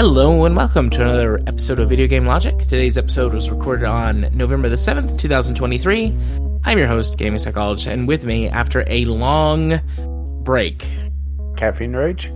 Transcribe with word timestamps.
Hello 0.00 0.46
and 0.46 0.56
welcome 0.56 0.88
to 0.88 1.02
another 1.02 1.40
episode 1.46 1.78
of 1.78 1.90
Video 1.90 2.06
Game 2.06 2.24
Logic. 2.24 2.56
Today's 2.56 2.96
episode 2.96 3.34
was 3.34 3.50
recorded 3.50 3.84
on 3.84 4.30
November 4.34 4.70
the 4.70 4.76
7th, 4.76 5.18
2023. 5.18 6.18
I'm 6.64 6.78
your 6.78 6.86
host, 6.86 7.18
Gaming 7.18 7.38
Psychologist, 7.38 7.86
and 7.86 8.08
with 8.08 8.24
me 8.24 8.48
after 8.48 8.82
a 8.86 9.04
long 9.04 9.78
break. 10.42 10.88
Caffeine 11.56 11.92
Rage? 11.92 12.32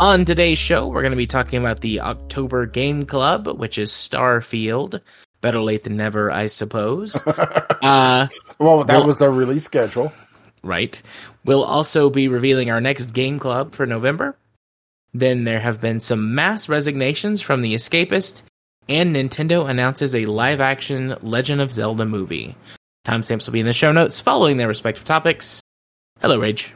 On 0.00 0.24
today's 0.24 0.56
show, 0.56 0.88
we're 0.88 1.02
going 1.02 1.12
to 1.12 1.16
be 1.16 1.26
talking 1.26 1.60
about 1.60 1.82
the 1.82 2.00
October 2.00 2.64
Game 2.64 3.02
Club, 3.02 3.46
which 3.46 3.76
is 3.76 3.90
Starfield. 3.92 5.02
Better 5.42 5.60
late 5.60 5.84
than 5.84 5.98
never, 5.98 6.30
I 6.30 6.46
suppose. 6.46 7.22
uh, 7.26 8.26
well, 8.58 8.84
that 8.84 9.04
was 9.04 9.18
their 9.18 9.30
release 9.30 9.64
schedule. 9.64 10.10
Right. 10.62 11.02
We'll 11.44 11.64
also 11.64 12.08
be 12.08 12.28
revealing 12.28 12.70
our 12.70 12.80
next 12.80 13.12
Game 13.12 13.38
Club 13.38 13.74
for 13.74 13.84
November. 13.84 14.38
Then 15.12 15.44
there 15.44 15.60
have 15.60 15.82
been 15.82 16.00
some 16.00 16.34
mass 16.34 16.66
resignations 16.66 17.42
from 17.42 17.60
The 17.60 17.74
Escapist, 17.74 18.44
and 18.88 19.14
Nintendo 19.14 19.68
announces 19.68 20.14
a 20.14 20.24
live 20.24 20.62
action 20.62 21.14
Legend 21.20 21.60
of 21.60 21.74
Zelda 21.74 22.06
movie. 22.06 22.56
Timestamps 23.04 23.44
will 23.44 23.52
be 23.52 23.60
in 23.60 23.66
the 23.66 23.74
show 23.74 23.92
notes 23.92 24.18
following 24.18 24.56
their 24.56 24.68
respective 24.68 25.04
topics. 25.04 25.60
Hello, 26.22 26.38
Rage. 26.38 26.74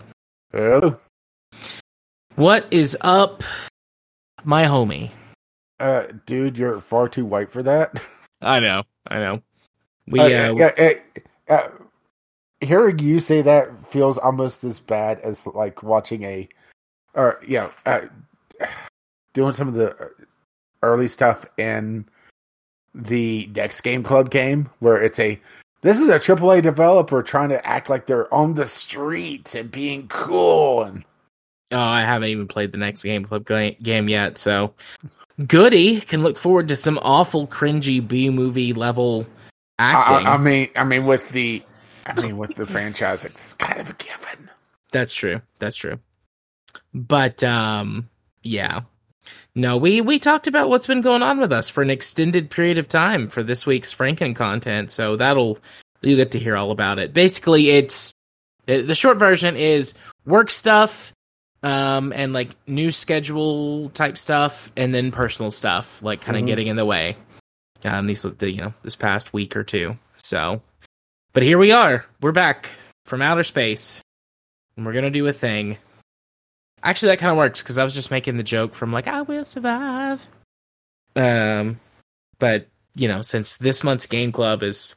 Hello. 0.53 1.01
What 2.37 2.67
is 2.73 2.99
up, 3.01 3.45
my 4.43 4.65
homie? 4.65 5.13
Uh, 5.79 6.07
dude, 6.27 6.59
you're 6.59 6.81
far 6.81 7.09
too 7.09 7.25
white 7.25 7.49
for 7.49 7.63
that. 7.63 8.03
I 8.43 8.59
know, 8.59 8.83
I 9.07 9.21
know. 9.21 9.43
We 10.09 10.19
uh, 10.19 10.53
uh, 10.53 10.91
uh, 11.49 11.69
hearing 12.61 12.99
you 12.99 13.21
say 13.21 13.41
that 13.43 13.87
feels 13.87 14.19
almost 14.19 14.65
as 14.65 14.81
bad 14.81 15.21
as 15.21 15.47
like 15.47 15.85
watching 15.85 16.25
a, 16.25 16.49
or 17.15 17.41
yeah, 17.47 17.71
uh, 17.87 18.01
doing 19.33 19.53
some 19.53 19.69
of 19.69 19.75
the 19.75 20.11
early 20.83 21.07
stuff 21.07 21.47
in 21.57 22.05
the 22.97 23.49
next 23.55 23.83
game 23.83 24.03
club 24.03 24.31
game 24.31 24.69
where 24.81 25.01
it's 25.01 25.21
a 25.21 25.41
this 25.83 26.01
is 26.01 26.09
a 26.09 26.19
AAA 26.19 26.63
developer 26.63 27.23
trying 27.23 27.51
to 27.51 27.65
act 27.65 27.89
like 27.89 28.07
they're 28.07 28.33
on 28.35 28.55
the 28.55 28.67
streets 28.67 29.55
and 29.55 29.71
being 29.71 30.09
cool 30.09 30.83
and 30.83 31.05
oh 31.75 31.81
I 31.81 32.03
haven't 32.03 32.29
even 32.29 32.49
played 32.49 32.73
the 32.73 32.79
next 32.79 33.03
game 33.03 33.25
club 33.25 33.47
game 33.47 34.09
yet 34.09 34.39
so 34.39 34.75
Goody 35.47 36.01
can 36.01 36.23
look 36.23 36.37
forward 36.37 36.69
to 36.69 36.77
some 36.77 36.99
awful 37.03 37.47
cringy 37.47 38.07
B 38.07 38.31
movie 38.31 38.73
level 38.73 39.27
acting. 39.79 40.27
I, 40.27 40.35
I 40.35 40.39
mean 40.39 40.69
I 40.77 40.85
mean 40.85 41.07
with 41.07 41.29
the 41.31 41.63
I 42.07 42.21
mean 42.21 42.39
with 42.39 42.55
the 42.55 42.67
franchise 42.67 43.25
it's 43.25 43.55
kind 43.55 43.81
of 43.81 43.91
a 43.91 43.95
given. 43.95 44.51
That's 44.93 45.15
true. 45.15 45.41
That's 45.59 45.77
true. 45.77 45.99
But 46.95 47.43
um 47.43 48.09
yeah. 48.43 48.83
No, 49.57 49.77
we 49.77 50.01
we 50.01 50.19
talked 50.19 50.47
about 50.47 50.69
what's 50.69 50.87
been 50.87 51.01
going 51.01 51.23
on 51.23 51.39
with 51.39 51.53
us 51.53 51.69
for 51.69 51.83
an 51.83 51.91
extended 51.91 52.51
period 52.51 52.79
of 52.79 52.89
time 52.89 53.29
for 53.29 53.43
this 53.43 53.67
week's 53.67 53.95
Franken 53.95 54.35
content, 54.35 54.91
so 54.91 55.17
that'll 55.17 55.59
you 56.03 56.17
get 56.17 56.33
to 56.33 56.39
hear 56.39 56.57
all 56.57 56.71
about 56.71 56.99
it. 56.99 57.13
Basically, 57.13 57.71
it's 57.71 58.13
the 58.67 58.95
short 58.95 59.19
version 59.19 59.57
is 59.57 59.95
work 60.27 60.51
stuff 60.51 61.13
um 61.65 62.13
and 62.13 62.33
like 62.33 62.55
new 62.69 62.93
schedule 62.93 63.89
type 63.91 64.17
stuff 64.17 64.71
and 64.77 64.95
then 64.95 65.11
personal 65.11 65.51
stuff 65.51 66.03
like 66.03 66.21
kind 66.21 66.37
of 66.37 66.43
mm-hmm. 66.43 66.47
getting 66.47 66.67
in 66.69 66.77
the 66.77 66.85
way 66.85 67.17
um 67.85 68.07
these 68.07 68.23
the 68.23 68.51
you 68.51 68.61
know 68.61 68.73
this 68.83 68.95
past 68.95 69.33
week 69.33 69.57
or 69.57 69.65
two 69.65 69.99
so 70.17 70.63
but 71.33 71.43
here 71.43 71.59
we 71.59 71.73
are 71.73 72.07
we're 72.21 72.33
back 72.33 72.71
from 73.05 73.21
outer 73.21 73.43
space 73.43 74.01
and 74.77 74.87
we're 74.87 74.93
gonna 74.93 75.11
do 75.11 75.27
a 75.27 75.33
thing 75.33 75.79
Actually, 76.85 77.13
that 77.13 77.19
kind 77.19 77.31
of 77.31 77.39
works 77.39 77.63
because 77.63 77.79
I 77.79 77.85
was 77.85 77.95
just 77.95 78.11
making 78.11 78.37
the 78.37 78.43
joke 78.43 78.75
from 78.75 78.93
like 78.93 79.09
I 79.09 79.23
will 79.23 79.47
survive. 79.47 80.25
Um, 81.17 81.81
but 82.39 82.69
you 82.95 83.09
know, 83.09 83.23
since 83.23 83.57
this 83.57 83.83
month's 83.83 84.07
game 84.07 84.33
club 84.33 84.63
is 84.63 84.95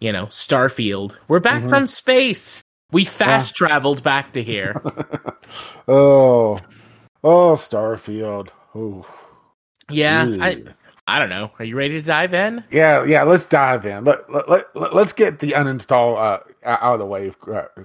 you 0.00 0.12
know 0.12 0.26
Starfield, 0.26 1.14
we're 1.28 1.40
back 1.40 1.60
mm-hmm. 1.60 1.68
from 1.68 1.86
space. 1.86 2.64
We 2.92 3.04
fast 3.04 3.54
traveled 3.56 4.02
back 4.02 4.32
to 4.34 4.42
here. 4.42 4.80
oh, 5.88 6.58
oh, 7.24 7.54
Starfield. 7.54 8.48
Oh, 8.74 9.06
yeah. 9.90 10.36
I, 10.40 10.62
I 11.08 11.18
don't 11.18 11.28
know. 11.28 11.50
Are 11.58 11.64
you 11.64 11.76
ready 11.76 11.94
to 11.94 12.02
dive 12.02 12.34
in? 12.34 12.64
Yeah, 12.70 13.04
yeah. 13.04 13.22
Let's 13.22 13.46
dive 13.46 13.86
in. 13.86 14.04
Let 14.04 14.30
let, 14.32 14.48
let 14.48 14.94
let's 14.94 15.12
get 15.12 15.38
the 15.38 15.52
uninstall 15.52 16.16
uh, 16.16 16.40
out 16.64 16.94
of 16.94 16.98
the 16.98 17.06
way 17.06 17.32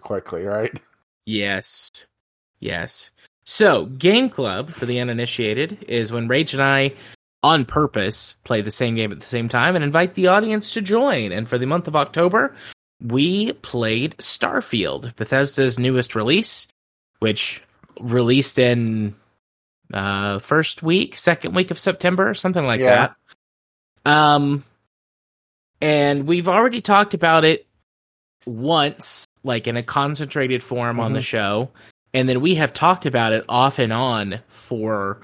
quickly, 0.02 0.44
right? 0.44 0.80
Yes, 1.26 1.90
yes. 2.60 3.12
So, 3.46 3.86
Game 3.86 4.30
Club, 4.30 4.70
for 4.70 4.86
the 4.86 5.00
uninitiated, 5.00 5.84
is 5.88 6.12
when 6.12 6.28
Rage 6.28 6.54
and 6.54 6.64
I, 6.64 6.94
on 7.44 7.66
purpose, 7.66 8.36
play 8.44 8.62
the 8.62 8.72
same 8.72 8.96
game 8.96 9.12
at 9.12 9.20
the 9.20 9.28
same 9.28 9.50
time 9.50 9.76
and 9.76 9.84
invite 9.84 10.14
the 10.14 10.28
audience 10.28 10.74
to 10.74 10.82
join. 10.82 11.32
And 11.32 11.50
for 11.50 11.58
the 11.58 11.66
month 11.66 11.88
of 11.88 11.96
October, 11.96 12.56
we 13.02 13.54
played 13.54 14.16
Starfield, 14.18 15.16
Bethesda's 15.16 15.80
newest 15.80 16.16
release, 16.16 16.68
which 17.20 17.64
released 18.00 18.60
in 18.60 19.16
uh 19.94 20.40
first 20.40 20.82
week, 20.84 21.18
second 21.18 21.54
week 21.56 21.72
of 21.72 21.80
September, 21.80 22.34
something 22.34 22.66
like 22.66 22.80
yeah. 22.80 23.14
that. 24.06 24.12
Um 24.12 24.64
and 25.82 26.28
we've 26.28 26.48
already 26.48 26.82
talked 26.82 27.14
about 27.14 27.44
it 27.44 27.68
once 28.46 29.26
like 29.44 29.68
in 29.68 29.78
a 29.78 29.84
concentrated 29.84 30.64
form 30.64 30.94
mm-hmm. 30.94 31.06
on 31.06 31.14
the 31.14 31.20
mm-hmm. 31.20 31.24
show 31.24 31.72
and 32.14 32.28
then 32.28 32.42
we 32.42 32.56
have 32.56 32.74
talked 32.74 33.06
about 33.06 33.34
it 33.34 33.46
off 33.50 33.80
and 33.80 33.94
on 33.94 34.40
for 34.48 35.22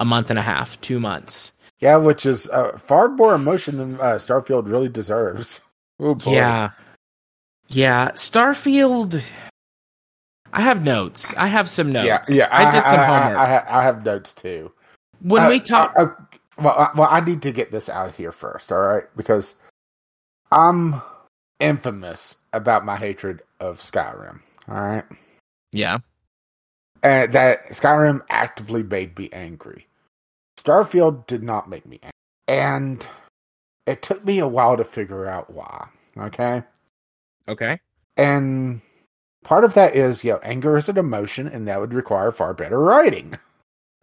a 0.00 0.04
month 0.04 0.30
and 0.30 0.38
a 0.38 0.42
half, 0.42 0.80
two 0.80 0.98
months. 0.98 1.52
Yeah, 1.80 1.96
which 1.96 2.24
is 2.24 2.48
uh, 2.48 2.78
far 2.78 3.08
more 3.08 3.34
emotion 3.34 3.76
than 3.76 3.94
uh, 3.96 4.18
Starfield 4.18 4.70
really 4.70 4.88
deserves. 4.88 5.60
Oh 6.00 6.16
boy. 6.16 6.32
Yeah, 6.32 6.70
yeah. 7.68 8.10
Starfield. 8.10 9.22
I 10.52 10.60
have 10.60 10.82
notes. 10.82 11.34
I 11.36 11.48
have 11.48 11.68
some 11.68 11.90
notes. 11.90 12.30
Yeah, 12.30 12.36
yeah. 12.36 12.48
I, 12.50 12.64
I 12.64 12.72
did 12.72 12.86
some 12.86 13.00
I, 13.00 13.06
homework. 13.06 13.38
I, 13.38 13.64
I, 13.80 13.82
have 13.84 14.04
notes 14.04 14.34
too. 14.34 14.72
When 15.20 15.42
uh, 15.42 15.48
we 15.48 15.58
talk, 15.60 15.92
uh, 15.96 16.08
well, 16.58 16.92
well, 16.96 17.08
I 17.10 17.20
need 17.20 17.42
to 17.42 17.52
get 17.52 17.72
this 17.72 17.88
out 17.88 18.14
here 18.14 18.30
first, 18.30 18.70
all 18.70 18.78
right? 18.78 19.04
Because 19.16 19.54
I'm 20.52 21.02
infamous 21.58 22.36
about 22.52 22.84
my 22.84 22.96
hatred 22.96 23.42
of 23.58 23.80
Skyrim. 23.80 24.40
All 24.68 24.80
right. 24.80 25.04
Yeah 25.72 25.98
uh, 27.04 27.26
that 27.28 27.64
Skyrim 27.68 28.22
actively 28.30 28.82
made 28.82 29.16
me 29.18 29.28
angry. 29.32 29.86
Starfield 30.58 31.26
did 31.26 31.42
not 31.42 31.68
make 31.68 31.84
me 31.86 32.00
angry. 32.02 32.12
And 32.48 33.06
it 33.86 34.02
took 34.02 34.24
me 34.24 34.38
a 34.38 34.48
while 34.48 34.76
to 34.76 34.84
figure 34.84 35.26
out 35.26 35.52
why. 35.52 35.88
Okay? 36.16 36.62
Okay. 37.48 37.80
And 38.16 38.80
part 39.44 39.64
of 39.64 39.74
that 39.74 39.96
is, 39.96 40.24
you 40.24 40.32
know, 40.32 40.40
anger 40.42 40.76
is 40.76 40.88
an 40.88 40.98
emotion, 40.98 41.46
and 41.46 41.66
that 41.68 41.80
would 41.80 41.94
require 41.94 42.32
far 42.32 42.54
better 42.54 42.78
writing. 42.78 43.38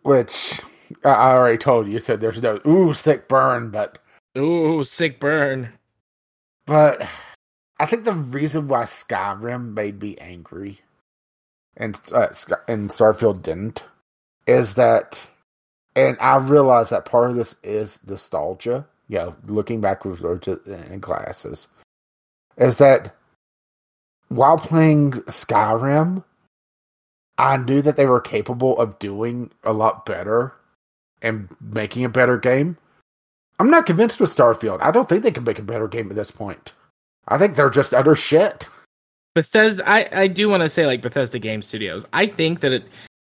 Which 0.04 0.60
I 1.06 1.32
already 1.34 1.58
told 1.58 1.88
you, 1.88 1.94
you 1.94 2.00
said 2.00 2.22
there's 2.22 2.42
no, 2.42 2.60
ooh, 2.66 2.94
sick 2.94 3.28
burn, 3.28 3.70
but. 3.70 4.00
Ooh, 4.38 4.84
sick 4.84 5.20
burn. 5.20 5.74
But 6.66 7.08
I 7.80 7.86
think 7.86 8.06
the 8.06 8.14
reason 8.14 8.68
why 8.68 8.84
Skyrim 8.84 9.74
made 9.74 10.02
me 10.02 10.18
angry 10.18 10.82
and 11.78 12.00
uh, 12.14 12.28
and 12.68 12.90
Starfield 12.90 13.42
didn't 13.42 13.84
is 14.48 14.74
that, 14.76 15.22
and 15.96 16.18
I 16.20 16.38
realize 16.38 16.90
that 16.90 17.06
part 17.06 17.30
of 17.30 17.36
this 17.36 17.56
is 17.64 18.00
nostalgia. 18.06 18.88
You 19.08 19.18
know, 19.18 19.36
looking 19.48 19.82
backwards 19.82 20.22
in 20.22 21.00
glasses, 21.00 21.68
is 22.58 22.78
that 22.78 23.16
while 24.32 24.58
playing 24.58 25.12
Skyrim, 25.12 26.24
I 27.38 27.58
knew 27.58 27.82
that 27.82 27.98
they 27.98 28.06
were 28.06 28.22
capable 28.22 28.80
of 28.80 28.98
doing 28.98 29.52
a 29.64 29.74
lot 29.74 30.06
better 30.06 30.54
and 31.22 31.50
making 31.60 32.06
a 32.06 32.10
better 32.10 32.38
game. 32.38 32.78
I'm 33.60 33.70
not 33.70 33.86
convinced 33.86 34.22
with 34.22 34.34
Starfield. 34.34 34.82
I 34.82 34.92
don't 34.92 35.10
think 35.10 35.24
they 35.24 35.32
can 35.32 35.44
make 35.44 35.60
a 35.60 35.64
better 35.64 35.90
game 35.90 36.10
at 36.10 36.16
this 36.16 36.32
point. 36.32 36.72
I 37.28 37.38
think 37.38 37.56
they're 37.56 37.70
just 37.70 37.94
utter 37.94 38.16
shit. 38.16 38.68
Bethesda, 39.36 39.88
I, 39.88 40.10
I 40.14 40.28
do 40.28 40.48
want 40.48 40.64
to 40.64 40.70
say 40.70 40.86
like 40.86 41.02
Bethesda 41.02 41.38
Game 41.38 41.62
Studios. 41.62 42.06
I 42.14 42.26
think 42.26 42.62
that 42.62 42.72
it, 42.72 42.86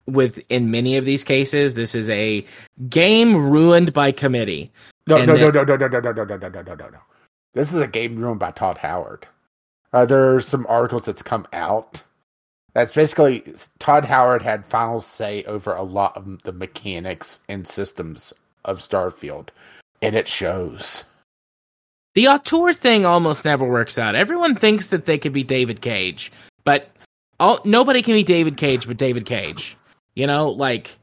with 0.05 0.39
in 0.49 0.69
many 0.69 0.95
of 0.97 1.05
these 1.05 1.23
cases, 1.23 1.73
this 1.73 1.95
is 1.95 2.09
a 2.11 2.45
game 2.87 3.35
ruined 3.35 3.93
by 3.93 4.11
committee. 4.11 4.71
No, 5.07 5.25
no, 5.25 5.35
no, 5.35 5.49
no, 5.49 5.63
no, 5.63 5.75
no, 5.75 5.87
no, 5.87 5.99
no, 5.99 6.11
no, 6.11 6.23
no, 6.23 6.37
no, 6.37 6.49
no, 6.49 6.75
no, 6.75 6.89
no. 6.89 6.99
This 7.53 7.73
is 7.73 7.79
a 7.79 7.87
game 7.87 8.15
ruined 8.15 8.39
by 8.39 8.51
Todd 8.51 8.77
Howard. 8.77 9.27
Uh, 9.93 10.05
there 10.05 10.35
are 10.35 10.41
some 10.41 10.65
articles 10.67 11.05
that's 11.05 11.21
come 11.21 11.47
out. 11.53 12.03
That's 12.73 12.93
basically 12.93 13.43
Todd 13.77 14.05
Howard 14.05 14.41
had 14.41 14.65
final 14.65 14.99
say 15.01 15.43
over 15.43 15.73
a 15.75 15.83
lot 15.83 16.17
of 16.17 16.41
the 16.43 16.51
mechanics 16.51 17.41
and 17.47 17.67
systems 17.67 18.33
of 18.65 18.79
Starfield, 18.79 19.49
and 20.01 20.15
it 20.15 20.27
shows. 20.27 21.03
The 22.15 22.27
auteur 22.29 22.73
thing 22.73 23.05
almost 23.05 23.45
never 23.45 23.67
works 23.67 23.97
out. 23.97 24.15
Everyone 24.15 24.55
thinks 24.55 24.87
that 24.87 25.05
they 25.05 25.17
could 25.19 25.33
be 25.33 25.43
David 25.43 25.81
Cage, 25.81 26.31
but 26.63 26.89
all, 27.39 27.59
nobody 27.63 28.01
can 28.01 28.13
be 28.15 28.23
David 28.23 28.57
Cage 28.57 28.87
but 28.87 28.97
David 28.97 29.25
Cage. 29.25 29.77
You 30.15 30.25
know, 30.27 30.49
like 30.49 30.97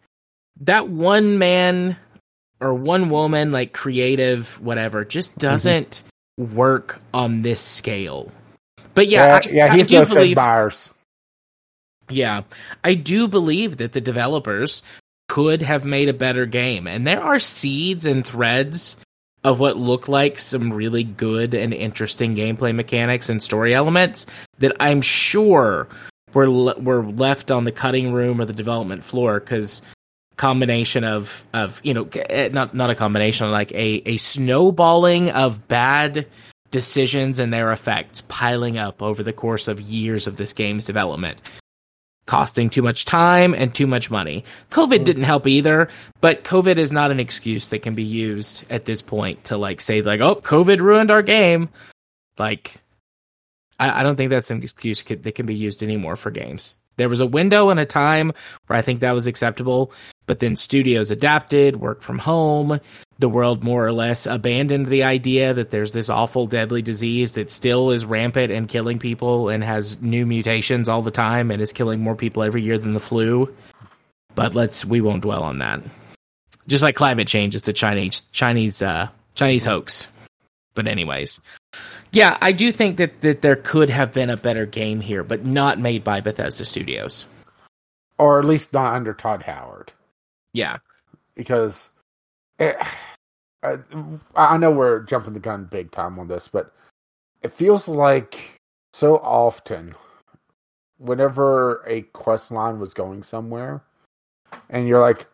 that 0.62 0.88
one 0.88 1.38
man 1.38 1.96
or 2.60 2.74
one 2.74 3.10
woman, 3.10 3.52
like 3.52 3.72
creative, 3.72 4.60
whatever, 4.60 5.04
just 5.04 5.30
Mm-hmm. 5.32 5.40
doesn't 5.40 6.02
work 6.36 7.00
on 7.14 7.42
this 7.42 7.60
scale. 7.60 8.30
But 8.94 9.08
yeah, 9.08 9.26
yeah, 9.26 9.34
I, 9.34 9.50
yeah, 9.50 9.72
I 9.72 9.76
he's 9.76 9.86
do 9.86 9.98
no 10.00 10.04
believe. 10.06 10.36
Meier's. 10.36 10.90
Yeah, 12.08 12.42
I 12.82 12.94
do 12.94 13.28
believe 13.28 13.76
that 13.76 13.92
the 13.92 14.00
developers 14.00 14.82
could 15.28 15.62
have 15.62 15.84
made 15.84 16.08
a 16.08 16.12
better 16.12 16.44
game, 16.46 16.86
and 16.86 17.06
there 17.06 17.22
are 17.22 17.38
seeds 17.38 18.04
and 18.06 18.26
threads 18.26 19.00
of 19.44 19.60
what 19.60 19.76
look 19.76 20.08
like 20.08 20.38
some 20.38 20.72
really 20.72 21.04
good 21.04 21.54
and 21.54 21.72
interesting 21.72 22.36
gameplay 22.36 22.74
mechanics 22.74 23.28
and 23.28 23.42
story 23.42 23.74
elements 23.74 24.26
that 24.58 24.76
I'm 24.80 25.00
sure 25.00 25.88
were 26.34 26.50
le- 26.50 26.78
were 26.78 27.04
left 27.04 27.50
on 27.50 27.64
the 27.64 27.72
cutting 27.72 28.12
room 28.12 28.40
or 28.40 28.44
the 28.44 28.52
development 28.52 29.04
floor 29.04 29.40
because 29.40 29.82
combination 30.36 31.04
of 31.04 31.46
of 31.52 31.80
you 31.84 31.94
know 31.94 32.08
eh, 32.14 32.48
not 32.52 32.74
not 32.74 32.90
a 32.90 32.94
combination 32.94 33.50
like 33.50 33.72
a 33.72 34.02
a 34.06 34.16
snowballing 34.16 35.30
of 35.30 35.68
bad 35.68 36.26
decisions 36.70 37.38
and 37.38 37.52
their 37.52 37.72
effects 37.72 38.22
piling 38.22 38.78
up 38.78 39.02
over 39.02 39.22
the 39.22 39.32
course 39.32 39.68
of 39.68 39.80
years 39.80 40.26
of 40.26 40.36
this 40.36 40.52
game's 40.52 40.84
development 40.84 41.40
costing 42.30 42.70
too 42.70 42.80
much 42.82 43.04
time 43.04 43.54
and 43.54 43.74
too 43.74 43.88
much 43.88 44.08
money. 44.08 44.44
COVID 44.70 45.00
mm. 45.00 45.04
didn't 45.04 45.24
help 45.24 45.48
either, 45.48 45.88
but 46.20 46.44
COVID 46.44 46.78
is 46.78 46.92
not 46.92 47.10
an 47.10 47.18
excuse 47.18 47.70
that 47.70 47.80
can 47.80 47.96
be 47.96 48.04
used 48.04 48.64
at 48.70 48.84
this 48.84 49.02
point 49.02 49.42
to 49.46 49.56
like 49.56 49.80
say 49.80 50.00
like, 50.00 50.20
"Oh, 50.20 50.36
COVID 50.36 50.78
ruined 50.78 51.10
our 51.10 51.22
game." 51.22 51.70
Like, 52.38 52.76
I, 53.80 54.00
I 54.00 54.02
don't 54.04 54.14
think 54.14 54.30
that's 54.30 54.52
an 54.52 54.62
excuse 54.62 55.02
that 55.02 55.34
can 55.34 55.44
be 55.44 55.56
used 55.56 55.82
anymore 55.82 56.14
for 56.14 56.30
games. 56.30 56.76
There 56.98 57.08
was 57.08 57.18
a 57.18 57.26
window 57.26 57.70
and 57.70 57.80
a 57.80 57.86
time 57.86 58.32
where 58.66 58.78
I 58.78 58.82
think 58.82 59.00
that 59.00 59.12
was 59.12 59.26
acceptable, 59.26 59.92
but 60.26 60.38
then 60.38 60.54
studios 60.54 61.10
adapted, 61.10 61.80
work 61.80 62.00
from 62.00 62.18
home. 62.18 62.78
The 63.20 63.28
world 63.28 63.62
more 63.62 63.86
or 63.86 63.92
less 63.92 64.26
abandoned 64.26 64.86
the 64.88 65.04
idea 65.04 65.54
that 65.54 65.70
there's 65.70 65.92
this 65.92 66.08
awful 66.08 66.46
deadly 66.46 66.82
disease 66.82 67.32
that 67.34 67.50
still 67.50 67.90
is 67.92 68.04
rampant 68.04 68.50
and 68.50 68.66
killing 68.68 68.98
people 68.98 69.50
and 69.50 69.62
has 69.62 70.00
new 70.02 70.26
mutations 70.26 70.88
all 70.88 71.02
the 71.02 71.10
time 71.12 71.50
and 71.52 71.60
is 71.62 71.70
killing 71.72 72.00
more 72.00 72.16
people 72.16 72.42
every 72.42 72.62
year 72.62 72.78
than 72.78 72.94
the 72.94 73.00
flu. 73.00 73.54
But 74.34 74.54
let's 74.54 74.84
we 74.84 75.00
won't 75.02 75.22
dwell 75.22 75.42
on 75.42 75.58
that. 75.58 75.82
Just 76.66 76.82
like 76.82 76.96
climate 76.96 77.28
change, 77.28 77.54
it's 77.54 77.68
a 77.68 77.72
Chinese 77.74 78.22
Chinese 78.32 78.80
uh 78.82 79.08
Chinese 79.34 79.64
hoax. 79.66 80.08
But 80.74 80.86
anyways. 80.88 81.40
Yeah, 82.12 82.38
I 82.40 82.52
do 82.52 82.72
think 82.72 82.96
that, 82.96 83.20
that 83.20 83.42
there 83.42 83.54
could 83.56 83.90
have 83.90 84.12
been 84.12 84.30
a 84.30 84.36
better 84.36 84.66
game 84.66 85.00
here, 85.00 85.22
but 85.22 85.44
not 85.44 85.78
made 85.78 86.02
by 86.02 86.20
Bethesda 86.20 86.64
Studios. 86.64 87.26
or 88.18 88.38
at 88.40 88.44
least 88.44 88.72
not 88.72 88.94
under 88.94 89.14
Todd 89.14 89.42
Howard, 89.44 89.92
Yeah. 90.52 90.78
because 91.36 91.88
it, 92.58 92.76
I, 93.62 93.78
I 94.34 94.56
know 94.56 94.70
we're 94.70 95.00
jumping 95.00 95.34
the 95.34 95.40
gun 95.40 95.64
big 95.64 95.90
time 95.90 96.18
on 96.18 96.28
this, 96.28 96.48
but 96.48 96.72
it 97.42 97.52
feels 97.52 97.88
like 97.88 98.58
so 98.92 99.18
often, 99.18 99.94
whenever 100.98 101.82
a 101.86 102.02
quest 102.02 102.50
line 102.50 102.80
was 102.80 102.94
going 102.94 103.22
somewhere, 103.22 103.82
and 104.68 104.88
you're 104.88 105.00
like, 105.00 105.26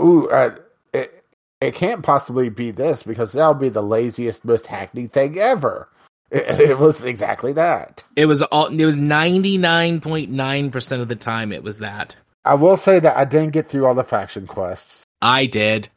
"Ooh, 0.00 0.28
uh, 0.30 0.56
it 0.92 1.24
it 1.60 1.74
can't 1.74 2.02
possibly 2.02 2.48
be 2.48 2.70
this 2.70 3.02
because 3.02 3.32
that'll 3.32 3.54
be 3.54 3.68
the 3.68 3.82
laziest, 3.82 4.44
most 4.44 4.66
hackneyed 4.66 5.12
thing 5.12 5.38
ever." 5.38 5.88
It, 6.30 6.58
it 6.58 6.78
was 6.78 7.04
exactly 7.04 7.52
that. 7.52 8.02
It 8.16 8.26
was 8.26 8.42
all 8.42 8.66
it 8.66 8.84
was 8.84 8.96
99.9% 8.96 11.00
of 11.00 11.06
the 11.06 11.14
time 11.14 11.52
it 11.52 11.62
was 11.62 11.78
that. 11.78 12.16
I 12.44 12.54
will 12.54 12.76
say 12.76 12.98
that 12.98 13.16
I 13.16 13.24
didn't 13.24 13.52
get 13.52 13.68
through 13.68 13.86
all 13.86 13.94
the 13.94 14.02
faction 14.02 14.48
quests. 14.48 15.04
I 15.22 15.46
did. 15.46 15.90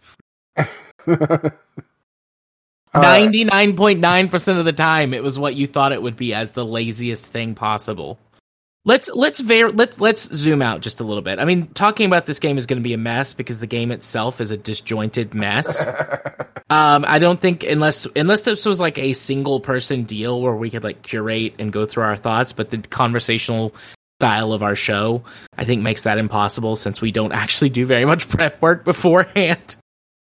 Uh, 2.94 3.04
99.9% 3.04 4.60
of 4.60 4.66
the 4.66 4.74
time 4.74 5.14
it 5.14 5.22
was 5.22 5.38
what 5.38 5.56
you 5.56 5.68
thought 5.68 5.92
it 5.92 6.02
would 6.02 6.16
be 6.16 6.34
as 6.34 6.54
the 6.54 6.66
laziest 6.66 7.26
thing 7.26 7.54
possible. 7.54 8.18
Let's 8.86 9.10
let's 9.14 9.40
ver- 9.40 9.72
let's 9.72 10.00
let's 10.00 10.34
zoom 10.34 10.62
out 10.62 10.80
just 10.80 11.02
a 11.02 11.04
little 11.04 11.22
bit. 11.22 11.40
I 11.40 11.46
mean, 11.46 11.68
talking 11.68 12.06
about 12.06 12.26
this 12.26 12.40
game 12.40 12.58
is 12.58 12.66
going 12.66 12.80
to 12.80 12.84
be 12.84 12.94
a 12.94 12.98
mess 12.98 13.34
because 13.34 13.60
the 13.60 13.68
game 13.68 13.92
itself 13.92 14.40
is 14.40 14.52
a 14.52 14.58
disjointed 14.58 15.34
mess. 15.34 15.86
Um, 16.70 17.06
I 17.08 17.20
don't 17.20 17.40
think 17.40 17.64
unless 17.64 18.06
unless 18.14 18.42
this 18.42 18.66
was 18.66 18.82
like 18.82 18.98
a 18.98 19.14
single 19.14 19.62
person 19.62 20.04
deal 20.04 20.42
where 20.42 20.54
we 20.54 20.70
could 20.70 20.84
like 20.84 21.02
curate 21.02 21.56
and 21.60 21.72
go 21.72 21.86
through 21.86 22.04
our 22.04 22.18
thoughts, 22.18 22.52
but 22.52 22.70
the 22.70 22.80
conversational 22.80 23.74
style 24.20 24.52
of 24.52 24.64
our 24.64 24.76
show, 24.76 25.24
I 25.58 25.64
think 25.64 25.82
makes 25.82 26.04
that 26.04 26.18
impossible 26.18 26.76
since 26.76 27.00
we 27.00 27.12
don't 27.12 27.32
actually 27.32 27.70
do 27.70 27.86
very 27.86 28.04
much 28.04 28.28
prep 28.28 28.62
work 28.62 28.84
beforehand. 28.84 29.78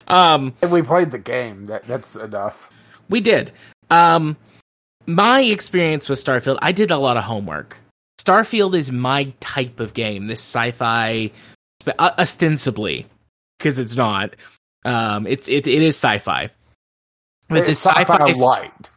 Um, 0.08 0.54
If 0.62 0.70
we 0.72 0.82
played 0.82 1.12
the 1.12 1.20
game, 1.20 1.68
that 1.68 1.88
that's 1.88 2.16
enough. 2.16 2.70
we 3.10 3.22
did. 3.22 3.52
Um, 3.90 4.38
my 5.06 5.42
experience 5.42 6.08
with 6.10 6.24
Starfield, 6.24 6.60
I 6.62 6.72
did 6.72 6.92
a 6.92 6.98
lot 6.98 7.18
of 7.18 7.24
homework. 7.24 7.78
Starfield 8.20 8.76
is 8.76 8.92
my 8.92 9.34
type 9.40 9.80
of 9.80 9.94
game. 9.94 10.28
This 10.28 10.40
sci-fi, 10.42 11.32
uh, 11.98 12.12
ostensibly, 12.20 13.08
because 13.58 13.80
it's 13.80 13.96
not. 13.96 14.36
Um, 14.86 15.28
it's 15.28 15.48
it 15.48 15.68
it 15.68 15.82
is 15.82 15.96
sci-fi. 15.96 16.50
But 17.50 17.58
It's 17.60 17.68
this 17.68 17.80
sci-fi 17.84 18.04
sci-fi, 18.32 18.46
light. 18.46 18.90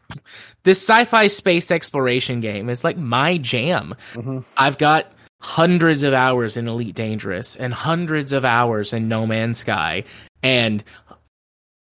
this 0.62 0.78
sci-fi 0.78 1.26
space 1.26 1.70
exploration 1.70 2.40
game 2.40 2.68
is 2.70 2.84
like 2.84 2.96
my 2.96 3.36
jam. 3.38 3.94
Mhm. 4.12 4.44
I've 4.56 4.78
got 4.78 5.06
hundreds 5.44 6.02
of 6.02 6.14
hours 6.14 6.56
in 6.56 6.66
Elite 6.66 6.94
Dangerous 6.94 7.54
and 7.54 7.74
hundreds 7.74 8.32
of 8.32 8.46
hours 8.46 8.94
in 8.94 9.08
No 9.08 9.26
Man's 9.26 9.58
Sky 9.58 10.04
and 10.42 10.82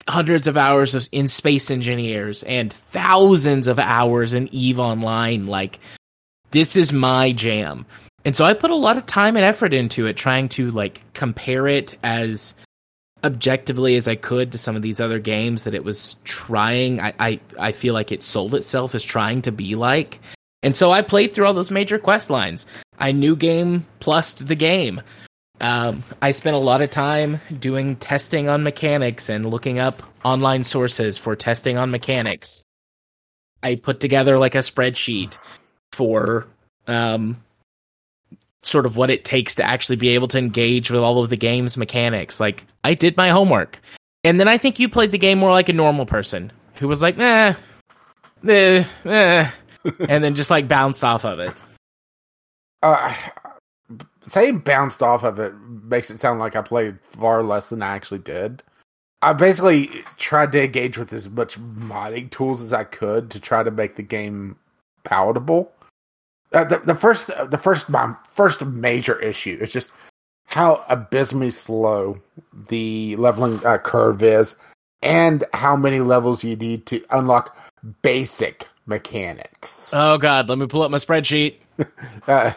hundreds 0.09 0.47
of 0.47 0.57
hours 0.57 0.95
of, 0.95 1.07
in 1.11 1.27
Space 1.27 1.69
Engineers 1.69 2.41
and 2.43 2.73
thousands 2.73 3.67
of 3.67 3.77
hours 3.77 4.33
in 4.33 4.49
Eve 4.51 4.79
Online. 4.79 5.45
Like, 5.45 5.79
this 6.49 6.75
is 6.75 6.91
my 6.91 7.31
jam. 7.31 7.85
And 8.25 8.35
so 8.35 8.43
I 8.43 8.55
put 8.55 8.71
a 8.71 8.75
lot 8.75 8.97
of 8.97 9.05
time 9.05 9.35
and 9.35 9.45
effort 9.45 9.71
into 9.71 10.07
it, 10.07 10.17
trying 10.17 10.49
to 10.49 10.71
like 10.71 11.01
compare 11.13 11.67
it 11.67 11.95
as 12.03 12.55
objectively 13.23 13.95
as 13.95 14.07
I 14.07 14.15
could 14.15 14.51
to 14.53 14.57
some 14.57 14.75
of 14.75 14.81
these 14.81 14.99
other 14.99 15.19
games 15.19 15.65
that 15.65 15.75
it 15.75 15.83
was 15.83 16.15
trying. 16.23 16.99
I, 16.99 17.13
I, 17.19 17.39
I 17.59 17.71
feel 17.71 17.93
like 17.93 18.11
it 18.11 18.23
sold 18.23 18.55
itself 18.55 18.95
as 18.95 19.03
trying 19.03 19.43
to 19.43 19.51
be 19.51 19.75
like. 19.75 20.19
And 20.63 20.75
so 20.75 20.91
I 20.91 21.03
played 21.03 21.33
through 21.33 21.45
all 21.45 21.53
those 21.53 21.69
major 21.69 21.99
quest 21.99 22.31
lines. 22.31 22.65
I 22.99 23.11
New 23.11 23.35
Game 23.35 23.85
Plus 23.99 24.33
the 24.35 24.55
game. 24.55 25.01
Um, 25.61 26.03
I 26.21 26.31
spent 26.31 26.55
a 26.55 26.59
lot 26.59 26.81
of 26.81 26.89
time 26.89 27.39
doing 27.59 27.95
testing 27.95 28.49
on 28.49 28.63
mechanics 28.63 29.29
and 29.29 29.45
looking 29.45 29.79
up 29.79 30.03
online 30.25 30.63
sources 30.63 31.17
for 31.17 31.35
testing 31.35 31.77
on 31.77 31.91
mechanics. 31.91 32.63
I 33.61 33.75
put 33.75 33.99
together 33.99 34.37
like 34.37 34.55
a 34.55 34.59
spreadsheet 34.59 35.37
for 35.93 36.47
um, 36.87 37.37
sort 38.61 38.85
of 38.85 38.97
what 38.97 39.09
it 39.09 39.23
takes 39.23 39.55
to 39.55 39.63
actually 39.63 39.95
be 39.95 40.09
able 40.09 40.27
to 40.29 40.37
engage 40.37 40.91
with 40.91 41.01
all 41.01 41.23
of 41.23 41.29
the 41.29 41.37
game's 41.37 41.77
mechanics. 41.77 42.39
Like, 42.39 42.65
I 42.83 42.93
did 42.93 43.15
my 43.15 43.29
homework. 43.29 43.79
And 44.25 44.39
then 44.39 44.47
I 44.47 44.57
think 44.57 44.79
you 44.79 44.89
played 44.89 45.11
the 45.11 45.17
game 45.17 45.37
more 45.37 45.51
like 45.51 45.69
a 45.69 45.73
normal 45.73 46.05
person 46.05 46.51
who 46.75 46.87
was 46.87 47.01
like, 47.01 47.17
nah, 47.17 47.53
eh, 48.47 48.83
eh, 49.05 49.51
and 49.99 50.23
then 50.23 50.35
just 50.35 50.49
like 50.49 50.67
bounced 50.67 51.03
off 51.03 51.25
of 51.25 51.39
it. 51.39 51.53
Uh, 52.83 53.15
saying 54.27 54.59
bounced 54.59 55.01
off 55.01 55.23
of 55.23 55.39
it 55.39 55.53
makes 55.83 56.11
it 56.11 56.19
sound 56.19 56.39
like 56.39 56.55
I 56.55 56.61
played 56.61 56.99
far 57.01 57.41
less 57.41 57.69
than 57.69 57.81
I 57.81 57.95
actually 57.95 58.19
did. 58.19 58.61
I 59.21 59.31
basically 59.31 59.87
tried 60.17 60.51
to 60.51 60.63
engage 60.63 60.97
with 60.97 61.13
as 61.13 61.29
much 61.29 61.57
modding 61.57 62.29
tools 62.29 62.61
as 62.61 62.73
I 62.73 62.83
could 62.83 63.31
to 63.31 63.39
try 63.39 63.63
to 63.63 63.71
make 63.71 63.95
the 63.95 64.03
game 64.03 64.57
palatable. 65.05 65.71
Uh, 66.51 66.65
the, 66.65 66.79
the 66.79 66.95
first, 66.95 67.27
the 67.49 67.57
first, 67.57 67.89
my 67.89 68.15
first 68.29 68.63
major 68.65 69.17
issue 69.19 69.57
is 69.61 69.71
just 69.71 69.91
how 70.45 70.83
abysmally 70.89 71.51
slow 71.51 72.19
the 72.67 73.15
leveling 73.15 73.65
uh, 73.65 73.77
curve 73.77 74.21
is, 74.21 74.55
and 75.01 75.45
how 75.53 75.75
many 75.77 76.01
levels 76.01 76.43
you 76.43 76.57
need 76.57 76.85
to 76.87 77.03
unlock 77.09 77.57
basic 78.01 78.67
mechanics. 78.85 79.91
Oh 79.93 80.17
god, 80.17 80.49
let 80.49 80.57
me 80.57 80.67
pull 80.67 80.83
up 80.83 80.91
my 80.91 80.97
spreadsheet. 80.97 81.55
Uh, 82.27 82.53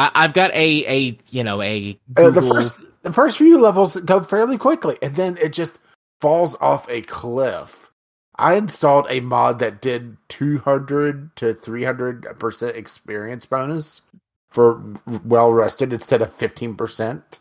I, 0.00 0.10
I've 0.14 0.32
got 0.32 0.50
a 0.54 0.86
a 0.86 1.18
you 1.28 1.44
know 1.44 1.60
a 1.60 1.98
Uh, 2.16 2.30
the 2.30 2.40
first 2.40 2.80
the 3.02 3.12
first 3.12 3.36
few 3.36 3.60
levels 3.60 3.96
go 3.96 4.22
fairly 4.22 4.56
quickly, 4.56 4.96
and 5.02 5.14
then 5.14 5.36
it 5.36 5.52
just 5.52 5.78
falls 6.22 6.56
off 6.58 6.88
a 6.88 7.02
cliff. 7.02 7.90
I 8.34 8.54
installed 8.54 9.08
a 9.10 9.20
mod 9.20 9.58
that 9.58 9.82
did 9.82 10.16
two 10.28 10.60
hundred 10.60 11.36
to 11.36 11.52
three 11.52 11.84
hundred 11.84 12.22
percent 12.38 12.76
experience 12.76 13.44
bonus 13.44 14.00
for 14.48 14.82
well 15.06 15.52
rested 15.52 15.92
instead 15.92 16.22
of 16.22 16.32
fifteen 16.32 16.76
percent, 16.76 17.38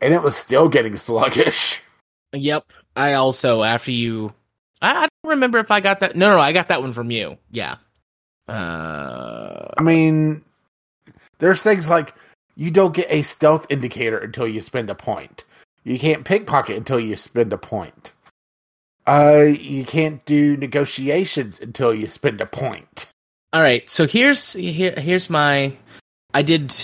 and 0.00 0.12
it 0.12 0.22
was 0.22 0.34
still 0.34 0.68
getting 0.68 0.96
sluggish. 0.96 1.80
Yep. 2.32 2.64
I 2.96 3.12
also 3.12 3.62
after 3.62 3.92
you, 3.92 4.32
I, 4.82 5.04
I 5.04 5.08
don't 5.22 5.30
remember 5.30 5.58
if 5.58 5.70
I 5.70 5.78
got 5.78 6.00
that. 6.00 6.16
No, 6.16 6.34
no, 6.34 6.40
I 6.40 6.50
got 6.50 6.66
that 6.68 6.82
one 6.82 6.94
from 6.94 7.12
you. 7.12 7.38
Yeah. 7.52 7.76
Uh, 8.48 9.68
I 9.78 9.82
mean, 9.82 10.42
there's 11.40 11.62
things 11.62 11.88
like 11.88 12.14
you 12.54 12.70
don't 12.70 12.94
get 12.94 13.06
a 13.10 13.22
stealth 13.22 13.66
indicator 13.70 14.18
until 14.18 14.46
you 14.46 14.60
spend 14.60 14.90
a 14.90 14.94
point. 14.94 15.44
You 15.82 15.98
can't 15.98 16.24
pickpocket 16.24 16.76
until 16.76 17.00
you 17.00 17.16
spend 17.16 17.52
a 17.52 17.58
point. 17.58 18.12
Uh, 19.06 19.46
you 19.58 19.84
can't 19.84 20.24
do 20.26 20.56
negotiations 20.56 21.58
until 21.58 21.94
you 21.94 22.06
spend 22.06 22.40
a 22.40 22.46
point. 22.46 23.06
all 23.52 23.62
right. 23.62 23.88
So 23.88 24.06
here's 24.06 24.52
here 24.52 24.94
here's 24.96 25.30
my. 25.30 25.72
I 26.32 26.42
did. 26.42 26.74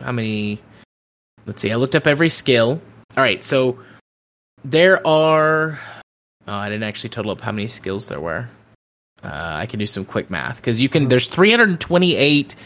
How 0.00 0.12
many? 0.12 0.60
Let's 1.44 1.62
see. 1.62 1.70
I 1.70 1.76
looked 1.76 1.94
up 1.94 2.06
every 2.06 2.30
skill. 2.30 2.80
All 3.16 3.22
right. 3.22 3.44
So 3.44 3.78
there 4.64 5.06
are. 5.06 5.78
Oh, 6.48 6.52
I 6.52 6.68
didn't 6.68 6.84
actually 6.84 7.10
total 7.10 7.32
up 7.32 7.40
how 7.40 7.52
many 7.52 7.68
skills 7.68 8.08
there 8.08 8.20
were. 8.20 8.48
Uh, 9.22 9.56
I 9.60 9.66
can 9.66 9.78
do 9.78 9.86
some 9.86 10.04
quick 10.04 10.30
math 10.30 10.56
because 10.56 10.80
you 10.80 10.88
can. 10.88 11.08
There's 11.08 11.28
328. 11.28 12.56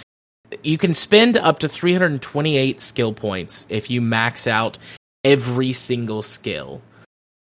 You 0.63 0.79
can 0.79 0.95
spend 0.95 1.37
up 1.37 1.61
to 1.61 1.69
328 1.69 2.81
skill 2.81 3.13
points 3.13 3.67
if 3.69 3.91
you 3.91 4.01
max 4.01 4.47
out 4.47 4.79
every 5.25 5.73
single 5.73 6.23
skill. 6.23 6.83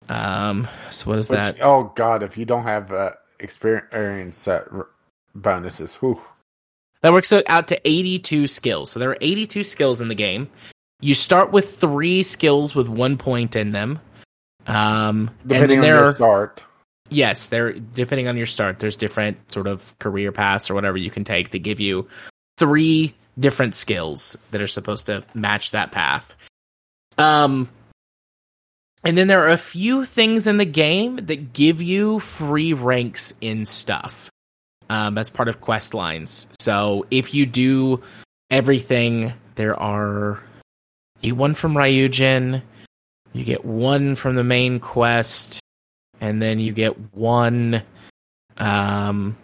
Um. 0.09 0.67
So 0.89 1.09
what 1.09 1.19
is 1.19 1.29
Which- 1.29 1.37
that? 1.37 1.57
oh 1.61 1.91
God, 1.95 2.23
if 2.23 2.37
you 2.37 2.45
don't 2.45 2.63
have 2.63 2.91
uh, 2.91 3.11
experience 3.39 4.47
uh, 4.47 4.63
r- 4.71 4.89
bonuses, 5.35 5.95
whew. 5.95 6.19
That 7.01 7.13
works 7.13 7.33
out 7.33 7.67
to 7.69 7.81
82 7.87 8.45
skills. 8.45 8.91
So 8.91 8.99
there 8.99 9.09
are 9.09 9.17
82 9.21 9.63
skills 9.63 10.01
in 10.01 10.07
the 10.07 10.13
game. 10.15 10.47
You 10.99 11.15
start 11.15 11.51
with 11.51 11.73
three 11.79 12.21
skills 12.21 12.75
with 12.75 12.89
one 12.89 13.17
point 13.17 13.55
in 13.55 13.71
them. 13.71 13.99
Um, 14.67 15.31
and 15.39 15.49
depending 15.49 15.81
then 15.81 15.93
on 15.93 15.97
your 15.99 16.05
are 16.09 16.11
start. 16.11 16.63
yes, 17.09 17.49
there 17.49 17.73
depending 17.73 18.27
on 18.27 18.37
your 18.37 18.45
start, 18.45 18.77
there's 18.77 18.95
different 18.95 19.51
sort 19.51 19.65
of 19.65 19.97
career 19.97 20.31
paths 20.31 20.69
or 20.69 20.75
whatever 20.75 20.97
you 20.97 21.09
can 21.09 21.23
take 21.23 21.49
that 21.51 21.59
give 21.59 21.79
you 21.79 22.07
three 22.61 23.15
different 23.39 23.73
skills 23.73 24.37
that 24.51 24.61
are 24.61 24.67
supposed 24.67 25.07
to 25.07 25.23
match 25.33 25.71
that 25.71 25.91
path. 25.91 26.35
Um, 27.17 27.69
and 29.03 29.17
then 29.17 29.25
there 29.25 29.43
are 29.43 29.49
a 29.49 29.57
few 29.57 30.05
things 30.05 30.45
in 30.45 30.57
the 30.57 30.65
game 30.65 31.15
that 31.15 31.53
give 31.53 31.81
you 31.81 32.19
free 32.19 32.73
ranks 32.73 33.33
in 33.41 33.65
stuff 33.65 34.29
um, 34.91 35.17
as 35.17 35.31
part 35.31 35.49
of 35.49 35.59
quest 35.59 35.95
lines. 35.95 36.45
So 36.59 37.07
if 37.09 37.33
you 37.33 37.47
do 37.47 38.03
everything, 38.51 39.33
there 39.55 39.75
are 39.75 40.39
you 41.21 41.33
one 41.33 41.55
from 41.55 41.73
Ryujin, 41.73 42.61
you 43.33 43.43
get 43.43 43.65
one 43.65 44.13
from 44.13 44.35
the 44.35 44.43
main 44.43 44.79
quest, 44.79 45.59
and 46.19 46.39
then 46.39 46.59
you 46.59 46.73
get 46.73 47.15
one 47.15 47.81
um, 48.57 49.35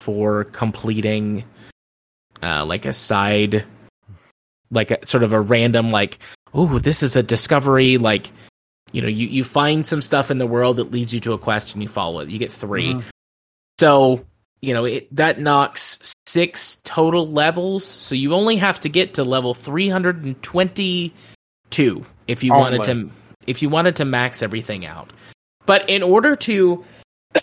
for 0.00 0.44
completing 0.44 1.42
uh, 2.42 2.64
like 2.64 2.84
a 2.84 2.92
side, 2.92 3.64
like 4.70 4.90
a 4.90 5.04
sort 5.06 5.22
of 5.22 5.32
a 5.32 5.40
random 5.40 5.90
like, 5.90 6.18
oh, 6.54 6.78
this 6.78 7.02
is 7.02 7.16
a 7.16 7.22
discovery. 7.22 7.98
Like, 7.98 8.30
you 8.92 9.02
know, 9.02 9.08
you 9.08 9.26
you 9.26 9.44
find 9.44 9.86
some 9.86 10.02
stuff 10.02 10.30
in 10.30 10.38
the 10.38 10.46
world 10.46 10.76
that 10.76 10.90
leads 10.90 11.14
you 11.14 11.20
to 11.20 11.32
a 11.32 11.38
quest, 11.38 11.74
and 11.74 11.82
you 11.82 11.88
follow 11.88 12.20
it. 12.20 12.28
You 12.28 12.38
get 12.38 12.52
3 12.52 12.94
Mhm. 12.94 13.04
So 13.80 14.24
you 14.60 14.74
know 14.74 14.84
it 14.84 15.14
that 15.16 15.40
knocks 15.40 16.14
six 16.26 16.76
total 16.84 17.28
levels. 17.28 17.84
So 17.84 18.14
you 18.14 18.32
only 18.32 18.56
have 18.56 18.80
to 18.80 18.88
get 18.88 19.14
to 19.14 19.24
level 19.24 19.54
three 19.54 19.88
hundred 19.88 20.22
and 20.22 20.40
twenty-two 20.42 22.04
if 22.28 22.44
you 22.44 22.52
wanted 22.52 22.84
to 22.84 23.10
if 23.46 23.60
you 23.60 23.68
wanted 23.68 23.96
to 23.96 24.04
max 24.04 24.40
everything 24.40 24.86
out. 24.86 25.12
But 25.66 25.88
in 25.90 26.02
order 26.02 26.36
to 26.36 26.84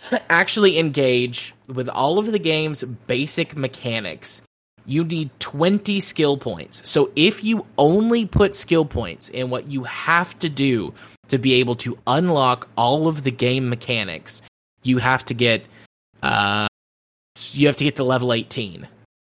actually 0.30 0.80
engage 0.80 1.54
with 1.68 1.90
all 1.90 2.20
of 2.20 2.32
the 2.32 2.40
game's 2.40 2.84
basic 2.84 3.58
mechanics, 3.58 4.42
you 4.90 5.04
need 5.04 5.30
20 5.40 6.00
skill 6.00 6.38
points. 6.38 6.88
So 6.90 7.12
if 7.16 7.44
you 7.44 7.66
only 7.78 8.26
put 8.26 8.56
skill 8.56 8.86
points 8.86 9.30
in 9.30 9.50
what 9.50 9.70
you 9.70 9.84
have 9.84 10.38
to 10.40 10.50
do 10.50 10.94
to 11.28 11.38
be 11.38 11.54
able 11.56 11.76
to 11.76 11.98
unlock 12.08 12.68
all 12.76 13.08
of 13.08 13.24
the 13.24 13.32
game 13.32 13.70
mechanics, 13.70 14.42
you 14.84 14.98
have 14.98 15.24
to 15.26 15.34
get 15.34 15.64
uh 16.24 16.68
you 17.52 17.68
have 17.68 17.78
to 17.78 17.84
get 17.84 17.98
to 17.98 18.04
level 18.04 18.34
18. 18.34 18.88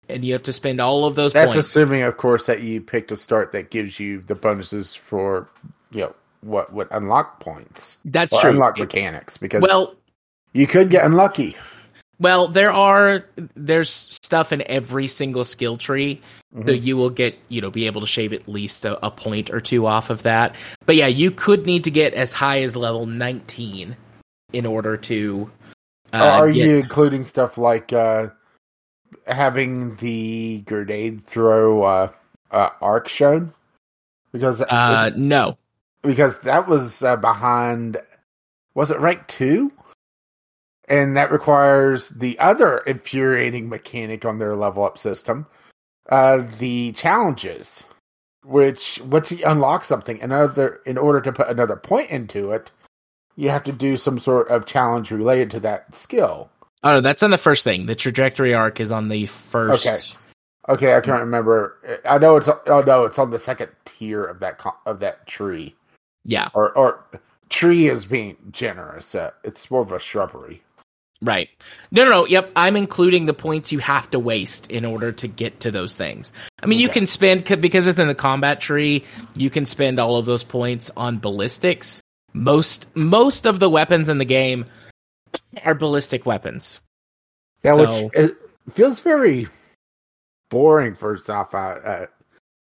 And 0.09 0.23
you 0.23 0.33
have 0.33 0.43
to 0.43 0.53
spend 0.53 0.79
all 0.79 1.03
of 1.03 1.15
those 1.15 1.33
That's 1.33 1.53
points. 1.53 1.75
assuming, 1.75 2.03
of 2.03 2.15
course, 2.15 2.45
that 2.45 2.61
you 2.61 2.79
picked 2.79 3.11
a 3.11 3.17
start 3.17 3.51
that 3.51 3.71
gives 3.71 3.99
you 3.99 4.21
the 4.21 4.35
bonuses 4.35 4.93
for 4.93 5.49
you 5.91 6.01
know 6.01 6.15
what 6.41 6.71
would 6.71 6.87
unlock 6.91 7.39
points 7.39 7.97
That's 8.05 8.39
true. 8.39 8.51
unlock 8.51 8.77
mechanics 8.77 9.37
because 9.37 9.61
well, 9.63 9.95
you 10.53 10.67
could 10.67 10.89
get 10.89 11.03
unlucky. 11.03 11.57
Well, 12.19 12.47
there 12.47 12.71
are 12.71 13.23
there's 13.55 14.17
stuff 14.23 14.51
in 14.51 14.63
every 14.67 15.07
single 15.07 15.43
skill 15.43 15.77
tree, 15.77 16.19
so 16.55 16.61
Mhm. 16.73 16.81
you 16.83 16.97
will 16.97 17.11
get 17.11 17.37
you 17.49 17.61
know 17.61 17.69
be 17.69 17.85
able 17.85 18.01
to 18.01 18.07
shave 18.07 18.33
at 18.33 18.47
least 18.47 18.85
a, 18.85 19.03
a 19.05 19.11
point 19.11 19.51
or 19.51 19.59
two 19.61 19.85
off 19.85 20.09
of 20.09 20.23
that. 20.23 20.55
But 20.87 20.95
yeah, 20.95 21.07
you 21.07 21.29
could 21.29 21.65
need 21.67 21.83
to 21.83 21.91
get 21.91 22.13
as 22.15 22.33
high 22.33 22.61
as 22.63 22.75
level 22.75 23.05
19 23.05 23.95
in 24.53 24.65
order 24.65 24.97
to. 24.97 25.51
Uh, 26.11 26.17
are 26.17 26.51
get- 26.51 26.65
you 26.67 26.75
including 26.77 27.23
stuff 27.23 27.57
like 27.57 27.93
uh, 27.93 28.29
having 29.27 29.95
the 29.97 30.59
grenade 30.65 31.23
throw 31.25 31.83
uh, 31.83 32.11
uh, 32.51 32.69
arc 32.81 33.07
shown? 33.09 33.53
Because 34.31 34.61
Uh, 34.61 35.11
no, 35.15 35.57
because 36.01 36.39
that 36.39 36.67
was 36.67 37.03
uh, 37.03 37.15
behind 37.17 37.97
was 38.73 38.89
it 38.91 38.99
rank 38.99 39.27
two 39.27 39.71
and 40.87 41.17
that 41.17 41.31
requires 41.31 42.09
the 42.09 42.37
other 42.39 42.79
infuriating 42.79 43.67
mechanic 43.69 44.25
on 44.25 44.39
their 44.39 44.55
level 44.55 44.83
up 44.83 44.97
system 44.97 45.45
uh 46.09 46.43
the 46.59 46.91
challenges 46.93 47.83
which 48.45 48.99
once 49.01 49.31
you 49.31 49.39
unlock 49.45 49.83
something 49.83 50.21
another 50.21 50.81
in 50.85 50.97
order 50.97 51.19
to 51.19 51.31
put 51.31 51.47
another 51.47 51.75
point 51.75 52.09
into 52.09 52.51
it 52.51 52.71
you 53.35 53.49
have 53.49 53.63
to 53.63 53.71
do 53.71 53.97
some 53.97 54.19
sort 54.19 54.47
of 54.49 54.65
challenge 54.65 55.11
related 55.11 55.51
to 55.51 55.59
that 55.59 55.93
skill 55.93 56.49
oh 56.83 56.93
no, 56.93 57.01
that's 57.01 57.23
on 57.23 57.31
the 57.31 57.37
first 57.37 57.63
thing. 57.63 57.85
The 57.85 57.95
trajectory 57.95 58.53
arc 58.53 58.79
is 58.79 58.91
on 58.91 59.09
the 59.09 59.25
first. 59.25 59.85
Okay. 59.85 60.73
okay 60.73 60.95
i 60.95 61.01
can't 61.01 61.19
remember 61.19 62.01
i 62.05 62.17
know 62.17 62.37
it's 62.37 62.47
oh 62.47 62.83
no 62.85 63.03
it's 63.05 63.19
on 63.19 63.31
the 63.31 63.39
second 63.39 63.69
tier 63.85 64.23
of 64.23 64.39
that 64.39 64.59
of 64.85 64.99
that 64.99 65.25
tree 65.27 65.75
Yeah, 66.23 66.49
or 66.53 66.77
or 66.77 67.05
tree 67.49 67.87
is 67.87 68.05
being 68.05 68.37
generous. 68.51 69.15
Uh, 69.15 69.31
it's 69.43 69.71
more 69.71 69.81
of 69.81 69.91
a 69.91 69.99
shrubbery. 69.99 70.61
Right. 71.21 71.49
No, 71.91 72.03
no, 72.05 72.09
no. 72.11 72.25
Yep, 72.27 72.51
I'm 72.55 72.75
including 72.75 73.25
the 73.25 73.33
points 73.33 73.71
you 73.71 73.79
have 73.79 74.09
to 74.11 74.19
waste 74.19 74.69
in 74.71 74.85
order 74.85 75.11
to 75.13 75.27
get 75.27 75.59
to 75.61 75.71
those 75.71 75.95
things. 75.95 76.33
I 76.61 76.65
mean, 76.65 76.79
you 76.79 76.87
Okay. 76.87 76.99
can 76.99 77.07
spend 77.07 77.45
because 77.61 77.87
it's 77.87 77.99
in 77.99 78.07
the 78.07 78.15
combat 78.15 78.61
tree. 78.61 79.03
You 79.35 79.49
can 79.49 79.65
spend 79.65 79.99
all 79.99 80.15
of 80.17 80.25
those 80.25 80.43
points 80.43 80.89
on 80.97 81.19
ballistics. 81.19 82.01
Most 82.33 82.95
most 82.95 83.45
of 83.45 83.59
the 83.59 83.69
weapons 83.69 84.09
in 84.09 84.17
the 84.17 84.25
game 84.25 84.65
are 85.63 85.73
ballistic 85.73 86.25
weapons. 86.25 86.79
Yeah, 87.63 87.73
So- 87.75 88.05
which 88.05 88.13
it 88.15 88.37
feels 88.71 88.99
very 88.99 89.47
boring 90.49 90.93
for 90.95 91.13
a 91.13 91.19
sci-fi 91.19 91.73
uh, 91.73 92.05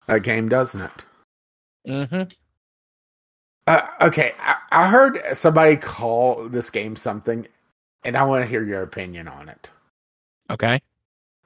uh, 0.08 0.18
game, 0.18 0.48
doesn't 0.48 0.80
it? 0.80 1.04
hmm 2.08 2.22
Uh, 3.66 3.82
okay, 4.00 4.32
I, 4.40 4.56
I 4.72 4.88
heard 4.88 5.20
somebody 5.34 5.76
call 5.76 6.48
this 6.48 6.70
game 6.70 6.96
something, 6.96 7.46
and 8.04 8.16
I 8.16 8.24
want 8.24 8.42
to 8.42 8.48
hear 8.48 8.62
your 8.64 8.82
opinion 8.82 9.28
on 9.28 9.48
it. 9.48 9.70
Okay. 10.50 10.80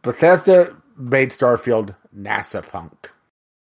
Bethesda 0.02 0.76
made 0.97 1.30
Starfield 1.30 1.94
NASA 2.16 2.66
punk, 2.66 3.11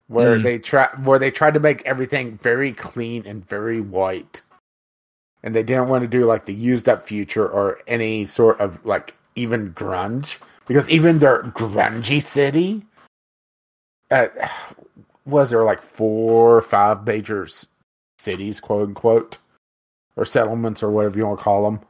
where 0.06 0.36
Hmm. 0.36 0.42
they 0.42 0.58
try 0.58 0.88
where 1.02 1.18
they 1.18 1.30
tried 1.30 1.54
to 1.54 1.60
make 1.60 1.82
everything 1.86 2.36
very 2.38 2.72
clean 2.72 3.26
and 3.26 3.46
very 3.48 3.80
white, 3.80 4.42
and 5.42 5.54
they 5.54 5.62
didn't 5.62 5.88
want 5.88 6.02
to 6.02 6.08
do 6.08 6.24
like 6.26 6.46
the 6.46 6.54
used 6.54 6.88
up 6.88 7.06
future 7.06 7.46
or 7.48 7.80
any 7.86 8.24
sort 8.26 8.60
of 8.60 8.84
like 8.84 9.14
even 9.34 9.72
grunge 9.74 10.38
because 10.66 10.88
even 10.90 11.18
their 11.18 11.42
grungy 11.42 12.22
city, 12.22 12.82
uh, 14.10 14.28
was 15.24 15.50
there 15.50 15.64
like 15.64 15.82
four 15.82 16.56
or 16.56 16.62
five 16.62 17.06
major 17.06 17.48
cities, 18.18 18.60
quote 18.60 18.88
unquote, 18.88 19.38
or 20.16 20.24
settlements 20.24 20.82
or 20.82 20.90
whatever 20.90 21.18
you 21.18 21.26
want 21.26 21.38
to 21.38 21.44
call 21.44 21.70
them. 21.70 21.80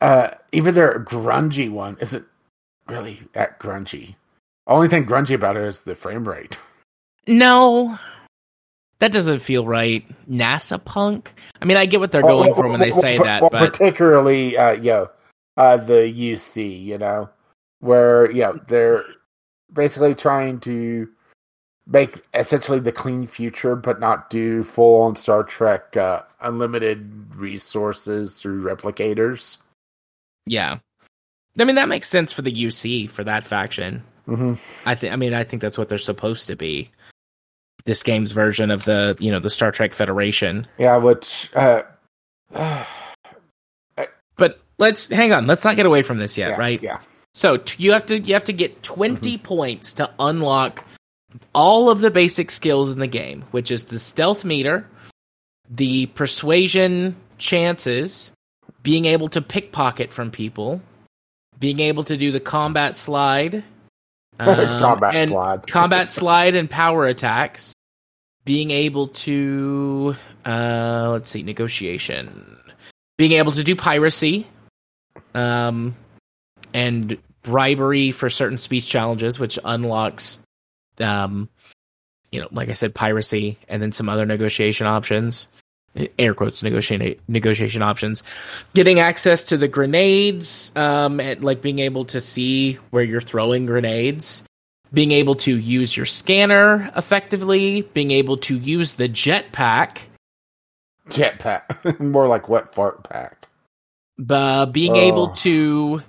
Uh, 0.00 0.30
even 0.52 0.74
their 0.74 1.00
grungy 1.00 1.70
one 1.70 1.96
isn't 2.00 2.26
really 2.88 3.20
that 3.32 3.58
grungy. 3.58 4.16
Only 4.66 4.88
thing 4.88 5.06
grungy 5.06 5.34
about 5.34 5.56
it 5.56 5.64
is 5.64 5.82
the 5.82 5.94
frame 5.94 6.26
rate. 6.26 6.58
No, 7.26 7.98
that 8.98 9.12
doesn't 9.12 9.40
feel 9.40 9.66
right. 9.66 10.04
NASA 10.28 10.82
punk. 10.82 11.32
I 11.60 11.64
mean, 11.64 11.76
I 11.76 11.86
get 11.86 12.00
what 12.00 12.12
they're 12.12 12.22
going 12.22 12.46
Well, 12.48 12.54
for 12.54 12.68
when 12.68 12.80
they 12.80 12.90
well, 12.90 13.00
say 13.00 13.18
that, 13.18 13.40
but 13.40 13.52
particularly, 13.52 14.56
uh, 14.56 14.72
yo, 14.72 15.10
uh, 15.56 15.76
the 15.76 16.12
UC, 16.12 16.84
you 16.84 16.98
know, 16.98 17.28
where 17.80 18.30
yeah, 18.30 18.52
they're 18.68 19.04
basically 19.72 20.14
trying 20.14 20.60
to 20.60 21.08
make 21.86 22.24
essentially 22.32 22.80
the 22.80 22.92
clean 22.92 23.26
future, 23.26 23.76
but 23.76 24.00
not 24.00 24.30
do 24.30 24.62
full 24.62 25.02
on 25.02 25.16
Star 25.16 25.44
Trek 25.44 25.96
uh, 25.96 26.22
unlimited 26.40 27.34
resources 27.34 28.34
through 28.34 28.62
replicators. 28.64 29.58
Yeah. 30.46 30.78
I 31.58 31.64
mean 31.64 31.76
that 31.76 31.88
makes 31.88 32.08
sense 32.08 32.32
for 32.32 32.42
the 32.42 32.52
UC 32.52 33.10
for 33.10 33.24
that 33.24 33.44
faction. 33.44 34.02
Mm-hmm. 34.26 34.54
I 34.86 34.94
think 34.94 35.12
I 35.12 35.16
mean 35.16 35.34
I 35.34 35.44
think 35.44 35.62
that's 35.62 35.78
what 35.78 35.88
they're 35.88 35.98
supposed 35.98 36.48
to 36.48 36.56
be. 36.56 36.90
This 37.84 38.02
game's 38.02 38.32
version 38.32 38.70
of 38.70 38.84
the, 38.84 39.14
you 39.20 39.30
know, 39.30 39.40
the 39.40 39.50
Star 39.50 39.70
Trek 39.70 39.92
Federation. 39.92 40.66
Yeah, 40.78 40.96
which 40.96 41.50
uh, 41.54 41.82
But 44.36 44.60
let's 44.78 45.08
hang 45.08 45.32
on, 45.32 45.46
let's 45.46 45.64
not 45.64 45.76
get 45.76 45.86
away 45.86 46.02
from 46.02 46.18
this 46.18 46.36
yet, 46.36 46.50
yeah, 46.50 46.56
right? 46.56 46.82
Yeah. 46.82 46.98
So 47.34 47.58
t- 47.58 47.82
you 47.82 47.92
have 47.92 48.06
to 48.06 48.18
you 48.20 48.34
have 48.34 48.44
to 48.44 48.52
get 48.52 48.82
20 48.82 49.38
points 49.38 49.92
to 49.94 50.10
unlock 50.18 50.84
all 51.54 51.90
of 51.90 52.00
the 52.00 52.10
basic 52.10 52.50
skills 52.50 52.92
in 52.92 53.00
the 53.00 53.06
game, 53.06 53.44
which 53.50 53.70
is 53.70 53.86
the 53.86 53.98
stealth 53.98 54.44
meter, 54.44 54.88
the 55.68 56.06
persuasion 56.06 57.16
chances, 57.38 58.30
being 58.84 59.06
able 59.06 59.26
to 59.28 59.42
pickpocket 59.42 60.12
from 60.12 60.30
people, 60.30 60.80
being 61.58 61.80
able 61.80 62.04
to 62.04 62.16
do 62.16 62.30
the 62.30 62.38
combat 62.38 62.96
slide, 62.96 63.64
um, 64.38 64.78
Combat 64.78 65.14
and 65.14 65.30
slide. 65.30 65.66
combat 65.66 66.12
slide 66.12 66.54
and 66.54 66.70
power 66.70 67.06
attacks, 67.06 67.72
being 68.44 68.70
able 68.70 69.08
to 69.08 70.14
uh, 70.44 71.08
let's 71.10 71.30
see 71.30 71.42
negotiation, 71.42 72.58
being 73.16 73.32
able 73.32 73.52
to 73.52 73.64
do 73.64 73.74
piracy, 73.74 74.46
um, 75.34 75.96
and 76.72 77.16
bribery 77.42 78.10
for 78.10 78.28
certain 78.28 78.58
speech 78.58 78.86
challenges, 78.86 79.38
which 79.38 79.58
unlocks, 79.64 80.42
um, 80.98 81.48
you 82.32 82.40
know, 82.40 82.48
like 82.50 82.68
I 82.68 82.72
said, 82.74 82.94
piracy, 82.94 83.56
and 83.68 83.80
then 83.80 83.92
some 83.92 84.08
other 84.08 84.26
negotiation 84.26 84.86
options, 84.86 85.48
air 86.18 86.34
quotes 86.34 86.62
negotiation 86.62 87.14
negotiation 87.28 87.82
options. 87.82 88.22
Getting 88.74 88.98
access 89.00 89.44
to 89.44 89.56
the 89.56 89.68
grenades, 89.68 90.72
um, 90.76 91.20
and 91.20 91.42
like 91.44 91.62
being 91.62 91.78
able 91.78 92.04
to 92.06 92.20
see 92.20 92.74
where 92.90 93.02
you're 93.04 93.20
throwing 93.20 93.66
grenades. 93.66 94.42
Being 94.92 95.10
able 95.12 95.34
to 95.36 95.56
use 95.58 95.96
your 95.96 96.06
scanner 96.06 96.88
effectively, 96.96 97.82
being 97.82 98.12
able 98.12 98.36
to 98.38 98.56
use 98.56 98.94
the 98.94 99.08
jetpack, 99.08 99.98
Jetpack. 101.10 101.98
More 102.00 102.28
like 102.28 102.48
wet 102.48 102.74
fart 102.74 103.02
pack. 103.08 103.46
uh, 104.30 104.66
being 104.66 104.92
Oh. 104.92 105.00
able 105.00 105.28
to 105.30 106.02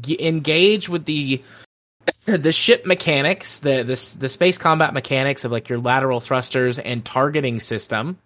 g- 0.00 0.16
engage 0.26 0.88
with 0.88 1.04
the 1.04 1.42
the 2.26 2.52
ship 2.52 2.86
mechanics, 2.86 3.58
the, 3.60 3.82
the 3.82 4.16
the 4.18 4.28
space 4.28 4.58
combat 4.58 4.94
mechanics 4.94 5.44
of 5.44 5.52
like 5.52 5.68
your 5.68 5.78
lateral 5.80 6.20
thrusters 6.20 6.78
and 6.78 7.04
targeting 7.04 7.60
system. 7.60 8.18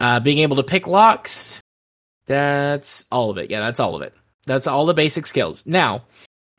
Uh, 0.00 0.20
being 0.20 0.38
able 0.38 0.56
to 0.56 0.62
pick 0.62 0.86
locks. 0.86 1.60
That's 2.26 3.06
all 3.10 3.30
of 3.30 3.38
it. 3.38 3.50
Yeah, 3.50 3.60
that's 3.60 3.80
all 3.80 3.96
of 3.96 4.02
it. 4.02 4.14
That's 4.46 4.66
all 4.66 4.86
the 4.86 4.94
basic 4.94 5.26
skills. 5.26 5.66
Now, 5.66 6.02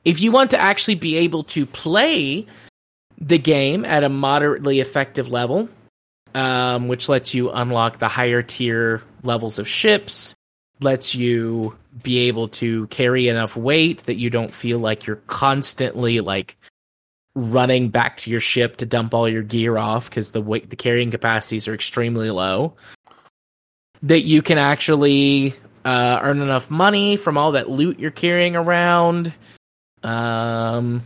if 0.06 0.20
you 0.22 0.32
want 0.32 0.52
to 0.52 0.60
actually 0.60 0.96
be 0.96 1.18
able 1.18 1.44
to 1.46 1.66
play 1.66 2.48
the 3.20 3.38
game 3.38 3.86
at 3.86 4.04
a 4.04 4.10
moderately 4.10 4.80
effective 4.80 5.30
level, 5.30 5.70
um, 6.36 6.88
which 6.88 7.10
lets 7.10 7.34
you 7.34 7.52
unlock 7.52 7.98
the 7.98 8.08
higher 8.08 8.42
tier 8.42 9.04
levels 9.24 9.60
of 9.60 9.68
ships, 9.68 10.36
lets 10.80 11.16
you 11.16 11.76
be 12.04 12.28
able 12.28 12.48
to 12.48 12.88
carry 12.88 13.28
enough 13.28 13.56
weight 13.56 14.04
that 14.06 14.16
you 14.16 14.30
don't 14.30 14.54
feel 14.54 14.80
like 14.80 15.06
you're 15.06 15.18
constantly 15.28 16.22
like 16.22 16.58
running 17.36 17.90
back 17.90 18.18
to 18.18 18.30
your 18.30 18.40
ship 18.40 18.78
to 18.78 18.86
dump 18.86 19.14
all 19.14 19.28
your 19.28 19.44
gear 19.44 19.78
off 19.78 20.10
because 20.10 20.32
the 20.32 20.42
weight 20.42 20.70
the 20.70 20.76
carrying 20.76 21.12
capacities 21.12 21.68
are 21.68 21.74
extremely 21.74 22.30
low 22.32 22.76
that 24.04 24.22
you 24.22 24.42
can 24.42 24.58
actually 24.58 25.54
uh, 25.86 26.20
earn 26.22 26.42
enough 26.42 26.70
money 26.70 27.16
from 27.16 27.38
all 27.38 27.54
that 27.54 27.70
loot 27.70 28.00
you're 28.00 28.12
carrying 28.12 28.56
around. 28.56 29.34
Um 30.04 31.02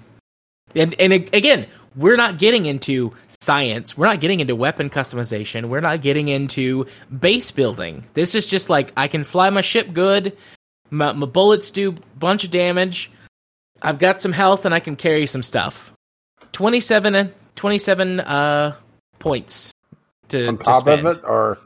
and 0.75 0.93
and 0.99 1.13
again 1.13 1.67
we're 1.95 2.15
not 2.15 2.37
getting 2.37 2.65
into 2.65 3.11
science. 3.41 3.97
We're 3.97 4.07
not 4.07 4.19
getting 4.19 4.39
into 4.39 4.55
weapon 4.55 4.89
customization. 4.89 5.65
We're 5.65 5.81
not 5.81 6.01
getting 6.01 6.27
into 6.27 6.85
base 7.19 7.51
building. 7.51 8.05
This 8.13 8.35
is 8.35 8.47
just 8.47 8.69
like 8.69 8.91
i 8.97 9.07
can 9.07 9.23
fly 9.23 9.49
my 9.49 9.61
ship 9.61 9.93
good. 9.93 10.37
My, 10.89 11.11
my 11.13 11.25
bullets 11.25 11.71
do 11.71 11.89
a 11.89 12.17
bunch 12.19 12.43
of 12.43 12.51
damage. 12.51 13.11
I've 13.81 13.99
got 13.99 14.21
some 14.21 14.31
health 14.31 14.65
and 14.65 14.73
i 14.73 14.79
can 14.79 14.95
carry 14.95 15.25
some 15.25 15.43
stuff. 15.43 15.91
27 16.53 17.33
27 17.55 18.19
uh 18.19 18.75
points 19.19 19.71
to, 20.29 20.47
On 20.47 20.57
to 20.57 20.63
top 20.63 20.81
spend. 20.81 21.07
of 21.07 21.17
it, 21.17 21.23
or 21.23 21.57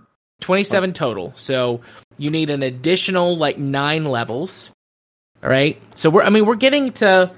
27 0.41 0.93
total. 0.93 1.33
So 1.35 1.81
you 2.17 2.29
need 2.29 2.49
an 2.49 2.63
additional 2.63 3.37
like 3.37 3.57
9 3.57 4.05
levels. 4.05 4.71
All 5.43 5.49
right? 5.49 5.81
So 5.95 6.09
we're 6.09 6.23
I 6.23 6.29
mean 6.29 6.45
we're 6.45 6.55
getting 6.55 6.91
to 6.93 7.31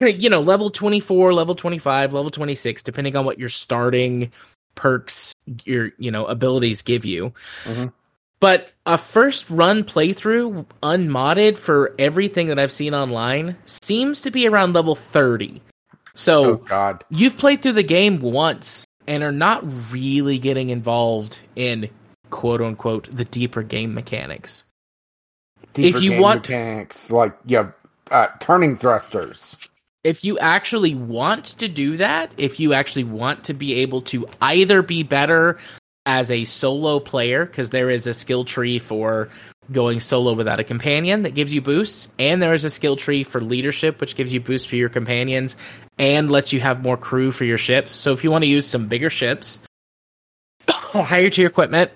you 0.00 0.28
know, 0.28 0.40
level 0.40 0.68
24, 0.68 1.32
level 1.32 1.54
25, 1.54 2.12
level 2.12 2.30
26 2.30 2.82
depending 2.82 3.16
on 3.16 3.24
what 3.24 3.38
your 3.38 3.48
starting 3.48 4.30
perks 4.74 5.32
your 5.64 5.90
you 5.98 6.10
know 6.10 6.26
abilities 6.26 6.82
give 6.82 7.04
you. 7.04 7.32
Mhm. 7.64 7.92
But 8.38 8.70
a 8.84 8.98
first 8.98 9.48
run 9.48 9.82
playthrough 9.82 10.66
unmodded 10.82 11.58
for 11.58 11.94
everything 11.98 12.48
that 12.48 12.58
I've 12.58 12.70
seen 12.70 12.94
online 12.94 13.56
seems 13.64 14.20
to 14.22 14.30
be 14.30 14.46
around 14.46 14.74
level 14.74 14.94
30. 14.94 15.62
So 16.14 16.44
oh 16.44 16.56
god, 16.56 17.04
you've 17.10 17.38
played 17.38 17.62
through 17.62 17.72
the 17.72 17.82
game 17.82 18.20
once 18.20 18.84
and 19.06 19.22
are 19.22 19.32
not 19.32 19.64
really 19.92 20.38
getting 20.38 20.68
involved 20.68 21.38
in 21.54 21.88
quote 22.30 22.60
unquote 22.60 23.08
the 23.10 23.24
deeper 23.24 23.62
game 23.62 23.94
mechanics. 23.94 24.64
Deeper 25.74 25.98
you 25.98 26.10
game 26.10 26.20
want- 26.20 26.42
mechanics 26.42 27.10
like 27.10 27.36
yeah, 27.44 27.70
uh, 28.10 28.28
turning 28.40 28.76
thrusters. 28.76 29.56
If 30.04 30.24
you 30.24 30.38
actually 30.38 30.94
want 30.94 31.46
to 31.58 31.66
do 31.66 31.96
that, 31.96 32.32
if 32.38 32.60
you 32.60 32.72
actually 32.74 33.04
want 33.04 33.44
to 33.44 33.54
be 33.54 33.74
able 33.80 34.02
to 34.02 34.28
either 34.40 34.80
be 34.80 35.02
better 35.02 35.58
as 36.04 36.30
a 36.30 36.44
solo 36.44 37.00
player, 37.00 37.44
because 37.44 37.70
there 37.70 37.90
is 37.90 38.06
a 38.06 38.14
skill 38.14 38.44
tree 38.44 38.78
for 38.78 39.28
going 39.72 39.98
solo 39.98 40.32
without 40.34 40.60
a 40.60 40.64
companion 40.64 41.22
that 41.22 41.34
gives 41.34 41.52
you 41.52 41.60
boosts, 41.60 42.14
and 42.20 42.40
there 42.40 42.54
is 42.54 42.64
a 42.64 42.70
skill 42.70 42.94
tree 42.94 43.24
for 43.24 43.40
leadership, 43.40 44.00
which 44.00 44.14
gives 44.14 44.32
you 44.32 44.40
boosts 44.40 44.68
for 44.68 44.76
your 44.76 44.88
companions 44.88 45.56
and 45.98 46.30
lets 46.30 46.52
you 46.52 46.60
have 46.60 46.82
more 46.82 46.96
crew 46.96 47.30
for 47.30 47.44
your 47.44 47.58
ships. 47.58 47.92
So 47.92 48.12
if 48.12 48.24
you 48.24 48.30
want 48.30 48.44
to 48.44 48.50
use 48.50 48.66
some 48.66 48.88
bigger 48.88 49.10
ships, 49.10 49.60
to 50.92 51.30
your 51.36 51.48
equipment 51.48 51.90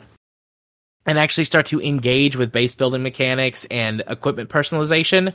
and 1.06 1.18
actually 1.18 1.44
start 1.44 1.66
to 1.66 1.80
engage 1.80 2.36
with 2.36 2.52
base 2.52 2.74
building 2.74 3.02
mechanics 3.02 3.64
and 3.70 4.02
equipment 4.06 4.50
personalization. 4.50 5.34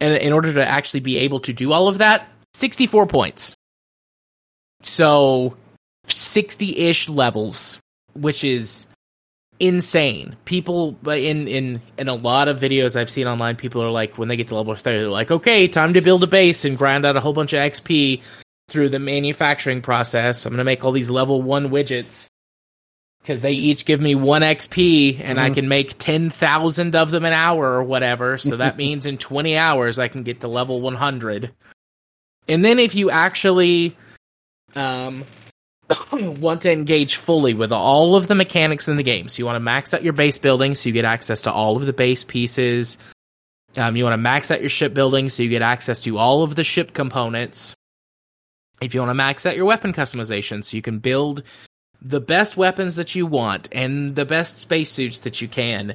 And 0.00 0.14
in 0.14 0.32
order 0.32 0.52
to 0.54 0.66
actually 0.66 1.00
be 1.00 1.18
able 1.18 1.40
to 1.40 1.52
do 1.52 1.72
all 1.72 1.88
of 1.88 1.98
that, 1.98 2.28
64 2.54 3.06
points. 3.06 3.54
So 4.82 5.56
60 6.06 6.76
ish 6.76 7.08
levels, 7.08 7.78
which 8.14 8.42
is 8.42 8.86
insane. 9.62 10.36
People 10.44 10.98
in 11.06 11.46
in 11.48 11.80
in 11.96 12.08
a 12.08 12.14
lot 12.14 12.48
of 12.48 12.58
videos 12.58 12.96
I've 12.96 13.08
seen 13.08 13.26
online, 13.26 13.56
people 13.56 13.82
are 13.82 13.90
like 13.90 14.18
when 14.18 14.28
they 14.28 14.36
get 14.36 14.48
to 14.48 14.56
level 14.56 14.74
30, 14.74 14.98
they're 14.98 15.08
like, 15.08 15.30
okay, 15.30 15.68
time 15.68 15.94
to 15.94 16.00
build 16.02 16.22
a 16.24 16.26
base 16.26 16.64
and 16.64 16.76
grind 16.76 17.06
out 17.06 17.16
a 17.16 17.20
whole 17.20 17.32
bunch 17.32 17.52
of 17.52 17.60
XP 17.60 18.20
through 18.68 18.88
the 18.88 18.98
manufacturing 18.98 19.80
process. 19.80 20.44
I'm 20.44 20.52
gonna 20.52 20.64
make 20.64 20.84
all 20.84 20.92
these 20.92 21.10
level 21.10 21.40
one 21.40 21.70
widgets 21.70 22.26
because 23.22 23.40
they 23.42 23.52
each 23.52 23.84
give 23.84 24.00
me 24.00 24.16
one 24.16 24.42
XP 24.42 25.20
and 25.22 25.38
I 25.38 25.50
Mhm. 25.50 25.54
can 25.54 25.68
make 25.68 25.96
10,000 25.98 26.96
of 26.96 27.12
them 27.12 27.24
an 27.24 27.32
hour 27.32 27.64
or 27.74 27.84
whatever. 27.84 28.36
So 28.38 28.56
that 28.56 28.76
means 28.76 29.06
in 29.06 29.16
20 29.16 29.56
hours 29.56 29.98
I 30.00 30.08
can 30.08 30.24
get 30.24 30.40
to 30.40 30.48
level 30.48 30.80
100. 30.80 31.52
And 32.48 32.64
then 32.64 32.80
if 32.80 32.96
you 32.96 33.10
actually 33.10 33.96
um, 34.74 35.24
want 36.12 36.62
to 36.62 36.72
engage 36.72 37.16
fully 37.16 37.54
with 37.54 37.72
all 37.72 38.16
of 38.16 38.26
the 38.28 38.34
mechanics 38.34 38.88
in 38.88 38.96
the 38.96 39.02
game, 39.02 39.28
so 39.28 39.38
you 39.38 39.46
want 39.46 39.56
to 39.56 39.60
max 39.60 39.94
out 39.94 40.02
your 40.02 40.12
base 40.12 40.38
building 40.38 40.74
so 40.74 40.88
you 40.88 40.92
get 40.92 41.04
access 41.04 41.42
to 41.42 41.52
all 41.52 41.76
of 41.76 41.86
the 41.86 41.92
base 41.92 42.24
pieces. 42.24 42.98
Um, 43.76 43.96
you 43.96 44.04
want 44.04 44.14
to 44.14 44.18
max 44.18 44.50
out 44.50 44.60
your 44.60 44.70
ship 44.70 44.92
building 44.94 45.30
so 45.30 45.42
you 45.42 45.48
get 45.48 45.62
access 45.62 46.00
to 46.00 46.18
all 46.18 46.42
of 46.42 46.54
the 46.54 46.64
ship 46.64 46.92
components. 46.92 47.74
If 48.80 48.94
you 48.94 49.00
want 49.00 49.10
to 49.10 49.14
max 49.14 49.46
out 49.46 49.56
your 49.56 49.64
weapon 49.64 49.92
customization 49.92 50.64
so 50.64 50.76
you 50.76 50.82
can 50.82 50.98
build 50.98 51.42
the 52.04 52.20
best 52.20 52.56
weapons 52.56 52.96
that 52.96 53.14
you 53.14 53.26
want 53.26 53.68
and 53.72 54.14
the 54.16 54.24
best 54.24 54.58
spacesuits 54.58 55.20
that 55.20 55.40
you 55.40 55.48
can. 55.48 55.94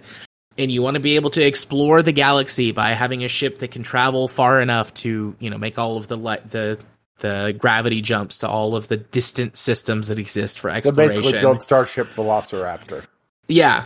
And 0.57 0.71
you 0.71 0.81
want 0.81 0.95
to 0.95 0.99
be 0.99 1.15
able 1.15 1.29
to 1.31 1.43
explore 1.43 2.01
the 2.01 2.11
galaxy 2.11 2.71
by 2.71 2.93
having 2.93 3.23
a 3.23 3.27
ship 3.27 3.59
that 3.59 3.71
can 3.71 3.83
travel 3.83 4.27
far 4.27 4.59
enough 4.59 4.91
to, 4.95 5.35
you 5.39 5.49
know, 5.49 5.57
make 5.57 5.77
all 5.77 5.97
of 5.97 6.07
the 6.07 6.17
li- 6.17 6.39
the 6.49 6.79
the 7.19 7.55
gravity 7.57 8.01
jumps 8.01 8.37
to 8.39 8.47
all 8.47 8.75
of 8.75 8.87
the 8.87 8.97
distant 8.97 9.57
systems 9.57 10.07
that 10.07 10.19
exist 10.19 10.59
for 10.59 10.69
exploration. 10.69 11.15
So 11.15 11.21
basically, 11.21 11.41
build 11.41 11.63
Starship 11.63 12.07
Velociraptor. 12.09 13.05
Yeah. 13.47 13.85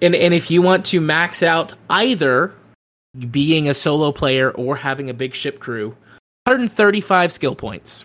And 0.00 0.14
and 0.14 0.34
if 0.34 0.50
you 0.50 0.62
want 0.62 0.86
to 0.86 1.00
max 1.00 1.42
out 1.42 1.74
either 1.90 2.54
being 3.30 3.68
a 3.68 3.74
solo 3.74 4.12
player 4.12 4.50
or 4.52 4.76
having 4.76 5.10
a 5.10 5.14
big 5.14 5.34
ship 5.34 5.60
crew, 5.60 5.88
135 6.46 7.32
skill 7.32 7.54
points. 7.54 8.04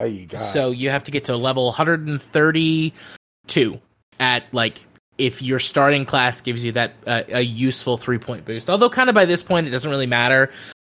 Oh, 0.00 0.06
you 0.06 0.26
got 0.26 0.40
So 0.40 0.70
you 0.70 0.90
have 0.90 1.04
to 1.04 1.10
get 1.10 1.24
to 1.24 1.36
level 1.36 1.66
132 1.66 3.80
at 4.18 4.44
like 4.52 4.86
if 5.18 5.42
your 5.42 5.58
starting 5.58 6.06
class 6.06 6.40
gives 6.40 6.64
you 6.64 6.72
that 6.72 6.94
uh, 7.06 7.22
a 7.28 7.42
useful 7.42 7.98
three 7.98 8.18
point 8.18 8.44
boost. 8.44 8.70
Although 8.70 8.88
kind 8.88 9.08
of 9.08 9.14
by 9.14 9.24
this 9.24 9.42
point 9.42 9.66
it 9.66 9.70
doesn't 9.70 9.90
really 9.90 10.06
matter. 10.06 10.50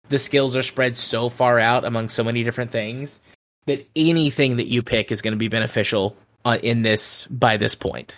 The 0.09 0.19
skills 0.19 0.55
are 0.57 0.63
spread 0.63 0.97
so 0.97 1.29
far 1.29 1.59
out 1.59 1.85
among 1.85 2.09
so 2.09 2.23
many 2.25 2.43
different 2.45 2.71
things 2.71 3.21
that 3.67 3.87
anything 3.97 4.57
that 4.59 4.69
you 4.69 4.83
pick 4.83 5.11
is 5.11 5.23
going 5.23 5.33
to 5.33 5.39
be 5.39 5.49
beneficial 5.49 6.17
uh, 6.45 6.59
in 6.63 6.83
this 6.83 7.25
by 7.27 7.57
this 7.57 7.75
point. 7.75 8.17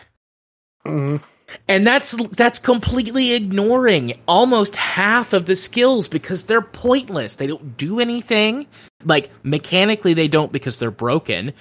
Mhm. 0.84 1.22
And 1.68 1.86
that's 1.86 2.12
that's 2.30 2.58
completely 2.58 3.32
ignoring 3.34 4.18
almost 4.26 4.74
half 4.74 5.32
of 5.32 5.46
the 5.46 5.54
skills 5.54 6.08
because 6.08 6.44
they're 6.44 6.60
pointless. 6.60 7.36
They 7.36 7.46
don't 7.46 7.76
do 7.76 8.00
anything. 8.00 8.66
Like 9.04 9.30
mechanically 9.44 10.12
they 10.14 10.26
don't 10.26 10.50
because 10.50 10.80
they're 10.80 10.90
broken 10.90 11.52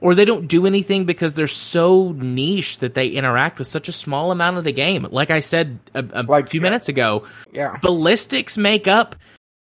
or 0.00 0.16
they 0.16 0.24
don't 0.24 0.48
do 0.48 0.66
anything 0.66 1.04
because 1.04 1.34
they're 1.34 1.46
so 1.46 2.12
niche 2.18 2.78
that 2.80 2.94
they 2.94 3.08
interact 3.08 3.58
with 3.60 3.68
such 3.68 3.88
a 3.88 3.92
small 3.92 4.32
amount 4.32 4.56
of 4.56 4.64
the 4.64 4.72
game. 4.72 5.06
Like 5.10 5.30
I 5.30 5.38
said 5.40 5.78
a, 5.94 6.04
a 6.12 6.22
Like, 6.24 6.48
few 6.48 6.60
yeah. 6.60 6.64
minutes 6.64 6.88
ago, 6.88 7.24
Yeah. 7.52 7.76
ballistics 7.80 8.58
make 8.58 8.88
up 8.88 9.14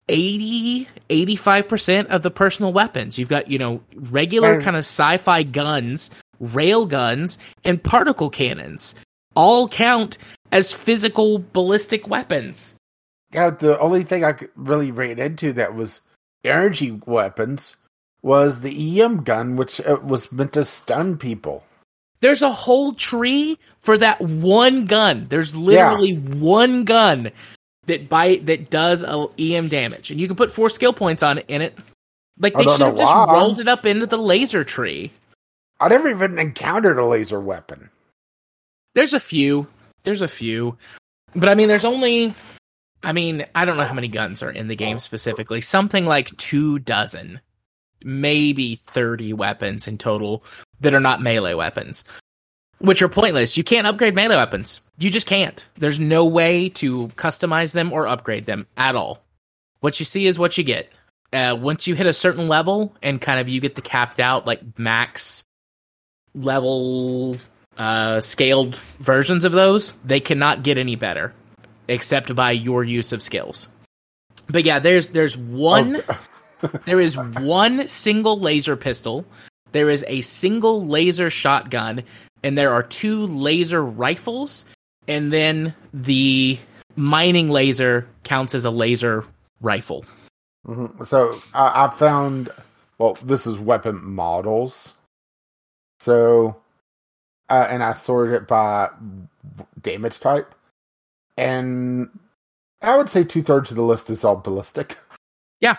80 0.10 0.88
85% 1.10 2.08
of 2.08 2.24
the 2.24 2.32
personal 2.32 2.74
weapons. 2.74 3.18
You've 3.18 3.30
got 3.30 3.50
you 3.50 3.58
know 3.58 3.82
regular 3.96 4.60
kind 4.62 4.76
of 4.76 4.82
sci-fi 4.82 5.44
guns 5.44 6.10
rail 6.40 6.86
guns 6.86 7.38
and 7.64 7.82
particle 7.82 8.30
cannons. 8.30 8.96
All 9.36 9.68
count 9.68 10.18
as 10.52 10.74
physical 10.74 11.44
ballistic 11.54 12.08
weapons. 12.08 12.76
Yeah, 13.32 13.50
the 13.50 13.80
only 13.80 14.04
thing 14.04 14.24
I 14.24 14.34
could 14.34 14.52
really 14.56 14.92
ran 14.92 15.18
into 15.18 15.54
that 15.54 15.74
was 15.74 16.02
energy 16.44 16.92
weapons 17.06 17.76
was 18.22 18.62
the 18.62 19.02
EM 19.02 19.24
gun, 19.24 19.56
which 19.56 19.82
uh, 19.82 19.98
was 20.04 20.32
meant 20.32 20.54
to 20.54 20.66
stun 20.66 21.18
people. 21.18 21.64
there's 22.22 22.42
a 22.42 22.52
whole 22.52 22.94
tree 22.94 23.60
for 23.80 23.98
that 23.98 24.22
one 24.22 24.86
gun. 24.86 25.26
There's 25.30 25.56
literally 25.56 26.14
one 26.14 26.86
gun 26.86 27.32
that 27.86 28.10
by 28.10 28.38
that 28.44 28.70
does 28.70 29.04
a 29.04 29.28
em 29.38 29.68
damage 29.68 30.12
and 30.12 30.20
you 30.20 30.28
can 30.28 30.36
put 30.36 30.52
four 30.52 30.70
skill 30.70 30.94
points 30.94 31.24
on 31.24 31.38
it 31.38 31.46
in 31.48 31.62
it 31.62 31.78
like 32.40 32.54
they 32.54 32.64
should 32.64 32.80
have 32.80 32.98
just 32.98 33.16
why. 33.16 33.34
rolled 33.34 33.60
it 33.60 33.68
up 33.68 33.86
into 33.86 34.06
the 34.06 34.18
laser 34.18 34.64
tree 34.64 35.12
I 35.84 35.90
never 35.90 36.08
even 36.08 36.40
encountered 36.40 36.98
a 36.98 37.06
laser 37.06 37.42
weapon. 37.42 37.90
There's 38.96 39.14
a 39.14 39.20
few. 39.20 39.68
There's 40.04 40.22
a 40.22 40.30
few. 40.30 40.78
But 41.36 41.50
I 41.50 41.56
mean, 41.56 41.68
there's 41.68 41.84
only. 41.84 42.34
I 43.04 43.12
mean, 43.12 43.46
I 43.54 43.66
don't 43.66 43.76
know 43.76 43.84
how 43.84 43.94
many 43.94 44.08
guns 44.08 44.42
are 44.42 44.50
in 44.50 44.70
the 44.70 44.78
game 44.78 44.98
specifically. 44.98 45.60
Something 45.60 46.06
like 46.06 46.36
two 46.38 46.80
dozen, 46.80 47.42
maybe 48.02 48.76
30 48.76 49.34
weapons 49.34 49.86
in 49.86 49.98
total 49.98 50.46
that 50.80 50.94
are 50.94 51.02
not 51.02 51.22
melee 51.22 51.54
weapons, 51.54 52.06
which 52.80 53.02
are 53.02 53.10
pointless. 53.10 53.58
You 53.58 53.64
can't 53.64 53.88
upgrade 53.88 54.16
melee 54.16 54.36
weapons. 54.36 54.82
You 54.98 55.10
just 55.10 55.28
can't. 55.28 55.68
There's 55.78 56.00
no 56.00 56.26
way 56.26 56.70
to 56.70 57.08
customize 57.10 57.74
them 57.74 57.94
or 57.94 58.08
upgrade 58.08 58.46
them 58.46 58.68
at 58.78 58.96
all. 58.96 59.24
What 59.80 60.00
you 60.00 60.06
see 60.06 60.26
is 60.28 60.40
what 60.40 60.58
you 60.58 60.64
get. 60.64 60.90
Uh, 61.32 61.58
once 61.60 61.88
you 61.88 61.96
hit 61.96 62.06
a 62.06 62.14
certain 62.14 62.48
level 62.48 62.96
and 63.02 63.20
kind 63.20 63.40
of 63.40 63.50
you 63.50 63.60
get 63.60 63.76
the 63.76 63.82
capped 63.82 64.20
out, 64.20 64.46
like 64.46 64.62
max 64.78 65.44
level 66.36 67.38
uh, 67.78 68.20
scaled 68.20 68.82
versions 69.00 69.46
of 69.46 69.52
those, 69.52 69.92
they 70.06 70.20
cannot 70.20 70.64
get 70.64 70.78
any 70.78 70.96
better 70.96 71.34
except 71.88 72.34
by 72.36 72.52
your 72.52 72.84
use 72.84 73.12
of 73.12 73.22
skills. 73.22 73.68
But 74.48 74.64
yeah, 74.64 74.80
there's 74.80 75.10
there's 75.10 75.36
one 75.36 76.04
Oh, 76.08 76.70
there 76.86 77.00
is 77.00 77.18
one 77.18 77.88
single 77.88 78.40
laser 78.40 78.76
pistol, 78.76 79.26
there 79.72 79.90
is 79.90 80.06
a 80.08 80.22
single 80.22 80.86
laser 80.86 81.30
shotgun, 81.30 82.04
and 82.44 82.58
there 82.58 82.74
are 82.74 82.84
two 82.84 83.28
laser 83.28 83.84
rifles, 83.84 84.66
and 85.08 85.32
then 85.32 85.74
the 85.94 86.60
mining 86.96 87.50
laser 87.50 88.08
counts 88.24 88.54
as 88.54 88.66
a 88.66 88.72
laser 88.72 89.26
rifle. 89.62 90.06
Mhm. 90.68 91.06
So 91.08 91.40
I, 91.54 91.86
I 91.86 91.90
found, 91.98 92.50
well, 92.98 93.18
this 93.24 93.48
is 93.48 93.58
weapon 93.58 94.04
models. 94.04 94.94
So, 96.00 96.62
uh, 97.50 97.68
and 97.70 97.84
I 97.84 97.94
sorted 97.94 98.36
it 98.36 98.48
by 98.48 98.90
damage 99.82 100.20
type. 100.20 100.54
And 101.38 102.10
I 102.82 102.96
would 102.98 103.10
say 103.10 103.24
two 103.24 103.42
thirds 103.42 103.72
of 103.72 103.78
the 103.78 103.84
list 103.84 104.10
is 104.10 104.24
all 104.24 104.36
ballistic. 104.36 104.98
Yeah. 105.60 105.78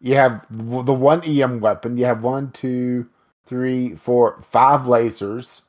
You 0.00 0.16
have 0.16 0.46
the 0.50 0.94
one 0.94 1.22
EM 1.24 1.60
weapon. 1.60 1.98
You 1.98 2.06
have 2.06 2.22
one, 2.24 2.50
two, 2.52 3.06
three, 3.44 3.94
four, 3.96 4.42
five 4.50 4.82
lasers. 4.82 5.60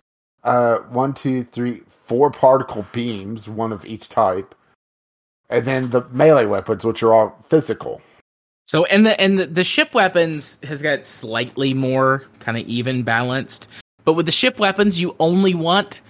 Uh, 0.43 0.79
one, 0.89 1.13
two, 1.13 1.43
three, 1.43 1.81
four 1.87 2.31
particle 2.31 2.85
beams, 2.91 3.47
one 3.47 3.71
of 3.71 3.85
each 3.85 4.09
type. 4.09 4.55
And 5.49 5.65
then 5.65 5.89
the 5.89 6.03
melee 6.11 6.45
weapons, 6.45 6.83
which 6.85 7.03
are 7.03 7.13
all 7.13 7.37
physical. 7.49 8.01
So 8.65 8.85
and 8.85 9.05
the 9.05 9.19
and 9.19 9.37
the, 9.37 9.47
the 9.47 9.63
ship 9.63 9.93
weapons 9.93 10.57
has 10.63 10.81
got 10.81 11.05
slightly 11.05 11.73
more 11.73 12.23
kind 12.39 12.57
of 12.57 12.65
even 12.67 13.03
balanced. 13.03 13.67
But 14.05 14.13
with 14.13 14.25
the 14.25 14.31
ship 14.31 14.59
weapons, 14.59 14.99
you 15.01 15.15
only 15.19 15.53
want 15.53 16.01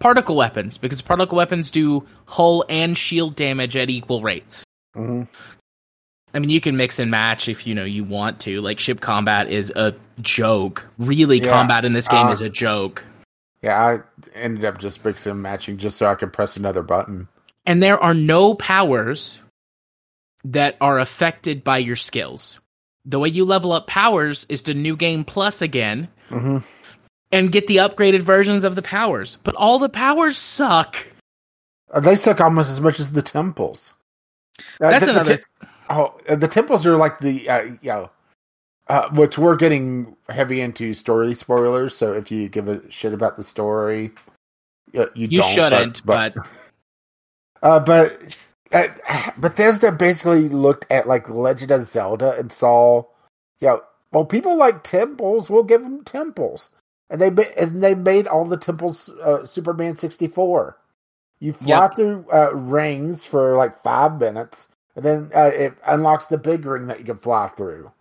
particle 0.00 0.36
weapons 0.36 0.78
because 0.78 1.00
particle 1.00 1.36
weapons 1.36 1.70
do 1.70 2.06
hull 2.26 2.64
and 2.68 2.98
shield 2.98 3.36
damage 3.36 3.76
at 3.76 3.88
equal 3.90 4.22
rates. 4.22 4.64
hmm 4.94 5.22
I 6.34 6.40
mean, 6.40 6.50
you 6.50 6.60
can 6.60 6.76
mix 6.76 6.98
and 6.98 7.10
match 7.10 7.48
if 7.48 7.66
you 7.66 7.74
know 7.74 7.84
you 7.84 8.04
want 8.04 8.40
to. 8.40 8.60
Like 8.60 8.78
ship 8.78 9.00
combat 9.00 9.48
is 9.48 9.72
a 9.74 9.94
joke. 10.20 10.86
Really, 10.98 11.40
Yeah, 11.40 11.48
combat 11.48 11.84
in 11.84 11.94
this 11.94 12.06
game 12.06 12.26
uh, 12.26 12.32
is 12.32 12.42
a 12.42 12.50
joke. 12.50 13.02
Yeah, 13.62 13.78
I 13.80 14.00
ended 14.34 14.64
up 14.64 14.78
just 14.78 15.04
mixing 15.04 15.32
and 15.32 15.42
matching 15.42 15.78
just 15.78 15.98
so 15.98 16.06
I 16.06 16.14
could 16.14 16.32
press 16.32 16.56
another 16.56 16.82
button. 16.82 17.28
And 17.66 17.82
there 17.82 17.98
are 18.02 18.14
no 18.14 18.54
powers 18.54 19.40
that 20.44 20.76
are 20.80 20.98
affected 20.98 21.64
by 21.64 21.78
your 21.78 21.96
skills. 21.96 22.60
The 23.04 23.18
way 23.18 23.28
you 23.28 23.44
level 23.44 23.72
up 23.72 23.86
powers 23.86 24.46
is 24.48 24.62
to 24.62 24.74
new 24.74 24.96
game 24.96 25.24
plus 25.24 25.62
again 25.62 26.08
hmm 26.28 26.58
and 27.32 27.52
get 27.52 27.66
the 27.66 27.76
upgraded 27.76 28.22
versions 28.22 28.64
of 28.64 28.74
the 28.74 28.82
powers. 28.82 29.36
But 29.36 29.54
all 29.54 29.78
the 29.78 29.88
powers 29.88 30.36
suck. 30.36 31.06
Uh, 31.92 32.00
they 32.00 32.16
suck 32.16 32.40
almost 32.40 32.70
as 32.70 32.80
much 32.80 33.00
as 33.00 33.12
the 33.12 33.22
temples. 33.22 33.94
Uh, 34.80 34.90
That's 34.90 35.06
the, 35.06 35.12
another. 35.12 35.36
The, 35.36 35.68
oh, 35.90 36.20
uh, 36.28 36.36
the 36.36 36.48
temples 36.48 36.86
are 36.86 36.96
like 36.96 37.20
the 37.20 37.48
uh, 37.48 37.62
you 37.62 37.78
know, 37.90 38.10
uh, 38.88 39.10
which 39.12 39.38
we're 39.38 39.56
getting 39.56 40.16
heavy 40.28 40.60
into 40.62 40.94
story 40.94 41.34
spoilers. 41.34 41.96
So 41.96 42.14
if 42.14 42.30
you 42.30 42.48
give 42.48 42.68
a 42.68 42.90
shit 42.90 43.14
about 43.14 43.36
the 43.36 43.44
story, 43.44 44.12
uh, 44.98 45.06
you 45.14 45.28
you 45.28 45.42
don't, 45.42 45.66
shouldn't, 45.70 46.04
but, 46.06 46.34
Uh, 47.62 47.80
but 47.80 48.16
uh, 48.72 48.88
Bethesda 49.38 49.92
basically 49.92 50.48
looked 50.50 50.86
at 50.90 51.08
like 51.08 51.30
Legend 51.30 51.72
of 51.72 51.86
Zelda 51.86 52.38
and 52.38 52.52
saw, 52.52 53.04
you 53.60 53.68
know, 53.68 53.82
well, 54.12 54.26
people 54.26 54.56
like 54.58 54.84
temples. 54.84 55.50
We'll 55.50 55.64
give 55.64 55.82
them 55.82 56.04
temples, 56.04 56.70
and 57.10 57.20
they 57.22 57.28
and 57.58 57.84
they 57.84 57.94
made 57.94 58.26
all 58.28 58.46
the 58.46 58.58
temples 58.58 59.10
uh, 59.22 59.46
Superman 59.46 59.98
sixty 59.98 60.28
four. 60.28 60.78
You 61.40 61.52
fly 61.54 61.88
Yep. 61.88 61.90
through 61.90 62.26
uh, 62.32 62.52
rings 62.54 63.26
for 63.26 63.56
like 63.56 63.82
five 63.82 64.20
minutes, 64.20 64.68
and 64.96 65.04
then 65.04 65.30
uh, 65.34 65.50
it 65.54 65.74
unlocks 65.86 66.26
the 66.28 66.38
big 66.38 66.66
ring 66.66 66.88
that 66.88 67.00
you 67.00 67.06
can 67.06 67.18
fly 67.18 67.48
through, 67.56 67.92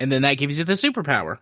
and 0.00 0.10
then 0.12 0.22
that 0.22 0.34
gives 0.34 0.58
you 0.58 0.64
the 0.64 0.74
superpower. 0.74 1.38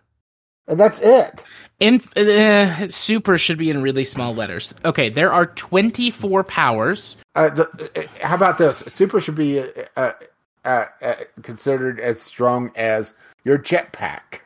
and 0.67 0.79
that's 0.79 1.01
it. 1.01 1.43
In 1.79 1.99
uh, 2.15 2.87
super 2.89 3.37
should 3.37 3.57
be 3.57 3.69
in 3.69 3.81
really 3.81 4.05
small 4.05 4.33
letters. 4.33 4.73
Okay, 4.85 5.09
there 5.09 5.31
are 5.33 5.45
twenty 5.47 6.09
four 6.11 6.43
powers. 6.43 7.17
Uh, 7.35 7.49
the, 7.49 7.91
uh, 7.97 8.25
how 8.25 8.35
about 8.35 8.57
this? 8.57 8.83
Super 8.87 9.19
should 9.19 9.35
be 9.35 9.59
uh, 9.59 9.65
uh, 9.97 10.11
uh, 10.63 10.85
uh, 11.01 11.15
considered 11.41 11.99
as 11.99 12.21
strong 12.21 12.71
as 12.75 13.15
your 13.43 13.57
jetpack, 13.57 14.39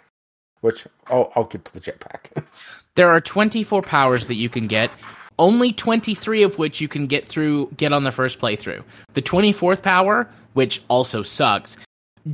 which 0.61 0.87
oh, 1.11 1.31
I'll 1.35 1.43
get 1.43 1.65
to 1.65 1.73
the 1.73 1.81
jetpack. 1.81 2.43
There 2.95 3.09
are 3.11 3.21
twenty 3.21 3.61
four 3.61 3.83
powers 3.83 4.25
that 4.25 4.35
you 4.35 4.49
can 4.49 4.65
get. 4.65 4.89
Only 5.37 5.71
twenty 5.71 6.15
three 6.15 6.41
of 6.41 6.57
which 6.57 6.81
you 6.81 6.87
can 6.87 7.05
get 7.05 7.27
through 7.27 7.69
get 7.77 7.93
on 7.93 8.03
the 8.03 8.11
first 8.11 8.39
playthrough. 8.39 8.83
The 9.13 9.21
twenty 9.21 9.53
fourth 9.53 9.83
power, 9.83 10.27
which 10.53 10.81
also 10.87 11.21
sucks, 11.21 11.77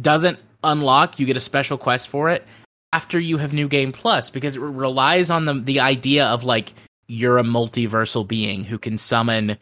doesn't 0.01 0.39
unlock. 0.63 1.19
You 1.19 1.25
get 1.25 1.37
a 1.37 1.41
special 1.41 1.77
quest 1.77 2.07
for 2.07 2.29
it 2.29 2.45
after 2.93 3.19
you 3.19 3.37
have 3.37 3.53
New 3.53 3.67
Game 3.67 3.91
Plus 3.91 4.29
because 4.29 4.55
it 4.55 4.61
relies 4.61 5.29
on 5.29 5.45
the 5.45 5.53
the 5.55 5.79
idea 5.81 6.25
of 6.27 6.43
like 6.43 6.73
you're 7.07 7.39
a 7.39 7.43
multiversal 7.43 8.25
being 8.25 8.63
who 8.63 8.77
can 8.77 8.97
summon 8.97 9.57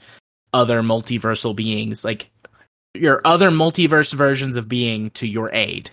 other 0.54 0.82
multiversal 0.82 1.56
beings, 1.56 2.04
like 2.04 2.30
your 2.94 3.22
other 3.26 3.50
multiverse 3.50 4.14
versions 4.14 4.58
of 4.58 4.68
being 4.68 5.10
to 5.12 5.26
your 5.26 5.50
aid. 5.54 5.90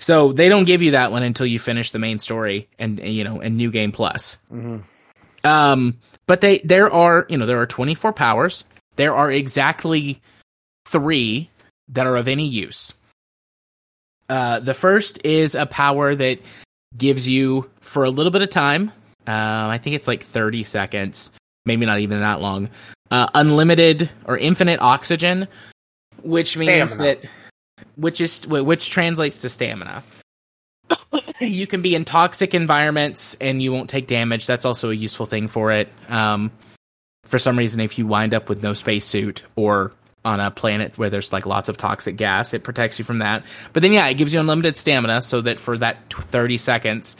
So 0.00 0.32
they 0.32 0.48
don't 0.48 0.64
give 0.64 0.82
you 0.82 0.92
that 0.92 1.10
one 1.10 1.22
until 1.22 1.46
you 1.46 1.58
finish 1.58 1.90
the 1.90 1.98
main 1.98 2.18
story 2.18 2.68
and 2.78 3.00
you 3.00 3.24
know 3.24 3.40
and 3.40 3.56
New 3.56 3.70
Game 3.70 3.90
Plus. 3.92 4.38
hmm 4.48 4.78
Um, 5.44 5.98
but 6.26 6.40
they 6.40 6.58
there 6.58 6.92
are 6.92 7.26
you 7.28 7.36
know 7.36 7.46
there 7.46 7.60
are 7.60 7.66
24 7.66 8.12
powers. 8.12 8.64
There 8.96 9.14
are 9.14 9.30
exactly 9.30 10.20
three 10.86 11.50
that 11.88 12.06
are 12.06 12.16
of 12.16 12.28
any 12.28 12.46
use. 12.46 12.92
Uh, 14.28 14.60
the 14.60 14.74
first 14.74 15.24
is 15.24 15.54
a 15.54 15.66
power 15.66 16.14
that 16.14 16.40
gives 16.96 17.28
you 17.28 17.70
for 17.80 18.04
a 18.04 18.10
little 18.10 18.32
bit 18.32 18.42
of 18.42 18.50
time. 18.50 18.92
Uh, 19.26 19.68
I 19.68 19.78
think 19.78 19.96
it's 19.96 20.08
like 20.08 20.22
30 20.22 20.64
seconds, 20.64 21.30
maybe 21.66 21.86
not 21.86 22.00
even 22.00 22.20
that 22.20 22.40
long. 22.40 22.70
Uh, 23.10 23.26
unlimited 23.34 24.10
or 24.24 24.36
infinite 24.36 24.80
oxygen, 24.80 25.48
which 26.22 26.56
means 26.56 26.92
Stamina. 26.92 27.20
that 27.20 27.30
which 27.96 28.20
is 28.20 28.46
which 28.46 28.90
translates 28.90 29.42
to 29.42 29.48
stamina. 29.48 30.04
you 31.40 31.66
can 31.66 31.82
be 31.82 31.94
in 31.94 32.04
toxic 32.04 32.54
environments 32.54 33.34
and 33.34 33.62
you 33.62 33.72
won't 33.72 33.90
take 33.90 34.06
damage. 34.06 34.46
That's 34.46 34.64
also 34.64 34.90
a 34.90 34.94
useful 34.94 35.26
thing 35.26 35.48
for 35.48 35.72
it. 35.72 35.88
Um, 36.08 36.50
for 37.24 37.38
some 37.38 37.58
reason, 37.58 37.80
if 37.80 37.98
you 37.98 38.06
wind 38.06 38.34
up 38.34 38.48
with 38.48 38.62
no 38.62 38.72
spacesuit 38.72 39.42
or 39.56 39.92
on 40.28 40.40
a 40.40 40.50
planet 40.50 40.98
where 40.98 41.08
there's 41.08 41.32
like 41.32 41.46
lots 41.46 41.70
of 41.70 41.78
toxic 41.78 42.16
gas, 42.16 42.52
it 42.52 42.62
protects 42.62 42.98
you 42.98 43.04
from 43.04 43.18
that. 43.20 43.44
But 43.72 43.82
then, 43.82 43.94
yeah, 43.94 44.06
it 44.08 44.14
gives 44.14 44.34
you 44.34 44.40
unlimited 44.40 44.76
stamina 44.76 45.22
so 45.22 45.40
that 45.40 45.58
for 45.58 45.78
that 45.78 46.12
30 46.12 46.58
seconds, 46.58 47.16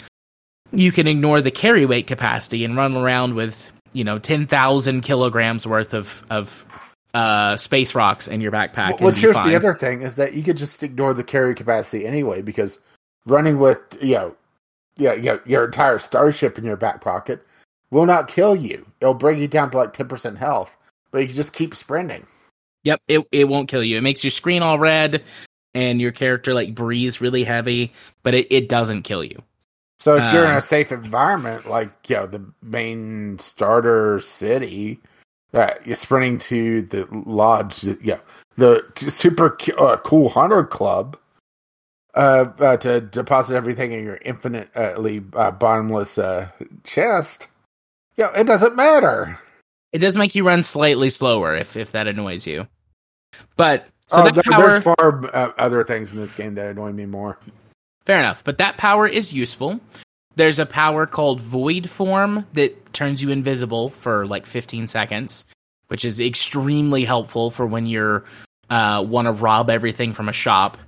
you 0.72 0.92
can 0.92 1.06
ignore 1.06 1.40
the 1.40 1.50
carry 1.50 1.86
weight 1.86 2.06
capacity 2.06 2.66
and 2.66 2.76
run 2.76 2.94
around 2.94 3.34
with, 3.34 3.72
you 3.94 4.04
know, 4.04 4.18
10,000 4.18 5.00
kilograms 5.00 5.66
worth 5.66 5.94
of, 5.94 6.22
of 6.28 6.66
uh, 7.14 7.56
space 7.56 7.94
rocks 7.94 8.28
in 8.28 8.42
your 8.42 8.52
backpack. 8.52 9.00
Well, 9.00 9.12
here's 9.12 9.32
fine. 9.32 9.48
the 9.48 9.56
other 9.56 9.72
thing 9.72 10.02
is 10.02 10.16
that 10.16 10.34
you 10.34 10.42
could 10.42 10.58
just 10.58 10.82
ignore 10.82 11.14
the 11.14 11.24
carry 11.24 11.54
capacity 11.54 12.06
anyway 12.06 12.42
because 12.42 12.78
running 13.24 13.58
with 13.58 13.80
you 14.02 14.16
know, 14.16 14.36
yeah, 14.98 15.14
you 15.14 15.22
know, 15.22 15.40
your 15.46 15.64
entire 15.64 15.98
starship 15.98 16.58
in 16.58 16.64
your 16.64 16.76
back 16.76 17.00
pocket 17.00 17.40
will 17.90 18.04
not 18.04 18.28
kill 18.28 18.54
you. 18.54 18.86
It'll 19.00 19.14
bring 19.14 19.38
you 19.38 19.48
down 19.48 19.70
to 19.70 19.78
like 19.78 19.94
ten 19.94 20.08
percent 20.08 20.36
health, 20.36 20.76
but 21.10 21.20
you 21.20 21.28
can 21.28 21.36
just 21.36 21.54
keep 21.54 21.74
sprinting. 21.74 22.26
Yep, 22.84 23.02
it 23.08 23.26
it 23.32 23.48
won't 23.48 23.68
kill 23.68 23.82
you. 23.82 23.98
It 23.98 24.02
makes 24.02 24.22
your 24.24 24.30
screen 24.30 24.62
all 24.62 24.78
red 24.78 25.24
and 25.74 26.00
your 26.00 26.12
character 26.12 26.54
like 26.54 26.74
breathes 26.74 27.20
really 27.20 27.44
heavy, 27.44 27.92
but 28.22 28.34
it, 28.34 28.46
it 28.50 28.68
doesn't 28.68 29.02
kill 29.02 29.22
you. 29.22 29.42
So 29.98 30.16
if 30.16 30.32
you're 30.32 30.44
in 30.44 30.50
Um, 30.50 30.56
a 30.56 30.60
safe 30.60 30.92
environment, 30.92 31.68
like 31.68 31.90
you 32.08 32.16
know 32.16 32.26
the 32.26 32.44
main 32.62 33.38
starter 33.40 34.20
city, 34.20 35.00
uh, 35.52 35.74
you're 35.84 35.96
sprinting 35.96 36.38
to 36.38 36.82
the 36.82 37.08
lodge, 37.10 37.84
yeah, 38.02 38.20
the 38.56 38.84
super 38.96 39.56
uh, 39.76 39.96
cool 39.98 40.28
hunter 40.28 40.64
club, 40.64 41.16
uh, 42.14 42.46
uh, 42.60 42.76
to 42.78 43.00
deposit 43.00 43.56
everything 43.56 43.92
in 43.92 44.04
your 44.04 44.18
infinitely 44.22 45.22
uh, 45.34 45.50
bottomless 45.50 46.16
uh, 46.16 46.48
chest. 46.84 47.48
Yeah, 48.16 48.30
it 48.38 48.44
doesn't 48.44 48.76
matter. 48.76 49.38
It 49.92 49.98
does 49.98 50.16
make 50.16 50.34
you 50.34 50.46
run 50.46 50.62
slightly 50.62 51.10
slower 51.10 51.56
if 51.56 51.76
if 51.76 51.92
that 51.92 52.06
annoys 52.06 52.46
you. 52.46 52.66
But 53.56 53.86
so 54.06 54.22
oh, 54.22 54.30
there- 54.30 54.42
power 54.42 54.70
there's 54.70 54.84
far 54.84 55.24
uh, 55.34 55.52
other 55.58 55.84
things 55.84 56.12
in 56.12 56.18
this 56.18 56.34
game 56.34 56.54
that 56.54 56.70
annoy 56.70 56.92
me 56.92 57.06
more. 57.06 57.38
Fair 58.04 58.18
enough, 58.18 58.42
but 58.42 58.58
that 58.58 58.78
power 58.78 59.06
is 59.06 59.32
useful. 59.32 59.80
There's 60.34 60.58
a 60.58 60.66
power 60.66 61.04
called 61.04 61.40
Void 61.40 61.90
Form 61.90 62.46
that 62.54 62.92
turns 62.92 63.22
you 63.22 63.30
invisible 63.30 63.90
for 63.90 64.24
like 64.26 64.46
15 64.46 64.88
seconds, 64.88 65.44
which 65.88 66.04
is 66.04 66.20
extremely 66.20 67.04
helpful 67.04 67.50
for 67.50 67.66
when 67.66 67.86
you're 67.86 68.24
uh, 68.70 69.04
want 69.06 69.26
to 69.26 69.32
rob 69.32 69.68
everything 69.68 70.12
from 70.12 70.28
a 70.28 70.32
shop. 70.32 70.78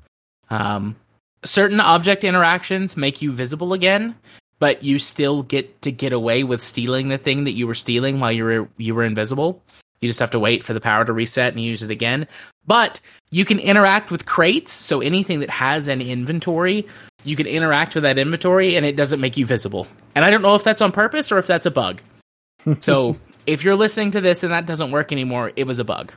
Um, 0.51 0.97
certain 1.45 1.81
object 1.81 2.25
interactions 2.25 2.97
make 2.97 3.23
you 3.23 3.33
visible 3.33 3.73
again, 3.73 4.15
but 4.61 4.85
you 4.85 5.01
still 5.01 5.43
get 5.43 5.83
to 5.83 5.91
get 5.91 6.13
away 6.13 6.45
with 6.45 6.63
stealing 6.63 7.09
the 7.09 7.19
thing 7.19 7.45
that 7.45 7.53
you 7.53 7.67
were 7.67 7.75
stealing 7.75 8.21
while 8.21 8.31
you 8.31 8.45
were 8.45 8.69
you 8.77 8.95
were 8.95 9.03
invisible. 9.03 9.61
You 10.01 10.09
just 10.09 10.21
have 10.21 10.31
to 10.31 10.39
wait 10.39 10.63
for 10.63 10.73
the 10.73 10.81
power 10.81 11.05
to 11.05 11.13
reset 11.13 11.53
and 11.53 11.63
use 11.63 11.83
it 11.83 11.91
again. 11.91 12.29
But 12.67 13.01
you 13.31 13.45
can 13.45 13.59
interact 13.59 14.11
with 14.11 14.25
crates, 14.25 14.73
so 14.73 15.01
anything 15.01 15.41
that 15.41 15.51
has 15.51 15.89
an 15.89 16.01
inventory, 16.01 16.87
you 17.25 17.37
can 17.37 17.47
interact 17.47 17.95
with 17.95 18.05
that 18.05 18.19
inventory 18.19 18.77
and 18.77 18.87
it 18.87 18.97
doesn't 18.97 19.21
make 19.21 19.37
you 19.37 19.45
visible. 19.45 19.87
And 20.15 20.25
I 20.25 20.31
don't 20.31 20.43
know 20.43 20.55
if 20.55 20.65
that's 20.65 20.81
on 20.81 20.93
purpose 20.93 21.33
or 21.33 21.39
if 21.39 21.47
that's 21.47 21.67
a 21.67 21.71
bug. 21.71 22.01
so 22.81 23.17
if 23.47 23.65
you're 23.65 23.77
listening 23.77 24.13
to 24.13 24.21
this 24.21 24.43
and 24.43 24.53
that 24.53 24.67
doesn't 24.67 24.91
work 24.91 25.13
anymore, 25.13 25.53
it 25.57 25.67
was 25.67 25.79
a 25.79 25.85
bug. 25.85 26.13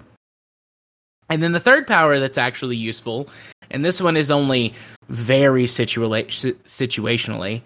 And 1.29 1.41
then 1.41 1.53
the 1.53 1.59
third 1.59 1.87
power 1.87 2.19
that's 2.19 2.37
actually 2.37 2.75
useful, 2.75 3.27
and 3.71 3.83
this 3.83 4.01
one 4.01 4.17
is 4.17 4.29
only 4.29 4.73
very 5.09 5.63
situa- 5.65 6.27
situationally, 6.65 7.61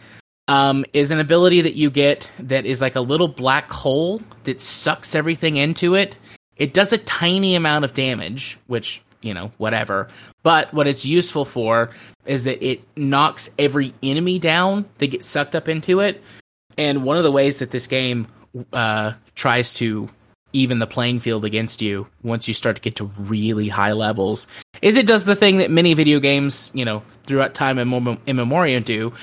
um, 0.48 0.86
is 0.94 1.12
an 1.12 1.20
ability 1.20 1.62
that 1.62 1.76
you 1.76 1.90
get 1.90 2.32
that 2.40 2.66
is 2.66 2.82
like 2.82 2.96
a 2.96 3.02
little 3.02 3.28
black 3.28 3.70
hole 3.70 4.22
that 4.44 4.62
sucks 4.62 5.16
everything 5.16 5.58
into 5.58 5.96
it. 5.96 6.18
It 6.56 6.74
does 6.74 6.94
a 6.94 6.98
tiny 6.98 7.56
amount 7.56 7.86
of 7.86 7.94
damage, 7.94 8.58
which, 8.68 9.02
you 9.22 9.34
know, 9.34 9.52
whatever. 9.58 10.08
But 10.44 10.74
what 10.74 10.88
it's 10.88 11.06
useful 11.06 11.46
for 11.46 11.92
is 12.26 12.46
that 12.46 12.66
it 12.66 12.82
knocks 12.98 13.50
every 13.60 13.94
enemy 14.02 14.40
down 14.40 14.86
that 14.98 15.08
gets 15.08 15.28
sucked 15.28 15.56
up 15.56 15.68
into 15.68 16.00
it. 16.00 16.24
And 16.78 17.04
one 17.04 17.18
of 17.18 17.24
the 17.24 17.32
ways 17.32 17.60
that 17.60 17.72
this 17.72 17.88
game 17.88 18.28
uh, 18.74 19.14
tries 19.36 19.74
to 19.76 20.10
even 20.54 20.80
the 20.80 20.88
playing 20.88 21.20
field 21.20 21.46
against 21.46 21.82
you 21.82 22.08
once 22.24 22.48
you 22.48 22.54
start 22.54 22.78
to 22.78 22.82
get 22.82 22.96
to 22.96 23.06
really 23.20 23.68
high 23.68 23.92
levels 23.92 24.48
is 24.82 24.98
it 24.98 25.06
does 25.06 25.26
the 25.26 25.36
thing 25.36 25.58
that 25.58 25.70
many 25.70 25.94
video 25.94 26.20
games, 26.20 26.72
you 26.74 26.86
know, 26.86 27.04
throughout 27.24 27.54
time 27.54 27.78
in 27.78 28.18
immemorial 28.26 28.82
do, 28.82 29.14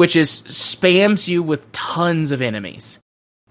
which 0.00 0.16
is 0.16 0.40
spams 0.46 1.28
you 1.28 1.42
with 1.42 1.70
tons 1.72 2.32
of 2.32 2.40
enemies. 2.40 2.98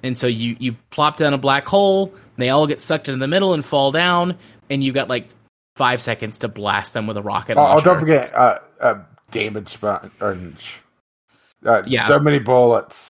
And 0.02 0.18
so 0.18 0.26
you 0.26 0.56
you 0.60 0.76
plop 0.90 1.18
down 1.18 1.36
a 1.36 1.38
black 1.38 1.68
hole, 1.68 2.12
they 2.38 2.50
all 2.50 2.66
get 2.66 2.82
sucked 2.82 3.08
into 3.08 3.20
the 3.20 3.28
middle 3.28 3.54
and 3.54 3.64
fall 3.64 3.92
down, 3.92 4.36
and 4.68 4.84
you've 4.84 4.96
got 4.96 5.10
like 5.10 5.28
five 5.76 6.02
seconds 6.02 6.40
to 6.40 6.48
blast 6.48 6.96
them 6.96 7.06
with 7.06 7.18
a 7.18 7.22
rocket 7.22 7.56
Oh, 7.56 7.62
oh, 7.62 7.64
launcher. 7.66 7.86
don't 7.86 8.00
forget 8.00 8.34
uh, 8.34 8.58
uh, 8.82 8.96
damage 9.30 9.70
sponge. 9.74 10.76
Uh, 11.64 11.84
Yeah. 11.86 12.08
so 12.08 12.18
many 12.18 12.40
bullets. 12.40 13.08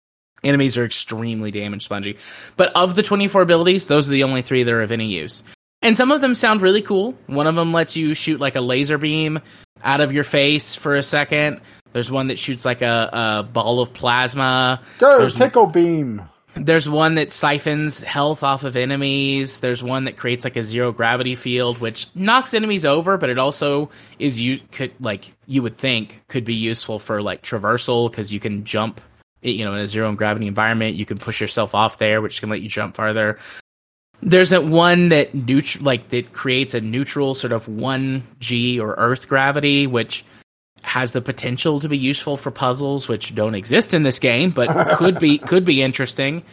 Enemies 0.44 0.78
are 0.78 0.86
extremely 0.86 1.50
damage 1.50 1.86
spongy. 1.86 2.18
But 2.56 2.72
of 2.76 2.94
the 2.94 3.02
24 3.02 3.42
abilities, 3.42 3.88
those 3.88 4.08
are 4.08 4.12
the 4.12 4.26
only 4.26 4.44
three 4.44 4.62
that 4.62 4.72
are 4.72 4.84
of 4.84 4.92
any 4.92 5.08
use. 5.08 5.42
And 5.82 5.98
some 5.98 6.12
of 6.12 6.22
them 6.22 6.36
sound 6.36 6.62
really 6.62 6.84
cool. 6.84 7.16
One 7.26 7.48
of 7.48 7.56
them 7.56 7.74
lets 7.74 7.98
you 7.98 8.14
shoot 8.14 8.40
like 8.40 8.56
a 8.56 8.62
laser 8.62 9.00
beam 9.00 9.40
out 9.84 10.02
of 10.02 10.12
your 10.12 10.24
face 10.24 10.76
for 10.76 10.94
a 10.94 11.02
second. 11.02 11.62
There's 11.94 12.12
one 12.12 12.28
that 12.28 12.38
shoots 12.40 12.66
like 12.66 12.82
a, 12.82 13.10
a 13.14 13.44
ball 13.44 13.80
of 13.80 13.94
plasma. 13.94 14.82
Go 15.00 15.20
There's- 15.20 15.36
tickle 15.36 15.68
beam. 15.68 16.22
There's 16.56 16.88
one 16.88 17.16
that 17.16 17.32
siphons 17.32 18.04
health 18.04 18.44
off 18.44 18.64
of 18.64 18.76
enemies. 18.78 19.60
There's 19.60 19.82
one 19.82 20.04
that 20.04 20.18
creates 20.18 20.44
like 20.44 20.56
a 20.56 20.62
zero 20.62 20.92
gravity 20.92 21.34
field, 21.34 21.80
which 21.80 22.06
knocks 22.14 22.54
enemies 22.54 22.86
over, 22.86 23.18
but 23.18 23.32
it 23.32 23.40
also 23.40 23.90
is 24.20 24.40
you 24.40 24.60
could 24.72 24.92
like 25.00 25.34
you 25.48 25.64
would 25.64 25.74
think 25.74 26.22
could 26.28 26.46
be 26.46 26.54
useful 26.54 27.00
for 27.00 27.24
like 27.24 27.42
traversal 27.42 28.08
because 28.12 28.32
you 28.32 28.40
can 28.40 28.66
jump. 28.66 29.02
You 29.42 29.66
know, 29.66 29.74
in 29.74 29.80
a 29.80 29.88
zero 29.88 30.14
gravity 30.14 30.46
environment, 30.46 30.96
you 30.96 31.08
can 31.08 31.18
push 31.18 31.42
yourself 31.42 31.74
off 31.74 31.98
there, 31.98 32.22
which 32.22 32.40
can 32.40 32.52
let 32.52 32.62
you 32.62 32.70
jump 32.70 32.96
farther. 32.96 33.40
There's 34.22 34.52
that 34.52 34.64
one 34.64 35.10
that 35.10 35.34
neut- 35.34 35.82
like 35.82 36.10
that 36.10 36.34
creates 36.34 36.76
a 36.76 36.82
neutral 36.82 37.34
sort 37.34 37.52
of 37.52 37.68
one 37.68 38.22
g 38.40 38.80
or 38.80 38.94
Earth 39.00 39.28
gravity, 39.28 39.88
which 39.88 40.24
has 40.84 41.14
the 41.14 41.22
potential 41.22 41.80
to 41.80 41.90
be 41.90 41.98
useful 41.98 42.38
for 42.38 42.52
puzzles 42.52 43.08
which 43.08 43.34
don't 43.34 43.56
exist 43.56 43.94
in 43.94 44.04
this 44.04 44.20
game, 44.20 44.52
but 44.52 44.98
could 44.98 45.20
be 45.20 45.38
could 45.38 45.66
be 45.66 45.82
interesting. 45.82 46.44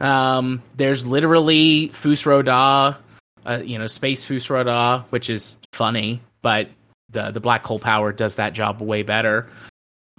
Um, 0.00 0.62
there's 0.76 1.06
literally 1.06 1.88
Fus 1.88 2.26
Ro 2.26 2.42
Dah, 2.42 2.96
uh, 3.44 3.62
you 3.64 3.78
know, 3.78 3.86
space 3.86 4.24
Fus 4.24 4.48
Ro 4.48 4.64
Dah, 4.64 5.04
which 5.10 5.28
is 5.28 5.56
funny, 5.72 6.20
but 6.42 6.68
the 7.10 7.30
the 7.30 7.40
black 7.40 7.64
hole 7.64 7.78
power 7.78 8.12
does 8.12 8.36
that 8.36 8.54
job 8.54 8.80
way 8.80 9.02
better. 9.02 9.48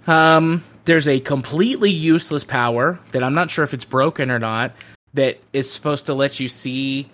Um, 0.06 0.62
there's 0.84 1.08
a 1.08 1.18
completely 1.18 1.90
useless 1.90 2.44
power 2.44 2.98
that 3.12 3.24
I'm 3.24 3.34
not 3.34 3.50
sure 3.50 3.64
if 3.64 3.74
it's 3.74 3.84
broken 3.84 4.30
or 4.30 4.38
not 4.38 4.72
that 5.14 5.40
is 5.52 5.70
supposed 5.70 6.06
to 6.06 6.14
let 6.14 6.38
you 6.38 6.48
see 6.48 7.10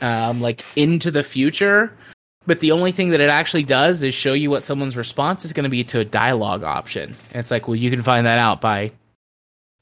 um, 0.00 0.40
like 0.40 0.64
into 0.76 1.10
the 1.10 1.22
future 1.22 1.92
but 2.48 2.60
the 2.60 2.72
only 2.72 2.92
thing 2.92 3.10
that 3.10 3.20
it 3.20 3.28
actually 3.28 3.62
does 3.62 4.02
is 4.02 4.14
show 4.14 4.32
you 4.32 4.48
what 4.48 4.64
someone's 4.64 4.96
response 4.96 5.44
is 5.44 5.52
going 5.52 5.64
to 5.64 5.70
be 5.70 5.84
to 5.84 6.00
a 6.00 6.04
dialogue 6.04 6.64
option. 6.64 7.14
And 7.30 7.40
it's 7.40 7.50
like, 7.50 7.68
well, 7.68 7.76
you 7.76 7.90
can 7.90 8.00
find 8.00 8.26
that 8.26 8.38
out 8.38 8.62
by 8.62 8.92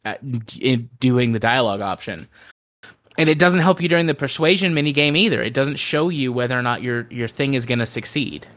uh, 0.05 0.15
in 0.59 0.91
doing 0.99 1.31
the 1.31 1.39
dialogue 1.39 1.81
option. 1.81 2.27
And 3.17 3.29
it 3.29 3.39
doesn't 3.39 3.61
help 3.61 3.81
you 3.81 3.89
during 3.89 4.07
the 4.07 4.15
persuasion 4.15 4.75
mini 4.75 4.93
game 4.93 5.17
either. 5.17 5.41
It 5.41 5.55
doesn't 5.55 5.77
show 5.77 6.09
you 6.09 6.33
whether 6.33 6.59
or 6.59 6.63
not 6.63 6.83
your 6.83 7.07
your 7.09 7.29
thing 7.29 7.55
is 7.55 7.67
going 7.67 7.79
to 7.79 7.87
succeed. 7.87 8.49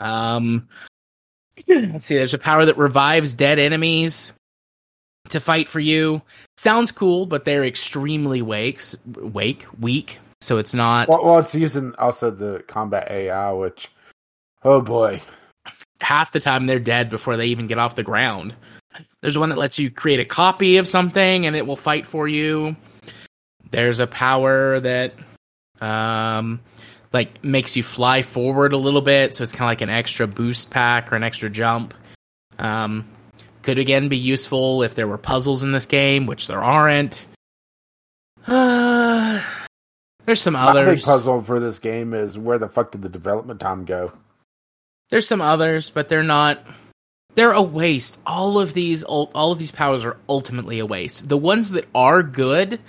Um, 0.00 0.68
let's 1.66 2.04
see. 2.04 2.16
There's 2.16 2.34
a 2.34 2.38
power 2.38 2.66
that 2.66 2.76
revives 2.76 3.32
dead 3.32 3.58
enemies 3.58 4.34
to 5.30 5.40
fight 5.40 5.66
for 5.66 5.80
you. 5.80 6.20
Sounds 6.58 6.92
cool, 6.92 7.24
but 7.24 7.46
they're 7.46 7.64
extremely 7.64 8.42
wakes, 8.42 8.94
wake, 9.06 9.66
weak. 9.80 10.18
So 10.40 10.58
it's 10.58 10.74
not. 10.74 11.08
Well, 11.08 11.24
well, 11.24 11.38
it's 11.38 11.54
using 11.54 11.94
also 11.98 12.30
the 12.30 12.62
combat 12.66 13.10
AI, 13.10 13.52
which, 13.52 13.88
oh 14.64 14.80
boy, 14.80 15.22
half 16.00 16.32
the 16.32 16.40
time 16.40 16.66
they're 16.66 16.78
dead 16.78 17.08
before 17.08 17.36
they 17.36 17.46
even 17.46 17.66
get 17.66 17.78
off 17.78 17.96
the 17.96 18.02
ground. 18.02 18.54
There's 19.20 19.38
one 19.38 19.48
that 19.48 19.58
lets 19.58 19.78
you 19.78 19.90
create 19.90 20.20
a 20.20 20.24
copy 20.24 20.76
of 20.76 20.88
something 20.88 21.46
and 21.46 21.56
it 21.56 21.66
will 21.66 21.76
fight 21.76 22.06
for 22.06 22.28
you. 22.28 22.76
There's 23.70 24.00
a 24.00 24.06
power 24.06 24.80
that 24.80 25.14
um 25.80 26.60
like 27.12 27.42
makes 27.44 27.76
you 27.76 27.82
fly 27.82 28.22
forward 28.22 28.72
a 28.72 28.78
little 28.78 29.00
bit, 29.02 29.34
so 29.34 29.42
it's 29.42 29.52
kind 29.52 29.62
of 29.62 29.70
like 29.70 29.80
an 29.80 29.90
extra 29.90 30.26
boost 30.26 30.70
pack 30.70 31.12
or 31.12 31.16
an 31.16 31.22
extra 31.22 31.50
jump. 31.50 31.94
Um 32.58 33.04
could 33.62 33.78
again 33.78 34.08
be 34.08 34.16
useful 34.16 34.82
if 34.82 34.94
there 34.94 35.08
were 35.08 35.18
puzzles 35.18 35.64
in 35.64 35.72
this 35.72 35.86
game, 35.86 36.26
which 36.26 36.46
there 36.46 36.62
aren't. 36.62 37.26
There's 40.26 40.42
some 40.42 40.54
My 40.54 40.72
big 40.84 41.02
puzzle 41.02 41.40
for 41.40 41.60
this 41.60 41.78
game 41.78 42.12
is 42.12 42.36
where 42.36 42.58
the 42.58 42.68
fuck 42.68 42.90
did 42.90 43.02
the 43.02 43.08
development 43.08 43.60
time 43.60 43.84
go? 43.84 44.12
There's 45.08 45.26
some 45.28 45.40
others, 45.40 45.88
but 45.88 46.08
they're 46.08 46.24
not. 46.24 46.66
They're 47.36 47.52
a 47.52 47.62
waste. 47.62 48.18
All 48.26 48.58
of 48.58 48.74
these, 48.74 49.04
all, 49.04 49.30
all 49.34 49.52
of 49.52 49.58
these 49.58 49.70
powers 49.70 50.04
are 50.04 50.16
ultimately 50.28 50.80
a 50.80 50.86
waste. 50.86 51.28
The 51.28 51.36
ones 51.36 51.70
that 51.72 51.86
are 51.94 52.22
good, 52.22 52.80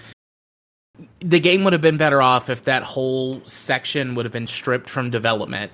the 1.20 1.40
game 1.40 1.64
would 1.64 1.74
have 1.74 1.82
been 1.82 1.98
better 1.98 2.22
off 2.22 2.50
if 2.50 2.64
that 2.64 2.82
whole 2.84 3.42
section 3.46 4.16
would 4.16 4.26
have 4.26 4.32
been 4.32 4.48
stripped 4.48 4.90
from 4.90 5.12
development 5.12 5.72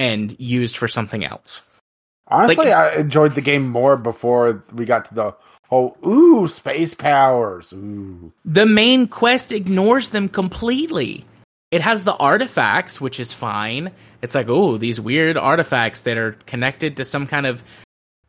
and 0.00 0.34
used 0.40 0.76
for 0.76 0.88
something 0.88 1.24
else. 1.24 1.62
Honestly, 2.28 2.66
Like- 2.70 2.74
I 2.74 2.94
enjoyed 2.96 3.34
the 3.34 3.40
game 3.42 3.68
more 3.68 3.96
before 3.96 4.64
we 4.72 4.86
got 4.86 5.04
to 5.06 5.14
the 5.14 5.34
whole 5.68 5.96
ooh 6.06 6.48
space 6.48 6.94
powers. 6.94 7.72
Ooh, 7.72 8.32
The 8.44 8.66
main 8.66 9.08
quest 9.08 9.52
ignores 9.52 10.10
them 10.10 10.28
completely. 10.28 11.24
It 11.70 11.80
has 11.80 12.04
the 12.04 12.14
artifacts, 12.14 13.00
which 13.00 13.18
is 13.18 13.32
fine. 13.32 13.90
It's 14.22 14.34
like, 14.34 14.48
oh, 14.48 14.76
these 14.76 15.00
weird 15.00 15.36
artifacts 15.36 16.02
that 16.02 16.16
are 16.16 16.32
connected 16.46 16.96
to 16.96 17.04
some 17.04 17.26
kind 17.26 17.46
of 17.46 17.64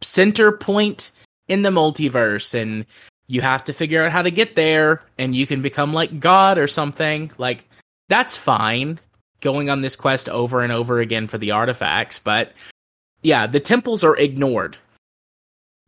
center 0.02 0.52
point 0.52 1.12
in 1.48 1.62
the 1.62 1.69
multiverse, 1.69 2.60
and 2.60 2.86
you 3.28 3.41
have 3.41 3.63
to 3.65 3.74
figure 3.74 4.04
out 4.04 4.12
how 4.12 4.24
to 4.24 4.32
get 4.32 4.56
there, 4.56 5.04
and 5.19 5.36
you 5.36 5.45
can 5.45 5.62
become 5.62 5.93
like 5.93 6.19
God 6.19 6.58
or 6.58 6.67
something. 6.67 7.32
Like, 7.38 7.69
that's 8.10 8.36
fine 8.36 9.00
going 9.41 9.69
on 9.69 9.82
this 9.82 9.95
quest 9.95 10.28
over 10.28 10.62
and 10.62 10.74
over 10.74 11.00
again 11.00 11.28
for 11.28 11.38
the 11.38 11.52
artifacts, 11.52 12.17
but 12.17 12.54
yeah, 13.21 13.45
the 13.45 13.60
temples 13.60 14.04
are 14.04 14.17
ignored 14.17 14.76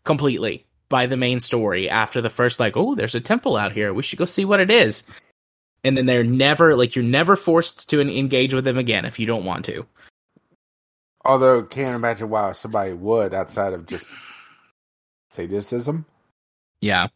completely 0.03 0.66
by 0.89 1.05
the 1.05 1.17
main 1.17 1.39
story 1.39 1.89
after 1.89 2.21
the 2.21 2.29
first 2.29 2.59
like 2.59 2.77
oh 2.77 2.95
there's 2.95 3.15
a 3.15 3.21
temple 3.21 3.57
out 3.57 3.71
here. 3.71 3.93
We 3.93 4.03
should 4.03 4.19
go 4.19 4.25
see 4.25 4.45
what 4.45 4.59
it 4.59 4.71
is. 4.71 5.09
And 5.83 5.97
then 5.97 6.05
they're 6.05 6.23
never 6.23 6.75
like 6.75 6.95
you're 6.95 7.05
never 7.05 7.35
forced 7.35 7.89
to 7.89 8.01
engage 8.01 8.53
with 8.53 8.63
them 8.63 8.77
again 8.77 9.05
if 9.05 9.19
you 9.19 9.25
don't 9.25 9.45
want 9.45 9.65
to. 9.65 9.85
Although 11.23 11.63
can't 11.63 11.95
imagine 11.95 12.29
why 12.29 12.51
somebody 12.53 12.93
would 12.93 13.33
outside 13.33 13.73
of 13.73 13.85
just 13.85 14.09
sadism. 15.29 16.05
yeah. 16.81 17.07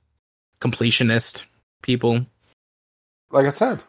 Completionist 0.59 1.45
people. 1.81 2.25
Like 3.31 3.47
I 3.47 3.49
said, 3.49 3.79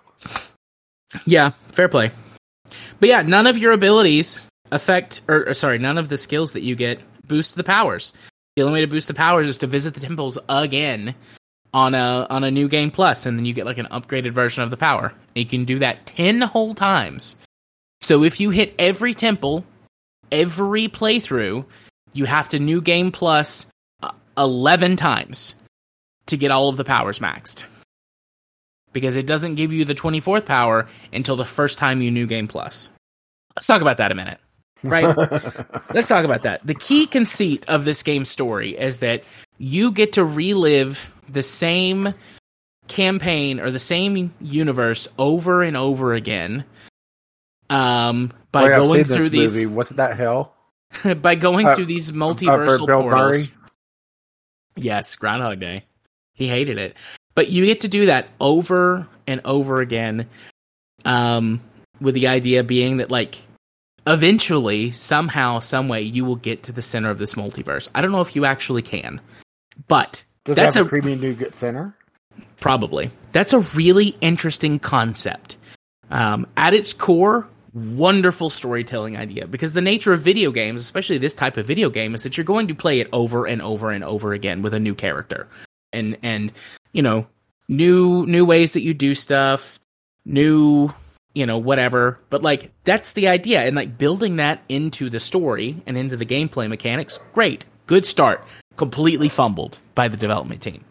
yeah 1.26 1.50
fair 1.72 1.88
play. 1.88 2.10
But 3.00 3.08
yeah 3.08 3.22
none 3.22 3.46
of 3.46 3.58
your 3.58 3.72
abilities 3.72 4.48
affect 4.70 5.20
or, 5.28 5.48
or 5.48 5.54
sorry 5.54 5.78
none 5.78 5.98
of 5.98 6.08
the 6.08 6.16
skills 6.16 6.52
that 6.54 6.62
you 6.62 6.74
get 6.74 7.00
boost 7.26 7.56
the 7.56 7.64
powers 7.64 8.14
the 8.56 8.62
only 8.62 8.74
way 8.74 8.80
to 8.82 8.86
boost 8.86 9.08
the 9.08 9.14
powers 9.14 9.48
is 9.48 9.58
to 9.58 9.66
visit 9.66 9.94
the 9.94 10.00
temples 10.00 10.38
again 10.48 11.14
on 11.74 11.94
a 11.94 12.26
on 12.28 12.44
a 12.44 12.50
new 12.50 12.68
game 12.68 12.90
plus 12.90 13.24
and 13.24 13.38
then 13.38 13.46
you 13.46 13.54
get 13.54 13.64
like 13.66 13.78
an 13.78 13.88
upgraded 13.90 14.32
version 14.32 14.62
of 14.62 14.70
the 14.70 14.76
power. 14.76 15.12
You 15.34 15.46
can 15.46 15.64
do 15.64 15.78
that 15.78 16.06
10 16.06 16.42
whole 16.42 16.74
times. 16.74 17.36
So 18.00 18.24
if 18.24 18.40
you 18.40 18.50
hit 18.50 18.74
every 18.78 19.14
temple 19.14 19.64
every 20.30 20.88
playthrough 20.88 21.64
you 22.12 22.24
have 22.26 22.50
to 22.50 22.58
new 22.58 22.80
game 22.80 23.12
uh, 23.22 24.10
11 24.36 24.96
times 24.96 25.54
to 26.26 26.36
get 26.36 26.50
all 26.50 26.68
of 26.68 26.76
the 26.76 26.84
powers 26.84 27.20
maxed. 27.20 27.64
Because 28.92 29.16
it 29.16 29.26
doesn't 29.26 29.54
give 29.54 29.72
you 29.72 29.86
the 29.86 29.94
24th 29.94 30.44
power 30.44 30.86
until 31.12 31.36
the 31.36 31.46
first 31.46 31.78
time 31.78 32.02
you 32.02 32.10
new 32.10 32.26
game 32.26 32.48
plus. 32.48 32.90
Let's 33.56 33.66
talk 33.66 33.80
about 33.80 33.96
that 33.96 34.12
a 34.12 34.14
minute 34.14 34.38
right 34.82 35.16
let's 35.94 36.08
talk 36.08 36.24
about 36.24 36.42
that 36.42 36.64
the 36.66 36.74
key 36.74 37.06
conceit 37.06 37.64
of 37.68 37.84
this 37.84 38.02
game's 38.02 38.28
story 38.28 38.76
is 38.76 39.00
that 39.00 39.22
you 39.58 39.90
get 39.92 40.12
to 40.14 40.24
relive 40.24 41.12
the 41.28 41.42
same 41.42 42.14
campaign 42.88 43.60
or 43.60 43.70
the 43.70 43.78
same 43.78 44.32
universe 44.40 45.08
over 45.18 45.62
and 45.62 45.76
over 45.76 46.14
again 46.14 46.64
um 47.70 48.30
by 48.52 48.64
Wait, 48.64 48.76
going 48.76 49.04
through 49.04 49.30
these 49.30 49.54
movie. 49.54 49.66
Wasn't 49.66 49.96
that 49.96 50.16
hell? 50.16 50.54
by 51.22 51.34
going 51.34 51.66
Uh, 51.66 51.74
through 51.74 51.86
these 51.86 52.10
Uh, 52.10 52.14
multiversal 52.14 52.86
Bill 52.86 53.02
portals 53.02 53.48
Murray? 53.48 53.56
Yes, 54.76 55.16
Groundhog 55.16 55.58
Day. 55.58 55.84
He 56.34 56.48
hated 56.48 56.78
it. 56.78 56.96
But 57.34 57.48
you 57.48 57.64
get 57.64 57.80
to 57.82 57.88
do 57.88 58.06
that 58.06 58.28
over 58.40 59.06
and 59.26 59.40
over 59.44 59.80
again. 59.80 60.28
Um, 61.04 61.60
with 62.00 62.14
the 62.14 62.28
idea 62.28 62.62
being 62.62 62.98
that 62.98 63.10
like 63.10 63.36
eventually, 64.06 64.90
somehow, 64.92 65.58
some 65.58 65.88
way, 65.88 66.02
you 66.02 66.24
will 66.24 66.36
get 66.36 66.64
to 66.64 66.72
the 66.72 66.82
center 66.82 67.10
of 67.10 67.18
this 67.18 67.34
multiverse. 67.34 67.88
I 67.94 68.02
don't 68.02 68.12
know 68.12 68.20
if 68.20 68.34
you 68.36 68.44
actually 68.44 68.82
can, 68.82 69.20
but 69.88 70.24
Does 70.44 70.56
that's 70.56 70.76
a- 70.76 70.84
a 70.84 70.88
creamy 70.88 71.14
nougat 71.16 71.54
center? 71.54 71.96
Probably. 72.60 73.10
That's 73.32 73.52
a 73.52 73.60
really 73.60 74.16
interesting 74.20 74.78
concept. 74.78 75.56
Um, 76.10 76.46
at 76.56 76.74
its 76.74 76.92
core, 76.92 77.46
wonderful 77.74 78.50
storytelling 78.50 79.16
idea 79.16 79.46
because 79.46 79.72
the 79.72 79.80
nature 79.80 80.12
of 80.12 80.20
video 80.20 80.50
games, 80.50 80.82
especially 80.82 81.18
this 81.18 81.34
type 81.34 81.56
of 81.56 81.66
video 81.66 81.88
game, 81.90 82.14
is 82.14 82.22
that 82.22 82.36
you're 82.36 82.44
going 82.44 82.66
to 82.68 82.74
play 82.74 83.00
it 83.00 83.08
over 83.12 83.46
and 83.46 83.62
over 83.62 83.90
and 83.90 84.04
over 84.04 84.32
again 84.32 84.62
with 84.62 84.74
a 84.74 84.80
new 84.80 84.94
character, 84.94 85.48
and 85.92 86.16
and 86.22 86.52
you 86.92 87.02
know 87.02 87.26
new 87.68 88.26
new 88.26 88.44
ways 88.44 88.74
that 88.74 88.82
you 88.82 88.92
do 88.92 89.14
stuff, 89.14 89.80
new 90.26 90.90
you 91.34 91.46
know 91.46 91.58
whatever. 91.58 92.18
But 92.30 92.42
like 92.42 92.70
that's 92.84 93.12
the 93.14 93.28
idea, 93.28 93.62
and 93.62 93.76
like 93.76 93.98
building 93.98 94.36
that 94.36 94.62
into 94.68 95.10
the 95.10 95.20
story 95.20 95.82
and 95.86 95.96
into 95.96 96.16
the 96.16 96.26
gameplay 96.26 96.68
mechanics, 96.68 97.18
great, 97.32 97.64
good 97.86 98.06
start. 98.06 98.44
Completely 98.76 99.28
fumbled 99.28 99.78
by 99.94 100.08
the 100.08 100.16
development 100.16 100.62
team 100.62 100.82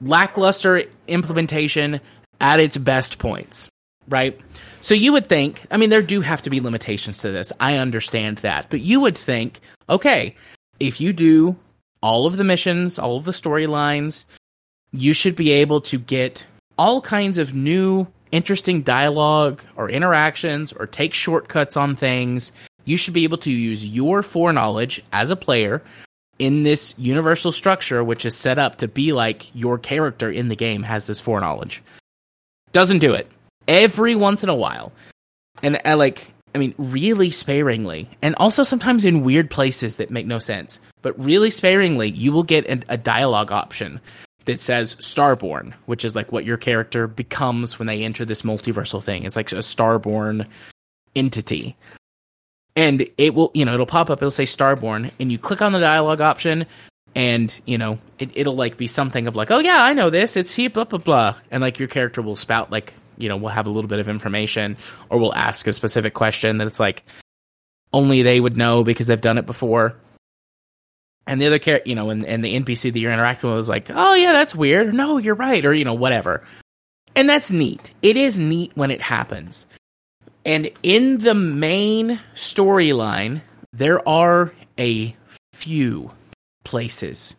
lackluster 0.00 0.82
implementation 1.08 2.00
at 2.40 2.60
its 2.60 2.76
best 2.76 3.18
points, 3.18 3.68
right? 4.08 4.38
So 4.80 4.94
you 4.94 5.12
would 5.12 5.28
think, 5.28 5.64
I 5.70 5.76
mean, 5.76 5.90
there 5.90 6.02
do 6.02 6.20
have 6.20 6.42
to 6.42 6.50
be 6.50 6.60
limitations 6.60 7.18
to 7.18 7.30
this. 7.30 7.52
I 7.60 7.78
understand 7.78 8.38
that. 8.38 8.68
But 8.70 8.80
you 8.80 9.00
would 9.00 9.16
think, 9.16 9.60
okay, 9.88 10.36
if 10.78 11.00
you 11.00 11.12
do 11.12 11.56
all 12.02 12.26
of 12.26 12.36
the 12.36 12.44
missions, 12.44 12.98
all 12.98 13.16
of 13.16 13.24
the 13.24 13.32
storylines, 13.32 14.26
you 14.92 15.12
should 15.12 15.34
be 15.34 15.50
able 15.50 15.80
to 15.82 15.98
get 15.98 16.46
all 16.78 17.00
kinds 17.00 17.38
of 17.38 17.54
new, 17.54 18.06
interesting 18.32 18.82
dialogue 18.82 19.62
or 19.76 19.88
interactions 19.88 20.72
or 20.72 20.86
take 20.86 21.14
shortcuts 21.14 21.76
on 21.76 21.96
things. 21.96 22.52
You 22.84 22.96
should 22.96 23.14
be 23.14 23.24
able 23.24 23.38
to 23.38 23.50
use 23.50 23.86
your 23.86 24.22
foreknowledge 24.22 25.02
as 25.12 25.30
a 25.30 25.36
player 25.36 25.82
in 26.38 26.62
this 26.62 26.94
universal 26.98 27.52
structure, 27.52 28.04
which 28.04 28.24
is 28.24 28.36
set 28.36 28.58
up 28.58 28.76
to 28.76 28.88
be 28.88 29.12
like 29.12 29.54
your 29.54 29.78
character 29.78 30.30
in 30.30 30.48
the 30.48 30.56
game 30.56 30.82
has 30.82 31.06
this 31.06 31.20
foreknowledge. 31.20 31.82
Doesn't 32.72 32.98
do 32.98 33.14
it. 33.14 33.28
Every 33.66 34.14
once 34.14 34.42
in 34.42 34.48
a 34.48 34.54
while. 34.54 34.92
And 35.62 35.80
I 35.84 35.94
like, 35.94 36.30
I 36.54 36.58
mean, 36.58 36.74
really 36.76 37.30
sparingly, 37.30 38.08
and 38.20 38.34
also 38.36 38.62
sometimes 38.62 39.04
in 39.04 39.22
weird 39.22 39.50
places 39.50 39.96
that 39.96 40.10
make 40.10 40.26
no 40.26 40.38
sense, 40.38 40.80
but 41.00 41.18
really 41.18 41.50
sparingly, 41.50 42.10
you 42.10 42.32
will 42.32 42.42
get 42.42 42.66
a 42.88 42.96
dialogue 42.96 43.50
option 43.50 44.00
that 44.46 44.60
says 44.60 44.94
Starborn, 44.96 45.74
which 45.84 46.04
is 46.04 46.16
like 46.16 46.32
what 46.32 46.44
your 46.44 46.56
character 46.56 47.06
becomes 47.06 47.78
when 47.78 47.86
they 47.86 48.02
enter 48.02 48.24
this 48.24 48.42
multiversal 48.42 49.02
thing. 49.02 49.24
It's 49.24 49.36
like 49.36 49.52
a 49.52 49.56
Starborn 49.56 50.46
entity. 51.16 51.76
And 52.76 53.08
it 53.16 53.34
will 53.34 53.50
you 53.54 53.64
know 53.64 53.74
it'll 53.74 53.86
pop 53.86 54.10
up 54.10 54.18
it'll 54.18 54.30
say 54.30 54.44
starborn 54.44 55.10
and 55.18 55.32
you 55.32 55.38
click 55.38 55.62
on 55.62 55.72
the 55.72 55.80
dialogue 55.80 56.20
option 56.20 56.66
and 57.14 57.58
you 57.64 57.78
know 57.78 57.98
it, 58.18 58.30
it'll 58.34 58.54
like 58.54 58.76
be 58.76 58.86
something 58.86 59.26
of 59.26 59.34
like 59.34 59.50
oh 59.50 59.60
yeah 59.60 59.82
i 59.82 59.94
know 59.94 60.10
this 60.10 60.36
it's 60.36 60.54
he 60.54 60.68
blah 60.68 60.84
blah 60.84 60.98
blah. 60.98 61.34
And 61.50 61.62
like 61.62 61.78
your 61.78 61.88
character 61.88 62.20
will 62.20 62.36
spout 62.36 62.70
like 62.70 62.92
you 63.16 63.30
know 63.30 63.38
we'll 63.38 63.48
have 63.48 63.66
a 63.66 63.70
little 63.70 63.88
bit 63.88 63.98
of 63.98 64.10
information 64.10 64.76
or 65.08 65.18
we'll 65.18 65.34
ask 65.34 65.66
a 65.66 65.72
specific 65.72 66.12
question 66.12 66.58
that 66.58 66.66
it's 66.66 66.78
like 66.78 67.02
only 67.94 68.20
they 68.20 68.38
would 68.38 68.58
know 68.58 68.84
because 68.84 69.06
they've 69.06 69.22
done 69.22 69.38
it 69.38 69.46
before 69.46 69.96
and 71.26 71.40
the 71.40 71.46
other 71.46 71.58
character 71.58 71.88
you 71.88 71.94
know 71.94 72.10
and, 72.10 72.24
and 72.24 72.44
the 72.44 72.58
npc 72.60 72.92
that 72.92 72.98
you're 72.98 73.12
interacting 73.12 73.50
with 73.50 73.58
is 73.58 73.68
like 73.68 73.90
oh 73.90 74.14
yeah 74.14 74.32
that's 74.32 74.54
weird. 74.54 74.94
No 74.94 75.18
you're 75.18 75.34
right 75.34 75.64
or 75.64 75.72
you 75.74 75.84
know 75.84 75.94
whatever. 75.94 76.44
And 77.14 77.30
that's 77.30 77.50
neat. 77.50 77.92
It 78.02 78.18
is 78.18 78.38
neat 78.38 78.72
when 78.74 78.90
it 78.90 79.00
happens. 79.00 79.66
And 80.44 80.70
in 80.82 81.18
the 81.18 81.34
main 81.34 82.20
storyline, 82.34 83.40
there 83.72 84.06
are 84.06 84.52
a 84.78 85.16
few 85.52 86.12
places 86.64 87.34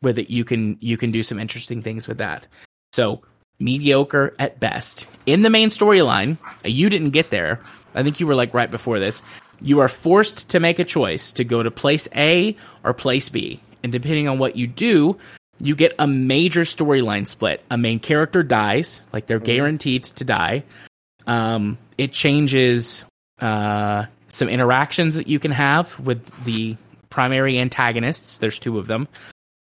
where 0.00 0.12
that 0.12 0.30
you 0.30 0.44
can 0.44 0.78
you 0.80 0.96
can 0.96 1.10
do 1.10 1.22
some 1.22 1.38
interesting 1.38 1.82
things 1.82 2.06
with 2.06 2.18
that. 2.18 2.46
So 2.92 3.22
mediocre 3.58 4.34
at 4.38 4.60
best. 4.60 5.06
In 5.26 5.42
the 5.42 5.50
main 5.50 5.70
storyline, 5.70 6.36
you 6.64 6.88
didn't 6.88 7.10
get 7.10 7.30
there. 7.30 7.60
I 7.94 8.02
think 8.02 8.20
you 8.20 8.26
were 8.26 8.34
like 8.34 8.54
right 8.54 8.70
before 8.70 8.98
this. 8.98 9.22
You 9.60 9.80
are 9.80 9.88
forced 9.88 10.50
to 10.50 10.60
make 10.60 10.78
a 10.78 10.84
choice 10.84 11.32
to 11.32 11.44
go 11.44 11.62
to 11.62 11.70
place 11.70 12.08
A 12.14 12.56
or 12.84 12.92
place 12.92 13.28
B. 13.28 13.60
And 13.82 13.92
depending 13.92 14.28
on 14.28 14.38
what 14.38 14.56
you 14.56 14.66
do, 14.66 15.16
you 15.58 15.74
get 15.74 15.94
a 15.98 16.06
major 16.06 16.62
storyline 16.62 17.26
split. 17.26 17.62
A 17.70 17.78
main 17.78 17.98
character 17.98 18.42
dies, 18.42 19.00
like 19.12 19.26
they're 19.26 19.38
guaranteed 19.38 20.04
to 20.04 20.24
die. 20.24 20.64
Um, 21.26 21.78
it 21.96 22.12
changes 22.12 23.04
uh, 23.40 24.04
some 24.28 24.48
interactions 24.48 25.14
that 25.14 25.28
you 25.28 25.38
can 25.38 25.50
have 25.50 25.98
with 25.98 26.44
the 26.44 26.76
primary 27.08 27.58
antagonists. 27.58 28.38
There's 28.38 28.58
two 28.58 28.78
of 28.78 28.86
them. 28.86 29.08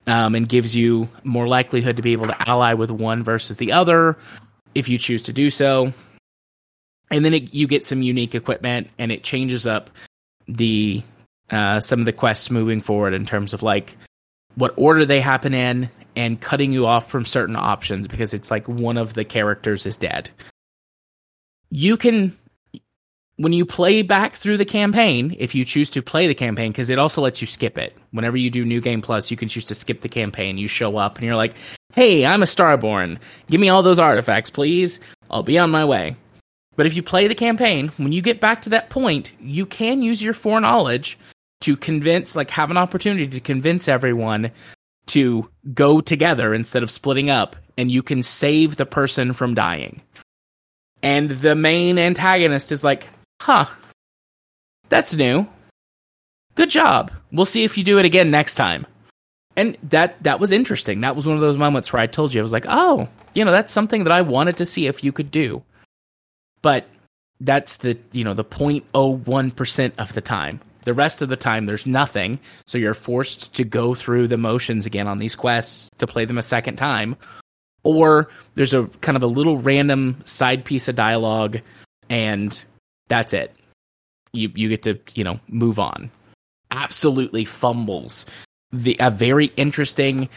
Um, 0.07 0.35
and 0.35 0.47
gives 0.47 0.75
you 0.75 1.07
more 1.23 1.47
likelihood 1.47 1.97
to 1.97 2.01
be 2.01 2.13
able 2.13 2.27
to 2.27 2.49
ally 2.49 2.73
with 2.73 2.91
one 2.91 3.23
versus 3.23 3.57
the 3.57 3.73
other 3.73 4.17
if 4.73 4.89
you 4.89 4.97
choose 4.97 5.23
to 5.23 5.33
do 5.33 5.49
so. 5.49 5.93
And 7.09 7.25
then 7.25 7.33
it, 7.33 7.53
you 7.53 7.67
get 7.67 7.85
some 7.85 8.01
unique 8.01 8.35
equipment, 8.35 8.89
and 8.97 9.11
it 9.11 9.23
changes 9.23 9.67
up 9.67 9.89
the 10.47 11.03
uh, 11.49 11.79
some 11.81 11.99
of 11.99 12.05
the 12.05 12.13
quests 12.13 12.49
moving 12.49 12.81
forward 12.81 13.13
in 13.13 13.25
terms 13.25 13.53
of 13.53 13.61
like 13.61 13.97
what 14.55 14.73
order 14.77 15.05
they 15.05 15.19
happen 15.19 15.53
in 15.53 15.89
and 16.15 16.39
cutting 16.39 16.71
you 16.71 16.85
off 16.85 17.09
from 17.09 17.25
certain 17.25 17.55
options 17.55 18.07
because 18.07 18.33
it's 18.33 18.49
like 18.49 18.67
one 18.67 18.97
of 18.97 19.13
the 19.13 19.25
characters 19.25 19.85
is 19.85 19.97
dead. 19.97 20.29
You 21.69 21.97
can 21.97 22.37
when 23.41 23.53
you 23.53 23.65
play 23.65 24.03
back 24.03 24.35
through 24.35 24.57
the 24.57 24.65
campaign, 24.65 25.35
if 25.39 25.55
you 25.55 25.65
choose 25.65 25.89
to 25.89 26.03
play 26.03 26.27
the 26.27 26.35
campaign, 26.35 26.71
because 26.71 26.91
it 26.91 26.99
also 26.99 27.23
lets 27.23 27.41
you 27.41 27.47
skip 27.47 27.75
it. 27.75 27.97
Whenever 28.11 28.37
you 28.37 28.51
do 28.51 28.63
New 28.63 28.81
Game 28.81 29.01
Plus, 29.01 29.31
you 29.31 29.37
can 29.37 29.47
choose 29.47 29.65
to 29.65 29.73
skip 29.73 30.01
the 30.01 30.09
campaign. 30.09 30.59
You 30.59 30.67
show 30.67 30.97
up 30.97 31.17
and 31.17 31.25
you're 31.25 31.35
like, 31.35 31.55
hey, 31.95 32.23
I'm 32.23 32.43
a 32.43 32.45
Starborn. 32.45 33.17
Give 33.49 33.59
me 33.59 33.69
all 33.69 33.81
those 33.81 33.97
artifacts, 33.97 34.51
please. 34.51 34.99
I'll 35.31 35.41
be 35.41 35.57
on 35.57 35.71
my 35.71 35.85
way. 35.85 36.15
But 36.75 36.85
if 36.85 36.95
you 36.95 37.01
play 37.01 37.27
the 37.27 37.33
campaign, 37.33 37.87
when 37.97 38.11
you 38.11 38.21
get 38.21 38.39
back 38.39 38.61
to 38.61 38.69
that 38.69 38.91
point, 38.91 39.31
you 39.41 39.65
can 39.65 40.03
use 40.03 40.21
your 40.21 40.33
foreknowledge 40.33 41.17
to 41.61 41.75
convince, 41.75 42.35
like, 42.35 42.51
have 42.51 42.69
an 42.69 42.77
opportunity 42.77 43.27
to 43.27 43.39
convince 43.39 43.87
everyone 43.87 44.51
to 45.07 45.49
go 45.73 45.99
together 45.99 46.53
instead 46.53 46.83
of 46.83 46.91
splitting 46.91 47.31
up, 47.31 47.55
and 47.75 47.91
you 47.91 48.03
can 48.03 48.21
save 48.21 48.75
the 48.75 48.85
person 48.85 49.33
from 49.33 49.55
dying. 49.55 49.99
And 51.01 51.31
the 51.31 51.55
main 51.55 51.97
antagonist 51.97 52.71
is 52.71 52.83
like, 52.83 53.07
huh, 53.41 53.65
that's 54.89 55.13
new. 55.15 55.47
Good 56.55 56.69
job. 56.69 57.11
We'll 57.31 57.45
see 57.45 57.63
if 57.63 57.77
you 57.77 57.83
do 57.83 57.97
it 57.97 58.05
again 58.05 58.29
next 58.29 58.55
time. 58.55 58.85
And 59.55 59.77
that 59.83 60.21
that 60.23 60.39
was 60.39 60.51
interesting. 60.51 61.01
That 61.01 61.15
was 61.15 61.25
one 61.27 61.35
of 61.35 61.41
those 61.41 61.57
moments 61.57 61.91
where 61.91 62.01
I 62.01 62.07
told 62.07 62.33
you 62.33 62.39
I 62.39 62.43
was 62.43 62.53
like, 62.53 62.65
"Oh, 62.67 63.07
you 63.33 63.43
know, 63.43 63.51
that's 63.51 63.73
something 63.73 64.03
that 64.03 64.13
I 64.13 64.21
wanted 64.21 64.57
to 64.57 64.65
see 64.65 64.87
if 64.87 65.03
you 65.03 65.11
could 65.11 65.31
do." 65.31 65.63
But 66.61 66.87
that's 67.39 67.77
the, 67.77 67.97
you 68.11 68.23
know, 68.23 68.33
the 68.35 68.45
0.01% 68.45 69.93
of 69.97 70.13
the 70.13 70.21
time. 70.21 70.59
The 70.83 70.93
rest 70.93 71.21
of 71.21 71.29
the 71.29 71.35
time 71.35 71.65
there's 71.65 71.85
nothing, 71.85 72.39
so 72.67 72.77
you're 72.77 72.93
forced 72.93 73.53
to 73.55 73.63
go 73.63 73.95
through 73.95 74.27
the 74.27 74.37
motions 74.37 74.85
again 74.85 75.07
on 75.07 75.17
these 75.17 75.35
quests 75.35 75.89
to 75.97 76.07
play 76.07 76.25
them 76.25 76.37
a 76.37 76.43
second 76.43 76.75
time. 76.75 77.15
Or 77.83 78.29
there's 78.53 78.73
a 78.73 78.85
kind 79.01 79.15
of 79.15 79.23
a 79.23 79.27
little 79.27 79.57
random 79.57 80.21
side 80.25 80.65
piece 80.65 80.87
of 80.87 80.95
dialogue 80.95 81.59
and 82.09 82.63
that's 83.11 83.33
it. 83.33 83.53
You 84.31 84.49
you 84.55 84.69
get 84.69 84.83
to 84.83 84.97
you 85.15 85.25
know 85.25 85.37
move 85.49 85.79
on. 85.79 86.09
Absolutely 86.71 87.43
fumbles 87.43 88.25
the 88.71 88.95
a 89.01 89.11
very 89.11 89.47
interesting, 89.57 90.29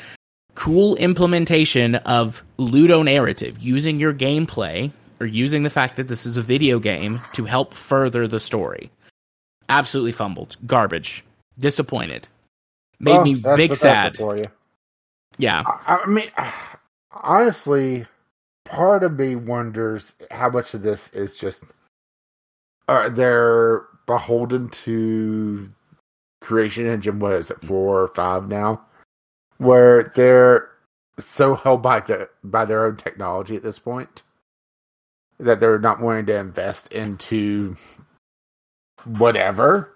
cool 0.57 0.97
implementation 0.97 1.95
of 1.95 2.43
Ludo 2.57 3.03
narrative 3.03 3.63
using 3.63 4.01
your 4.01 4.13
gameplay 4.13 4.91
or 5.21 5.27
using 5.27 5.63
the 5.63 5.71
fact 5.71 5.95
that 5.95 6.09
this 6.09 6.27
is 6.27 6.37
a 6.37 6.43
video 6.43 6.81
game 6.81 7.21
to 7.35 7.45
help 7.45 7.75
further 7.75 8.27
the 8.27 8.41
story. 8.41 8.91
Absolutely 9.69 10.11
fumbled, 10.11 10.57
garbage, 10.67 11.25
disappointed, 11.57 12.27
made 12.99 13.23
me 13.23 13.37
big 13.57 13.77
sad. 13.77 14.17
For 14.17 14.37
you. 14.37 14.47
Yeah, 15.39 15.63
I, 15.65 16.03
I 16.05 16.07
mean, 16.09 16.27
honestly, 17.13 18.05
part 18.65 19.05
of 19.05 19.17
me 19.17 19.37
wonders 19.37 20.13
how 20.33 20.51
much 20.51 20.75
of 20.75 20.83
this 20.83 21.13
is 21.13 21.37
just 21.37 21.63
they're 22.87 23.87
beholden 24.07 24.69
to 24.69 25.71
creation 26.41 26.87
engine 26.87 27.19
what 27.19 27.33
is 27.33 27.51
it 27.51 27.61
four 27.63 28.03
or 28.03 28.09
five 28.09 28.49
now? 28.49 28.85
Where 29.59 30.13
they're 30.15 30.69
so 31.19 31.55
held 31.55 31.83
by 31.83 32.01
the 32.01 32.29
by 32.43 32.65
their 32.65 32.85
own 32.87 32.97
technology 32.97 33.57
at 33.57 33.63
this 33.63 33.79
point 33.79 34.23
that 35.39 35.61
they're 35.61 35.79
not 35.79 36.01
wanting 36.01 36.27
to 36.27 36.37
invest 36.37 36.93
into 36.93 37.77
whatever. 39.05 39.95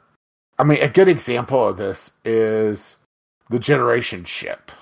I 0.59 0.65
mean 0.65 0.83
a 0.83 0.89
good 0.89 1.09
example 1.09 1.69
of 1.69 1.77
this 1.77 2.13
is 2.25 2.97
the 3.51 3.59
generation 3.59 4.25
ship. 4.25 4.73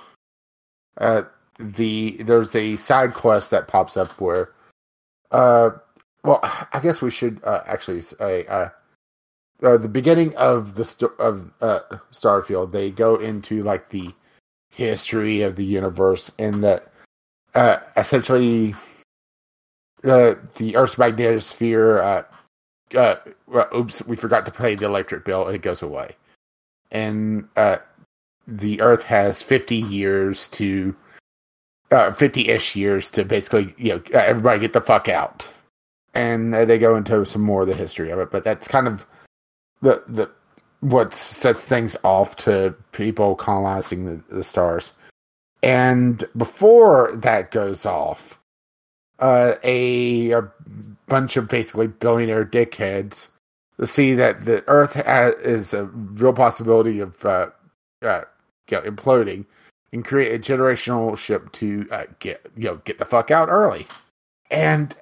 Uh 0.98 1.22
the 1.58 2.16
there's 2.20 2.54
a 2.54 2.76
side 2.76 3.14
quest 3.14 3.50
that 3.50 3.68
pops 3.68 3.96
up 3.96 4.20
where 4.20 4.50
uh 5.30 5.70
well, 6.26 6.40
I 6.42 6.80
guess 6.80 7.00
we 7.00 7.10
should 7.10 7.40
uh, 7.44 7.62
actually 7.66 8.02
say 8.02 8.46
uh, 8.46 8.68
uh, 9.62 9.76
the 9.76 9.88
beginning 9.88 10.36
of 10.36 10.74
the 10.74 10.84
st- 10.84 11.12
of 11.18 11.52
uh, 11.60 11.80
Starfield. 12.12 12.72
They 12.72 12.90
go 12.90 13.16
into 13.16 13.62
like 13.62 13.90
the 13.90 14.12
history 14.70 15.42
of 15.42 15.56
the 15.56 15.64
universe, 15.64 16.32
and 16.38 16.64
that 16.64 16.88
uh, 17.54 17.78
essentially 17.96 18.74
uh, 20.04 20.34
the 20.56 20.76
Earth's 20.76 20.96
magnetosphere. 20.96 22.24
oops, 23.74 24.06
we 24.06 24.16
forgot 24.16 24.46
to 24.46 24.52
pay 24.52 24.74
the 24.74 24.86
electric 24.86 25.24
bill, 25.24 25.46
and 25.46 25.54
it 25.54 25.62
goes 25.62 25.82
away. 25.82 26.16
And 26.90 27.48
the 28.48 28.80
Earth 28.80 29.04
has 29.04 29.42
fifty 29.42 29.76
years 29.76 30.48
to 30.50 30.96
fifty 32.16 32.48
ish 32.48 32.74
years 32.74 33.10
to 33.10 33.24
basically 33.24 33.74
you 33.78 33.92
know 33.92 34.02
everybody 34.12 34.58
get 34.58 34.72
the 34.72 34.80
fuck 34.80 35.08
out 35.08 35.46
and 36.16 36.54
they 36.54 36.78
go 36.78 36.96
into 36.96 37.24
some 37.24 37.42
more 37.42 37.62
of 37.62 37.68
the 37.68 37.74
history 37.74 38.10
of 38.10 38.18
it. 38.18 38.30
But 38.30 38.44
that's 38.44 38.66
kind 38.66 38.88
of 38.88 39.06
the 39.82 40.02
the 40.08 40.30
what 40.80 41.14
sets 41.14 41.64
things 41.64 41.96
off 42.04 42.36
to 42.36 42.74
people 42.92 43.34
colonizing 43.34 44.04
the, 44.04 44.34
the 44.34 44.44
stars. 44.44 44.92
And 45.62 46.24
before 46.36 47.16
that 47.16 47.50
goes 47.50 47.86
off, 47.86 48.38
uh, 49.18 49.54
a, 49.64 50.32
a 50.32 50.42
bunch 51.06 51.36
of 51.36 51.48
basically 51.48 51.88
billionaire 51.88 52.44
dickheads 52.44 53.28
see 53.84 54.14
that 54.14 54.44
the 54.44 54.64
Earth 54.68 54.94
has, 54.94 55.34
is 55.36 55.74
a 55.74 55.84
real 55.84 56.32
possibility 56.32 57.00
of 57.00 57.24
uh, 57.24 57.50
uh, 58.02 58.22
you 58.70 58.76
know, 58.76 58.82
imploding 58.82 59.44
and 59.92 60.04
create 60.04 60.34
a 60.34 60.52
generational 60.52 61.16
ship 61.16 61.50
to 61.52 61.86
uh, 61.90 62.04
get 62.18 62.40
you 62.56 62.64
know 62.64 62.76
get 62.84 62.98
the 62.98 63.04
fuck 63.04 63.30
out 63.30 63.48
early. 63.48 63.86
And 64.50 64.94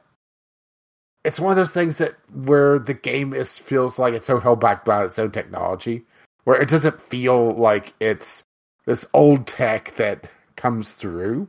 it's 1.25 1.41
one 1.41 1.51
of 1.51 1.57
those 1.57 1.71
things 1.71 1.97
that 1.97 2.15
where 2.33 2.79
the 2.79 2.95
game 2.95 3.33
is 3.33 3.59
feels 3.59 3.99
like 3.99 4.15
it's 4.15 4.27
so 4.27 4.39
held 4.39 4.61
back 4.61 4.85
by 4.85 5.05
its 5.05 5.19
own 5.19 5.31
technology, 5.31 6.05
where 6.45 6.61
it 6.61 6.69
doesn't 6.69 7.01
feel 7.01 7.53
like 7.53 7.95
it's 8.01 8.43
this 8.87 9.07
old 9.15 9.47
tech 9.47 9.95
that 9.97 10.29
comes 10.57 10.91
through 10.91 11.49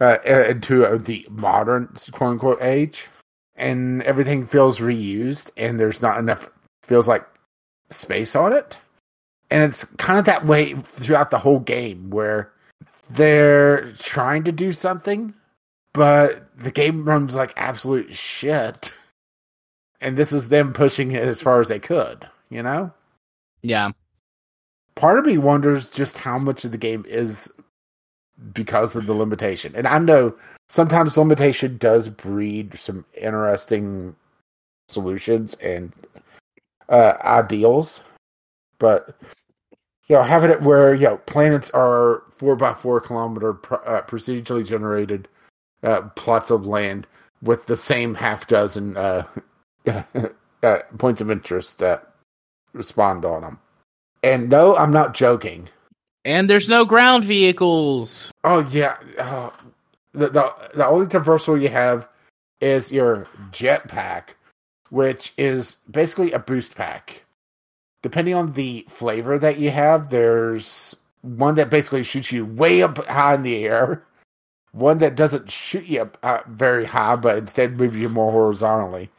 uh, 0.00 0.18
into 0.24 0.98
the 0.98 1.26
modern 1.28 1.88
quote 2.12 2.30
unquote 2.30 2.62
age, 2.62 3.08
and 3.56 4.02
everything 4.04 4.46
feels 4.46 4.78
reused, 4.78 5.50
and 5.56 5.78
there's 5.78 6.00
not 6.00 6.18
enough 6.18 6.48
feels 6.82 7.08
like 7.08 7.26
space 7.90 8.34
on 8.36 8.52
it, 8.52 8.78
and 9.50 9.62
it's 9.62 9.84
kind 9.96 10.18
of 10.18 10.24
that 10.24 10.46
way 10.46 10.74
throughout 10.74 11.30
the 11.30 11.38
whole 11.38 11.60
game 11.60 12.10
where 12.10 12.52
they're 13.10 13.92
trying 13.94 14.44
to 14.44 14.52
do 14.52 14.72
something 14.72 15.34
but 15.92 16.41
the 16.56 16.70
game 16.70 17.04
runs 17.04 17.34
like 17.34 17.52
absolute 17.56 18.14
shit. 18.14 18.92
And 20.00 20.16
this 20.16 20.32
is 20.32 20.48
them 20.48 20.72
pushing 20.72 21.12
it 21.12 21.22
as 21.22 21.40
far 21.40 21.60
as 21.60 21.68
they 21.68 21.78
could, 21.78 22.28
you 22.50 22.62
know? 22.62 22.92
Yeah. 23.62 23.92
Part 24.96 25.18
of 25.18 25.26
me 25.26 25.38
wonders 25.38 25.90
just 25.90 26.18
how 26.18 26.38
much 26.38 26.64
of 26.64 26.72
the 26.72 26.78
game 26.78 27.04
is 27.08 27.52
because 28.52 28.96
of 28.96 29.06
the 29.06 29.14
limitation. 29.14 29.72
And 29.76 29.86
I 29.86 29.98
know 29.98 30.34
sometimes 30.68 31.16
limitation 31.16 31.78
does 31.78 32.08
breed 32.08 32.78
some 32.78 33.04
interesting 33.14 34.16
solutions 34.88 35.54
and 35.54 35.92
uh, 36.88 37.14
ideals, 37.22 38.00
but 38.78 39.16
you 40.08 40.16
know, 40.16 40.22
having 40.22 40.50
it 40.50 40.62
where 40.62 40.94
you 40.94 41.06
know 41.06 41.16
planets 41.18 41.70
are 41.70 42.24
four 42.36 42.56
by 42.56 42.74
four 42.74 43.00
kilometer 43.00 43.50
uh, 43.86 44.02
procedurally 44.02 44.66
generated 44.66 45.28
uh, 45.82 46.02
plots 46.16 46.50
of 46.50 46.66
land 46.66 47.06
with 47.42 47.66
the 47.66 47.76
same 47.76 48.14
half 48.14 48.46
dozen 48.46 48.96
uh, 48.96 49.26
uh, 50.62 50.78
points 50.98 51.20
of 51.20 51.30
interest 51.30 51.78
that 51.78 52.12
respond 52.72 53.24
on 53.24 53.42
them. 53.42 53.58
And 54.22 54.48
no, 54.48 54.76
I'm 54.76 54.92
not 54.92 55.14
joking. 55.14 55.68
And 56.24 56.48
there's 56.48 56.68
no 56.68 56.84
ground 56.84 57.24
vehicles. 57.24 58.30
Oh 58.44 58.60
yeah, 58.70 58.96
oh, 59.18 59.52
the, 60.12 60.28
the 60.28 60.54
the 60.74 60.86
only 60.86 61.06
traversal 61.06 61.60
you 61.60 61.68
have 61.68 62.06
is 62.60 62.92
your 62.92 63.26
jetpack, 63.50 64.34
which 64.90 65.32
is 65.36 65.78
basically 65.90 66.30
a 66.32 66.38
boost 66.38 66.76
pack. 66.76 67.24
Depending 68.02 68.34
on 68.34 68.52
the 68.52 68.86
flavor 68.88 69.38
that 69.38 69.58
you 69.58 69.70
have, 69.70 70.10
there's 70.10 70.94
one 71.22 71.56
that 71.56 71.70
basically 71.70 72.02
shoots 72.04 72.30
you 72.30 72.44
way 72.44 72.82
up 72.82 73.04
high 73.06 73.34
in 73.34 73.42
the 73.42 73.64
air, 73.64 74.04
one 74.72 74.98
that 74.98 75.14
doesn't 75.14 75.50
shoot 75.50 75.84
you 75.84 76.02
up 76.02 76.18
uh, 76.22 76.40
very 76.46 76.84
high, 76.86 77.16
but 77.16 77.36
instead 77.38 77.76
moves 77.76 77.96
you 77.96 78.08
more 78.08 78.32
horizontally. 78.32 79.10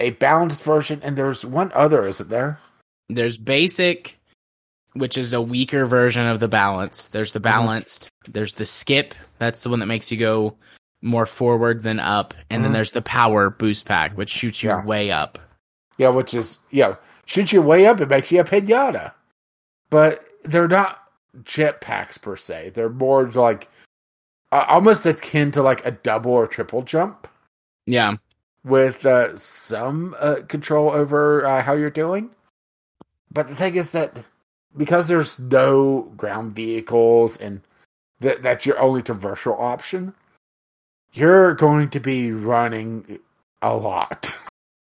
A 0.00 0.10
balanced 0.10 0.62
version, 0.62 1.00
and 1.02 1.16
there's 1.16 1.44
one 1.44 1.70
other, 1.74 2.06
isn't 2.06 2.30
there? 2.30 2.58
There's 3.08 3.36
basic, 3.36 4.18
which 4.94 5.18
is 5.18 5.32
a 5.32 5.40
weaker 5.42 5.84
version 5.84 6.26
of 6.26 6.40
the 6.40 6.48
balance. 6.48 7.08
There's 7.08 7.32
the 7.32 7.40
Mhm. 7.40 7.44
balanced. 7.44 8.08
There's 8.26 8.54
the 8.54 8.64
skip. 8.66 9.14
That's 9.38 9.62
the 9.62 9.70
one 9.70 9.80
that 9.80 9.86
makes 9.86 10.10
you 10.10 10.18
go 10.18 10.56
more 11.02 11.26
forward 11.26 11.82
than 11.82 12.00
up. 12.00 12.34
And 12.50 12.64
then 12.64 12.70
Mhm. 12.70 12.74
there's 12.74 12.92
the 12.92 13.02
power 13.02 13.50
boost 13.50 13.84
pack, 13.86 14.16
which 14.16 14.30
shoots 14.30 14.62
you 14.62 14.70
Yeah. 14.70 14.84
way 14.84 15.10
up. 15.10 15.38
Yeah, 15.96 16.08
which 16.08 16.32
is 16.34 16.58
yeah, 16.70 16.94
shoots 17.26 17.52
you 17.52 17.60
way 17.60 17.86
up. 17.86 18.00
It 18.00 18.08
makes 18.08 18.30
you 18.32 18.40
a 18.40 18.44
pinata, 18.44 19.12
but 19.90 20.24
they're 20.44 20.68
not 20.68 21.02
jetpacks 21.42 22.20
per 22.20 22.36
se. 22.36 22.70
They're 22.74 22.88
more 22.88 23.24
like 23.30 23.68
uh, 24.52 24.64
almost 24.68 25.06
akin 25.06 25.50
to 25.52 25.62
like 25.62 25.84
a 25.84 25.90
double 25.90 26.32
or 26.32 26.46
triple 26.46 26.82
jump 26.82 27.28
Yeah. 27.86 28.16
with 28.64 29.04
uh, 29.06 29.36
some 29.36 30.14
uh, 30.18 30.36
control 30.48 30.90
over 30.90 31.44
uh, 31.44 31.62
how 31.62 31.74
you're 31.74 31.90
doing. 31.90 32.30
But 33.30 33.48
the 33.48 33.56
thing 33.56 33.76
is 33.76 33.90
that 33.90 34.24
because 34.76 35.08
there's 35.08 35.38
no 35.38 36.02
ground 36.16 36.52
vehicles 36.52 37.36
and 37.36 37.60
that 38.20 38.42
that's 38.42 38.64
your 38.66 38.78
only 38.80 39.02
traversal 39.02 39.58
option, 39.60 40.14
you're 41.12 41.54
going 41.54 41.90
to 41.90 42.00
be 42.00 42.32
running 42.32 43.18
a 43.62 43.74
lot. 43.76 44.34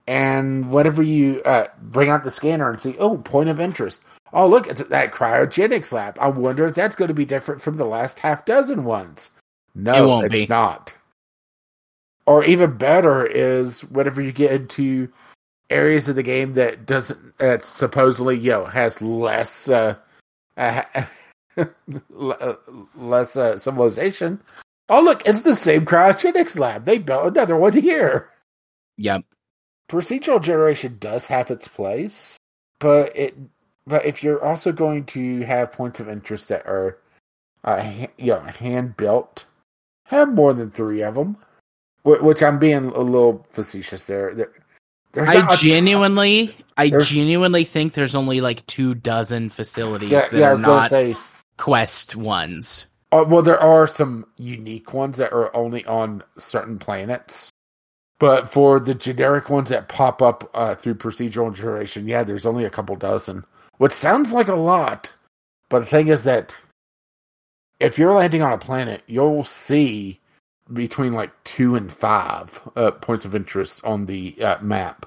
And 0.06 0.72
whenever 0.72 1.04
you 1.04 1.40
uh, 1.44 1.68
bring 1.80 2.10
out 2.10 2.24
the 2.24 2.32
scanner 2.32 2.68
and 2.68 2.80
see, 2.80 2.96
oh, 2.98 3.18
point 3.18 3.48
of 3.48 3.60
interest. 3.60 4.02
Oh, 4.32 4.48
look, 4.48 4.66
it's 4.66 4.82
that 4.82 5.12
cryogenics 5.12 5.92
lab. 5.92 6.18
I 6.20 6.26
wonder 6.26 6.66
if 6.66 6.74
that's 6.74 6.96
going 6.96 7.08
to 7.08 7.14
be 7.14 7.24
different 7.24 7.60
from 7.62 7.76
the 7.76 7.84
last 7.84 8.18
half 8.18 8.44
dozen 8.44 8.82
ones. 8.82 9.30
No, 9.74 10.04
It 10.04 10.08
won't 10.08 10.32
it's 10.32 10.42
be. 10.42 10.46
not. 10.48 10.94
Or 12.26 12.44
even 12.44 12.76
better 12.76 13.24
is 13.26 13.82
whenever 13.84 14.20
you 14.20 14.32
get 14.32 14.52
into 14.52 15.08
areas 15.70 16.08
of 16.08 16.16
the 16.16 16.22
game 16.22 16.54
that 16.54 16.86
doesn't, 16.86 17.38
that 17.38 17.64
supposedly, 17.64 18.38
you 18.38 18.50
know, 18.50 18.64
has 18.66 19.00
less, 19.02 19.68
uh, 19.68 19.96
uh, 20.56 21.04
less 22.94 23.36
uh, 23.36 23.58
civilization. 23.58 24.40
Oh, 24.88 25.00
look, 25.00 25.22
it's 25.26 25.42
the 25.42 25.54
same 25.54 25.86
cryogenics 25.86 26.58
lab. 26.58 26.84
They 26.84 26.98
built 26.98 27.28
another 27.28 27.56
one 27.56 27.72
here 27.72 28.30
Yep. 28.98 29.22
procedural 29.88 30.42
generation 30.42 30.96
does 31.00 31.26
have 31.26 31.50
its 31.50 31.66
place, 31.68 32.36
but 32.78 33.16
it 33.16 33.34
but 33.86 34.04
if 34.04 34.22
you're 34.22 34.44
also 34.44 34.72
going 34.72 35.04
to 35.06 35.40
have 35.40 35.72
points 35.72 36.00
of 36.00 36.08
interest 36.08 36.48
that 36.48 36.66
are 36.66 36.98
uh, 37.64 37.82
ha- 37.82 38.12
you 38.18 38.26
know 38.26 38.40
hand 38.40 38.96
built, 38.96 39.46
have 40.10 40.34
more 40.34 40.52
than 40.52 40.70
three 40.70 41.02
of 41.02 41.14
them. 41.14 41.36
Which 42.02 42.42
I'm 42.42 42.58
being 42.58 42.86
a 42.86 43.00
little 43.00 43.46
facetious 43.50 44.04
there. 44.04 44.50
I 45.16 45.34
ton- 45.34 45.48
genuinely, 45.58 46.56
I 46.78 46.88
There's- 46.88 47.08
genuinely 47.08 47.64
think 47.64 47.92
there's 47.92 48.14
only 48.14 48.40
like 48.40 48.64
two 48.66 48.94
dozen 48.94 49.50
facilities 49.50 50.10
yeah, 50.10 50.28
that 50.30 50.38
yeah, 50.38 50.48
are 50.48 50.56
not 50.56 50.90
say. 50.90 51.14
quest 51.58 52.16
ones. 52.16 52.86
Uh, 53.12 53.24
well, 53.28 53.42
there 53.42 53.60
are 53.60 53.86
some 53.86 54.24
unique 54.38 54.94
ones 54.94 55.18
that 55.18 55.32
are 55.32 55.54
only 55.54 55.84
on 55.84 56.22
certain 56.38 56.78
planets. 56.78 57.50
But 58.18 58.50
for 58.50 58.78
the 58.78 58.94
generic 58.94 59.50
ones 59.50 59.70
that 59.70 59.88
pop 59.88 60.22
up 60.22 60.50
uh, 60.54 60.74
through 60.74 60.94
procedural 60.96 61.54
generation, 61.54 62.06
yeah, 62.06 62.22
there's 62.22 62.46
only 62.46 62.64
a 62.64 62.70
couple 62.70 62.94
dozen, 62.96 63.44
which 63.78 63.92
sounds 63.92 64.32
like 64.32 64.48
a 64.48 64.54
lot. 64.54 65.12
But 65.70 65.80
the 65.80 65.86
thing 65.86 66.08
is 66.08 66.24
that 66.24 66.54
if 67.80 67.98
you're 67.98 68.12
landing 68.12 68.42
on 68.42 68.52
a 68.52 68.58
planet, 68.58 69.02
you'll 69.06 69.44
see 69.44 70.20
between 70.72 71.14
like 71.14 71.32
two 71.44 71.74
and 71.74 71.92
five 71.92 72.60
uh, 72.76 72.92
points 72.92 73.24
of 73.24 73.34
interest 73.34 73.84
on 73.84 74.06
the 74.06 74.40
uh, 74.40 74.58
map. 74.60 75.06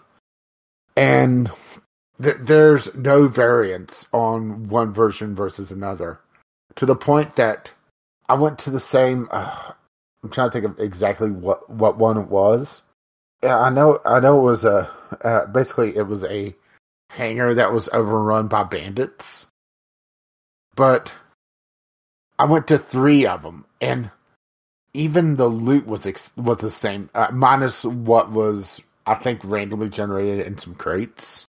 And 0.98 1.52
th- 2.22 2.38
there's 2.42 2.94
no 2.96 3.28
variance 3.28 4.08
on 4.12 4.68
one 4.68 4.94
version 4.94 5.36
versus 5.36 5.72
another 5.72 6.20
to 6.76 6.86
the 6.86 6.96
point 6.96 7.36
that 7.36 7.72
I 8.28 8.34
went 8.34 8.60
to 8.60 8.72
the 8.72 8.80
same. 8.80 9.28
Uh, 9.32 9.72
I'm 10.24 10.30
trying 10.30 10.50
to 10.50 10.54
think 10.54 10.66
of 10.66 10.80
exactly 10.80 11.32
what 11.32 11.70
what 11.70 11.98
one 11.98 12.18
it 12.18 12.28
was. 12.28 12.82
Yeah, 13.44 13.60
I 13.60 13.70
know. 13.70 14.00
I 14.06 14.20
know 14.20 14.40
it 14.40 14.44
was 14.44 14.64
a 14.64 14.90
uh, 15.24 15.46
basically 15.48 15.96
it 15.96 16.08
was 16.08 16.24
a 16.24 16.56
hangar 17.10 17.54
that 17.54 17.74
was 17.74 17.90
overrun 17.90 18.48
by 18.48 18.64
bandits, 18.64 19.46
but 20.76 21.12
I 22.40 22.46
went 22.46 22.68
to 22.68 22.78
three 22.78 23.26
of 23.26 23.44
them, 23.44 23.66
and 23.80 24.10
even 24.94 25.36
the 25.36 25.48
loot 25.48 25.86
was 25.86 26.06
ex- 26.06 26.36
was 26.38 26.58
the 26.58 26.72
same, 26.72 27.10
uh, 27.14 27.28
minus 27.32 27.84
what 27.84 28.32
was 28.32 28.82
I 29.06 29.16
think 29.16 29.42
randomly 29.44 29.90
generated 29.90 30.46
in 30.46 30.58
some 30.58 30.76
crates. 30.76 31.46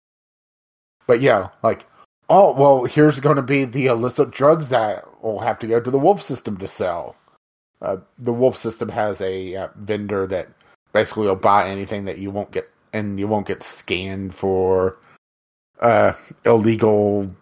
But 1.06 1.20
yeah, 1.20 1.48
like 1.62 1.86
oh 2.28 2.52
well, 2.52 2.84
here's 2.84 3.20
going 3.20 3.36
to 3.36 3.42
be 3.42 3.64
the 3.64 3.86
illicit 3.86 4.30
drugs 4.30 4.70
that 4.70 5.04
will 5.22 5.40
have 5.40 5.58
to 5.60 5.66
go 5.66 5.80
to 5.80 5.90
the 5.90 5.98
wolf 5.98 6.22
system 6.22 6.56
to 6.58 6.68
sell. 6.68 7.16
Uh, 7.82 7.98
the 8.18 8.32
wolf 8.32 8.56
system 8.56 8.88
has 8.88 9.20
a 9.20 9.54
uh, 9.56 9.68
vendor 9.76 10.26
that 10.26 10.48
basically 10.92 11.26
will 11.26 11.36
buy 11.36 11.68
anything 11.68 12.04
that 12.06 12.18
you 12.18 12.30
won't 12.30 12.50
get, 12.50 12.70
and 12.92 13.18
you 13.18 13.26
won't 13.26 13.46
get 13.46 13.62
scanned 13.62 14.34
for 14.34 14.98
uh, 15.80 16.12
illegal 16.44 17.34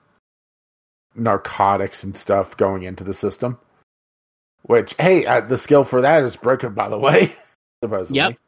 narcotics 1.14 2.02
and 2.02 2.16
stuff 2.16 2.56
going 2.56 2.82
into 2.82 3.04
the 3.04 3.14
system. 3.14 3.58
Which, 4.62 4.94
hey, 4.94 5.26
uh, 5.26 5.40
the 5.40 5.58
skill 5.58 5.84
for 5.84 6.02
that 6.02 6.22
is 6.22 6.36
broken, 6.36 6.74
by 6.74 6.88
the 6.88 6.98
way. 6.98 7.34
supposedly. 7.82 8.16
Yep. 8.16 8.38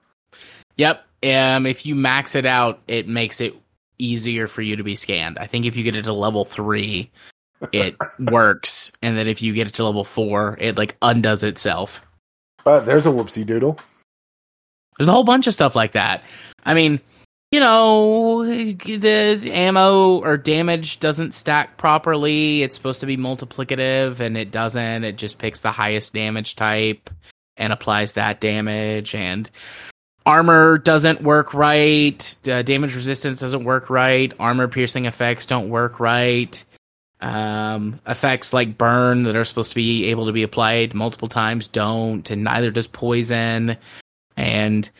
Yep. 0.77 1.05
Um, 1.25 1.67
if 1.67 1.87
you 1.87 1.95
max 1.95 2.35
it 2.35 2.47
out, 2.47 2.81
it 2.87 3.09
makes 3.09 3.41
it 3.41 3.55
easier 3.99 4.47
for 4.47 4.63
you 4.63 4.77
to 4.77 4.85
be 4.85 4.97
scanned. 4.97 5.39
I 5.39 5.47
think 5.47 5.67
if 5.67 5.77
you 5.77 5.85
get 5.85 5.97
it 5.97 6.03
to 6.03 6.13
level 6.13 6.45
three, 6.45 7.11
it 7.73 7.97
works, 8.19 8.93
and 9.03 9.17
then 9.17 9.27
if 9.27 9.43
you 9.43 9.53
get 9.53 9.67
it 9.67 9.75
to 9.75 9.85
level 9.85 10.05
four, 10.05 10.57
it 10.61 10.77
like 10.77 10.97
undoes 11.03 11.43
itself. 11.43 12.05
Uh, 12.67 12.81
there's 12.81 13.07
a 13.07 13.11
whoopsie 13.11 13.47
doodle. 13.47 13.79
There's 14.99 15.09
a 15.09 15.13
whole 15.13 15.25
bunch 15.25 15.47
of 15.47 15.55
stuff 15.55 15.75
like 15.75 15.93
that. 15.93 16.23
I 16.65 16.75
mean, 16.75 17.01
you 17.55 17.61
know, 17.61 18.45
the 18.45 19.51
ammo 19.53 20.19
or 20.19 20.37
damage 20.37 20.99
doesn't 20.99 21.35
stack 21.35 21.77
properly. 21.77 22.65
It's 22.65 22.75
supposed 22.75 22.99
to 22.99 23.07
be 23.07 23.17
multiplicative, 23.17 24.19
and 24.19 24.37
it 24.37 24.51
doesn't. 24.51 25.05
It 25.05 25.17
just 25.17 25.39
picks 25.39 25.61
the 25.61 25.71
highest 25.71 26.13
damage 26.13 26.57
type 26.57 27.11
and 27.57 27.73
applies 27.73 28.15
that 28.15 28.41
damage. 28.41 29.15
And 29.15 29.49
armor 30.27 30.79
doesn't 30.79 31.23
work 31.23 31.55
right. 31.55 32.37
Uh, 32.45 32.63
damage 32.63 32.97
resistance 32.97 33.39
doesn't 33.39 33.63
work 33.63 33.89
right. 33.89 34.33
Armor 34.41 34.67
piercing 34.67 35.05
effects 35.05 35.47
don't 35.47 35.69
work 35.69 36.01
right. 36.01 36.65
Um, 37.21 38.01
effects 38.05 38.53
like 38.53 38.77
burn 38.77 39.23
that 39.23 39.37
are 39.37 39.45
supposed 39.45 39.71
to 39.71 39.77
be 39.77 40.07
able 40.07 40.27
to 40.27 40.33
be 40.33 40.43
applied 40.43 40.93
multiple 40.93 41.29
times 41.29 41.69
don't, 41.69 42.29
and 42.33 42.43
neither 42.43 42.73
does 42.73 42.89
poison 42.89 43.77
and 44.37 44.91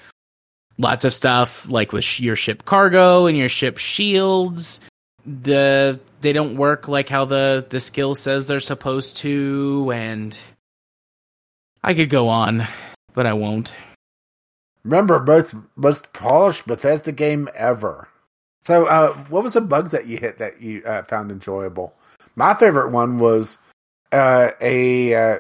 lots 0.79 1.05
of 1.05 1.15
stuff 1.15 1.69
like 1.69 1.93
with 1.93 2.21
your 2.21 2.37
ship 2.37 2.65
cargo 2.65 3.27
and 3.27 3.37
your 3.39 3.49
ship 3.49 3.79
shields 3.79 4.81
the 5.25 5.99
they 6.21 6.33
don't 6.33 6.57
work 6.57 6.89
like 6.89 7.09
how 7.09 7.25
the 7.25 7.67
the 7.71 7.81
skill 7.81 8.15
says 8.15 8.47
they're 8.47 8.61
supposed 8.61 9.17
to 9.19 9.91
and 9.95 10.39
i 11.83 11.95
could 11.95 12.11
go 12.11 12.29
on 12.29 12.67
but 13.15 13.27
i 13.27 13.33
won't 13.33 13.73
Remember, 14.85 15.19
most 15.19 15.55
most 15.77 16.13
polished 16.13 16.67
Bethesda 16.67 17.11
game 17.11 17.49
ever. 17.55 18.09
So, 18.61 18.85
uh, 18.87 19.15
what 19.29 19.43
was 19.43 19.55
the 19.55 19.63
bugs 19.63 19.93
that 19.93 20.07
you 20.07 20.19
hit 20.19 20.39
that 20.39 20.61
you 20.61 20.83
uh, 20.85 21.03
found 21.03 21.31
enjoyable? 21.31 21.95
My 22.37 22.55
favorite 22.55 22.91
one 22.91 23.19
was 23.19 23.57
uh, 24.13 24.51
a, 24.61 25.15
uh, 25.15 25.39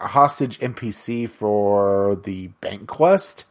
a 0.00 0.06
hostage 0.06 0.58
NPC 0.60 1.28
for 1.28 2.16
the 2.16 2.48
bank 2.62 2.86
quest. 2.88 3.44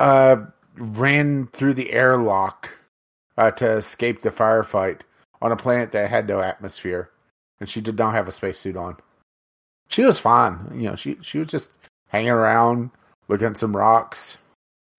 Uh, 0.00 0.46
ran 0.76 1.46
through 1.48 1.74
the 1.74 1.92
airlock 1.92 2.70
uh, 3.36 3.50
to 3.52 3.70
escape 3.70 4.22
the 4.22 4.30
firefight 4.30 5.00
on 5.40 5.52
a 5.52 5.56
planet 5.56 5.92
that 5.92 6.10
had 6.10 6.28
no 6.28 6.40
atmosphere, 6.40 7.10
and 7.60 7.68
she 7.68 7.80
did 7.80 7.98
not 7.98 8.14
have 8.14 8.28
a 8.28 8.32
spacesuit 8.32 8.76
on. 8.76 8.96
She 9.88 10.02
was 10.02 10.18
fine, 10.18 10.70
you 10.74 10.88
know. 10.88 10.96
She 10.96 11.18
she 11.22 11.38
was 11.38 11.48
just 11.48 11.70
hanging 12.08 12.30
around, 12.30 12.90
looking 13.28 13.48
at 13.48 13.56
some 13.56 13.76
rocks. 13.76 14.38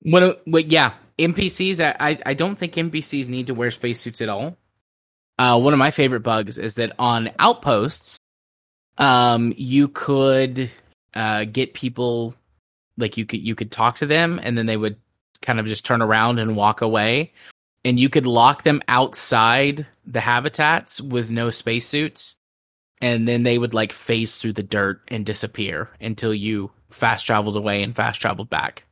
what, 0.01 0.41
what 0.45 0.67
yeah 0.67 0.93
npcs 1.17 1.83
I, 1.83 2.11
I 2.11 2.17
i 2.25 2.33
don't 2.33 2.55
think 2.55 2.73
npcs 2.73 3.29
need 3.29 3.47
to 3.47 3.53
wear 3.53 3.71
spacesuits 3.71 4.21
at 4.21 4.29
all 4.29 4.57
uh 5.39 5.59
one 5.59 5.73
of 5.73 5.79
my 5.79 5.91
favorite 5.91 6.21
bugs 6.21 6.57
is 6.57 6.75
that 6.75 6.93
on 6.99 7.31
outposts 7.39 8.19
um 8.97 9.53
you 9.57 9.87
could 9.87 10.69
uh 11.13 11.45
get 11.45 11.73
people 11.73 12.35
like 12.97 13.17
you 13.17 13.25
could 13.25 13.39
you 13.41 13.55
could 13.55 13.71
talk 13.71 13.97
to 13.97 14.05
them 14.05 14.39
and 14.43 14.57
then 14.57 14.65
they 14.65 14.77
would 14.77 14.97
kind 15.41 15.59
of 15.59 15.65
just 15.65 15.85
turn 15.85 16.01
around 16.01 16.39
and 16.39 16.55
walk 16.55 16.81
away. 16.81 17.33
And 17.83 17.99
you 17.99 18.09
could 18.09 18.25
lock 18.25 18.63
them 18.63 18.81
outside 18.87 19.85
the 20.05 20.19
habitats 20.19 20.99
with 20.99 21.29
no 21.29 21.51
spacesuits. 21.51 22.35
And 23.01 23.27
then 23.27 23.43
they 23.43 23.57
would 23.57 23.73
like 23.73 23.91
phase 23.91 24.37
through 24.37 24.53
the 24.53 24.63
dirt 24.63 25.01
and 25.09 25.25
disappear 25.25 25.89
until 26.01 26.33
you 26.33 26.71
fast 26.89 27.25
traveled 27.25 27.57
away 27.57 27.83
and 27.83 27.95
fast 27.95 28.21
traveled 28.21 28.49
back. 28.49 28.83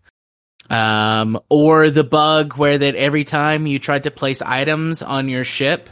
Um 0.69 1.39
or 1.49 1.89
the 1.89 2.05
bug 2.05 2.55
where 2.55 2.77
that 2.77 2.95
every 2.95 3.25
time 3.25 3.67
you 3.67 3.79
tried 3.79 4.03
to 4.03 4.11
place 4.11 4.41
items 4.41 5.01
on 5.01 5.27
your 5.27 5.43
ship 5.43 5.89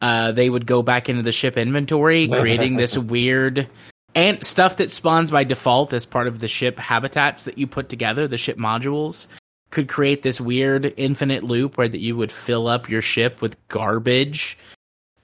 uh, 0.00 0.32
they 0.32 0.48
would 0.48 0.66
go 0.66 0.82
back 0.82 1.08
into 1.08 1.22
the 1.22 1.32
ship 1.32 1.56
inventory, 1.56 2.28
creating 2.32 2.76
this 2.76 2.96
weird 2.96 3.68
and 4.14 4.42
stuff 4.44 4.78
that 4.78 4.90
spawns 4.90 5.30
by 5.30 5.44
default 5.44 5.92
as 5.92 6.06
part 6.06 6.26
of 6.26 6.40
the 6.40 6.48
ship 6.48 6.78
habitats 6.78 7.44
that 7.44 7.58
you 7.58 7.66
put 7.66 7.88
together, 7.88 8.26
the 8.26 8.38
ship 8.38 8.56
modules 8.56 9.26
could 9.70 9.88
create 9.88 10.22
this 10.22 10.40
weird 10.40 10.92
infinite 10.96 11.42
loop 11.42 11.76
where 11.76 11.88
that 11.88 11.98
you 11.98 12.16
would 12.16 12.32
fill 12.32 12.68
up 12.68 12.88
your 12.88 13.02
ship 13.02 13.42
with 13.42 13.56
garbage. 13.68 14.56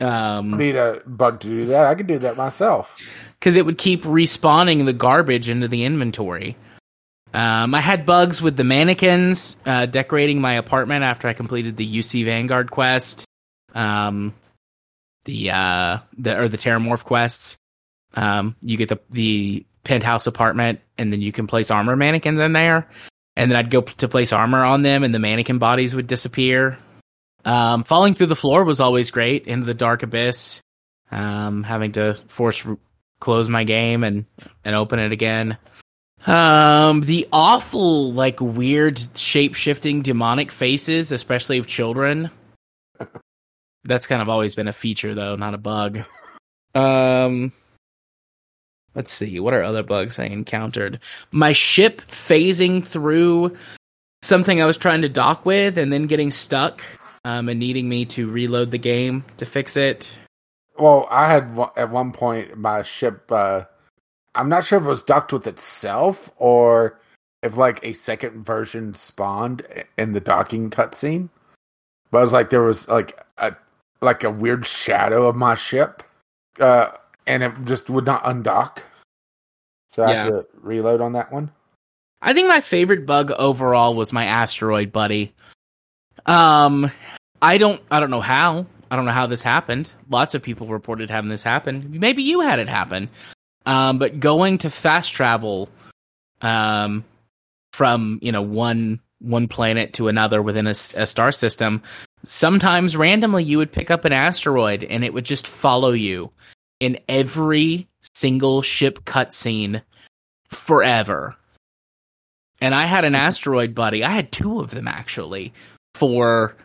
Um, 0.01 0.55
I 0.55 0.57
need 0.57 0.77
a 0.77 1.01
bug 1.07 1.41
to 1.41 1.49
do 1.49 1.67
that. 1.67 1.87
I 1.87 1.95
could 1.95 2.09
do 2.09 2.19
that 2.19 2.37
myself. 2.37 2.97
because 3.39 3.57
it 3.57 3.65
would 3.65 3.79
keep 3.79 4.03
respawning 4.03 4.85
the 4.85 4.93
garbage 4.93 5.49
into 5.49 5.69
the 5.69 5.85
inventory. 5.85 6.57
Um, 7.35 7.75
I 7.75 7.81
had 7.81 8.05
bugs 8.05 8.43
with 8.43 8.57
the 8.57 8.65
mannequins 8.65 9.57
uh, 9.65 9.87
decorating 9.87 10.41
my 10.41 10.55
apartment 10.55 11.03
after 11.03 11.29
I 11.29 11.33
completed 11.33 11.77
the 11.77 11.99
UC 11.99 12.25
Vanguard 12.25 12.71
quest, 12.71 13.25
um, 13.75 14.35
the 15.25 15.51
uh, 15.51 15.99
the 16.19 16.39
or 16.39 16.49
the 16.49 16.59
Terrormorph 16.59 17.05
quests. 17.05 17.57
Um, 18.15 18.55
you 18.61 18.77
get 18.77 18.91
the 18.91 19.01
the 19.11 19.65
penthouse 19.85 20.27
apartment, 20.27 20.81
and 20.99 21.13
then 21.13 21.23
you 21.23 21.33
can 21.33 21.47
place 21.47 21.71
armor 21.71 21.97
mannequins 21.97 22.39
in 22.39 22.53
there. 22.53 22.89
And 23.37 23.51
then 23.51 23.57
I'd 23.57 23.71
go 23.71 23.81
to 23.81 24.09
place 24.09 24.33
armor 24.33 24.63
on 24.63 24.83
them, 24.83 25.05
and 25.05 25.15
the 25.15 25.19
mannequin 25.19 25.59
bodies 25.59 25.95
would 25.95 26.07
disappear. 26.07 26.79
Um, 27.45 27.85
falling 27.85 28.15
through 28.15 28.27
the 28.27 28.37
floor 28.37 28.65
was 28.65 28.81
always 28.81 29.11
great 29.11 29.47
into 29.47 29.67
the 29.67 29.75
dark 29.75 30.03
abyss. 30.03 30.61
Um, 31.11 31.63
having 31.63 31.93
to 31.93 32.15
force 32.15 32.67
close 33.21 33.49
my 33.49 33.65
game 33.65 34.03
and 34.05 34.25
and 34.65 34.75
open 34.75 34.99
it 34.99 35.13
again. 35.13 35.59
Um, 36.27 37.01
the 37.01 37.27
awful, 37.33 38.13
like 38.13 38.41
weird 38.41 39.01
shape 39.17 39.55
shifting 39.55 40.03
demonic 40.03 40.53
faces, 40.53 41.11
especially 41.13 41.59
of 41.59 41.67
children. 41.67 42.31
That's 43.85 44.07
kind 44.07 44.23
of 44.23 44.29
always 44.29 44.55
been 44.55 44.69
a 44.69 44.73
feature, 44.73 45.15
though, 45.15 45.35
not 45.35 45.55
a 45.55 45.59
bug. 45.59 46.01
Um, 46.75 47.53
let's 48.95 49.13
see, 49.13 49.41
what 49.41 49.55
are 49.55 49.63
other 49.63 49.83
bugs 49.83 50.19
I 50.19 50.25
encountered? 50.25 50.99
My 51.31 51.53
ship 51.53 52.03
phasing 52.03 52.87
through 52.87 53.57
something 54.23 54.63
I 54.63 54.67
was 54.67 54.79
trying 54.79 55.03
to 55.03 55.09
dock 55.09 55.45
with, 55.45 55.79
and 55.79 55.93
then 55.93 56.07
getting 56.07 56.31
stuck, 56.31 56.83
um, 57.25 57.49
and 57.49 57.59
needing 57.59 57.89
me 57.89 58.05
to 58.07 58.31
reload 58.31 58.71
the 58.71 58.79
game 58.79 59.25
to 59.39 59.47
fix 59.47 59.77
it. 59.77 60.19
Well, 60.79 61.07
I 61.11 61.31
had 61.31 61.59
at 61.77 61.91
one 61.91 62.13
point 62.13 62.57
my 62.57 62.83
ship. 62.83 63.31
Uh, 63.31 63.65
I'm 64.35 64.49
not 64.49 64.65
sure 64.65 64.79
if 64.79 64.85
it 64.85 64.89
was 64.89 65.03
docked 65.03 65.33
with 65.33 65.47
itself 65.47 66.31
or 66.39 66.99
if 67.43 67.57
like 67.57 67.85
a 67.85 67.93
second 67.93 68.45
version 68.45 68.95
spawned 68.95 69.63
in 69.99 70.13
the 70.13 70.21
docking 70.21 70.71
cutscene. 70.71 71.29
But 72.11 72.19
i 72.19 72.21
was 72.23 72.33
like 72.33 72.51
there 72.51 72.63
was 72.63 72.89
like 72.89 73.19
a 73.39 73.55
like 74.01 74.25
a 74.25 74.31
weird 74.31 74.67
shadow 74.67 75.27
of 75.27 75.37
my 75.37 75.55
ship, 75.55 76.03
uh, 76.61 76.91
and 77.27 77.43
it 77.43 77.53
just 77.65 77.91
would 77.91 78.07
not 78.07 78.25
undock. 78.25 78.79
So 79.89 80.05
I 80.05 80.15
had 80.15 80.25
Yeah. 80.25 80.31
to 80.31 80.47
reload 80.61 81.01
on 81.01 81.13
that 81.13 81.33
one. 81.33 81.51
I 82.21 82.33
think 82.35 82.49
my 82.49 82.61
favorite 82.61 83.05
bug 83.05 83.31
overall 83.33 83.95
was 83.95 84.13
my 84.13 84.25
asteroid 84.25 84.93
buddy. 84.93 85.35
Um, 86.27 86.91
I 87.41 87.59
don't, 87.59 87.81
I 87.91 88.01
don't 88.01 88.11
know 88.11 88.21
how. 88.21 88.67
I 88.91 88.97
don't 88.97 89.07
know 89.07 89.13
how 89.13 89.27
this 89.27 89.43
happened. 89.43 89.91
Lots 90.09 90.35
of 90.35 90.43
people 90.43 90.67
reported 90.69 91.11
having 91.11 91.31
this 91.31 91.43
happen. 91.43 91.87
Maybe 91.99 92.23
you 92.23 92.41
had 92.41 92.59
it 92.59 92.69
happen. 92.69 93.09
Um, 93.67 93.99
but 93.99 94.21
going 94.21 94.59
to 94.59 94.71
fast 94.71 95.13
travel, 95.13 95.69
um, 96.41 97.05
from 97.73 98.19
you 98.23 98.33
know 98.33 98.43
one 98.43 99.01
one 99.21 99.49
planet 99.49 99.95
to 99.95 100.09
another 100.09 100.43
within 100.43 100.67
a 100.67 100.75
star 100.75 101.33
system, 101.33 101.83
sometimes 102.25 102.97
randomly 102.97 103.45
you 103.45 103.57
would 103.59 103.73
pick 103.73 103.91
up 103.91 104.05
an 104.05 104.13
asteroid 104.13 104.85
and 104.85 105.05
it 105.05 105.15
would 105.15 105.25
just 105.25 105.47
follow 105.47 105.93
you 105.93 106.31
in 106.83 106.99
every 107.09 107.87
single 108.15 108.61
ship 108.61 109.05
cutscene 109.05 109.83
forever 110.49 111.37
and 112.63 112.77
I 112.77 112.85
had 112.87 113.05
an 113.05 113.17
asteroid 113.17 113.75
buddy. 113.75 114.05
I 114.05 114.11
had 114.11 114.31
two 114.31 114.61
of 114.61 114.71
them 114.71 114.87
actually 114.87 115.53
for 115.95 116.57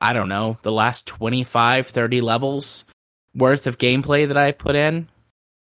I 0.00 0.12
don't 0.12 0.28
know, 0.28 0.58
the 0.62 0.72
last 0.72 1.06
25, 1.06 1.86
30 1.86 2.20
levels 2.22 2.84
worth 3.36 3.68
of 3.68 3.78
gameplay 3.78 4.26
that 4.26 4.36
I 4.36 4.50
put 4.50 4.74
in. 4.74 5.08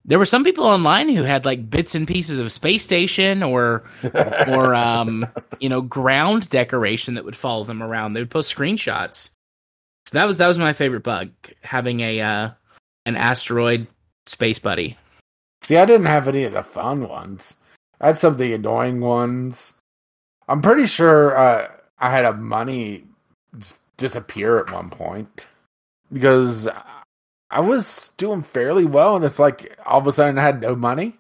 There 0.06 0.20
were 0.20 0.26
some 0.26 0.44
people 0.44 0.64
online 0.66 1.10
who 1.10 1.24
had 1.24 1.44
like 1.44 1.70
bits 1.70 1.96
and 1.96 2.08
pieces 2.08 2.38
of 2.38 2.52
space 2.52 2.84
station 2.84 3.42
or 3.42 3.84
or 4.14 4.76
um, 4.76 5.26
you 5.60 5.70
know, 5.70 5.82
ground 5.82 6.50
decoration 6.50 7.16
that 7.16 7.26
would 7.26 7.36
follow 7.36 7.64
them 7.64 7.82
around. 7.82 8.14
They 8.14 8.22
would 8.22 8.30
post 8.30 8.56
screenshots. 8.56 9.32
So 10.06 10.18
that 10.18 10.26
was 10.26 10.38
that 10.38 10.48
was 10.48 10.60
my 10.60 10.74
favorite 10.74 11.04
bug, 11.04 11.30
having 11.62 12.00
a 12.00 12.22
uh 12.22 12.50
an 13.08 13.16
asteroid 13.16 13.88
space 14.28 14.60
buddy. 14.60 14.98
See, 15.62 15.78
I 15.78 15.86
didn't 15.86 16.06
have 16.06 16.28
any 16.28 16.44
of 16.44 16.54
the 16.54 16.62
fun 16.62 17.08
ones. 17.08 17.56
I 18.00 18.08
had 18.08 18.18
some 18.20 18.34
of 18.34 18.38
the 18.38 18.54
annoying 18.54 19.00
ones. 19.00 19.74
I'm 20.48 20.62
pretty 20.62 20.86
sure 20.86 21.36
uh, 21.36 21.68
I 21.98 22.12
had 22.12 22.26
a 22.26 22.34
money 22.34 23.06
disappear 23.98 24.60
at 24.60 24.72
one 24.72 24.90
point 24.90 25.48
because 26.14 26.70
I 27.50 27.60
was 27.60 28.12
doing 28.18 28.44
fairly 28.44 28.86
well, 28.86 29.16
and 29.16 29.26
it's 29.26 29.40
like 29.40 29.78
all 29.86 30.00
of 30.00 30.08
a 30.08 30.12
sudden 30.12 30.38
I 30.38 30.44
had 30.44 30.62
no 30.62 30.76
money. 30.76 31.18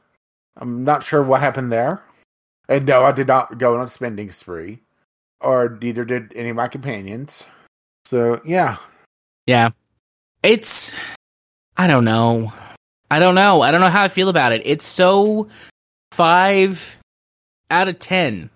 I'm 0.57 0.83
not 0.83 1.03
sure 1.03 1.23
what 1.23 1.41
happened 1.41 1.71
there. 1.71 2.03
And 2.69 2.85
no, 2.85 3.03
I 3.03 3.13
did 3.13 3.27
not 3.27 3.57
go 3.57 3.75
on 3.75 3.85
a 3.85 3.87
spending 3.87 4.29
spree, 4.31 4.79
or 5.39 5.77
neither 5.81 6.03
did 6.03 6.33
any 6.35 6.49
of 6.49 6.55
my 6.57 6.67
companions. 6.67 7.43
So 8.05 8.41
yeah, 8.45 8.77
Yeah. 9.45 9.71
It's 10.43 10.97
I 11.77 11.87
don't 11.87 12.05
know. 12.05 12.51
I 13.09 13.19
don't 13.19 13.35
know. 13.35 13.61
I 13.61 13.71
don't 13.71 13.81
know 13.81 13.89
how 13.89 14.03
I 14.03 14.07
feel 14.07 14.29
about 14.29 14.51
it. 14.51 14.63
It's 14.65 14.85
so 14.85 15.47
5 16.11 16.97
out 17.69 17.87
of 17.87 17.99
10. 17.99 18.49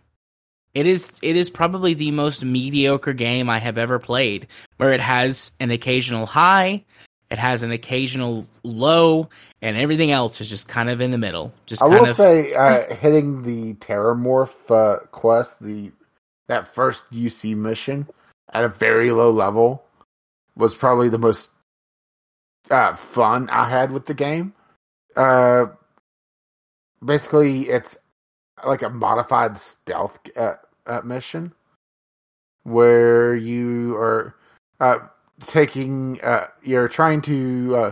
It 0.73 0.85
is 0.85 1.11
it 1.21 1.35
is 1.35 1.49
probably 1.49 1.93
the 1.93 2.11
most 2.11 2.45
mediocre 2.45 3.13
game 3.13 3.49
I 3.49 3.59
have 3.59 3.77
ever 3.77 3.99
played 3.99 4.47
where 4.77 4.93
it 4.93 5.01
has 5.01 5.51
an 5.59 5.69
occasional 5.69 6.25
high, 6.25 6.85
it 7.29 7.37
has 7.37 7.63
an 7.63 7.71
occasional 7.71 8.47
low 8.63 9.29
and 9.61 9.77
everything 9.77 10.11
else 10.11 10.39
is 10.41 10.49
just 10.49 10.69
kind 10.69 10.89
of 10.89 11.01
in 11.01 11.11
the 11.11 11.17
middle. 11.17 11.53
Just 11.65 11.83
I 11.83 11.87
will 11.87 12.07
of 12.07 12.15
say, 12.15 12.53
uh, 12.53 12.93
hitting 12.95 13.43
the 13.43 13.73
Terrormorph 13.75 14.69
uh, 14.69 14.99
quest, 15.07 15.61
the 15.61 15.91
that 16.47 16.73
first 16.73 17.11
UC 17.11 17.55
mission 17.55 18.07
at 18.53 18.63
a 18.63 18.69
very 18.69 19.11
low 19.11 19.31
level, 19.31 19.83
was 20.55 20.73
probably 20.73 21.09
the 21.09 21.19
most 21.19 21.51
uh, 22.71 22.95
fun 22.95 23.49
I 23.51 23.69
had 23.69 23.91
with 23.91 24.07
the 24.07 24.15
game. 24.15 24.53
Uh, 25.15 25.67
basically, 27.05 27.69
it's 27.69 27.97
like 28.65 28.81
a 28.81 28.89
modified 28.89 29.57
stealth 29.57 30.19
uh, 30.37 30.55
uh, 30.87 31.01
mission 31.03 31.53
where 32.63 33.35
you 33.35 33.95
are 33.97 34.35
uh, 34.79 34.99
taking, 35.41 36.19
uh, 36.23 36.47
you're 36.63 36.87
trying 36.87 37.21
to 37.23 37.75
uh, 37.75 37.91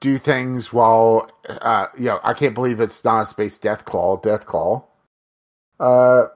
do 0.00 0.18
things 0.18 0.72
while 0.72 1.30
uh 1.48 1.86
you 1.96 2.06
know 2.06 2.20
I 2.22 2.34
can't 2.34 2.54
believe 2.54 2.80
it's 2.80 3.04
not 3.04 3.22
a 3.22 3.26
space 3.26 3.58
death 3.58 3.84
claw 3.84 4.16
death 4.18 4.46
claw 4.46 4.84
uh 5.80 6.26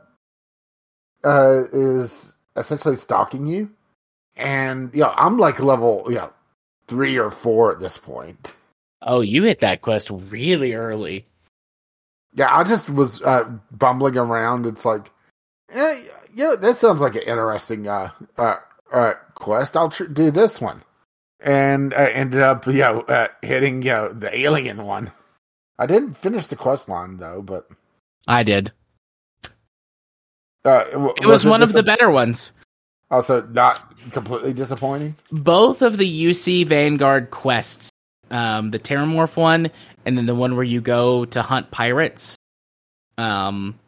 uh 1.25 1.63
is 1.73 2.35
essentially 2.57 2.97
stalking 2.97 3.47
you 3.47 3.71
and 4.37 4.91
you 4.95 5.01
know 5.01 5.15
I'm 5.17 5.39
like 5.39 5.61
level 5.61 6.05
you 6.09 6.17
know 6.17 6.33
three 6.89 7.19
or 7.19 7.31
four 7.31 7.73
at 7.73 7.81
this 7.81 7.99
point 7.99 8.53
Oh, 9.05 9.21
you 9.21 9.43
hit 9.43 9.61
that 9.61 9.81
quest 9.83 10.11
really 10.11 10.75
early. 10.75 11.27
yeah 12.35 12.55
I 12.57 12.65
just 12.65 12.89
was 12.91 13.21
uh 13.23 13.51
bumbling 13.73 14.17
around 14.17 14.67
it's 14.67 14.85
like 14.85 15.11
eh, 15.71 16.03
yeah 16.35 16.55
that 16.59 16.77
sounds 16.77 17.01
like 17.01 17.15
an 17.17 17.23
interesting 17.23 17.89
uh 17.89 18.11
uh, 18.39 18.57
uh 18.93 19.15
quest 19.35 19.77
I'll 19.77 19.91
tr- 19.91 20.05
do 20.05 20.31
this 20.31 20.61
one 20.61 20.83
and 21.41 21.93
I 21.95 22.09
ended 22.11 22.43
up 22.43 22.67
you 22.67 22.75
know 22.75 23.01
uh, 23.03 23.29
hitting 23.43 23.83
you 23.83 23.91
know 23.91 24.13
the 24.13 24.35
alien 24.37 24.85
one 24.85 25.11
I 25.79 25.87
didn't 25.87 26.15
finish 26.15 26.47
the 26.47 26.57
quest 26.57 26.89
line 26.89 27.17
though 27.17 27.43
but 27.43 27.69
I 28.29 28.45
did. 28.45 28.71
Uh, 30.65 30.85
w- 30.93 31.15
It 31.21 31.27
was, 31.27 31.45
one 31.45 31.61
of 31.61 31.73
the 31.73 31.83
better 31.83 32.09
ones. 32.09 32.53
Also, 33.13 33.43
not 33.43 33.95
completely 34.11 34.53
disappointing. 34.53 35.15
both 35.31 35.83
of 35.83 35.97
the 35.99 36.27
UC 36.27 36.67
Vanguard 36.67 37.31
quests, 37.31 37.91
um, 38.31 38.71
the 38.71 38.79
Terrormorph 38.79 39.37
one, 39.37 39.71
and 40.05 40.17
then 40.19 40.27
the 40.27 40.35
one 40.35 40.57
where 40.57 40.65
you 40.65 40.81
go 40.81 41.25
to 41.27 41.43
hunt 41.43 41.71
pirates, 41.71 42.37
um, 43.19 43.79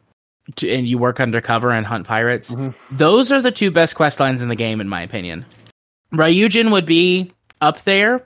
to, 0.57 0.71
and 0.71 0.87
you 0.87 0.97
work 0.99 1.19
undercover 1.19 1.71
and 1.71 1.85
hunt 1.85 2.05
pirates. 2.07 2.53
Mhm. 2.53 2.75
Those 2.91 3.31
are 3.31 3.41
the 3.41 3.51
two 3.51 3.71
best 3.71 3.95
quest 3.95 4.19
lines 4.19 4.41
in 4.43 4.47
the 4.49 4.55
game, 4.55 4.79
in 4.79 4.87
my 4.87 5.01
opinion. 5.01 5.43
Ryujin 6.13 6.71
would 6.71 6.85
be 6.85 7.31
up 7.61 7.81
there 7.81 8.23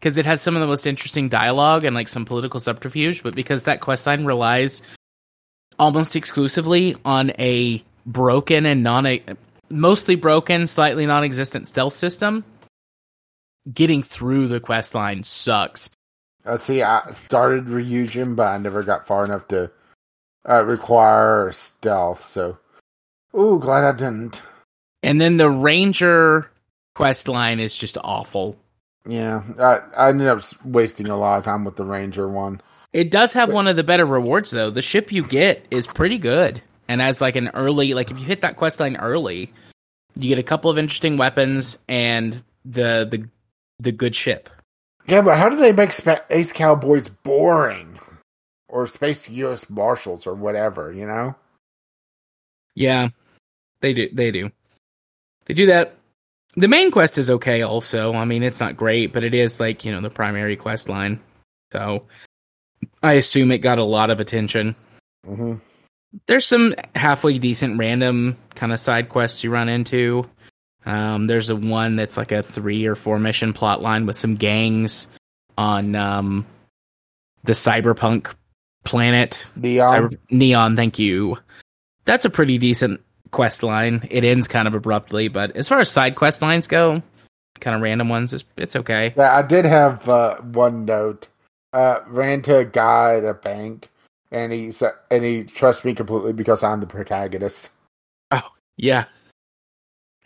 because 0.00 0.16
it 0.16 0.24
has 0.24 0.40
some 0.40 0.56
of 0.56 0.60
the 0.60 0.66
most 0.66 0.86
interesting 0.86 1.28
dialogue 1.28 1.84
and 1.84 1.94
like 1.94 2.08
some 2.08 2.24
political 2.24 2.58
subterfuge, 2.58 3.22
but 3.22 3.36
because 3.36 3.64
that 3.64 3.80
quest 3.80 4.06
line 4.06 4.24
relies 4.24 4.80
almost 5.78 6.16
exclusively 6.16 6.96
on 7.04 7.32
a 7.38 7.84
broken 8.06 8.64
and 8.64 8.82
non 8.82 9.06
mostly 9.70 10.14
broken, 10.14 10.66
slightly 10.66 11.06
non-existent 11.06 11.68
stealth 11.68 11.94
system, 11.94 12.44
getting 13.72 14.02
through 14.02 14.48
the 14.48 14.60
quest 14.60 14.94
line 14.94 15.22
sucks. 15.22 15.90
Uh, 16.44 16.56
see, 16.56 16.82
I 16.82 17.10
started 17.10 17.66
Ryujin, 17.66 18.36
but 18.36 18.46
I 18.46 18.58
never 18.58 18.82
got 18.82 19.06
far 19.06 19.24
enough 19.24 19.48
to 19.48 19.70
uh, 20.48 20.64
require 20.64 21.52
stealth. 21.52 22.24
So, 22.24 22.58
ooh, 23.36 23.58
glad 23.58 23.84
I 23.84 23.92
didn't. 23.92 24.40
And 25.02 25.20
then 25.20 25.36
the 25.36 25.50
ranger 25.50 26.50
quest 26.94 27.28
line 27.28 27.60
is 27.60 27.76
just 27.76 27.98
awful. 28.02 28.56
Yeah, 29.06 29.42
I, 29.58 29.78
I 29.96 30.08
ended 30.10 30.28
up 30.28 30.42
wasting 30.64 31.08
a 31.08 31.16
lot 31.16 31.38
of 31.38 31.44
time 31.44 31.64
with 31.64 31.76
the 31.76 31.84
ranger 31.84 32.28
one. 32.28 32.60
It 32.92 33.10
does 33.10 33.32
have 33.34 33.52
one 33.52 33.66
of 33.66 33.76
the 33.76 33.84
better 33.84 34.06
rewards 34.06 34.50
though. 34.50 34.70
The 34.70 34.82
ship 34.82 35.12
you 35.12 35.22
get 35.22 35.66
is 35.70 35.86
pretty 35.86 36.18
good. 36.18 36.62
And 36.88 37.02
as 37.02 37.20
like 37.20 37.36
an 37.36 37.50
early 37.54 37.94
like 37.94 38.10
if 38.10 38.18
you 38.18 38.24
hit 38.24 38.40
that 38.40 38.56
quest 38.56 38.80
line 38.80 38.96
early, 38.96 39.52
you 40.16 40.28
get 40.28 40.38
a 40.38 40.42
couple 40.42 40.70
of 40.70 40.78
interesting 40.78 41.16
weapons 41.16 41.78
and 41.88 42.42
the 42.64 43.06
the 43.10 43.28
the 43.78 43.92
good 43.92 44.14
ship. 44.14 44.48
Yeah, 45.06 45.22
but 45.22 45.38
how 45.38 45.48
do 45.48 45.56
they 45.56 45.72
make 45.72 45.92
Space 45.92 46.52
Cowboys 46.52 47.08
boring? 47.08 47.98
Or 48.68 48.86
Space 48.86 49.28
US 49.30 49.70
Marshals 49.70 50.26
or 50.26 50.34
whatever, 50.34 50.92
you 50.92 51.06
know? 51.06 51.34
Yeah. 52.74 53.08
They 53.80 53.94
do 53.94 54.08
they 54.12 54.30
do. 54.30 54.50
They 55.46 55.54
do 55.54 55.66
that. 55.66 55.94
The 56.56 56.68
main 56.68 56.90
quest 56.90 57.18
is 57.18 57.30
okay 57.30 57.62
also. 57.62 58.12
I 58.12 58.24
mean, 58.24 58.42
it's 58.42 58.60
not 58.60 58.76
great, 58.76 59.12
but 59.12 59.24
it 59.24 59.32
is 59.32 59.60
like, 59.60 59.84
you 59.84 59.92
know, 59.92 60.00
the 60.00 60.10
primary 60.10 60.56
quest 60.56 60.88
line. 60.88 61.20
So 61.72 62.04
I 63.02 63.14
assume 63.14 63.52
it 63.52 63.58
got 63.58 63.78
a 63.78 63.84
lot 63.84 64.10
of 64.10 64.20
attention. 64.20 64.74
Mm-hmm. 65.24 65.54
There's 66.26 66.46
some 66.46 66.74
halfway 66.94 67.38
decent 67.38 67.78
random 67.78 68.36
kind 68.54 68.72
of 68.72 68.80
side 68.80 69.08
quests 69.08 69.44
you 69.44 69.50
run 69.50 69.68
into. 69.68 70.28
Um, 70.86 71.26
there's 71.26 71.50
a 71.50 71.56
one 71.56 71.96
that's 71.96 72.16
like 72.16 72.32
a 72.32 72.42
three 72.42 72.86
or 72.86 72.94
four 72.94 73.18
mission 73.18 73.52
plot 73.52 73.82
line 73.82 74.06
with 74.06 74.16
some 74.16 74.36
gangs 74.36 75.06
on 75.58 75.94
um, 75.94 76.46
the 77.44 77.52
cyberpunk 77.52 78.34
planet. 78.84 79.46
Neon. 79.56 79.88
Cyber- 79.88 80.18
Neon, 80.30 80.76
thank 80.76 80.98
you. 80.98 81.36
That's 82.04 82.24
a 82.24 82.30
pretty 82.30 82.56
decent 82.56 83.02
quest 83.32 83.62
line. 83.62 84.06
It 84.10 84.24
ends 84.24 84.48
kind 84.48 84.66
of 84.66 84.74
abruptly, 84.74 85.28
but 85.28 85.54
as 85.56 85.68
far 85.68 85.80
as 85.80 85.90
side 85.90 86.14
quest 86.14 86.40
lines 86.40 86.66
go, 86.66 87.02
kind 87.60 87.76
of 87.76 87.82
random 87.82 88.08
ones, 88.08 88.32
it's, 88.32 88.44
it's 88.56 88.76
okay. 88.76 89.12
Yeah, 89.16 89.36
I 89.36 89.42
did 89.42 89.66
have 89.66 90.08
uh, 90.08 90.36
one 90.36 90.86
note. 90.86 91.28
Uh, 91.74 92.00
ran 92.06 92.40
to 92.42 92.56
a 92.56 92.64
guy 92.64 93.16
at 93.16 93.24
a 93.24 93.34
bank, 93.34 93.90
and 94.30 94.52
he 94.52 94.70
said, 94.70 94.92
and 95.10 95.24
he 95.24 95.44
trusts 95.44 95.84
me 95.84 95.94
completely 95.94 96.32
because 96.32 96.62
I'm 96.62 96.80
the 96.80 96.86
protagonist. 96.86 97.70
Oh, 98.30 98.42
yeah. 98.76 99.04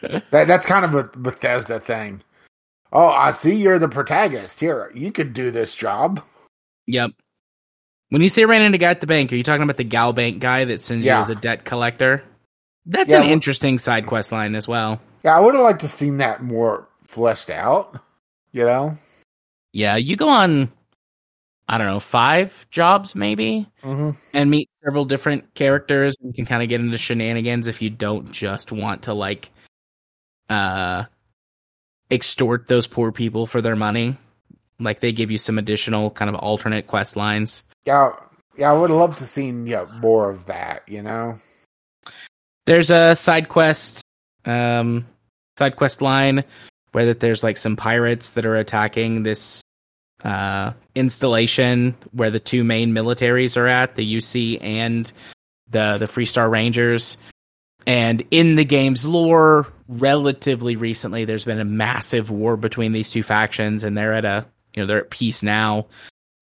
that 0.00 0.24
that's 0.30 0.66
kind 0.66 0.84
of 0.84 0.94
a 0.94 1.05
Bethesda 1.16 1.78
thing. 1.80 2.22
Oh, 2.92 3.07
I 3.09 3.30
see 3.30 3.55
you're 3.55 3.78
the 3.78 3.88
protagonist. 3.88 4.61
Here, 4.61 4.90
you 4.94 5.12
could 5.12 5.32
do 5.32 5.50
this 5.50 5.74
job. 5.74 6.22
Yep. 6.86 7.12
When 8.11 8.20
you 8.20 8.28
say 8.28 8.44
ran 8.44 8.61
into 8.62 8.76
guy 8.78 8.90
at 8.90 9.00
the 9.00 9.07
bank, 9.07 9.32
are 9.32 9.36
you 9.36 9.42
talking 9.42 9.62
about 9.62 9.78
the 9.78 9.84
GalBank 9.84 10.40
guy 10.40 10.64
that 10.66 10.82
sends 10.82 11.07
Yeah. 11.07 11.16
you 11.16 11.20
as 11.20 11.30
a 11.30 11.34
debt 11.34 11.64
collector? 11.64 12.22
That's 12.84 13.11
Yeah, 13.11 13.18
an 13.18 13.22
well- 13.22 13.32
interesting 13.32 13.78
side 13.78 14.07
quest 14.07 14.32
line 14.32 14.55
as 14.55 14.68
well. 14.68 15.00
Yeah, 15.24 15.36
I 15.36 15.40
would 15.40 15.55
have 15.55 15.62
liked 15.62 15.80
to 15.82 15.88
seen 15.88 16.18
that 16.18 16.42
more 16.42 16.88
fleshed 17.07 17.48
out. 17.48 17.98
You 18.53 18.64
know. 18.66 18.98
Yeah, 19.72 19.96
you 19.96 20.16
go 20.16 20.28
on, 20.28 20.70
I 21.72 21.78
don't 21.78 21.86
know, 21.86 22.00
five 22.00 22.68
jobs 22.70 23.14
maybe, 23.14 23.66
Mm-hmm. 23.82 24.10
and 24.34 24.50
meet 24.50 24.68
several 24.84 25.06
different 25.06 25.54
characters 25.54 26.14
You 26.20 26.32
can 26.34 26.44
kind 26.44 26.62
of 26.62 26.68
get 26.68 26.82
into 26.82 26.98
shenanigans 26.98 27.66
if 27.66 27.80
you 27.80 27.88
don't 27.88 28.30
just 28.30 28.70
want 28.72 29.02
to 29.04 29.14
like 29.14 29.50
uh 30.50 31.04
extort 32.10 32.66
those 32.66 32.86
poor 32.86 33.10
people 33.10 33.46
for 33.46 33.62
their 33.62 33.74
money. 33.76 34.16
Like 34.78 35.00
they 35.00 35.12
give 35.12 35.30
you 35.30 35.38
some 35.38 35.56
additional 35.56 36.10
kind 36.10 36.28
of 36.28 36.34
alternate 36.34 36.86
quest 36.86 37.16
lines. 37.16 37.62
Yeah, 37.86 38.10
yeah, 38.58 38.70
I 38.70 38.74
would 38.74 38.90
have 38.90 38.98
loved 38.98 39.18
to 39.20 39.24
seen 39.24 39.66
yeah 39.66 39.86
more 40.00 40.28
of 40.30 40.44
that. 40.46 40.86
You 40.86 41.02
know. 41.02 41.40
There's 42.66 42.90
a 42.90 43.16
side 43.16 43.48
quest 43.48 44.02
um 44.44 45.06
side 45.58 45.76
quest 45.76 46.02
line 46.02 46.44
where 46.92 47.06
that 47.06 47.20
there's 47.20 47.42
like 47.42 47.56
some 47.56 47.76
pirates 47.76 48.32
that 48.32 48.44
are 48.44 48.56
attacking 48.56 49.22
this 49.22 49.62
uh 50.24 50.72
installation 50.94 51.94
where 52.12 52.30
the 52.30 52.40
two 52.40 52.64
main 52.64 52.92
militaries 52.92 53.56
are 53.56 53.66
at, 53.66 53.94
the 53.96 54.16
UC 54.16 54.58
and 54.62 55.10
the 55.70 55.96
the 55.98 56.06
Freestar 56.06 56.50
Rangers. 56.50 57.16
And 57.86 58.22
in 58.30 58.54
the 58.54 58.64
game's 58.64 59.04
lore, 59.04 59.66
relatively 59.88 60.76
recently 60.76 61.24
there's 61.24 61.44
been 61.44 61.58
a 61.58 61.64
massive 61.64 62.30
war 62.30 62.56
between 62.56 62.92
these 62.92 63.10
two 63.10 63.22
factions 63.24 63.82
and 63.82 63.98
they're 63.98 64.14
at 64.14 64.24
a 64.24 64.46
you 64.74 64.82
know, 64.82 64.86
they're 64.86 65.00
at 65.00 65.10
peace 65.10 65.42
now. 65.42 65.86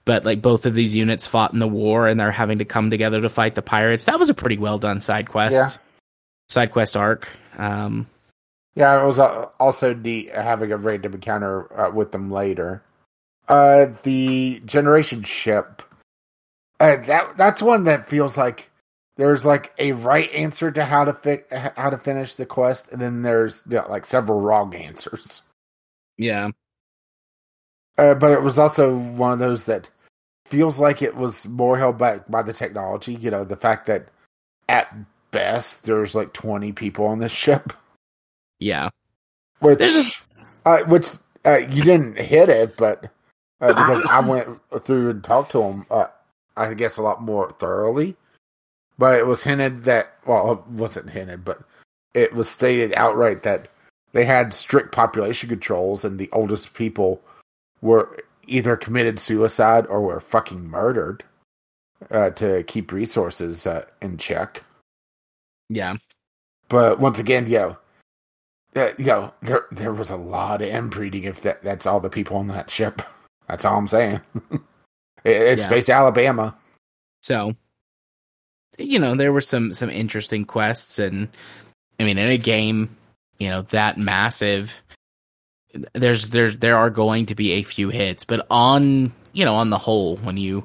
But 0.04 0.24
like 0.24 0.42
both 0.42 0.66
of 0.66 0.74
these 0.74 0.94
units 0.94 1.26
fought 1.26 1.52
in 1.52 1.58
the 1.58 1.68
war 1.68 2.08
and 2.08 2.18
they're 2.20 2.30
having 2.30 2.58
to 2.58 2.64
come 2.64 2.90
together 2.90 3.20
to 3.22 3.28
fight 3.28 3.54
the 3.54 3.62
pirates. 3.62 4.04
That 4.06 4.18
was 4.18 4.28
a 4.30 4.34
pretty 4.34 4.58
well 4.58 4.78
done 4.78 5.00
side 5.00 5.28
quest 5.28 5.54
Yeah. 5.54 5.68
side 6.48 6.72
quest 6.72 6.96
arc. 6.96 7.28
Um, 7.58 8.06
Yeah, 8.74 9.02
it 9.02 9.06
was 9.06 9.18
uh, 9.18 9.46
also 9.58 9.94
neat 9.94 10.30
having 10.32 10.72
a 10.72 10.76
random 10.76 11.14
encounter 11.14 11.72
uh, 11.78 11.90
with 11.90 12.12
them 12.12 12.30
later. 12.30 12.82
Uh, 13.50 13.92
the 14.04 14.62
generation 14.64 15.24
ship. 15.24 15.82
Uh, 16.78 16.96
that 16.96 17.36
that's 17.36 17.60
one 17.60 17.84
that 17.84 18.08
feels 18.08 18.36
like 18.36 18.70
there's 19.16 19.44
like 19.44 19.74
a 19.78 19.92
right 19.92 20.32
answer 20.32 20.70
to 20.70 20.84
how 20.84 21.04
to 21.04 21.12
fi- 21.12 21.72
how 21.76 21.90
to 21.90 21.98
finish 21.98 22.36
the 22.36 22.46
quest, 22.46 22.90
and 22.92 23.02
then 23.02 23.22
there's 23.22 23.62
you 23.68 23.76
know, 23.76 23.86
like 23.90 24.06
several 24.06 24.40
wrong 24.40 24.74
answers. 24.74 25.42
yeah, 26.16 26.50
Uh, 27.98 28.14
but 28.14 28.30
it 28.30 28.42
was 28.42 28.58
also 28.58 28.96
one 28.96 29.32
of 29.32 29.38
those 29.40 29.64
that 29.64 29.90
feels 30.46 30.78
like 30.78 31.02
it 31.02 31.16
was 31.16 31.46
more 31.46 31.76
held 31.76 31.98
back 31.98 32.28
by 32.30 32.42
the 32.42 32.52
technology. 32.52 33.14
You 33.14 33.30
know, 33.30 33.44
the 33.44 33.56
fact 33.56 33.86
that 33.86 34.08
at 34.68 34.94
best 35.32 35.84
there's 35.84 36.14
like 36.14 36.32
20 36.32 36.72
people 36.72 37.06
on 37.06 37.18
this 37.18 37.32
ship. 37.32 37.72
yeah, 38.60 38.90
which 39.58 40.22
uh, 40.64 40.84
which 40.84 41.08
uh, 41.44 41.58
you 41.58 41.82
didn't 41.82 42.16
hit 42.16 42.48
it, 42.48 42.76
but 42.76 43.10
uh, 43.60 43.68
because 43.68 44.02
I 44.04 44.20
went 44.26 44.60
through 44.84 45.10
and 45.10 45.24
talked 45.24 45.52
to 45.52 45.62
him, 45.62 45.86
uh, 45.90 46.06
I 46.56 46.74
guess 46.74 46.96
a 46.96 47.02
lot 47.02 47.22
more 47.22 47.50
thoroughly. 47.58 48.16
But 48.98 49.18
it 49.18 49.26
was 49.26 49.42
hinted 49.42 49.84
that 49.84 50.14
well, 50.26 50.52
it 50.52 50.66
wasn't 50.66 51.10
hinted, 51.10 51.44
but 51.44 51.62
it 52.12 52.34
was 52.34 52.48
stated 52.48 52.92
outright 52.94 53.42
that 53.44 53.68
they 54.12 54.24
had 54.24 54.52
strict 54.52 54.92
population 54.92 55.48
controls, 55.48 56.04
and 56.04 56.18
the 56.18 56.28
oldest 56.32 56.74
people 56.74 57.22
were 57.80 58.18
either 58.46 58.76
committed 58.76 59.18
suicide 59.20 59.86
or 59.86 60.00
were 60.00 60.20
fucking 60.20 60.68
murdered 60.68 61.24
uh, 62.10 62.30
to 62.30 62.62
keep 62.64 62.92
resources 62.92 63.66
uh, 63.66 63.84
in 64.02 64.18
check. 64.18 64.64
yeah. 65.68 65.96
But 66.68 67.00
once 67.00 67.18
again, 67.18 67.46
you 67.46 67.58
know, 67.58 67.76
uh, 68.76 68.92
you 68.96 69.06
know, 69.06 69.34
there 69.42 69.66
there 69.72 69.92
was 69.92 70.10
a 70.10 70.16
lot 70.16 70.62
of 70.62 70.68
inbreeding. 70.68 71.24
If 71.24 71.42
that 71.42 71.62
that's 71.62 71.86
all 71.86 72.00
the 72.00 72.08
people 72.08 72.36
on 72.36 72.46
that 72.48 72.70
ship, 72.70 73.02
that's 73.50 73.64
all 73.64 73.76
I'm 73.78 73.88
saying. 73.88 74.20
It- 75.22 75.42
it's 75.42 75.64
Yeah. 75.64 75.68
based 75.68 75.90
Alabama. 75.90 76.56
So, 77.22 77.54
you 78.78 78.98
know, 78.98 79.14
there 79.14 79.32
were 79.32 79.42
some 79.42 79.74
some 79.74 79.90
interesting 79.90 80.46
quests, 80.46 80.98
and 80.98 81.28
I 81.98 82.04
mean, 82.04 82.16
in 82.16 82.30
a 82.30 82.38
game, 82.38 82.96
you 83.38 83.50
know, 83.50 83.60
that 83.62 83.98
massive, 83.98 84.82
there's 85.92 86.30
there 86.30 86.50
there 86.50 86.78
are 86.78 86.88
going 86.88 87.26
to 87.26 87.34
be 87.34 87.52
a 87.52 87.62
few 87.62 87.90
hits, 87.90 88.24
but 88.24 88.46
on 88.50 89.12
you 89.34 89.44
know 89.44 89.54
on 89.56 89.68
the 89.68 89.76
whole, 89.76 90.16
when 90.16 90.38
you 90.38 90.64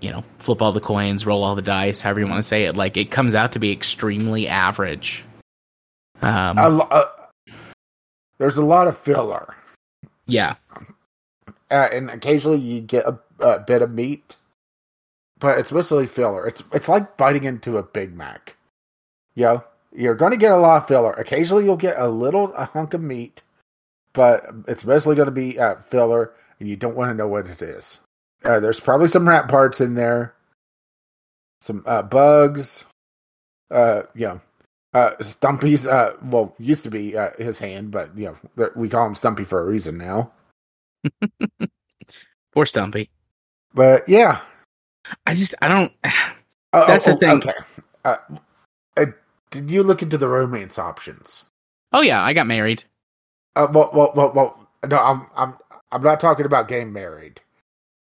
you 0.00 0.10
know 0.10 0.24
flip 0.38 0.62
all 0.62 0.72
the 0.72 0.80
coins, 0.80 1.26
roll 1.26 1.44
all 1.44 1.54
the 1.54 1.60
dice, 1.60 2.00
however 2.00 2.20
you 2.20 2.26
want 2.26 2.40
to 2.40 2.48
say 2.48 2.64
it, 2.64 2.76
like 2.76 2.96
it 2.96 3.10
comes 3.10 3.34
out 3.34 3.52
to 3.52 3.58
be 3.58 3.70
extremely 3.70 4.48
average. 4.48 5.22
Um, 6.22 6.56
A 6.56 6.68
lo- 6.70 6.88
uh, 6.90 7.04
there's 8.38 8.56
a 8.56 8.64
lot 8.64 8.88
of 8.88 8.96
filler, 8.96 9.54
yeah, 10.26 10.54
uh, 11.70 11.88
and 11.92 12.10
occasionally 12.10 12.58
you 12.58 12.80
get 12.80 13.06
a, 13.06 13.18
a 13.40 13.60
bit 13.60 13.82
of 13.82 13.90
meat, 13.90 14.36
but 15.38 15.58
it's 15.58 15.72
mostly 15.72 16.06
filler. 16.06 16.46
It's 16.46 16.62
it's 16.72 16.88
like 16.88 17.16
biting 17.16 17.44
into 17.44 17.78
a 17.78 17.82
Big 17.82 18.16
Mac. 18.16 18.56
You 19.34 19.44
know, 19.44 19.64
you're 19.94 20.14
going 20.14 20.32
to 20.32 20.38
get 20.38 20.52
a 20.52 20.56
lot 20.56 20.82
of 20.82 20.88
filler. 20.88 21.12
Occasionally 21.12 21.64
you'll 21.64 21.76
get 21.76 21.98
a 21.98 22.08
little 22.08 22.52
a 22.54 22.66
hunk 22.66 22.94
of 22.94 23.00
meat, 23.00 23.42
but 24.12 24.44
it's 24.68 24.84
mostly 24.84 25.14
going 25.14 25.26
to 25.26 25.32
be 25.32 25.58
uh, 25.58 25.76
filler, 25.76 26.32
and 26.58 26.68
you 26.68 26.76
don't 26.76 26.96
want 26.96 27.10
to 27.10 27.14
know 27.14 27.28
what 27.28 27.48
it 27.48 27.62
is. 27.62 28.00
Uh, 28.44 28.60
there's 28.60 28.80
probably 28.80 29.08
some 29.08 29.28
rat 29.28 29.48
parts 29.48 29.80
in 29.80 29.94
there, 29.94 30.34
some 31.60 31.82
uh, 31.86 32.02
bugs. 32.02 32.84
Uh, 33.70 34.02
you 34.14 34.26
know, 34.26 34.40
uh, 34.94 35.12
Stumpy's. 35.22 35.86
Uh, 35.86 36.16
well, 36.22 36.54
used 36.58 36.84
to 36.84 36.90
be 36.90 37.16
uh, 37.16 37.30
his 37.38 37.58
hand, 37.58 37.90
but 37.90 38.16
you 38.16 38.36
know 38.56 38.70
we 38.74 38.88
call 38.88 39.06
him 39.06 39.14
Stumpy 39.14 39.44
for 39.44 39.60
a 39.60 39.64
reason 39.64 39.96
now. 39.96 40.32
poor 42.52 42.66
Stumpy. 42.66 43.10
But 43.74 44.08
yeah, 44.08 44.40
I 45.26 45.34
just 45.34 45.54
I 45.62 45.68
don't. 45.68 45.92
Oh, 46.72 46.86
That's 46.86 47.08
oh, 47.08 47.14
the 47.14 47.16
thing. 47.18 47.30
Okay. 47.30 47.52
Uh, 48.04 48.16
uh, 48.96 49.06
did 49.50 49.72
you 49.72 49.82
look 49.82 50.02
into 50.02 50.16
the 50.16 50.28
romance 50.28 50.78
options? 50.78 51.42
Oh 51.92 52.00
yeah, 52.00 52.22
I 52.22 52.32
got 52.32 52.46
married. 52.46 52.84
Uh, 53.56 53.66
well, 53.72 53.90
well, 53.92 54.12
well, 54.14 54.32
well, 54.32 54.68
no, 54.88 54.96
I'm, 54.96 55.26
I'm, 55.36 55.54
I'm 55.90 56.02
not 56.04 56.20
talking 56.20 56.46
about 56.46 56.68
getting 56.68 56.92
married 56.92 57.40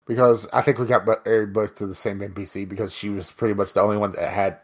because 0.05 0.45
I 0.51 0.61
think 0.61 0.77
we 0.77 0.87
got 0.87 1.07
married 1.25 1.53
both 1.53 1.75
to 1.75 1.87
the 1.87 1.95
same 1.95 2.19
NPC 2.19 2.67
because 2.67 2.93
she 2.93 3.09
was 3.09 3.31
pretty 3.31 3.53
much 3.53 3.71
the 3.71 3.81
only 3.81 3.95
one 3.95 4.11
that 4.11 4.29
had 4.29 4.57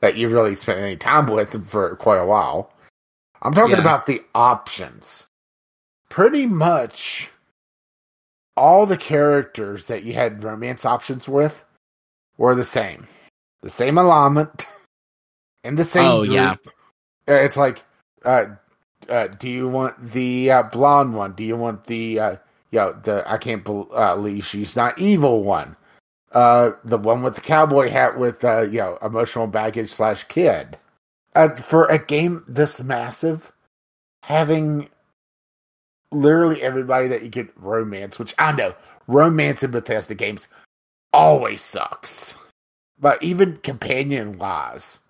that 0.00 0.16
you 0.16 0.28
really 0.28 0.54
spent 0.54 0.78
any 0.80 0.96
time 0.96 1.26
with 1.26 1.66
for 1.66 1.96
quite 1.96 2.18
a 2.18 2.26
while. 2.26 2.70
I'm 3.40 3.54
talking 3.54 3.76
Yeah. 3.76 3.80
about 3.80 4.04
the 4.04 4.20
options. 4.34 5.26
Pretty 6.10 6.46
much 6.46 7.30
all 8.56 8.86
the 8.86 8.96
characters 8.98 9.88
that 9.88 10.04
you 10.04 10.14
had 10.14 10.44
romance 10.44 10.84
options 10.84 11.28
with 11.28 11.64
were 12.38 12.54
the 12.54 12.64
same. 12.64 13.08
The 13.62 13.70
same 13.70 13.98
alignment 13.98 14.66
in 15.64 15.76
the 15.76 15.84
same 15.84 16.18
Oh, 16.18 16.22
group. 16.22 16.54
yeah. 16.54 16.56
Uh, 17.28 17.34
It's 17.34 17.56
like 17.58 17.84
uh 18.24 18.46
uh, 19.08 19.28
do 19.28 19.48
you 19.50 19.68
want 19.68 20.12
the 20.12 20.50
uh, 20.50 20.64
blonde 20.64 21.14
one? 21.16 21.32
Do 21.34 21.44
you 21.44 21.56
want 21.56 21.86
the 21.86 22.20
uh, 22.20 22.36
you 22.72 22.80
know, 22.80 22.94
the 23.04 23.24
I 23.30 23.38
can't 23.38 23.64
bel- 23.64 23.88
uh, 23.94 24.16
believe 24.16 24.46
she's 24.46 24.76
not 24.76 24.98
evil 24.98 25.44
one? 25.44 25.76
Uh, 26.32 26.72
the 26.84 26.98
one 26.98 27.22
with 27.22 27.36
the 27.36 27.42
cowboy 27.42 27.90
hat 27.90 28.18
with 28.18 28.44
uh, 28.44 28.62
you 28.62 28.78
know 28.78 28.98
emotional 29.02 29.46
baggage 29.48 29.90
slash 29.92 30.24
kid. 30.24 30.78
Uh, 31.34 31.50
for 31.56 31.86
a 31.86 31.98
game 31.98 32.44
this 32.48 32.82
massive, 32.82 33.52
having 34.24 34.88
literally 36.14 36.62
everybody 36.62 37.08
that 37.08 37.22
you 37.22 37.30
could 37.30 37.50
romance, 37.56 38.18
which 38.18 38.34
I 38.38 38.52
know 38.52 38.74
romance 39.06 39.62
in 39.62 39.70
Bethesda 39.70 40.14
games 40.14 40.48
always 41.12 41.62
sucks, 41.62 42.34
but 42.98 43.22
even 43.22 43.58
companion 43.58 44.38
wise, 44.38 45.00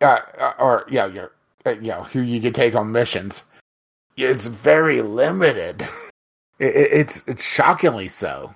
uh, 0.00 0.20
uh, 0.38 0.52
or 0.58 0.84
you 0.88 0.96
know, 0.96 1.06
your 1.06 1.32
uh, 1.66 1.70
you 1.70 1.88
know 1.88 2.04
who 2.04 2.20
you 2.20 2.40
can 2.40 2.52
take 2.52 2.74
on 2.74 2.92
missions, 2.92 3.44
it's 4.16 4.46
very 4.46 5.02
limited. 5.02 5.88
It, 6.60 6.76
it, 6.76 6.92
it's 6.92 7.26
it's 7.26 7.42
shockingly 7.42 8.08
so. 8.08 8.54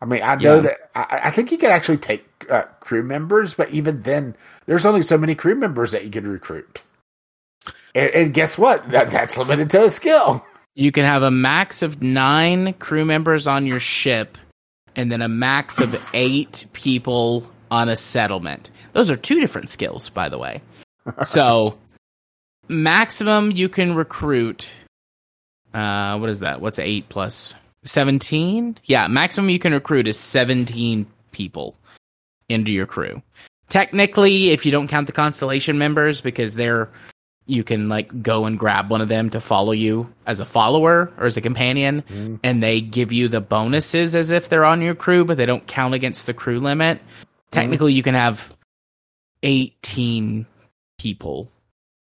I 0.00 0.04
mean, 0.04 0.22
I 0.22 0.36
know 0.36 0.56
Yeah. 0.56 0.62
that 0.62 0.90
I, 0.94 1.20
I 1.24 1.30
think 1.32 1.50
you 1.50 1.58
could 1.58 1.70
actually 1.70 1.96
take 1.98 2.24
uh, 2.48 2.62
crew 2.78 3.02
members, 3.02 3.54
but 3.54 3.70
even 3.70 4.02
then, 4.02 4.36
there's 4.66 4.86
only 4.86 5.02
so 5.02 5.18
many 5.18 5.34
crew 5.34 5.56
members 5.56 5.90
that 5.90 6.04
you 6.04 6.10
could 6.10 6.24
recruit. 6.24 6.82
And, 7.96 8.10
and 8.14 8.34
guess 8.34 8.56
what? 8.56 8.88
That 8.90 9.10
that's 9.10 9.36
limited 9.36 9.70
to 9.70 9.84
a 9.86 9.90
skill. 9.90 10.46
You 10.74 10.90
can 10.90 11.04
have 11.04 11.22
a 11.22 11.30
max 11.30 11.82
of 11.82 12.02
nine 12.02 12.72
crew 12.74 13.04
members 13.04 13.46
on 13.46 13.66
your 13.66 13.80
ship, 13.80 14.38
and 14.96 15.12
then 15.12 15.20
a 15.20 15.28
max 15.28 15.80
of 15.80 16.00
eight 16.14 16.64
people 16.72 17.46
on 17.70 17.88
a 17.88 17.96
settlement. 17.96 18.70
Those 18.92 19.10
are 19.10 19.16
two 19.16 19.40
different 19.40 19.68
skills, 19.68 20.08
by 20.08 20.28
the 20.28 20.38
way. 20.38 20.62
So, 21.22 21.78
maximum 22.68 23.50
you 23.50 23.68
can 23.68 23.96
recruit. 23.96 24.70
Uh, 25.74 26.16
what 26.18 26.30
is 26.30 26.40
that? 26.40 26.60
What's 26.60 26.78
eight 26.78 27.08
plus 27.08 27.54
seventeen? 27.84 28.78
Yeah, 28.84 29.08
maximum 29.08 29.50
you 29.50 29.58
can 29.58 29.72
recruit 29.72 30.06
is 30.06 30.16
seventeen 30.16 31.06
people 31.32 31.76
into 32.48 32.70
your 32.70 32.86
crew. 32.86 33.20
Technically, 33.68 34.50
if 34.50 34.64
you 34.64 34.70
don't 34.70 34.86
count 34.86 35.08
the 35.08 35.12
constellation 35.12 35.76
members, 35.76 36.20
because 36.20 36.54
they're 36.54 36.88
you 37.46 37.64
can 37.64 37.88
like 37.88 38.22
go 38.22 38.44
and 38.46 38.58
grab 38.58 38.88
one 38.90 39.00
of 39.00 39.08
them 39.08 39.30
to 39.30 39.40
follow 39.40 39.72
you 39.72 40.12
as 40.26 40.40
a 40.40 40.44
follower 40.44 41.12
or 41.18 41.26
as 41.26 41.36
a 41.36 41.40
companion 41.40 42.02
Mm. 42.08 42.38
and 42.44 42.62
they 42.62 42.80
give 42.80 43.12
you 43.12 43.28
the 43.28 43.40
bonuses 43.40 44.14
as 44.14 44.30
if 44.30 44.48
they're 44.48 44.64
on 44.64 44.80
your 44.80 44.94
crew 44.94 45.24
but 45.24 45.36
they 45.36 45.46
don't 45.46 45.66
count 45.66 45.94
against 45.94 46.26
the 46.26 46.34
crew 46.34 46.60
limit. 46.60 47.00
Technically 47.50 47.92
you 47.92 48.02
can 48.02 48.14
have 48.14 48.54
18 49.42 50.46
people. 50.98 51.48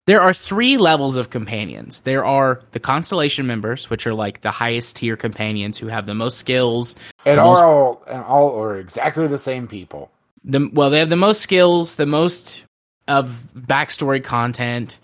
There 0.07 0.21
are 0.21 0.35
three 0.35 0.77
levels 0.77 1.17
of 1.17 1.31
companions. 1.31 2.01
There 2.03 2.25
are 2.25 2.61
the 2.73 2.81
constellation 2.81 3.47
members 3.47 3.89
which 3.89 4.07
are 4.07 4.15
like 4.15 4.43
the 4.43 4.51
highest 4.51 4.97
tier 4.97 5.17
companions 5.17 5.79
who 5.79 5.87
have 5.89 6.05
the 6.07 6.15
most 6.15 6.37
skills. 6.39 6.97
And 7.25 7.39
Most- 7.39 7.63
all 7.63 8.03
and 8.07 8.23
all 8.25 8.61
are 8.61 8.77
exactly 8.79 9.27
the 9.27 9.39
same 9.39 9.67
people. 9.67 10.11
the 10.45 10.69
well 10.75 10.91
they 10.91 10.99
have 10.99 11.09
the 11.09 11.17
most 11.17 11.41
skills 11.41 11.97
the 11.97 12.05
most 12.05 12.65
of 13.09 13.47
backstory 13.57 14.23
content 14.23 14.99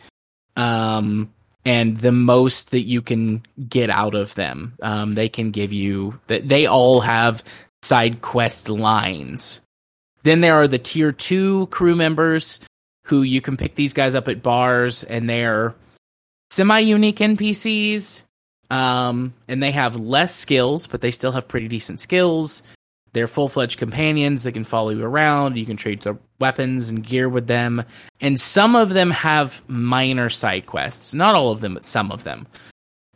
um 0.56 1.32
and 1.64 1.98
the 1.98 2.12
most 2.12 2.70
that 2.70 2.80
you 2.80 3.02
can 3.02 3.42
get 3.68 3.90
out 3.90 4.14
of 4.14 4.34
them 4.34 4.74
um 4.82 5.12
they 5.14 5.28
can 5.28 5.50
give 5.50 5.72
you 5.72 6.18
that 6.26 6.48
they 6.48 6.66
all 6.66 7.00
have 7.00 7.42
side 7.82 8.20
quest 8.20 8.68
lines. 8.68 9.60
Then 10.22 10.40
there 10.40 10.54
are 10.56 10.68
the 10.68 10.78
tier 10.78 11.12
2 11.12 11.68
crew 11.68 11.96
members 11.96 12.60
who 13.06 13.22
you 13.22 13.40
can 13.40 13.56
pick 13.56 13.74
these 13.74 13.94
guys 13.94 14.14
up 14.14 14.28
at 14.28 14.42
bars 14.42 15.02
and 15.04 15.28
they're 15.28 15.74
semi 16.50 16.80
unique 16.80 17.18
npcs 17.18 18.24
um 18.70 19.32
and 19.48 19.62
they 19.62 19.70
have 19.70 19.96
less 19.96 20.34
skills 20.34 20.86
but 20.86 21.00
they 21.00 21.10
still 21.10 21.32
have 21.32 21.48
pretty 21.48 21.68
decent 21.68 22.00
skills 22.00 22.62
they're 23.12 23.26
full 23.26 23.48
fledged 23.48 23.78
companions 23.78 24.44
that 24.44 24.52
can 24.52 24.64
follow 24.64 24.90
you 24.90 25.04
around. 25.04 25.56
You 25.56 25.66
can 25.66 25.76
trade 25.76 26.02
their 26.02 26.18
weapons 26.38 26.90
and 26.90 27.04
gear 27.04 27.28
with 27.28 27.46
them. 27.46 27.84
And 28.20 28.38
some 28.38 28.76
of 28.76 28.90
them 28.90 29.10
have 29.10 29.62
minor 29.68 30.28
side 30.28 30.66
quests. 30.66 31.12
Not 31.12 31.34
all 31.34 31.50
of 31.50 31.60
them, 31.60 31.74
but 31.74 31.84
some 31.84 32.12
of 32.12 32.24
them. 32.24 32.46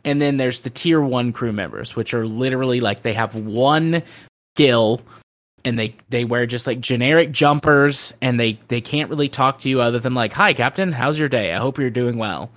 And 0.03 0.21
then 0.21 0.37
there's 0.37 0.61
the 0.61 0.69
tier 0.69 1.01
one 1.01 1.31
crew 1.31 1.53
members, 1.53 1.95
which 1.95 2.13
are 2.13 2.27
literally 2.27 2.79
like 2.79 3.01
they 3.01 3.13
have 3.13 3.35
one 3.35 4.03
skill 4.55 5.01
and 5.63 5.79
they, 5.79 5.95
they 6.09 6.25
wear 6.25 6.45
just 6.45 6.67
like 6.67 6.79
generic 6.79 7.31
jumpers 7.31 8.13
and 8.21 8.39
they, 8.39 8.59
they 8.67 8.81
can't 8.81 9.09
really 9.09 9.29
talk 9.29 9.59
to 9.59 9.69
you 9.69 9.81
other 9.81 9.97
than 9.97 10.13
like, 10.13 10.33
Hi, 10.33 10.53
Captain, 10.53 10.91
how's 10.91 11.17
your 11.17 11.29
day? 11.29 11.53
I 11.53 11.57
hope 11.57 11.79
you're 11.79 11.89
doing 11.89 12.17
well. 12.17 12.51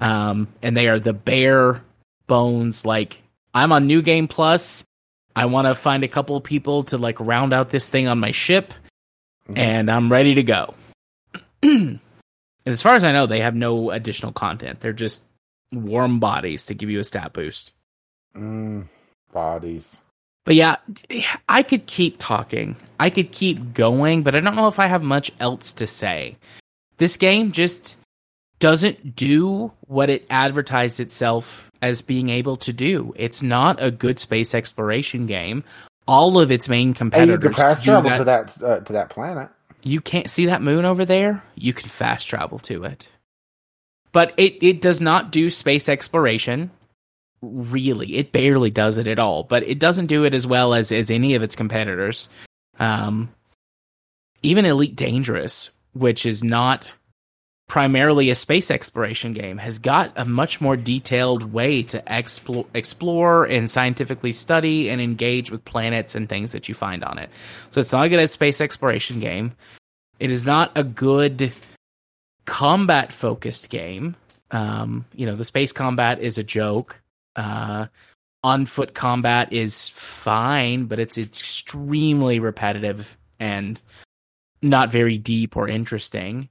Um, 0.00 0.48
and 0.60 0.76
they 0.76 0.88
are 0.88 0.98
the 0.98 1.14
bare 1.14 1.82
bones, 2.26 2.84
like, 2.84 3.22
I'm 3.54 3.70
on 3.70 3.86
New 3.86 4.02
Game 4.02 4.26
Plus. 4.28 4.84
I 5.36 5.46
want 5.46 5.66
to 5.66 5.74
find 5.74 6.04
a 6.04 6.08
couple 6.08 6.40
people 6.40 6.84
to 6.84 6.98
like 6.98 7.18
round 7.20 7.52
out 7.52 7.70
this 7.70 7.88
thing 7.88 8.08
on 8.08 8.18
my 8.20 8.30
ship, 8.30 8.72
Mhm. 9.48 9.58
and 9.58 9.90
I'm 9.90 10.10
ready 10.10 10.34
to 10.36 10.42
go. 10.42 10.74
and 11.62 12.00
as 12.66 12.82
far 12.82 12.94
as 12.94 13.04
I 13.04 13.12
know, 13.12 13.26
they 13.26 13.40
have 13.40 13.54
no 13.54 13.90
additional 13.90 14.32
content. 14.32 14.80
They're 14.80 14.92
just 14.92 15.22
warm 15.72 16.20
bodies 16.20 16.66
to 16.66 16.74
give 16.74 16.88
you 16.90 17.00
a 17.00 17.04
stat 17.04 17.32
boost. 17.32 17.72
Mm, 18.36 18.84
bodies. 19.32 19.98
But 20.44 20.54
yeah, 20.56 20.76
I 21.48 21.62
could 21.62 21.86
keep 21.86 22.16
talking. 22.18 22.76
I 23.00 23.10
could 23.10 23.32
keep 23.32 23.72
going, 23.72 24.22
but 24.22 24.36
I 24.36 24.40
don't 24.40 24.56
know 24.56 24.68
if 24.68 24.78
I 24.78 24.86
have 24.86 25.02
much 25.02 25.32
else 25.40 25.72
to 25.74 25.86
say. 25.86 26.36
This 26.98 27.16
game 27.16 27.50
just 27.52 27.96
doesn't 28.58 29.16
do 29.16 29.72
what 29.86 30.10
it 30.10 30.26
advertised 30.30 31.00
itself 31.00 31.70
as 31.82 32.02
being 32.02 32.30
able 32.30 32.56
to 32.58 32.72
do. 32.72 33.12
It's 33.16 33.42
not 33.42 33.82
a 33.82 33.90
good 33.90 34.18
space 34.18 34.54
exploration 34.54 35.26
game. 35.26 35.64
All 36.06 36.38
of 36.38 36.50
its 36.50 36.68
main 36.68 36.88
Hey, 36.88 36.88
you 36.88 36.94
competitors 36.94 37.42
can 37.42 37.54
fast 37.54 37.84
travel 37.84 38.10
that. 38.10 38.18
to 38.18 38.24
that 38.24 38.62
uh, 38.62 38.80
to 38.80 38.92
that 38.94 39.10
planet. 39.10 39.50
You 39.82 40.00
can't 40.00 40.30
see 40.30 40.46
that 40.46 40.62
moon 40.62 40.84
over 40.84 41.04
there? 41.04 41.42
You 41.56 41.72
can 41.72 41.88
fast 41.88 42.26
travel 42.26 42.58
to 42.60 42.84
it. 42.84 43.08
But 44.12 44.32
it, 44.36 44.62
it 44.62 44.80
does 44.80 45.00
not 45.00 45.32
do 45.32 45.50
space 45.50 45.88
exploration. 45.88 46.70
Really. 47.42 48.16
It 48.16 48.32
barely 48.32 48.70
does 48.70 48.96
it 48.96 49.06
at 49.06 49.18
all. 49.18 49.42
But 49.42 49.64
it 49.64 49.78
doesn't 49.78 50.06
do 50.06 50.24
it 50.24 50.32
as 50.32 50.46
well 50.46 50.72
as, 50.72 50.92
as 50.92 51.10
any 51.10 51.34
of 51.34 51.42
its 51.42 51.56
competitors. 51.56 52.28
Um, 52.78 53.28
even 54.42 54.64
Elite 54.64 54.96
Dangerous, 54.96 55.70
which 55.92 56.24
is 56.24 56.42
not 56.42 56.94
primarily 57.66 58.30
a 58.30 58.34
space 58.34 58.70
exploration 58.70 59.32
game, 59.32 59.58
has 59.58 59.78
got 59.78 60.12
a 60.16 60.24
much 60.24 60.60
more 60.60 60.76
detailed 60.76 61.52
way 61.52 61.82
to 61.82 62.02
explore, 62.06 62.66
explore 62.74 63.44
and 63.44 63.70
scientifically 63.70 64.32
study 64.32 64.90
and 64.90 65.00
engage 65.00 65.50
with 65.50 65.64
planets 65.64 66.14
and 66.14 66.28
things 66.28 66.52
that 66.52 66.68
you 66.68 66.74
find 66.74 67.02
on 67.04 67.18
it. 67.18 67.30
So 67.70 67.80
it's 67.80 67.92
not 67.92 68.06
a 68.06 68.08
good 68.08 68.30
space 68.30 68.60
exploration 68.60 69.20
game. 69.20 69.52
It 70.20 70.30
is 70.30 70.46
not 70.46 70.72
a 70.76 70.84
good 70.84 71.52
combat 72.44 73.12
focused 73.12 73.70
game. 73.70 74.16
Um, 74.50 75.06
you 75.14 75.26
know, 75.26 75.34
the 75.34 75.44
space 75.44 75.72
combat 75.72 76.20
is 76.20 76.38
a 76.38 76.44
joke. 76.44 77.00
Uh, 77.34 77.86
on 78.44 78.66
foot 78.66 78.94
combat 78.94 79.52
is 79.52 79.88
fine, 79.88 80.84
but 80.84 81.00
it's 81.00 81.16
extremely 81.16 82.38
repetitive 82.38 83.16
and 83.40 83.82
not 84.60 84.92
very 84.92 85.16
deep 85.16 85.56
or 85.56 85.66
interesting. 85.66 86.48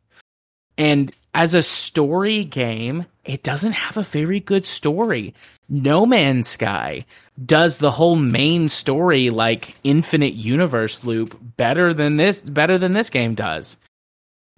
And 0.78 1.12
as 1.34 1.56
a 1.56 1.64
story 1.64 2.44
game, 2.44 3.06
it 3.26 3.44
doesn't 3.44 3.72
have 3.72 3.98
a 3.98 4.04
very 4.04 4.40
good 4.40 4.66
story. 4.66 5.34
No 5.70 6.06
Man's 6.06 6.48
Sky 6.48 7.06
does 7.44 7.78
the 7.78 7.92
whole 7.92 8.16
main 8.16 8.70
story 8.70 9.30
like 9.30 9.76
infinite 9.84 10.34
universe 10.34 11.04
loop 11.04 11.38
better 11.58 11.94
than 11.94 12.18
this 12.18 12.42
better 12.42 12.78
than 12.78 12.94
this 12.94 13.10
game 13.10 13.34
does. 13.34 13.78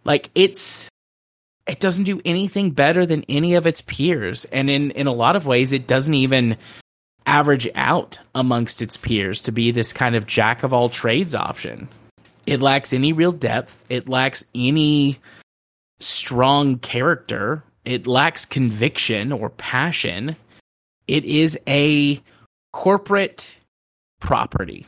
Like 0.03 0.30
it's 0.36 0.89
it 1.68 1.80
doesn't 1.80 2.03
do 2.03 2.22
anything 2.26 2.72
better 2.72 3.05
than 3.05 3.26
any 3.30 3.55
of 3.55 3.66
its 3.68 3.82
peers 3.82 4.45
and 4.45 4.70
in 4.70 4.91
in 4.91 5.07
a 5.07 5.13
lot 5.13 5.36
of 5.36 5.47
ways 5.47 5.74
it 5.74 5.88
doesn't 5.88 6.13
even 6.13 6.57
average 7.26 7.68
out 7.76 8.20
amongst 8.36 8.82
its 8.82 8.97
peers 8.97 9.41
to 9.43 9.51
be 9.51 9.72
this 9.72 9.93
kind 9.93 10.16
of 10.16 10.28
jack 10.28 10.63
of 10.63 10.74
all 10.74 10.89
trades 10.89 11.34
option. 11.34 11.88
It 12.45 12.61
lacks 12.61 12.93
any 12.93 13.13
real 13.13 13.32
depth, 13.32 13.84
it 13.89 14.09
lacks 14.09 14.45
any 14.53 15.20
strong 16.00 16.80
character, 16.80 17.64
it 17.84 18.08
lacks 18.08 18.46
conviction 18.46 19.32
or 19.32 19.50
passion. 19.50 20.36
It 21.08 21.26
is 21.26 21.58
a 21.68 22.22
corporate 22.74 23.60
property 24.20 24.86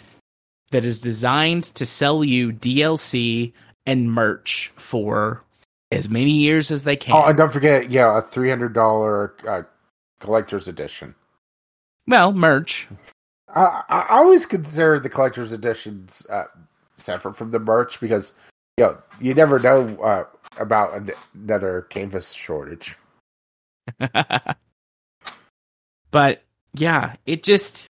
that 0.71 0.83
is 0.83 0.99
designed 0.99 1.63
to 1.63 1.85
sell 1.85 2.23
you 2.23 2.51
DLC 2.51 3.53
and 3.85 4.11
merch 4.11 4.71
for 4.75 5.43
as 5.91 6.09
many 6.09 6.31
years 6.31 6.71
as 6.71 6.83
they 6.83 6.95
can. 6.95 7.15
Oh, 7.15 7.25
and 7.25 7.37
don't 7.37 7.53
forget, 7.53 7.89
yeah, 7.89 8.17
a 8.17 8.21
three 8.21 8.49
hundred 8.49 8.73
dollar 8.73 9.35
uh, 9.47 9.63
collector's 10.19 10.67
edition. 10.67 11.15
well, 12.07 12.33
merch. 12.33 12.87
I, 13.55 13.83
I 13.87 14.05
always 14.17 14.45
consider 14.45 14.99
the 14.99 15.09
collector's 15.09 15.53
editions 15.53 16.25
uh, 16.29 16.45
separate 16.97 17.35
from 17.35 17.51
the 17.51 17.59
merch 17.59 17.99
because 17.99 18.33
you 18.77 18.85
know 18.85 18.97
you 19.21 19.33
never 19.33 19.59
know 19.59 19.97
uh, 20.01 20.25
about 20.59 21.11
another 21.35 21.83
canvas 21.89 22.33
shortage. 22.33 22.95
but 26.11 26.43
yeah, 26.73 27.15
it 27.25 27.43
just 27.43 27.87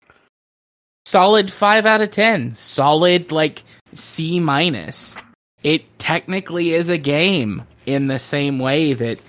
solid 1.07 1.51
5 1.51 1.87
out 1.87 2.01
of 2.01 2.11
10. 2.11 2.55
Solid 2.55 3.33
like 3.33 3.62
C 3.95 4.41
minus. 4.41 5.17
It 5.62 5.99
technically 5.99 6.75
is 6.75 6.91
a 6.91 6.99
game 6.99 7.62
in 7.87 8.07
the 8.07 8.19
same 8.19 8.59
way 8.59 8.93
that 8.93 9.21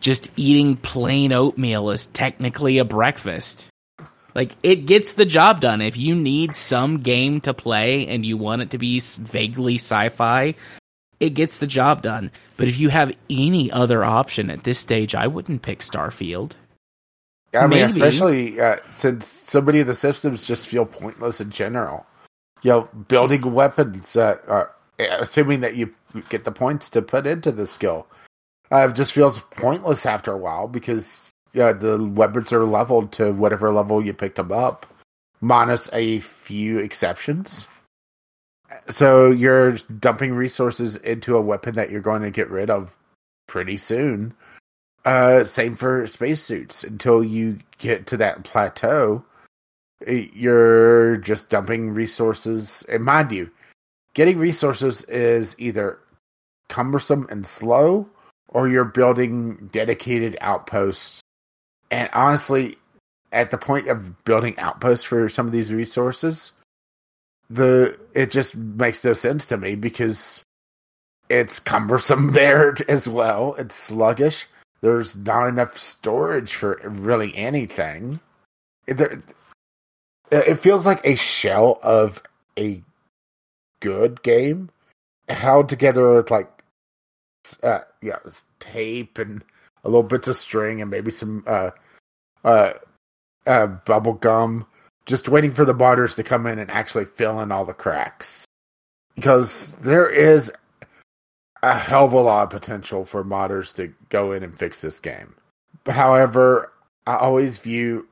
just 0.00 0.36
eating 0.38 0.76
plain 0.76 1.32
oatmeal 1.32 1.90
is 1.90 2.06
technically 2.06 2.78
a 2.78 2.84
breakfast. 2.84 3.68
Like 4.34 4.56
it 4.62 4.86
gets 4.86 5.14
the 5.14 5.24
job 5.24 5.60
done. 5.60 5.80
If 5.80 5.96
you 5.96 6.14
need 6.14 6.56
some 6.56 7.00
game 7.00 7.40
to 7.42 7.54
play 7.54 8.06
and 8.06 8.24
you 8.24 8.36
want 8.36 8.62
it 8.62 8.70
to 8.70 8.78
be 8.78 9.00
vaguely 9.00 9.74
sci-fi, 9.74 10.54
it 11.22 11.34
gets 11.34 11.58
the 11.58 11.68
job 11.68 12.02
done. 12.02 12.32
But 12.56 12.66
if 12.66 12.80
you 12.80 12.88
have 12.88 13.16
any 13.30 13.70
other 13.70 14.04
option 14.04 14.50
at 14.50 14.64
this 14.64 14.80
stage, 14.80 15.14
I 15.14 15.28
wouldn't 15.28 15.62
pick 15.62 15.78
Starfield. 15.78 16.56
I 17.54 17.66
mean, 17.66 17.80
Maybe. 17.80 17.84
especially 17.84 18.60
uh, 18.60 18.76
since 18.90 19.26
so 19.26 19.60
many 19.60 19.78
of 19.78 19.86
the 19.86 19.94
systems 19.94 20.44
just 20.44 20.66
feel 20.66 20.84
pointless 20.84 21.40
in 21.40 21.50
general. 21.50 22.06
You 22.62 22.70
know, 22.70 22.88
building 23.08 23.52
weapons, 23.52 24.16
uh, 24.16 24.36
uh, 24.48 24.64
assuming 25.20 25.60
that 25.60 25.76
you 25.76 25.94
get 26.28 26.44
the 26.44 26.52
points 26.52 26.90
to 26.90 27.02
put 27.02 27.26
into 27.26 27.52
the 27.52 27.66
skill, 27.66 28.06
uh, 28.70 28.90
just 28.92 29.12
feels 29.12 29.38
pointless 29.38 30.06
after 30.06 30.32
a 30.32 30.38
while 30.38 30.66
because 30.66 31.30
yeah, 31.52 31.72
the 31.72 32.02
weapons 32.14 32.52
are 32.52 32.64
leveled 32.64 33.12
to 33.12 33.32
whatever 33.32 33.70
level 33.70 34.04
you 34.04 34.12
picked 34.12 34.36
them 34.36 34.50
up, 34.50 34.86
minus 35.40 35.88
a 35.92 36.20
few 36.20 36.78
exceptions. 36.78 37.68
So 38.88 39.30
you're 39.30 39.72
dumping 39.98 40.34
resources 40.34 40.96
into 40.96 41.36
a 41.36 41.40
weapon 41.40 41.74
that 41.74 41.90
you're 41.90 42.00
going 42.00 42.22
to 42.22 42.30
get 42.30 42.50
rid 42.50 42.70
of 42.70 42.96
pretty 43.46 43.76
soon. 43.76 44.34
Uh, 45.04 45.44
same 45.44 45.74
for 45.74 46.06
spacesuits. 46.06 46.84
Until 46.84 47.24
you 47.24 47.58
get 47.78 48.06
to 48.08 48.16
that 48.18 48.44
plateau, 48.44 49.24
you're 50.06 51.16
just 51.18 51.50
dumping 51.50 51.90
resources. 51.90 52.84
And 52.88 53.04
mind 53.04 53.32
you, 53.32 53.50
getting 54.14 54.38
resources 54.38 55.04
is 55.04 55.56
either 55.58 55.98
cumbersome 56.68 57.26
and 57.30 57.46
slow, 57.46 58.08
or 58.48 58.68
you're 58.68 58.84
building 58.84 59.68
dedicated 59.72 60.36
outposts. 60.40 61.20
And 61.90 62.08
honestly, 62.12 62.78
at 63.32 63.50
the 63.50 63.58
point 63.58 63.88
of 63.88 64.24
building 64.24 64.58
outposts 64.58 65.04
for 65.04 65.28
some 65.28 65.46
of 65.46 65.52
these 65.52 65.72
resources, 65.72 66.52
the 67.52 67.98
it 68.14 68.30
just 68.30 68.56
makes 68.56 69.04
no 69.04 69.12
sense 69.12 69.46
to 69.46 69.56
me 69.56 69.74
because 69.74 70.42
it's 71.28 71.58
cumbersome 71.58 72.32
there 72.32 72.74
as 72.88 73.06
well. 73.06 73.54
It's 73.58 73.74
sluggish. 73.74 74.46
There's 74.80 75.16
not 75.16 75.46
enough 75.46 75.78
storage 75.78 76.54
for 76.54 76.80
really 76.82 77.34
anything. 77.36 78.20
There, 78.86 79.22
it 80.30 80.56
feels 80.56 80.86
like 80.86 81.04
a 81.04 81.14
shell 81.14 81.78
of 81.82 82.22
a 82.58 82.82
good 83.80 84.22
game 84.22 84.70
held 85.28 85.68
together 85.68 86.14
with 86.14 86.30
like 86.30 86.62
uh 87.62 87.80
yeah 88.02 88.16
it's 88.24 88.44
tape 88.60 89.18
and 89.18 89.42
a 89.84 89.88
little 89.88 90.02
bits 90.02 90.28
of 90.28 90.36
string 90.36 90.80
and 90.80 90.90
maybe 90.90 91.10
some 91.10 91.42
uh 91.46 91.70
uh 92.44 92.72
uh 93.46 93.66
bubble 93.66 94.12
gum 94.12 94.66
just 95.06 95.28
waiting 95.28 95.52
for 95.52 95.64
the 95.64 95.74
modders 95.74 96.14
to 96.16 96.22
come 96.22 96.46
in 96.46 96.58
and 96.58 96.70
actually 96.70 97.04
fill 97.04 97.40
in 97.40 97.52
all 97.52 97.64
the 97.64 97.72
cracks. 97.72 98.44
Because 99.14 99.74
there 99.76 100.08
is 100.08 100.52
a 101.62 101.76
hell 101.76 102.06
of 102.06 102.12
a 102.12 102.20
lot 102.20 102.44
of 102.44 102.50
potential 102.50 103.04
for 103.04 103.24
modders 103.24 103.74
to 103.74 103.92
go 104.08 104.32
in 104.32 104.42
and 104.42 104.58
fix 104.58 104.80
this 104.80 105.00
game. 105.00 105.34
However 105.86 106.72
i 107.06 107.16
always 107.16 107.58
view 107.58 108.06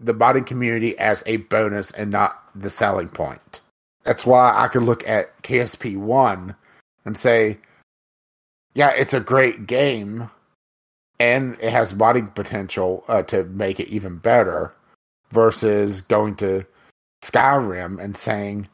the 0.00 0.14
modding 0.14 0.46
community 0.46 0.98
as 0.98 1.22
a 1.26 1.36
bonus 1.36 1.90
and 1.92 2.10
not 2.10 2.42
the 2.54 2.70
selling 2.70 3.08
point. 3.08 3.60
That's 4.04 4.26
why 4.26 4.52
I 4.56 4.68
could 4.68 4.82
look 4.82 5.06
at 5.06 5.42
KSP 5.42 5.96
one 5.96 6.56
and 7.04 7.16
say, 7.16 7.58
yeah, 8.74 8.90
it's 8.90 9.14
a 9.14 9.20
great 9.20 9.66
game, 9.66 10.30
and 11.20 11.56
it 11.60 11.70
has 11.70 11.92
modding 11.92 12.34
potential 12.34 13.04
uh, 13.06 13.22
to 13.24 13.44
make 13.44 13.78
it 13.78 13.88
even 13.88 14.16
better. 14.16 14.74
Versus 15.32 16.02
going 16.02 16.36
to 16.36 16.64
Skyrim 17.22 17.98
and 17.98 18.16
saying, 18.16 18.68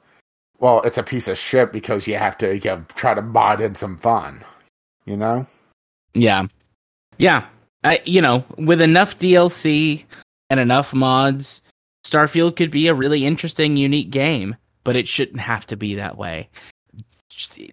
well, 0.59 0.83
it's 0.83 0.99
a 0.99 1.03
piece 1.03 1.29
of 1.29 1.39
shit 1.39 1.73
because 1.73 2.07
you 2.07 2.17
have 2.17 2.37
to 2.39 2.57
you 2.57 2.65
know, 2.65 2.85
try 2.95 3.15
to 3.15 3.23
mod 3.23 3.61
in 3.61 3.75
some 3.75 3.97
fun. 3.97 4.45
You 5.05 5.17
know? 5.17 5.47
Yeah. 6.15 6.47
Yeah. 7.17 7.47
I, 7.85 8.03
you 8.05 8.21
know, 8.21 8.45
with 8.57 8.81
enough 8.81 9.19
DLC 9.19 10.05
and 10.51 10.59
enough 10.59 10.93
mods, 10.93 11.63
Starfield 12.05 12.57
could 12.57 12.71
be 12.71 12.89
a 12.89 12.95
really 12.95 13.25
interesting, 13.25 13.77
unique 13.77 14.11
game, 14.11 14.57
but 14.85 14.97
it 14.97 15.07
shouldn't 15.07 15.41
have 15.41 15.67
to 15.67 15.77
be 15.77 15.95
that 15.95 16.17
way. 16.17 16.49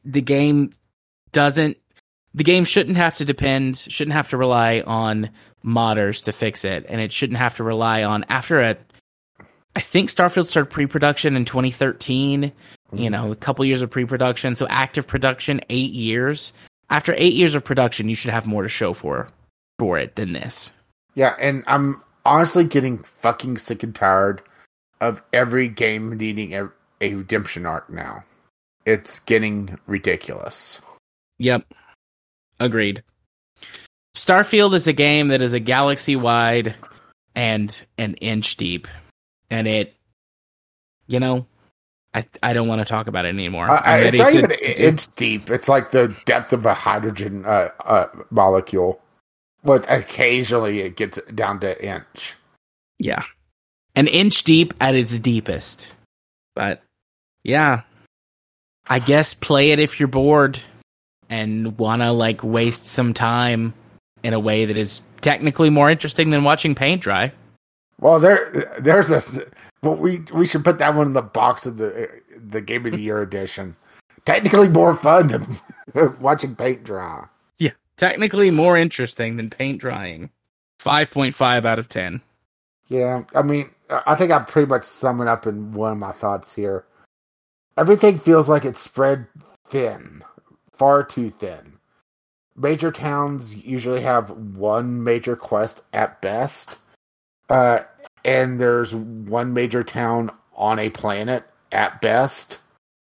The 0.03 0.21
game 0.21 0.71
doesn't, 1.31 1.77
the 2.35 2.43
game 2.43 2.65
shouldn't 2.65 2.97
have 2.97 3.15
to 3.15 3.25
depend, 3.25 3.77
shouldn't 3.77 4.13
have 4.13 4.29
to 4.29 4.37
rely 4.37 4.83
on 4.85 5.29
modders 5.63 6.21
to 6.25 6.33
fix 6.33 6.65
it, 6.65 6.85
and 6.89 6.99
it 6.99 7.13
shouldn't 7.13 7.39
have 7.39 7.55
to 7.55 7.63
rely 7.63 8.03
on, 8.03 8.25
after 8.27 8.59
a, 8.59 8.75
I 9.75 9.79
think 9.79 10.09
Starfield 10.09 10.45
started 10.45 10.69
pre 10.69 10.85
production 10.85 11.37
in 11.37 11.45
2013, 11.45 12.51
you 12.93 13.09
know, 13.09 13.31
a 13.31 13.35
couple 13.37 13.63
years 13.63 13.81
of 13.81 13.89
pre 13.89 14.03
production, 14.05 14.55
so 14.57 14.67
active 14.69 15.07
production, 15.07 15.61
eight 15.69 15.91
years. 15.91 16.51
After 16.89 17.15
eight 17.17 17.33
years 17.33 17.55
of 17.55 17.63
production, 17.63 18.09
you 18.09 18.15
should 18.15 18.31
have 18.31 18.45
more 18.45 18.63
to 18.63 18.69
show 18.69 18.93
for 18.93 19.29
for 19.79 19.97
it 19.97 20.15
than 20.15 20.33
this. 20.33 20.71
Yeah, 21.15 21.35
and 21.39 21.63
I'm 21.67 22.03
honestly 22.25 22.65
getting 22.65 22.99
fucking 22.99 23.57
sick 23.57 23.81
and 23.81 23.95
tired 23.95 24.41
of 24.99 25.21
every 25.33 25.69
game 25.69 26.17
needing 26.17 26.53
a, 26.53 26.69
a 27.01 27.15
redemption 27.15 27.65
arc 27.65 27.89
now. 27.89 28.23
It's 28.85 29.19
getting 29.21 29.79
ridiculous. 29.87 30.81
Yep. 31.39 31.65
Agreed. 32.59 33.03
Starfield 34.15 34.73
is 34.73 34.87
a 34.87 34.93
game 34.93 35.27
that 35.27 35.41
is 35.41 35.53
a 35.53 35.59
galaxy 35.59 36.15
wide 36.15 36.75
and 37.35 37.85
an 37.97 38.15
inch 38.15 38.55
deep. 38.55 38.87
And 39.49 39.67
it 39.67 39.93
you 41.07 41.19
know, 41.19 41.45
I 42.13 42.25
I 42.41 42.53
don't 42.53 42.67
want 42.67 42.79
to 42.79 42.85
talk 42.85 43.07
about 43.07 43.25
it 43.25 43.29
anymore. 43.29 43.69
I, 43.69 43.75
I, 43.75 43.97
I'm 43.97 44.03
it's 44.07 44.17
not 44.17 44.31
to- 44.31 44.37
even 44.37 44.51
an 44.51 44.59
inch 44.59 45.15
deep. 45.15 45.49
It's 45.49 45.69
like 45.69 45.91
the 45.91 46.15
depth 46.25 46.53
of 46.53 46.65
a 46.65 46.73
hydrogen 46.73 47.45
uh, 47.45 47.69
uh, 47.83 48.07
molecule. 48.31 49.01
But 49.63 49.85
occasionally 49.89 50.81
it 50.81 50.95
gets 50.95 51.19
down 51.33 51.59
to 51.61 51.83
inch. 51.83 52.35
Yeah. 52.99 53.23
An 53.95 54.07
inch 54.07 54.43
deep 54.43 54.73
at 54.79 54.95
its 54.95 55.17
deepest. 55.19 55.93
But 56.55 56.81
yeah. 57.43 57.81
I 58.87 58.99
guess 58.99 59.33
play 59.33 59.71
it 59.71 59.79
if 59.79 59.99
you're 59.99 60.07
bored 60.07 60.59
and 61.29 61.77
want 61.77 62.01
to 62.01 62.11
like 62.11 62.43
waste 62.43 62.87
some 62.87 63.13
time 63.13 63.73
in 64.23 64.33
a 64.33 64.39
way 64.39 64.65
that 64.65 64.77
is 64.77 65.01
technically 65.21 65.69
more 65.69 65.89
interesting 65.89 66.29
than 66.29 66.43
watching 66.43 66.75
paint 66.75 67.01
dry. 67.01 67.31
Well, 67.99 68.19
there, 68.19 68.73
there's 68.79 69.11
a. 69.11 69.21
Well, 69.81 69.95
we 69.95 70.19
we 70.33 70.45
should 70.45 70.63
put 70.63 70.79
that 70.79 70.95
one 70.95 71.07
in 71.07 71.13
the 71.13 71.21
box 71.21 71.65
of 71.65 71.77
the 71.77 72.09
the 72.35 72.61
game 72.61 72.85
of 72.85 72.91
the 72.91 73.01
year 73.01 73.21
edition. 73.21 73.75
Technically 74.25 74.67
more 74.67 74.95
fun 74.95 75.27
than 75.27 76.17
watching 76.19 76.55
paint 76.55 76.83
dry. 76.83 77.25
Yeah. 77.57 77.71
Technically 77.97 78.51
more 78.51 78.75
interesting 78.75 79.37
than 79.37 79.49
paint 79.49 79.79
drying. 79.79 80.29
5.5 80.79 81.65
out 81.65 81.79
of 81.79 81.89
10. 81.89 82.21
Yeah, 82.87 83.23
I 83.33 83.41
mean, 83.41 83.69
I 83.89 84.15
think 84.15 84.31
I 84.31 84.39
pretty 84.39 84.69
much 84.69 84.83
sum 84.83 85.21
it 85.21 85.27
up 85.27 85.47
in 85.47 85.71
one 85.71 85.91
of 85.91 85.97
my 85.97 86.11
thoughts 86.11 86.53
here. 86.53 86.85
Everything 87.77 88.19
feels 88.19 88.47
like 88.47 88.65
it's 88.65 88.79
spread 88.79 89.27
thin, 89.67 90.23
far 90.77 91.03
too 91.03 91.29
thin. 91.29 91.73
Major 92.55 92.91
towns 92.91 93.55
usually 93.55 94.01
have 94.01 94.29
one 94.29 95.03
major 95.03 95.35
quest 95.35 95.81
at 95.91 96.21
best, 96.21 96.77
uh, 97.49 97.79
and 98.23 98.59
there's 98.59 98.93
one 98.93 99.53
major 99.53 99.83
town 99.83 100.31
on 100.55 100.79
a 100.79 100.89
planet 100.89 101.43
at 101.71 102.01
best. 102.01 102.59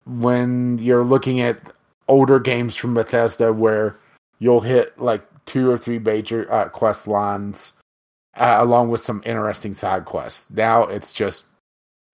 When 0.05 0.79
you're 0.79 1.05
looking 1.05 1.41
at 1.41 1.61
older 2.09 2.39
games 2.39 2.77
from 2.77 2.95
Bethesda, 2.95 3.53
where 3.53 3.97
you'll 4.39 4.61
hit 4.61 4.99
like 4.99 5.27
two 5.47 5.71
or 5.71 5.79
three 5.79 5.99
major 5.99 6.51
uh, 6.53 6.69
quest 6.69 7.09
lines 7.09 7.73
uh, 8.37 8.57
along 8.59 8.89
with 8.91 9.01
some 9.01 9.23
interesting 9.25 9.75
side 9.75 10.05
quests. 10.05 10.51
Now 10.51 10.85
it's 10.85 11.13
just 11.13 11.45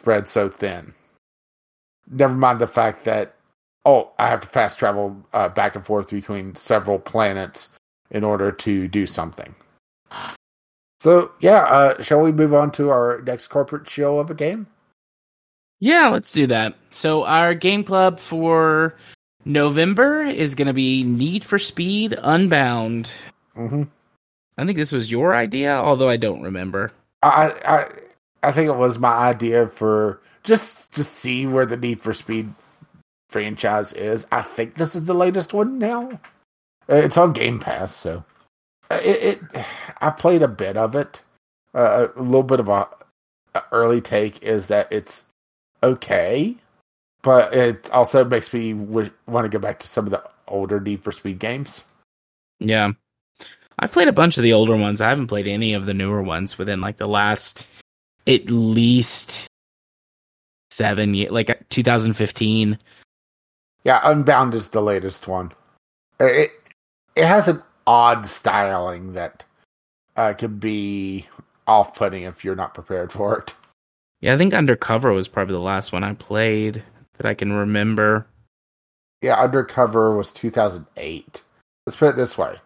spread 0.00 0.28
so 0.28 0.48
thin. 0.48 0.94
Never 2.10 2.34
mind 2.34 2.58
the 2.58 2.66
fact 2.66 3.04
that 3.04 3.34
oh, 3.88 4.12
I 4.18 4.28
have 4.28 4.42
to 4.42 4.46
fast 4.46 4.78
travel 4.78 5.16
uh, 5.32 5.48
back 5.48 5.74
and 5.74 5.84
forth 5.84 6.10
between 6.10 6.54
several 6.56 6.98
planets 6.98 7.68
in 8.10 8.22
order 8.22 8.52
to 8.52 8.86
do 8.86 9.06
something. 9.06 9.54
So 11.00 11.32
yeah, 11.40 11.64
uh, 11.64 12.02
shall 12.02 12.20
we 12.20 12.30
move 12.30 12.52
on 12.52 12.70
to 12.72 12.90
our 12.90 13.22
next 13.22 13.48
corporate 13.48 13.88
show 13.88 14.18
of 14.18 14.30
a 14.30 14.34
game? 14.34 14.66
Yeah, 15.80 16.08
let's 16.08 16.32
do 16.32 16.46
that. 16.48 16.74
So 16.90 17.24
our 17.24 17.54
game 17.54 17.82
club 17.82 18.20
for 18.20 18.94
November 19.46 20.22
is 20.22 20.54
going 20.54 20.66
to 20.66 20.74
be 20.74 21.02
Need 21.02 21.44
for 21.44 21.58
Speed 21.58 22.18
Unbound. 22.20 23.10
Mm-hmm. 23.56 23.84
I 24.58 24.64
think 24.66 24.76
this 24.76 24.92
was 24.92 25.10
your 25.10 25.34
idea, 25.34 25.74
although 25.76 26.10
I 26.10 26.18
don't 26.18 26.42
remember. 26.42 26.92
I 27.22 27.52
I 27.64 27.88
I 28.42 28.52
think 28.52 28.68
it 28.68 28.76
was 28.76 28.98
my 28.98 29.14
idea 29.14 29.68
for 29.68 30.20
just 30.42 30.92
to 30.94 31.04
see 31.04 31.46
where 31.46 31.64
the 31.64 31.76
Need 31.76 32.02
for 32.02 32.12
Speed 32.12 32.52
franchise 33.28 33.92
is. 33.92 34.26
I 34.32 34.42
think 34.42 34.74
this 34.74 34.94
is 34.94 35.04
the 35.04 35.14
latest 35.14 35.52
one 35.52 35.78
now. 35.78 36.20
Uh, 36.90 36.96
it's 36.96 37.18
on 37.18 37.32
Game 37.32 37.58
Pass, 37.58 37.94
so 37.94 38.24
uh, 38.90 39.00
it. 39.02 39.40
it 39.54 39.64
I 40.00 40.10
played 40.10 40.42
a 40.42 40.48
bit 40.48 40.76
of 40.76 40.94
it. 40.94 41.20
Uh, 41.74 42.08
a 42.14 42.22
little 42.22 42.44
bit 42.44 42.60
of 42.60 42.68
a, 42.68 42.88
a 43.54 43.62
early 43.72 44.00
take 44.00 44.42
is 44.42 44.68
that 44.68 44.86
it's 44.90 45.24
okay, 45.82 46.56
but 47.22 47.52
it 47.52 47.90
also 47.90 48.24
makes 48.24 48.52
me 48.52 48.74
want 48.74 49.12
to 49.26 49.48
go 49.48 49.58
back 49.58 49.80
to 49.80 49.88
some 49.88 50.06
of 50.06 50.12
the 50.12 50.22
older 50.46 50.80
Need 50.80 51.02
for 51.02 51.12
Speed 51.12 51.38
games. 51.38 51.84
Yeah. 52.60 52.92
I've 53.78 53.92
played 53.92 54.08
a 54.08 54.12
bunch 54.12 54.38
of 54.38 54.42
the 54.42 54.52
older 54.52 54.76
ones. 54.76 55.00
I 55.00 55.08
haven't 55.08 55.28
played 55.28 55.46
any 55.46 55.74
of 55.74 55.86
the 55.86 55.94
newer 55.94 56.22
ones 56.22 56.58
within 56.58 56.80
like 56.80 56.96
the 56.96 57.06
last 57.06 57.68
at 58.26 58.50
least 58.50 59.46
seven 60.70 61.14
years, 61.14 61.30
like 61.30 61.50
uh, 61.50 61.54
2015. 61.70 62.78
Yeah, 63.88 64.00
Unbound 64.04 64.52
is 64.52 64.68
the 64.68 64.82
latest 64.82 65.26
one. 65.26 65.52
It 66.20 66.50
it 67.16 67.24
has 67.24 67.48
an 67.48 67.62
odd 67.86 68.26
styling 68.26 69.14
that 69.14 69.44
uh, 70.14 70.34
can 70.34 70.58
be 70.58 71.26
off 71.66 71.94
putting 71.94 72.24
if 72.24 72.44
you're 72.44 72.54
not 72.54 72.74
prepared 72.74 73.10
for 73.10 73.38
it. 73.38 73.54
Yeah, 74.20 74.34
I 74.34 74.36
think 74.36 74.52
Undercover 74.52 75.14
was 75.14 75.26
probably 75.26 75.54
the 75.54 75.60
last 75.60 75.90
one 75.90 76.04
I 76.04 76.12
played 76.12 76.82
that 77.16 77.24
I 77.24 77.32
can 77.32 77.50
remember. 77.50 78.26
Yeah, 79.22 79.40
Undercover 79.40 80.14
was 80.14 80.32
2008. 80.32 81.42
Let's 81.86 81.96
put 81.96 82.10
it 82.10 82.16
this 82.16 82.36
way: 82.36 82.56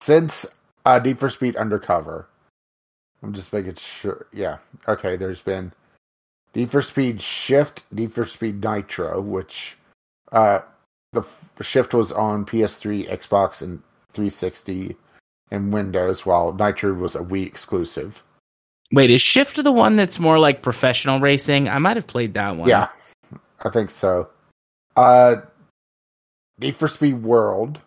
since 0.00 0.46
uh, 0.86 1.00
Need 1.00 1.18
for 1.18 1.28
Speed 1.28 1.56
Undercover, 1.56 2.28
I'm 3.20 3.32
just 3.32 3.52
making 3.52 3.74
sure. 3.74 4.28
Yeah, 4.32 4.58
okay. 4.86 5.16
There's 5.16 5.40
been 5.40 5.72
Need 6.54 6.70
for 6.70 6.82
Speed 6.82 7.20
Shift, 7.20 7.82
Need 7.90 8.12
for 8.12 8.26
Speed 8.26 8.62
Nitro, 8.62 9.20
which 9.20 9.76
uh, 10.32 10.60
the 11.12 11.20
f- 11.20 11.50
Shift 11.60 11.94
was 11.94 12.10
on 12.10 12.44
PS3, 12.44 13.08
Xbox, 13.08 13.62
and 13.62 13.82
360 14.14 14.96
and 15.50 15.72
Windows, 15.72 16.24
while 16.24 16.52
Nitro 16.52 16.94
was 16.94 17.14
a 17.14 17.20
Wii 17.20 17.46
exclusive. 17.46 18.22
Wait, 18.90 19.10
is 19.10 19.22
Shift 19.22 19.62
the 19.62 19.72
one 19.72 19.96
that's 19.96 20.18
more 20.18 20.38
like 20.38 20.62
professional 20.62 21.20
racing? 21.20 21.68
I 21.68 21.78
might 21.78 21.96
have 21.96 22.06
played 22.06 22.34
that 22.34 22.56
one. 22.56 22.68
Yeah, 22.68 22.88
I 23.64 23.70
think 23.70 23.90
so. 23.90 24.28
Uh, 24.96 25.36
Need 26.58 26.76
for 26.76 26.88
Speed 26.88 27.22
World, 27.22 27.80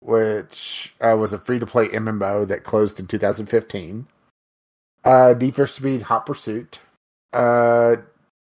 which 0.00 0.94
uh, 1.00 1.16
was 1.18 1.32
a 1.32 1.38
free 1.38 1.58
to 1.58 1.66
play 1.66 1.88
MMO 1.88 2.46
that 2.48 2.64
closed 2.64 3.00
in 3.00 3.06
2015. 3.06 4.06
Uh, 5.04 5.34
Need 5.38 5.54
for 5.54 5.66
Speed 5.66 6.02
Hot 6.02 6.24
Pursuit. 6.26 6.80
Uh, 7.32 7.96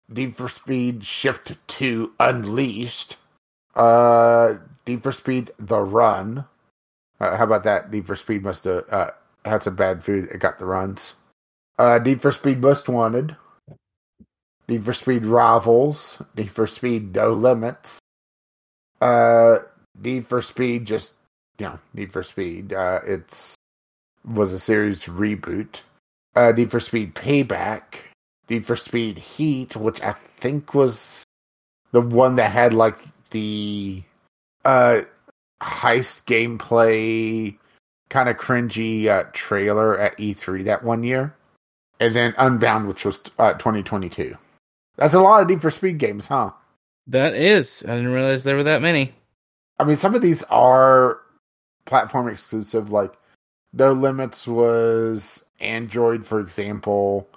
Need 0.09 0.37
for 0.37 0.49
Speed 0.49 1.05
Shift 1.05 1.57
2 1.67 2.13
Unleashed. 2.21 3.17
Uh, 3.75 4.55
Need 4.87 5.03
for 5.03 5.13
Speed 5.13 5.51
The 5.59 5.81
Run. 5.81 6.45
Uh, 7.21 7.37
how 7.37 7.45
about 7.45 7.65
that? 7.65 7.91
Need 7.91 8.07
for 8.07 8.17
Speed 8.17 8.43
must 8.43 8.65
have 8.65 8.85
uh, 8.91 9.11
had 9.45 9.63
some 9.63 9.77
bad 9.77 10.05
food. 10.05 10.29
It 10.31 10.39
got 10.39 10.59
the 10.59 10.67
runs. 10.67 11.15
Uh, 11.79 11.99
Need 12.03 12.23
for 12.23 12.33
Speed 12.33 12.61
Most 12.61 12.89
Wanted. 12.89 13.37
Need 14.69 14.85
for 14.85 14.95
Speed 14.95 15.25
Rivals. 15.25 16.23
Need 16.37 16.51
for 16.51 16.67
Speed 16.67 17.15
No 17.15 17.33
Limits. 17.33 17.99
Uh, 19.01 19.59
Need 20.01 20.27
for 20.27 20.43
Speed 20.43 20.87
just 20.87 21.15
you 21.59 21.67
know 21.67 21.79
Need 21.95 22.13
for 22.13 22.23
Speed. 22.23 22.73
Uh, 22.73 23.01
it's 23.07 23.55
was 24.25 24.53
a 24.53 24.59
series 24.59 25.05
reboot. 25.05 25.81
Uh, 26.35 26.53
Need 26.53 26.71
for 26.71 26.81
Speed 26.81 27.15
Payback. 27.15 27.83
Need 28.49 28.67
for 28.67 28.77
Speed 28.77 29.19
Heat, 29.19 29.77
which 29.77 30.01
I 30.03 30.13
think 30.39 30.75
was 30.75 31.25
the 31.93 32.01
one 32.01 32.37
that 32.37 32.53
had 32.53 32.73
like 32.73 32.99
the 33.31 34.03
uh 34.65 35.03
heist 35.61 36.25
gameplay 36.25 37.57
kind 38.09 38.29
of 38.29 38.37
cringy 38.37 39.07
uh, 39.07 39.25
trailer 39.33 39.99
at 39.99 40.17
E3 40.19 40.65
that 40.65 40.85
one 40.85 41.03
year. 41.03 41.35
And 41.99 42.15
then 42.15 42.35
Unbound, 42.39 42.89
which 42.89 43.05
was 43.05 43.21
uh, 43.39 43.55
2022. 43.55 44.37
That's 44.97 45.15
a 45.15 45.21
lot 45.21 45.43
of 45.43 45.49
Need 45.49 45.63
for 45.63 45.71
Speed 45.71 45.99
games, 45.99 46.27
huh? 46.27 46.51
That 47.07 47.35
is. 47.35 47.85
I 47.87 47.95
didn't 47.95 48.13
realize 48.13 48.45
there 48.45 48.57
were 48.57 48.65
that 48.65 48.83
many. 48.83 49.15
I 49.79 49.85
mean, 49.85 49.97
some 49.97 50.15
of 50.15 50.23
these 50.23 50.43
are 50.45 51.21
platform 51.85 52.29
exclusive. 52.29 52.91
Like 52.91 53.13
No 53.73 53.93
Limits 53.93 54.47
was 54.47 55.45
Android, 55.61 56.27
for 56.27 56.41
example. 56.41 57.29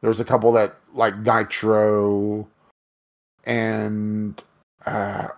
There's 0.00 0.20
a 0.20 0.24
couple 0.24 0.52
that 0.52 0.76
like 0.94 1.16
Nitro, 1.18 2.46
and 3.44 4.40
uh, 4.86 5.28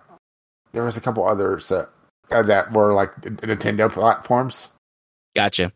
there 0.71 0.83
was 0.83 0.97
a 0.97 1.01
couple 1.01 1.27
others 1.27 1.69
that 1.69 1.89
uh, 2.29 2.43
that 2.43 2.71
were 2.71 2.93
like 2.93 3.13
Nintendo 3.21 3.91
platforms. 3.91 4.67
Gotcha. 5.35 5.71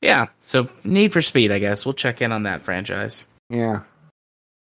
Yeah, 0.00 0.26
so 0.40 0.68
Need 0.84 1.12
for 1.12 1.22
Speed, 1.22 1.52
I 1.52 1.58
guess. 1.58 1.84
We'll 1.84 1.94
check 1.94 2.20
in 2.22 2.32
on 2.32 2.42
that 2.42 2.62
franchise. 2.62 3.24
Yeah, 3.50 3.82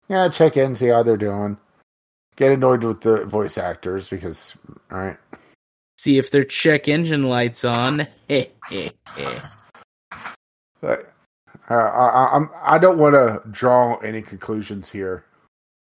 yeah. 0.09 0.29
Check 0.29 0.57
in, 0.57 0.77
see 0.77 0.89
how 0.89 1.03
they're 1.03 1.17
doing. 1.17 1.57
Get 2.37 2.53
annoyed 2.53 2.85
with 2.85 3.01
the 3.01 3.25
voice 3.25 3.59
actors 3.59 4.09
because, 4.09 4.57
all 4.93 4.99
right. 4.99 5.17
See 5.97 6.19
if 6.19 6.31
their 6.31 6.45
check 6.45 6.87
engine 6.87 7.25
lights 7.25 7.65
on. 7.65 8.07
But, 10.81 11.13
uh, 11.71 11.75
I, 11.75 12.37
I'm. 12.37 12.51
I 12.63 12.79
don't 12.79 12.99
want 12.99 13.15
to 13.15 13.43
draw 13.51 13.97
any 13.99 14.23
conclusions 14.23 14.91
here. 14.91 15.25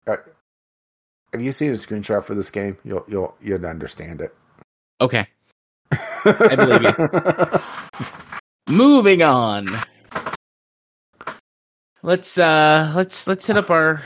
Uh, 0.07 0.17
if 1.33 1.41
you 1.41 1.53
see 1.53 1.69
a 1.69 1.73
screenshot 1.73 2.25
for 2.25 2.35
this 2.35 2.51
game, 2.51 2.79
you'll 2.85 3.05
you'll 3.09 3.37
you'll 3.41 3.65
understand 3.67 4.21
it. 4.21 4.35
okay. 5.01 5.27
I 5.93 6.57
believe 6.57 6.83
you. 8.69 8.75
Moving 8.75 9.23
on. 9.23 9.67
Let's 12.03 12.39
uh 12.39 12.93
let's 12.97 13.27
let's 13.29 13.47
hit 13.47 13.57
up 13.57 13.71
our 13.71 14.03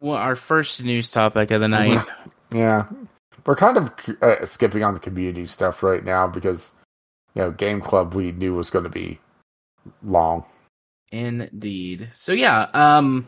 well, 0.00 0.16
our 0.16 0.36
first 0.36 0.82
news 0.82 1.10
topic 1.10 1.50
of 1.50 1.60
the 1.60 1.68
night. 1.68 2.04
Yeah, 2.52 2.86
we're 3.44 3.56
kind 3.56 3.76
of 3.76 3.92
uh, 4.22 4.44
skipping 4.44 4.84
on 4.84 4.94
the 4.94 5.00
community 5.00 5.46
stuff 5.46 5.82
right 5.82 6.04
now 6.04 6.26
because 6.26 6.72
you 7.34 7.42
know 7.42 7.50
Game 7.50 7.80
Club 7.80 8.14
we 8.14 8.32
knew 8.32 8.54
was 8.54 8.70
going 8.70 8.84
to 8.84 8.90
be 8.90 9.18
long. 10.02 10.44
Indeed. 11.12 12.08
So 12.12 12.32
yeah, 12.32 12.68
um 12.74 13.26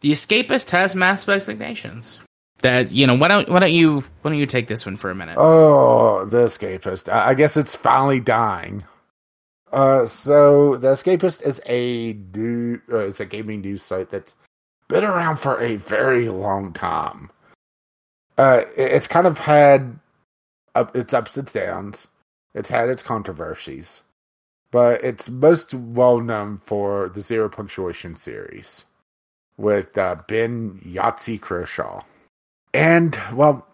the 0.00 0.12
escapist 0.12 0.70
has 0.70 0.94
mass 0.94 1.26
resignations. 1.26 2.20
That 2.60 2.90
you 2.90 3.06
know, 3.06 3.14
why 3.14 3.28
don't 3.28 3.48
why 3.48 3.60
don't 3.60 3.72
you 3.72 4.00
why 4.22 4.30
don't 4.30 4.38
you 4.38 4.46
take 4.46 4.66
this 4.66 4.84
one 4.84 4.96
for 4.96 5.10
a 5.10 5.14
minute? 5.14 5.36
Oh, 5.38 6.24
the 6.24 6.46
Escapist. 6.46 7.08
I 7.08 7.34
guess 7.34 7.56
it's 7.56 7.76
finally 7.76 8.18
dying. 8.18 8.84
Uh, 9.72 10.06
so 10.06 10.76
the 10.76 10.88
Escapist 10.88 11.42
is 11.42 11.60
a 11.66 12.14
new, 12.34 12.80
uh, 12.90 12.98
it's 12.98 13.20
a 13.20 13.26
gaming 13.26 13.60
news 13.60 13.82
site 13.82 14.10
that's 14.10 14.34
been 14.88 15.04
around 15.04 15.36
for 15.36 15.60
a 15.60 15.76
very 15.76 16.28
long 16.28 16.72
time. 16.72 17.30
Uh, 18.36 18.62
it's 18.76 19.06
kind 19.06 19.26
of 19.26 19.38
had 19.38 19.98
up 20.74 20.96
its 20.96 21.12
ups 21.14 21.36
and 21.36 21.52
downs. 21.52 22.08
It's 22.54 22.70
had 22.70 22.88
its 22.88 23.02
controversies, 23.02 24.02
but 24.70 25.02
it's 25.02 25.28
most 25.28 25.72
well 25.74 26.20
known 26.20 26.58
for 26.58 27.08
the 27.08 27.20
Zero 27.20 27.48
Punctuation 27.48 28.16
series 28.16 28.84
with 29.56 29.96
uh, 29.98 30.16
Ben 30.26 30.80
Yahtzee 30.84 31.40
Croshaw. 31.40 32.04
And 32.74 33.18
well, 33.32 33.66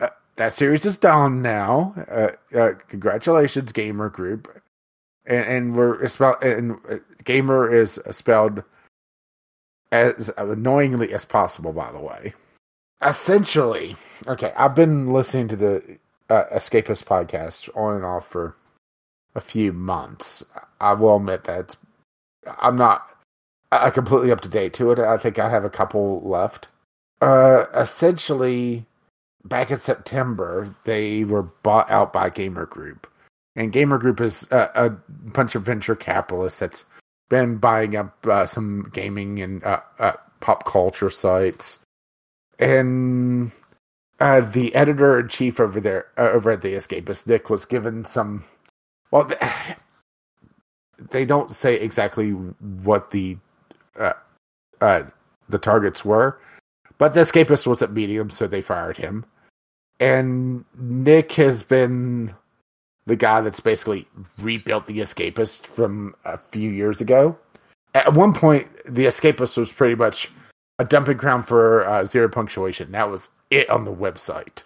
uh, 0.00 0.08
that 0.36 0.52
series 0.52 0.86
is 0.86 0.96
done 0.96 1.42
now. 1.42 1.94
Uh, 2.10 2.56
uh, 2.56 2.72
congratulations, 2.88 3.72
Gamer 3.72 4.08
Group. 4.08 4.62
And, 5.26 5.44
and 5.44 5.76
we're 5.76 6.06
spelled 6.08 6.42
and 6.42 6.78
uh, 6.88 6.96
Gamer 7.24 7.74
is 7.74 8.00
spelled 8.12 8.62
as 9.90 10.30
annoyingly 10.38 11.12
as 11.12 11.24
possible. 11.24 11.72
By 11.72 11.90
the 11.90 12.00
way, 12.00 12.34
essentially, 13.02 13.96
okay. 14.26 14.52
I've 14.56 14.74
been 14.76 15.12
listening 15.12 15.48
to 15.48 15.56
the 15.56 15.98
uh, 16.30 16.44
Escapist 16.52 17.04
podcast 17.04 17.68
on 17.76 17.96
and 17.96 18.04
off 18.04 18.28
for 18.28 18.56
a 19.36 19.40
few 19.40 19.72
months. 19.72 20.44
I 20.80 20.94
will 20.94 21.16
admit 21.16 21.44
that 21.44 21.76
I'm 22.60 22.76
not 22.76 23.06
uh, 23.70 23.90
completely 23.90 24.32
up 24.32 24.40
to 24.40 24.48
date 24.48 24.72
to 24.74 24.90
it. 24.90 24.98
I 24.98 25.18
think 25.18 25.38
I 25.38 25.50
have 25.50 25.64
a 25.64 25.70
couple 25.70 26.20
left. 26.22 26.68
Uh, 27.20 27.64
essentially, 27.74 28.84
back 29.44 29.70
in 29.70 29.78
September, 29.78 30.74
they 30.84 31.24
were 31.24 31.42
bought 31.42 31.90
out 31.90 32.12
by 32.12 32.30
Gamer 32.30 32.66
Group, 32.66 33.06
and 33.54 33.72
Gamer 33.72 33.98
Group 33.98 34.20
is 34.20 34.46
a, 34.50 34.70
a 34.74 34.90
bunch 34.90 35.54
of 35.54 35.62
venture 35.62 35.96
capitalists 35.96 36.58
that's 36.58 36.84
been 37.28 37.56
buying 37.56 37.96
up 37.96 38.26
uh, 38.26 38.46
some 38.46 38.90
gaming 38.92 39.40
and 39.40 39.64
uh, 39.64 39.80
uh, 39.98 40.12
pop 40.40 40.64
culture 40.64 41.10
sites, 41.10 41.80
and 42.58 43.50
uh, 44.20 44.40
the 44.40 44.74
editor 44.74 45.18
in 45.18 45.28
chief 45.28 45.58
over 45.58 45.80
there 45.80 46.06
uh, 46.16 46.30
over 46.30 46.50
at 46.50 46.62
the 46.62 46.74
Escapist, 46.74 47.26
Nick, 47.26 47.50
was 47.50 47.64
given 47.64 48.04
some. 48.04 48.44
Well, 49.16 49.30
they 51.10 51.24
don't 51.24 51.50
say 51.52 51.76
exactly 51.76 52.30
what 52.30 53.10
the 53.10 53.38
uh, 53.98 54.12
uh, 54.80 55.04
the 55.48 55.58
targets 55.58 56.04
were, 56.04 56.38
but 56.98 57.14
the 57.14 57.20
Escapist 57.20 57.66
wasn't 57.66 57.94
them, 57.94 58.30
so 58.30 58.46
they 58.46 58.60
fired 58.60 58.98
him. 58.98 59.24
And 59.98 60.66
Nick 60.78 61.32
has 61.32 61.62
been 61.62 62.34
the 63.06 63.16
guy 63.16 63.40
that's 63.40 63.60
basically 63.60 64.06
rebuilt 64.38 64.86
the 64.86 64.98
Escapist 64.98 65.66
from 65.66 66.14
a 66.26 66.36
few 66.36 66.70
years 66.70 67.00
ago. 67.00 67.38
At 67.94 68.12
one 68.12 68.34
point, 68.34 68.68
the 68.84 69.06
Escapist 69.06 69.56
was 69.56 69.72
pretty 69.72 69.94
much 69.94 70.30
a 70.78 70.84
dumping 70.84 71.16
ground 71.16 71.48
for 71.48 71.88
uh, 71.88 72.04
zero 72.04 72.28
punctuation. 72.28 72.92
That 72.92 73.10
was 73.10 73.30
it 73.50 73.70
on 73.70 73.84
the 73.84 73.94
website. 73.94 74.64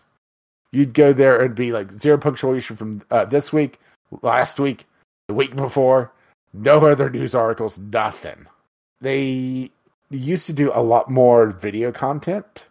You'd 0.72 0.94
go 0.94 1.12
there 1.12 1.40
and 1.40 1.55
be 1.55 1.70
like 1.70 1.93
zero 1.93 2.18
punctuation 2.18 2.77
from 2.77 3.02
uh, 3.12 3.27
this 3.27 3.52
week, 3.52 3.78
last 4.23 4.59
week, 4.59 4.87
the 5.28 5.35
week 5.35 5.55
before. 5.57 6.12
No 6.53 6.85
other 6.85 7.09
news 7.11 7.35
articles, 7.35 7.78
nothing. 7.78 8.47
They 9.01 9.70
used 10.11 10.47
to 10.47 10.53
do 10.53 10.70
a 10.74 10.82
lot 10.82 11.09
more 11.09 11.51
video 11.51 11.93
content 11.93 12.66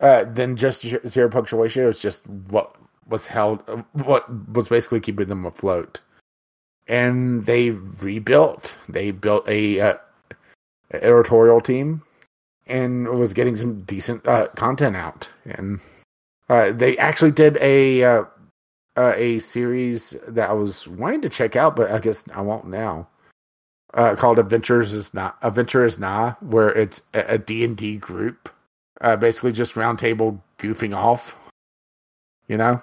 uh, 0.00 0.24
than 0.24 0.56
just 0.56 0.84
zero 1.06 1.30
punctuation. 1.30 1.84
It 1.84 1.86
was 1.86 2.00
just 2.00 2.26
what 2.26 2.74
was 3.08 3.26
held, 3.26 3.62
what 3.92 4.28
was 4.48 4.68
basically 4.68 5.00
keeping 5.00 5.28
them 5.28 5.46
afloat. 5.46 6.00
And 6.88 7.46
they 7.46 7.70
rebuilt. 7.70 8.74
They 8.88 9.12
built 9.12 9.48
a 9.48 9.80
uh, 9.80 9.94
editorial 10.90 11.60
team 11.60 12.02
and 12.66 13.08
was 13.08 13.32
getting 13.32 13.56
some 13.56 13.82
decent 13.82 14.26
uh, 14.26 14.48
content 14.48 14.96
out. 14.96 15.28
And 15.44 15.80
uh, 16.48 16.72
they 16.72 16.98
actually 16.98 17.30
did 17.30 17.56
a 17.58 18.26
uh, 18.96 19.14
a 19.16 19.38
series 19.40 20.14
that 20.28 20.50
I 20.50 20.52
was 20.52 20.86
wanting 20.86 21.22
to 21.22 21.28
check 21.28 21.56
out, 21.56 21.76
but 21.76 21.90
I 21.90 21.98
guess 21.98 22.24
I 22.34 22.40
won't 22.40 22.66
now. 22.66 23.08
Uh, 23.94 24.16
called 24.16 24.38
Adventures 24.38 24.92
is 24.94 25.12
not 25.12 25.36
Adventure 25.42 25.84
is 25.84 25.98
Nigh, 25.98 26.34
where 26.40 26.70
it's 26.70 27.02
a 27.12 27.36
D 27.36 27.62
and 27.64 27.76
D 27.76 27.96
group, 27.98 28.48
uh, 29.02 29.16
basically 29.16 29.52
just 29.52 29.74
roundtable 29.74 30.40
goofing 30.58 30.96
off. 30.96 31.36
You 32.48 32.56
know, 32.56 32.82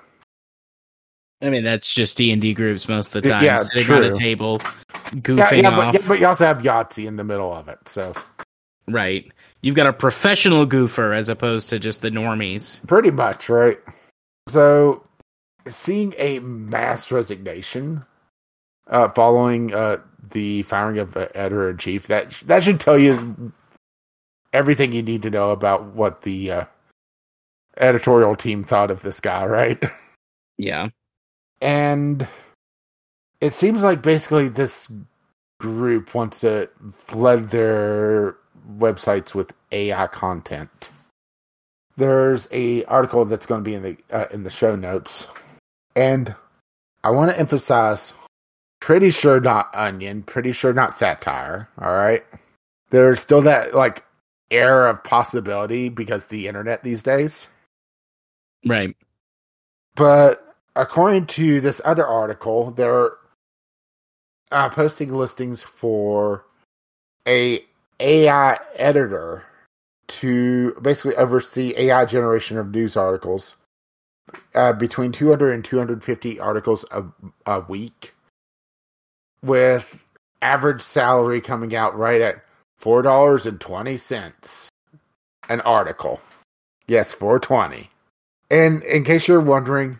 I 1.42 1.50
mean 1.50 1.64
that's 1.64 1.94
just 1.96 2.16
D 2.18 2.32
and 2.32 2.40
D 2.42 2.54
groups 2.54 2.88
most 2.88 3.16
of 3.16 3.24
the 3.24 3.30
time, 3.30 3.44
Yeah, 3.44 3.58
sitting 3.58 3.86
true. 3.86 3.96
on 3.96 4.04
a 4.04 4.16
table, 4.16 4.60
goofing 5.16 5.38
yeah, 5.38 5.54
yeah, 5.54 5.70
off. 5.70 5.94
but, 5.94 6.02
yeah, 6.02 6.08
but 6.08 6.20
you 6.20 6.28
also 6.28 6.46
have 6.46 6.60
Yahtzee 6.60 7.08
in 7.08 7.16
the 7.16 7.24
middle 7.24 7.54
of 7.56 7.68
it, 7.68 7.80
so 7.88 8.14
Right, 8.88 9.32
you've 9.62 9.76
got 9.76 9.88
a 9.88 9.94
professional 9.94 10.66
goofer 10.68 11.16
as 11.16 11.30
opposed 11.30 11.70
to 11.70 11.80
just 11.80 12.02
the 12.02 12.10
normies. 12.10 12.86
pretty 12.88 13.12
much 13.12 13.50
right. 13.50 13.80
So, 14.48 15.04
seeing 15.70 16.14
a 16.18 16.40
mass 16.40 17.12
resignation 17.12 18.06
uh, 18.88 19.10
following 19.10 19.74
uh, 19.74 19.98
the 20.32 20.64
firing 20.64 21.00
of 21.00 21.18
uh, 21.18 21.28
editor 21.36 21.70
in 21.70 21.78
chief 21.78 22.08
that 22.08 22.32
that 22.46 22.64
should 22.64 22.80
tell 22.80 23.00
you 23.00 23.52
everything 24.54 24.94
you 24.94 25.04
need 25.04 25.24
to 25.24 25.30
know 25.30 25.52
about 25.52 25.86
what 25.96 26.24
the 26.24 26.52
uh, 26.52 26.66
editorial 27.78 28.36
team 28.36 28.64
thought 28.64 28.92
of 28.92 29.02
this 29.02 29.20
guy, 29.20 29.46
right? 29.46 29.84
Yeah, 30.58 30.90
And 31.62 32.28
it 33.42 33.54
seems 33.54 33.84
like 33.84 34.02
basically 34.02 34.50
this 34.50 34.92
group 35.60 36.16
wants 36.16 36.42
to 36.42 36.70
flood 36.94 37.52
their 37.52 38.38
websites 38.78 39.36
with 39.36 39.54
AI 39.72 40.08
content. 40.08 40.92
There's 41.98 42.48
a 42.52 42.86
article 42.86 43.26
that's 43.26 43.46
going 43.46 43.62
to 43.64 43.66
be 43.66 43.76
in 43.76 43.84
the 43.84 43.98
uh, 44.12 44.28
in 44.32 44.44
the 44.44 44.50
show 44.52 44.76
notes, 44.76 45.28
and 45.96 46.36
I 47.04 47.12
want 47.12 47.32
to 47.32 47.40
emphasize: 47.40 48.14
pretty 48.80 49.10
sure 49.10 49.40
not 49.40 49.70
onion, 49.76 50.24
pretty 50.24 50.52
sure 50.52 50.74
not 50.74 50.96
satire. 50.96 51.70
All 51.80 51.94
right, 51.94 52.24
there's 52.90 53.20
still 53.20 53.42
that 53.44 53.74
like 53.74 54.04
air 54.52 54.88
of 54.88 55.04
possibility 55.04 55.90
because 55.90 56.26
the 56.26 56.48
internet 56.48 56.84
these 56.84 57.04
days. 57.04 57.48
right. 58.66 58.96
But 59.96 60.56
according 60.76 61.28
to 61.28 61.62
this 61.62 61.82
other 61.86 62.08
article, 62.08 62.72
they're 62.72 63.12
uh, 64.52 64.70
posting 64.70 65.14
listings 65.14 65.62
for 65.64 66.46
a 67.28 67.64
AI 68.00 68.60
editor 68.76 69.46
to 70.08 70.74
basically 70.82 71.16
oversee 71.16 71.74
AI 71.78 72.06
generation 72.06 72.58
of 72.58 72.72
news 72.72 72.98
articles 72.98 73.56
uh, 74.56 74.74
between 74.74 75.12
200 75.12 75.52
and 75.52 75.64
250 75.64 76.40
articles 76.40 76.86
a, 76.92 77.04
a 77.46 77.62
week 77.62 78.14
with 79.42 80.00
average 80.42 80.82
salary 80.82 81.42
coming 81.42 81.76
out 81.76 81.98
right 81.98 82.22
at 82.22 82.44
$4.20 82.82 84.70
an 85.50 85.62
article. 85.62 86.22
Yes, 86.88 87.12
420. 87.12 87.90
And 88.50 88.82
in 88.84 89.04
case 89.04 89.28
you're 89.28 89.40
wondering, 89.40 90.00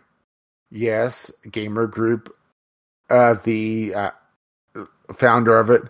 yes, 0.70 1.30
Gamer 1.50 1.86
Group, 1.86 2.34
uh, 3.08 3.34
the 3.44 3.94
uh, 3.94 4.10
founder 5.14 5.58
of 5.58 5.70
it, 5.70 5.82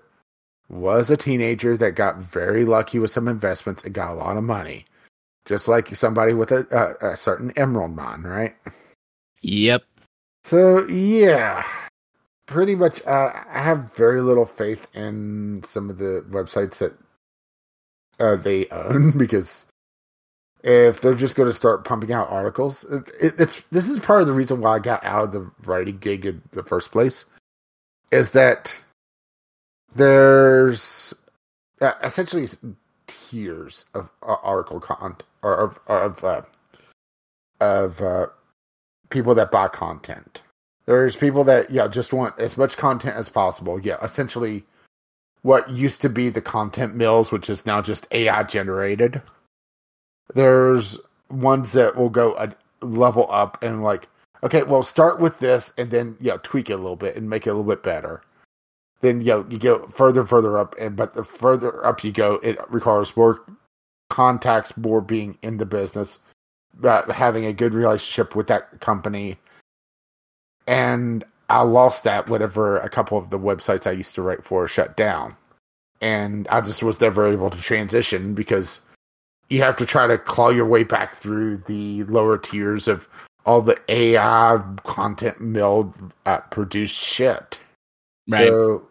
was 0.69 1.11
a 1.11 1.17
teenager 1.17 1.77
that 1.77 1.97
got 1.97 2.19
very 2.19 2.65
lucky 2.65 2.99
with 2.99 3.11
some 3.11 3.29
investments 3.29 3.83
and 3.83 3.93
got 3.93 4.13
a 4.13 4.15
lot 4.15 4.37
of 4.37 4.45
money. 4.45 4.85
Just 5.51 5.67
like 5.67 5.93
somebody 5.97 6.33
with 6.33 6.53
a, 6.53 6.65
a, 7.03 7.09
a 7.09 7.17
certain 7.17 7.51
emerald 7.57 7.97
mine, 7.97 8.23
right? 8.23 8.55
Yep. 9.43 9.83
So, 10.45 10.87
yeah, 10.87 11.65
pretty 12.47 12.77
much, 12.77 13.05
uh, 13.05 13.33
I 13.51 13.61
have 13.61 13.93
very 13.95 14.21
little 14.21 14.47
faith 14.47 14.87
in 14.95 15.65
some 15.67 15.91
of 15.91 15.99
the 15.99 16.25
websites 16.31 16.79
that 16.79 16.97
uh, 18.21 18.37
they 18.37 18.69
own 18.69 19.11
because 19.19 19.65
if 20.63 21.01
they're 21.01 21.17
just 21.17 21.35
going 21.35 21.49
to 21.49 21.57
start 21.57 21.85
pumping 21.85 22.13
out 22.13 22.31
articles, 22.31 22.85
it, 22.85 23.09
it, 23.21 23.35
it's 23.41 23.61
this 23.73 23.89
is 23.89 23.99
part 23.99 24.21
of 24.21 24.29
the 24.29 24.33
reason 24.33 24.61
why 24.61 24.77
I 24.77 24.79
got 24.79 25.05
out 25.05 25.25
of 25.25 25.33
the 25.33 25.51
writing 25.65 25.99
gig 25.99 26.27
in 26.27 26.43
the 26.53 26.63
first 26.63 26.93
place. 26.93 27.25
Is 28.13 28.31
that 28.33 28.79
there's 29.97 31.13
uh, 31.81 31.95
essentially 32.05 32.47
tiers 33.09 33.87
of 33.95 34.09
uh, 34.23 34.37
article 34.45 34.79
content 34.79 35.25
or 35.43 35.55
of 35.57 35.79
of 35.87 36.25
uh, 36.25 36.43
of 37.61 38.01
uh, 38.01 38.27
people 39.11 39.35
that 39.35 39.51
buy 39.51 39.69
content. 39.69 40.43
There's 40.87 41.17
people 41.17 41.45
that 41.45 41.71
yeah 41.71 41.89
just 41.89 42.13
want 42.13 42.39
as 42.39 42.57
much 42.57 42.77
content 42.77 43.17
as 43.17 43.29
possible. 43.29 43.79
Yeah, 43.81 44.03
essentially 44.03 44.65
what 45.43 45.71
used 45.71 46.03
to 46.03 46.09
be 46.09 46.29
the 46.29 46.43
content 46.43 46.95
mills, 46.95 47.33
which 47.33 47.49
is 47.49 47.65
now 47.65 47.81
just 47.81 48.07
AI 48.11 48.43
generated. 48.43 49.23
There's 50.35 50.99
ones 51.31 51.73
that 51.73 51.97
will 51.97 52.11
go 52.11 52.37
a 52.37 52.55
level 52.85 53.27
up 53.31 53.63
and 53.63 53.83
like, 53.83 54.09
okay, 54.43 54.63
well, 54.63 54.83
start 54.83 55.21
with 55.21 55.39
this 55.39 55.73
and 55.79 55.91
then 55.91 56.17
know 56.21 56.39
tweak 56.39 56.71
it 56.71 56.75
a 56.75 56.77
little 56.77 56.97
bit 56.97 57.17
and 57.17 57.31
make 57.31 57.47
it 57.47 57.51
a 57.51 57.55
little 57.55 57.71
bit 57.71 57.83
better. 57.83 58.23
Then 59.01 59.21
you 59.21 59.29
know 59.29 59.47
you 59.49 59.59
go 59.59 59.87
further, 59.87 60.25
further 60.25 60.59
up, 60.59 60.75
and 60.79 60.97
but 60.97 61.15
the 61.15 61.25
further 61.25 61.85
up 61.85 62.05
you 62.05 62.13
go, 62.13 62.35
it 62.43 62.59
requires 62.71 63.17
more 63.17 63.43
contacts, 64.11 64.77
more 64.77 65.01
being 65.01 65.39
in 65.41 65.57
the 65.57 65.67
business, 65.67 66.19
uh, 66.85 67.11
having 67.13 67.47
a 67.47 67.53
good 67.53 67.73
relationship 67.73 68.37
with 68.37 68.49
that 68.49 68.81
company. 68.81 69.39
And 70.67 71.25
I 71.49 71.63
lost 71.63 72.05
that 72.05 72.29
whenever 72.29 72.79
a 72.79 72.91
couple 72.91 73.17
of 73.17 73.31
the 73.31 73.39
websites 73.39 73.87
I 73.87 73.93
used 73.93 74.15
to 74.17 74.23
write 74.23 74.45
for 74.45 74.69
shut 74.69 74.97
down. 74.97 75.37
And 76.01 76.47
I 76.49 76.61
just 76.61 76.83
was 76.83 77.01
never 77.01 77.27
able 77.27 77.51
to 77.51 77.61
transition 77.61 78.35
because 78.35 78.81
you 79.49 79.63
have 79.63 79.77
to 79.77 79.87
try 79.87 80.07
to 80.07 80.17
claw 80.17 80.51
your 80.51 80.67
way 80.67 80.85
back 80.85 81.15
through 81.15 81.59
the 81.67 82.05
lower 82.05 82.39
tiers 82.39 82.89
of 82.89 83.09
all 83.45 83.61
the 83.61 83.79
AI 83.89 84.63
content 84.85 85.41
mill 85.41 85.95
uh, 86.25 86.39
produced 86.51 86.95
shit. 86.95 87.61
Right. 88.29 88.49
So 88.49 88.87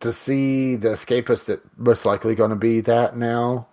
to 0.00 0.12
see 0.12 0.76
the 0.76 0.90
escapist 0.90 1.46
that 1.46 1.60
most 1.78 2.04
likely 2.06 2.34
going 2.34 2.50
to 2.50 2.56
be 2.56 2.80
that 2.82 3.16
now. 3.16 3.66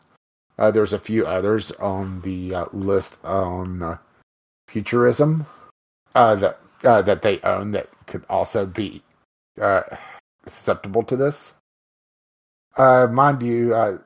Uh, 0.62 0.70
there's 0.70 0.94
a 0.94 1.00
few 1.00 1.26
others 1.26 1.72
on 1.72 2.22
the 2.22 2.54
uh, 2.54 2.66
list 2.72 3.18
on 3.26 3.82
uh, 3.82 3.98
futurism 4.68 5.48
uh, 6.14 6.36
that 6.36 6.60
uh, 6.84 7.02
that 7.02 7.24
they 7.24 7.40
own 7.40 7.72
that 7.72 7.90
could 8.06 8.24
also 8.30 8.68
be 8.68 9.02
susceptible 10.46 11.02
to 11.02 11.16
this. 11.16 11.54
Mind 12.78 13.42
you, 13.42 14.00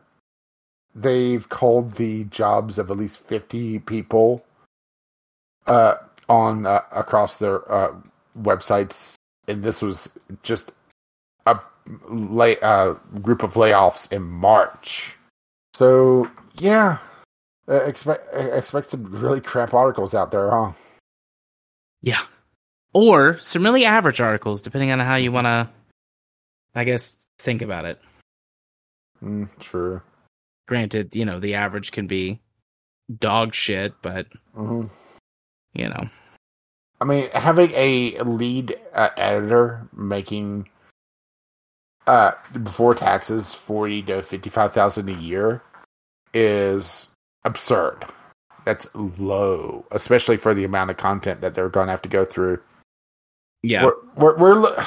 they've 0.96 1.50
called 1.50 1.96
the 1.96 2.24
jobs 2.26 2.78
of 2.78 2.90
at 2.90 2.98
least 2.98 3.20
50 3.20 3.80
people 3.80 4.46
on 5.68 6.66
across 6.66 7.36
their 7.36 7.60
websites, 8.40 9.16
and 9.50 9.62
this 9.62 9.82
was 9.82 10.18
just 10.42 10.72
a 11.46 11.60
lay, 12.08 12.58
uh, 12.62 12.94
group 13.22 13.44
of 13.44 13.56
layoffs 13.56 14.10
in 14.10 14.22
March. 14.22 15.15
So 15.76 16.32
yeah, 16.58 17.00
uh, 17.68 17.84
expect 17.84 18.34
expect 18.34 18.88
some 18.88 19.04
really 19.12 19.42
crap 19.42 19.74
articles 19.74 20.16
out 20.16 20.32
there, 20.32 20.50
huh? 20.50 20.72
Yeah. 22.02 22.22
Or 22.94 23.38
some 23.40 23.62
really 23.62 23.84
average 23.84 24.22
articles, 24.22 24.62
depending 24.62 24.92
on 24.92 25.00
how 25.02 25.16
you 25.16 25.34
want 25.34 25.48
to, 25.48 25.70
I 26.76 26.86
guess, 26.86 27.28
think 27.40 27.62
about 27.62 27.84
it. 27.84 28.00
Mm, 29.22 29.50
true. 29.60 30.02
Granted, 30.66 31.14
you 31.14 31.26
know, 31.26 31.42
the 31.42 31.56
average 31.56 31.92
can 31.92 32.08
be 32.08 32.40
dog 33.20 33.54
shit, 33.54 33.96
but, 34.02 34.28
hmm 34.56 34.86
you 35.74 35.90
know. 35.90 36.08
I 37.02 37.04
mean, 37.04 37.30
having 37.34 37.72
a 37.74 38.18
lead 38.22 38.80
uh, 38.94 39.10
editor 39.18 39.90
making 39.92 40.70
uh 42.08 42.32
before 42.64 42.96
taxes 42.96 43.54
forty 43.54 44.02
to 44.04 44.22
fifty 44.22 44.50
five 44.50 44.74
thousand 44.74 45.10
a 45.10 45.14
year 45.14 45.62
is 46.34 47.10
absurd. 47.44 48.06
That's 48.66 48.88
low, 48.96 49.86
especially 49.92 50.38
for 50.38 50.54
the 50.54 50.64
amount 50.64 50.90
of 50.90 50.98
content 50.98 51.42
that 51.42 51.54
they're 51.54 51.70
going 51.70 51.88
to 51.88 51.92
have 51.92 52.02
to 52.02 52.10
go 52.10 52.26
through. 52.26 52.60
Yeah. 53.62 53.86
We're, 53.86 54.36
we're, 54.38 54.60
we're 54.62 54.86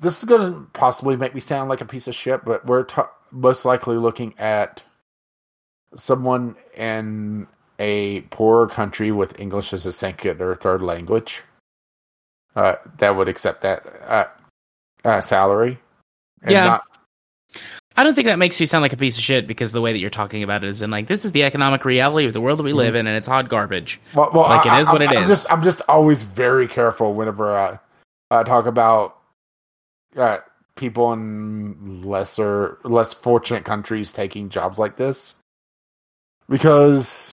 this 0.00 0.18
is 0.18 0.24
going 0.24 0.52
to 0.52 0.66
possibly 0.72 1.16
make 1.16 1.34
me 1.34 1.40
sound 1.40 1.68
like 1.68 1.82
a 1.82 1.86
piece 1.86 2.08
of 2.08 2.14
shit, 2.14 2.44
but 2.44 2.64
we're 2.64 2.84
t- 2.84 3.02
most 3.30 3.64
likely 3.64 3.96
looking 3.96 4.34
at 4.38 4.82
someone 5.96 6.56
in 6.76 7.46
a 7.78 8.22
poorer 8.22 8.66
country 8.66 9.12
with 9.12 9.38
English 9.38 9.72
as 9.72 9.86
a 9.86 9.92
second 9.92 10.40
or 10.40 10.54
third 10.54 10.82
language 10.82 11.42
uh, 12.56 12.76
that 12.98 13.16
would 13.16 13.28
accept 13.28 13.62
that 13.62 13.84
uh, 14.06 14.26
uh, 15.04 15.20
salary. 15.20 15.78
Yeah. 16.48 16.64
not- 16.66 16.84
I 17.96 18.04
don't 18.04 18.14
think 18.14 18.28
that 18.28 18.38
makes 18.38 18.58
you 18.60 18.64
sound 18.66 18.82
like 18.82 18.92
a 18.94 18.96
piece 18.96 19.18
of 19.18 19.24
shit 19.24 19.46
because 19.46 19.72
the 19.72 19.80
way 19.80 19.92
that 19.92 19.98
you're 19.98 20.08
talking 20.08 20.42
about 20.42 20.64
it 20.64 20.68
is 20.68 20.80
in 20.80 20.90
like, 20.90 21.06
this 21.06 21.24
is 21.24 21.32
the 21.32 21.42
economic 21.44 21.84
reality 21.84 22.26
of 22.26 22.32
the 22.32 22.40
world 22.40 22.58
that 22.58 22.62
we 22.62 22.72
live 22.72 22.94
in 22.94 23.06
and 23.06 23.14
it's 23.16 23.28
hot 23.28 23.48
garbage. 23.48 24.00
well, 24.14 24.30
well, 24.32 24.42
Like, 24.48 24.64
it 24.64 24.70
I- 24.72 24.80
is 24.80 24.88
what 24.88 25.02
I'm, 25.02 25.10
it 25.12 25.16
I'm 25.18 25.24
is. 25.24 25.30
Just, 25.30 25.52
I'm 25.52 25.62
just 25.62 25.82
always 25.88 26.22
very 26.22 26.66
careful 26.68 27.12
whenever 27.14 27.54
I, 27.58 27.78
I 28.30 28.42
talk 28.44 28.64
about 28.66 29.18
uh, 30.16 30.38
people 30.76 31.12
in 31.12 32.02
lesser, 32.02 32.78
less 32.84 33.12
fortunate 33.12 33.64
countries 33.64 34.12
taking 34.14 34.48
jobs 34.48 34.78
like 34.78 34.96
this, 34.96 35.34
because 36.48 37.32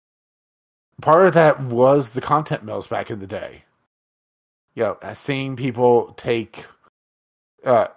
part 1.01 1.25
of 1.27 1.33
that 1.33 1.61
was 1.61 2.11
the 2.11 2.21
content 2.21 2.63
mills 2.63 2.87
back 2.87 3.09
in 3.11 3.19
the 3.19 3.27
day. 3.27 3.63
You 4.75 4.83
know, 4.83 4.97
seeing 5.13 5.55
people 5.55 6.13
take 6.13 6.65
uh, 7.65 7.87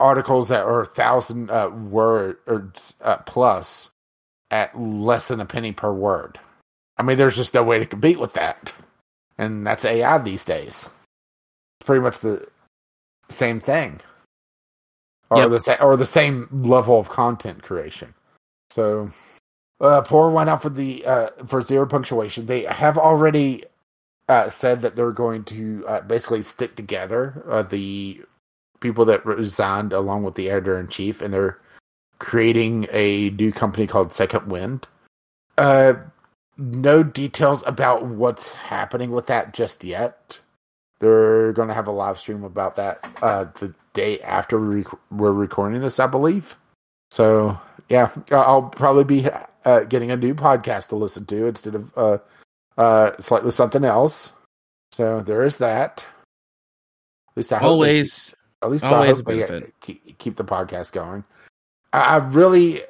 articles 0.00 0.48
that 0.48 0.64
are 0.64 0.82
a 0.82 0.86
thousand 0.86 1.50
uh, 1.50 1.68
words 1.68 2.94
uh, 3.02 3.18
plus 3.18 3.90
at 4.50 4.78
less 4.80 5.28
than 5.28 5.40
a 5.40 5.46
penny 5.46 5.72
per 5.72 5.92
word. 5.92 6.40
I 6.98 7.02
mean, 7.04 7.18
there's 7.18 7.36
just 7.36 7.54
no 7.54 7.62
way 7.64 7.78
to 7.80 7.86
compete 7.86 8.20
with 8.20 8.34
that, 8.34 8.72
and 9.38 9.66
that's 9.66 9.84
AI 9.84 10.18
these 10.18 10.44
days. 10.44 10.88
It's 11.80 11.86
pretty 11.86 12.02
much 12.02 12.20
the 12.20 12.48
same 13.30 13.60
thing, 13.60 14.00
or 15.30 15.48
Yep. 15.48 15.50
the 15.50 15.60
sa- 15.60 15.78
or 15.80 15.96
the 15.96 16.06
same 16.06 16.48
level 16.52 16.98
of 16.98 17.10
content 17.10 17.62
creation. 17.62 18.14
So, 18.70 19.12
uh, 19.80 20.02
poor 20.02 20.30
one 20.30 20.48
out 20.48 20.62
for 20.62 20.70
the 20.70 21.04
uh, 21.06 21.30
for 21.46 21.62
zero 21.62 21.86
punctuation. 21.86 22.46
They 22.46 22.64
have 22.64 22.98
already 22.98 23.64
uh, 24.28 24.50
said 24.50 24.82
that 24.82 24.96
they're 24.96 25.12
going 25.12 25.44
to 25.46 25.84
uh, 25.88 26.02
basically 26.02 26.42
stick 26.42 26.76
together. 26.76 27.44
Uh, 27.48 27.62
the 27.64 28.22
people 28.82 29.06
that 29.06 29.24
resigned 29.24 29.92
along 29.92 30.24
with 30.24 30.34
the 30.34 30.50
editor 30.50 30.78
in 30.78 30.88
chief, 30.88 31.22
and 31.22 31.32
they're 31.32 31.58
creating 32.18 32.86
a 32.90 33.30
new 33.30 33.52
company 33.52 33.86
called 33.86 34.12
Second 34.12 34.48
Wind. 34.48 34.86
Uh, 35.56 35.94
no 36.58 37.02
details 37.02 37.62
about 37.66 38.04
what's 38.04 38.52
happening 38.52 39.10
with 39.10 39.26
that 39.28 39.54
just 39.54 39.84
yet. 39.84 40.38
They're 41.00 41.52
going 41.52 41.68
to 41.68 41.74
have 41.74 41.88
a 41.88 41.92
live 41.92 42.18
stream 42.18 42.44
about 42.44 42.76
that 42.76 43.08
uh, 43.22 43.46
the 43.58 43.74
day 43.92 44.20
after 44.20 44.60
we 44.60 44.76
rec- 44.76 44.98
we're 45.10 45.32
recording 45.32 45.80
this, 45.80 45.98
I 45.98 46.06
believe. 46.06 46.56
So 47.10 47.58
yeah, 47.88 48.10
I'll 48.30 48.62
probably 48.62 49.04
be 49.04 49.28
uh, 49.64 49.80
getting 49.80 50.10
a 50.10 50.16
new 50.16 50.34
podcast 50.34 50.88
to 50.88 50.96
listen 50.96 51.26
to 51.26 51.46
instead 51.46 51.74
of 51.74 51.98
uh, 51.98 52.18
uh, 52.78 53.10
slightly 53.20 53.50
something 53.50 53.84
else. 53.84 54.32
So 54.92 55.20
there 55.20 55.42
is 55.42 55.58
that. 55.58 56.04
At 57.30 57.36
least 57.36 57.52
I 57.52 57.60
Always. 57.60 58.34
At 58.62 58.70
least 58.70 58.84
Always 58.84 59.10
I 59.10 59.14
hope 59.14 59.24
benefit. 59.24 59.74
keep, 59.80 60.18
keep 60.18 60.36
the 60.36 60.44
podcast 60.44 60.92
going. 60.92 61.24
I, 61.92 62.00
I 62.00 62.16
really, 62.16 62.82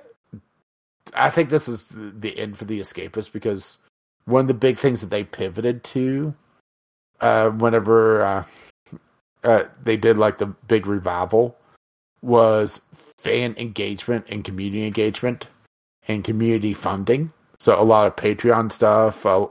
I 1.14 1.30
think 1.30 1.50
this 1.50 1.68
is 1.68 1.88
the, 1.90 2.38
end 2.38 2.58
for 2.58 2.64
the 2.64 2.80
escapists 2.80 3.32
because 3.32 3.78
one 4.26 4.42
of 4.42 4.48
the 4.48 4.54
big 4.54 4.78
things 4.78 5.00
that 5.00 5.10
they 5.10 5.24
pivoted 5.24 5.82
to, 5.84 6.34
uh, 7.20 7.50
whenever 7.50 8.22
uh, 8.22 8.44
uh, 9.44 9.64
they 9.82 9.96
did 9.96 10.18
like 10.18 10.38
the 10.38 10.46
big 10.46 10.86
revival, 10.86 11.56
was 12.20 12.80
fan 13.18 13.54
engagement 13.58 14.26
and 14.28 14.44
community 14.44 14.86
engagement 14.86 15.46
and 16.08 16.24
community 16.24 16.74
funding. 16.74 17.32
So 17.58 17.80
a 17.80 17.82
lot 17.82 18.06
of 18.06 18.16
Patreon 18.16 18.72
stuff, 18.72 19.24
a, 19.24 19.46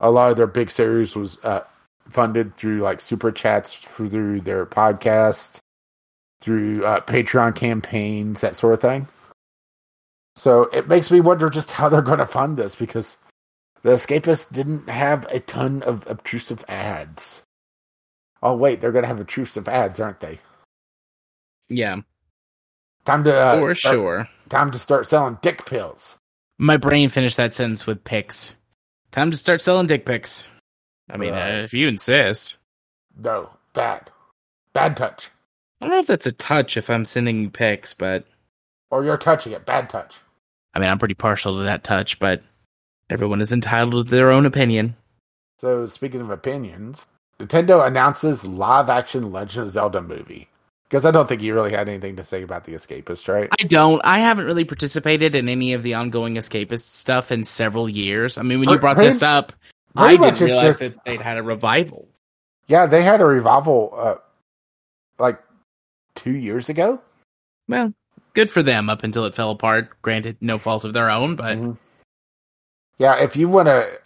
a 0.00 0.10
lot 0.10 0.30
of 0.30 0.36
their 0.36 0.46
big 0.46 0.70
series 0.70 1.14
was 1.14 1.38
uh, 1.44 1.62
funded 2.08 2.54
through 2.54 2.80
like 2.80 3.00
super 3.00 3.32
chats 3.32 3.74
through 3.74 4.40
their 4.40 4.66
podcast, 4.66 5.58
through 6.40 6.84
uh, 6.84 7.00
Patreon 7.00 7.54
campaigns, 7.56 8.40
that 8.40 8.56
sort 8.56 8.74
of 8.74 8.80
thing. 8.80 9.06
So 10.36 10.62
it 10.64 10.88
makes 10.88 11.10
me 11.10 11.20
wonder 11.20 11.50
just 11.50 11.70
how 11.70 11.88
they're 11.88 12.02
going 12.02 12.18
to 12.18 12.26
fund 12.26 12.56
this 12.56 12.74
because 12.74 13.16
the 13.82 13.90
Escapists 13.90 14.52
didn't 14.52 14.88
have 14.88 15.26
a 15.30 15.40
ton 15.40 15.82
of 15.82 16.06
obtrusive 16.08 16.64
ads. 16.68 17.42
Oh 18.42 18.56
wait, 18.56 18.80
they're 18.80 18.92
going 18.92 19.02
to 19.04 19.08
have 19.08 19.20
obtrusive 19.20 19.68
ads, 19.68 20.00
aren't 20.00 20.20
they? 20.20 20.38
Yeah, 21.68 22.00
Time 23.04 23.24
to 23.24 23.36
uh, 23.36 23.58
for 23.58 23.74
start- 23.74 23.94
sure. 23.94 24.28
Time 24.48 24.70
to 24.70 24.78
start 24.78 25.08
selling 25.08 25.38
dick 25.42 25.64
pills. 25.66 26.18
My 26.58 26.76
brain 26.76 27.08
finished 27.08 27.36
that 27.38 27.54
sentence 27.54 27.86
with 27.86 28.04
pics. 28.04 28.54
Time 29.10 29.30
to 29.30 29.36
start 29.36 29.60
selling 29.60 29.86
dick 29.86 30.06
pics. 30.06 30.48
I 31.12 31.18
mean, 31.18 31.34
uh, 31.34 31.60
if 31.64 31.74
you 31.74 31.88
insist. 31.88 32.56
No, 33.16 33.50
bad, 33.74 34.10
bad 34.72 34.96
touch. 34.96 35.28
I 35.80 35.84
don't 35.84 35.92
know 35.92 36.00
if 36.00 36.06
that's 36.06 36.26
a 36.26 36.32
touch 36.32 36.76
if 36.76 36.88
I'm 36.88 37.04
sending 37.04 37.42
you 37.42 37.50
pics, 37.50 37.92
but 37.92 38.24
Or 38.90 39.04
you're 39.04 39.18
touching 39.18 39.52
it, 39.52 39.66
bad 39.66 39.90
touch. 39.90 40.16
I 40.74 40.78
mean, 40.78 40.88
I'm 40.88 40.98
pretty 40.98 41.14
partial 41.14 41.58
to 41.58 41.64
that 41.64 41.84
touch, 41.84 42.18
but 42.18 42.42
everyone 43.10 43.42
is 43.42 43.52
entitled 43.52 44.08
to 44.08 44.14
their 44.14 44.30
own 44.30 44.46
opinion. 44.46 44.96
So 45.58 45.86
speaking 45.86 46.22
of 46.22 46.30
opinions, 46.30 47.06
Nintendo 47.38 47.86
announces 47.86 48.46
live-action 48.46 49.32
Legend 49.32 49.66
of 49.66 49.70
Zelda 49.70 50.00
movie. 50.00 50.48
Because 50.88 51.06
I 51.06 51.10
don't 51.10 51.26
think 51.26 51.40
you 51.40 51.54
really 51.54 51.72
had 51.72 51.88
anything 51.88 52.16
to 52.16 52.24
say 52.24 52.42
about 52.42 52.64
the 52.64 52.72
Escapist, 52.72 53.26
right? 53.26 53.48
I 53.58 53.64
don't. 53.64 54.00
I 54.04 54.18
haven't 54.18 54.44
really 54.44 54.64
participated 54.64 55.34
in 55.34 55.48
any 55.48 55.72
of 55.72 55.82
the 55.82 55.94
ongoing 55.94 56.34
escapist 56.34 56.80
stuff 56.80 57.32
in 57.32 57.44
several 57.44 57.88
years. 57.88 58.36
I 58.36 58.42
mean, 58.42 58.60
when 58.60 58.68
you 58.68 58.78
brought 58.78 58.98
this 58.98 59.22
up, 59.22 59.54
pretty 59.94 60.14
I 60.18 60.30
didn't 60.30 60.40
realize 60.40 60.78
just- 60.78 60.96
that 60.96 61.04
they'd 61.04 61.20
had 61.20 61.38
a 61.38 61.42
revival. 61.42 62.08
Yeah, 62.66 62.86
they 62.86 63.02
had 63.02 63.20
a 63.20 63.26
revival 63.26 63.92
uh 63.96 64.14
like 65.18 65.40
two 66.14 66.36
years 66.36 66.68
ago. 66.68 67.00
Well, 67.68 67.92
good 68.34 68.50
for 68.50 68.62
them 68.62 68.88
up 68.88 69.02
until 69.02 69.24
it 69.26 69.34
fell 69.34 69.50
apart. 69.50 69.90
Granted, 70.02 70.38
no 70.40 70.58
fault 70.58 70.84
of 70.84 70.92
their 70.94 71.10
own, 71.10 71.36
but 71.36 71.58
Mhm. 71.58 71.76
Yeah, 72.98 73.16
if 73.22 73.36
you 73.36 73.48
want 73.48 73.66
to 73.68 73.98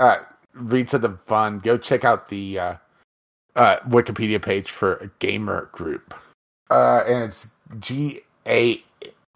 uh 0.00 0.18
read 0.54 0.88
something 0.88 1.16
fun, 1.26 1.58
go 1.58 1.76
check 1.76 2.04
out 2.04 2.28
the 2.28 2.58
uh 2.58 2.74
uh 3.56 3.78
Wikipedia 3.80 4.40
page 4.40 4.70
for 4.70 4.94
a 4.96 5.08
gamer 5.18 5.68
group. 5.72 6.14
Uh 6.70 7.02
and 7.06 7.24
it's 7.24 7.50
G 7.80 8.20
A 8.46 8.82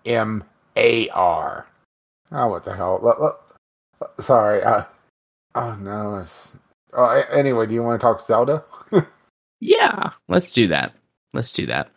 M 0.06 0.44
A 0.76 1.08
R. 1.10 1.66
Oh, 2.30 2.48
what 2.48 2.64
the 2.64 2.74
hell? 2.74 3.38
Sorry. 4.20 4.62
Oh 5.54 5.74
no. 5.80 6.16
It's, 6.16 6.56
oh, 6.92 7.04
anyway, 7.30 7.66
do 7.66 7.74
you 7.74 7.82
want 7.82 8.00
to 8.00 8.04
talk 8.04 8.22
Zelda? 8.22 8.64
yeah, 9.60 10.10
let's 10.28 10.50
do 10.50 10.68
that. 10.68 10.94
Let's 11.34 11.52
do 11.52 11.66
that. 11.66 11.90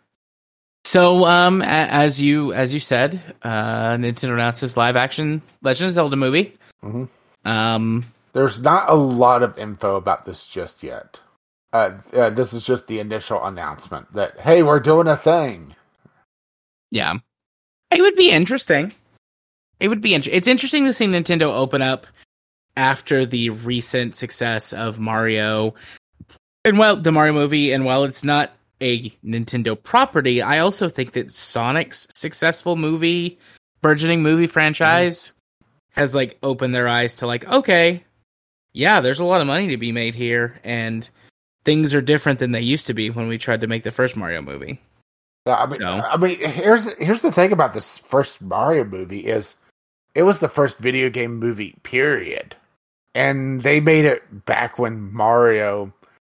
So, 0.84 1.24
um, 1.26 1.62
a- 1.62 1.64
as 1.64 2.20
you 2.20 2.52
as 2.52 2.72
you 2.72 2.80
said, 2.80 3.20
uh, 3.42 3.94
Nintendo 3.96 4.34
announces 4.34 4.76
live 4.76 4.96
action 4.96 5.42
Legend 5.62 5.88
of 5.88 5.94
Zelda 5.94 6.16
movie. 6.16 6.54
Mhm. 6.82 7.08
Um, 7.44 8.04
There's 8.32 8.60
not 8.60 8.88
a 8.90 8.94
lot 8.94 9.42
of 9.42 9.58
info 9.58 9.96
about 9.96 10.24
this 10.24 10.46
just 10.46 10.82
yet. 10.82 11.18
Uh, 11.72 11.92
uh, 12.12 12.30
this 12.30 12.52
is 12.52 12.62
just 12.62 12.86
the 12.86 13.00
initial 13.00 13.44
announcement 13.44 14.12
that 14.14 14.38
hey, 14.40 14.62
we're 14.62 14.80
doing 14.80 15.06
a 15.08 15.16
thing. 15.16 15.74
yeah, 16.90 17.14
It 17.90 18.00
would 18.00 18.16
be 18.16 18.30
interesting. 18.30 18.92
It 19.80 19.88
would 19.88 20.00
be 20.00 20.14
int- 20.14 20.28
it's 20.28 20.48
interesting 20.48 20.84
to 20.86 20.92
see 20.92 21.06
Nintendo 21.06 21.52
open 21.54 21.82
up 21.82 22.06
after 22.76 23.24
the 23.24 23.50
recent 23.50 24.14
success 24.14 24.72
of 24.72 25.00
Mario 25.00 25.74
and 26.66 26.78
while 26.78 26.96
the 26.96 27.12
Mario 27.12 27.32
movie 27.32 27.72
and 27.72 27.84
while 27.84 28.04
it's 28.04 28.24
not 28.24 28.52
a 28.80 29.08
Nintendo 29.24 29.80
property, 29.80 30.42
I 30.42 30.58
also 30.58 30.88
think 30.88 31.12
that 31.12 31.30
Sonic's 31.30 32.08
successful 32.14 32.76
movie 32.76 33.38
burgeoning 33.82 34.22
movie 34.22 34.48
franchise 34.48 35.28
mm-hmm. 35.28 36.00
has 36.00 36.14
like 36.14 36.38
opened 36.42 36.74
their 36.74 36.88
eyes 36.88 37.14
to 37.14 37.26
like 37.26 37.46
okay, 37.48 38.04
yeah, 38.72 39.00
there's 39.00 39.20
a 39.20 39.24
lot 39.24 39.40
of 39.40 39.46
money 39.46 39.68
to 39.68 39.76
be 39.76 39.92
made 39.92 40.14
here 40.14 40.60
and 40.64 41.08
things 41.64 41.94
are 41.94 42.02
different 42.02 42.40
than 42.40 42.52
they 42.52 42.60
used 42.60 42.86
to 42.88 42.94
be 42.94 43.10
when 43.10 43.28
we 43.28 43.38
tried 43.38 43.60
to 43.60 43.66
make 43.66 43.84
the 43.84 43.90
first 43.90 44.16
Mario 44.16 44.42
movie. 44.42 44.80
I 45.46 45.62
mean, 45.62 45.70
so. 45.70 45.86
I 45.86 46.16
mean, 46.16 46.36
here's 46.36 46.84
the, 46.84 47.04
here's 47.04 47.22
the 47.22 47.30
thing 47.30 47.52
about 47.52 47.74
this 47.74 47.98
first 47.98 48.42
Mario 48.42 48.84
movie 48.84 49.20
is 49.20 49.54
it 50.16 50.24
was 50.24 50.40
the 50.40 50.48
first 50.48 50.78
video 50.78 51.10
game 51.10 51.36
movie, 51.36 51.76
period, 51.84 52.56
and 53.16 53.62
they 53.62 53.80
made 53.80 54.04
it 54.04 54.44
back 54.44 54.78
when 54.78 55.12
Mario. 55.12 55.92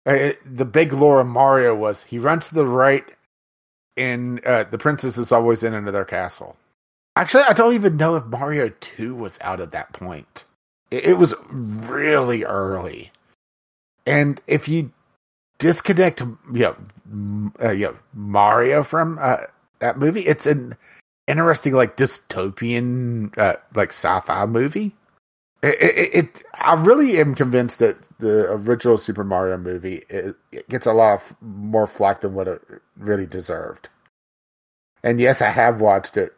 Uh, 0.06 0.30
the 0.46 0.64
big 0.64 0.92
lore 0.92 1.20
of 1.20 1.26
Mario 1.26 1.74
was 1.74 2.04
he 2.04 2.18
runs 2.18 2.48
to 2.48 2.54
the 2.54 2.64
right, 2.64 3.04
and 3.96 4.42
uh, 4.46 4.64
the 4.64 4.78
princess 4.78 5.18
is 5.18 5.32
always 5.32 5.62
in 5.62 5.74
another 5.74 6.04
castle. 6.04 6.56
Actually, 7.16 7.42
I 7.48 7.52
don't 7.52 7.74
even 7.74 7.96
know 7.96 8.14
if 8.14 8.24
Mario 8.24 8.70
Two 8.80 9.14
was 9.16 9.38
out 9.42 9.60
at 9.60 9.72
that 9.72 9.92
point. 9.92 10.44
It, 10.90 11.08
it 11.08 11.18
was 11.18 11.34
really 11.50 12.44
early, 12.44 13.10
and 14.06 14.40
if 14.46 14.68
you 14.68 14.92
disconnect, 15.58 16.20
you 16.20 16.36
know, 16.52 16.76
uh, 17.60 17.72
you 17.72 17.86
know 17.86 17.96
Mario 18.14 18.84
from 18.84 19.18
uh, 19.20 19.38
that 19.80 19.98
movie. 19.98 20.22
It's 20.22 20.46
an 20.46 20.76
interesting, 21.26 21.74
like 21.74 21.96
dystopian, 21.96 23.36
uh, 23.36 23.56
like 23.74 23.90
sci-fi 23.90 24.46
movie. 24.46 24.94
It, 25.62 25.82
it, 25.82 26.14
it, 26.14 26.42
I 26.54 26.74
really 26.74 27.18
am 27.18 27.34
convinced 27.34 27.80
that 27.80 27.96
the 28.18 28.50
original 28.52 28.96
Super 28.96 29.24
Mario 29.24 29.58
movie 29.58 30.04
it, 30.08 30.36
it 30.52 30.68
gets 30.68 30.86
a 30.86 30.92
lot 30.92 31.14
of 31.14 31.36
more 31.40 31.86
flack 31.86 32.20
than 32.20 32.34
what 32.34 32.46
it 32.46 32.62
really 32.96 33.26
deserved. 33.26 33.88
And 35.02 35.20
yes, 35.20 35.42
I 35.42 35.50
have 35.50 35.80
watched 35.80 36.16
it. 36.16 36.32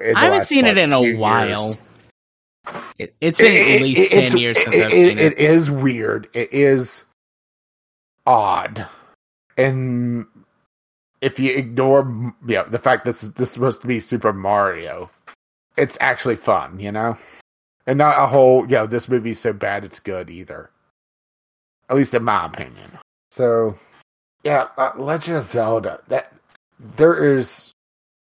I 0.00 0.24
haven't 0.24 0.44
seen 0.44 0.66
it 0.66 0.78
in 0.78 0.92
a 0.92 1.14
while. 1.14 1.76
It, 2.98 3.14
has 3.20 3.38
been 3.38 3.76
at 3.76 3.82
least 3.82 4.12
ten 4.12 4.36
years 4.36 4.62
since 4.62 4.80
I've 4.80 4.92
seen 4.92 5.18
it. 5.18 5.32
It 5.32 5.38
is 5.38 5.70
weird. 5.70 6.28
It 6.32 6.52
is 6.52 7.04
odd. 8.26 8.86
And 9.58 10.26
if 11.20 11.38
you 11.38 11.52
ignore 11.54 12.02
you 12.46 12.54
know, 12.56 12.64
the 12.64 12.78
fact 12.78 13.04
that 13.04 13.16
this, 13.16 13.22
this 13.32 13.48
is 13.48 13.54
supposed 13.54 13.80
to 13.80 13.86
be 13.86 14.00
Super 14.00 14.32
Mario, 14.32 15.10
it's 15.76 15.98
actually 16.00 16.36
fun, 16.36 16.78
you 16.78 16.92
know? 16.92 17.16
And 17.86 17.98
not 17.98 18.22
a 18.22 18.26
whole, 18.26 18.66
know, 18.66 18.86
this 18.86 19.08
movie's 19.08 19.40
so 19.40 19.52
bad 19.52 19.84
it's 19.84 20.00
good 20.00 20.30
either. 20.30 20.70
At 21.88 21.96
least 21.96 22.14
in 22.14 22.24
my 22.24 22.46
opinion. 22.46 22.98
So, 23.30 23.76
yeah, 24.44 24.68
uh, 24.76 24.92
Legend 24.96 25.38
of 25.38 25.44
Zelda, 25.44 26.00
that 26.08 26.32
there 26.78 27.36
is 27.36 27.72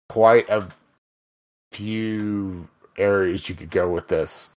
quite 0.09 0.49
a 0.49 0.67
few 1.73 2.69
areas 2.97 3.49
you 3.49 3.55
could 3.55 3.71
go 3.71 3.89
with 3.89 4.09
this. 4.09 4.51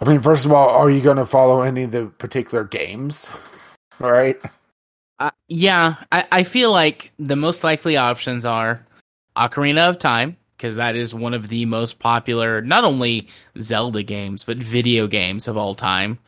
I 0.00 0.08
mean, 0.08 0.20
first 0.20 0.44
of 0.44 0.52
all, 0.52 0.68
are 0.68 0.90
you 0.90 1.00
going 1.00 1.16
to 1.16 1.26
follow 1.26 1.62
any 1.62 1.84
of 1.84 1.92
the 1.92 2.06
particular 2.06 2.64
games? 2.64 3.28
All 4.02 4.10
right. 4.10 4.40
Uh, 5.18 5.30
yeah, 5.48 5.96
I, 6.10 6.26
I 6.32 6.42
feel 6.42 6.72
like 6.72 7.12
the 7.18 7.36
most 7.36 7.62
likely 7.62 7.96
options 7.96 8.44
are 8.44 8.84
Ocarina 9.36 9.88
of 9.88 9.98
Time, 9.98 10.36
because 10.56 10.76
that 10.76 10.96
is 10.96 11.14
one 11.14 11.34
of 11.34 11.48
the 11.48 11.66
most 11.66 11.98
popular, 11.98 12.60
not 12.60 12.84
only 12.84 13.28
Zelda 13.58 14.02
games, 14.02 14.44
but 14.44 14.56
video 14.56 15.06
games 15.06 15.48
of 15.48 15.56
all 15.56 15.74
time. 15.74 16.18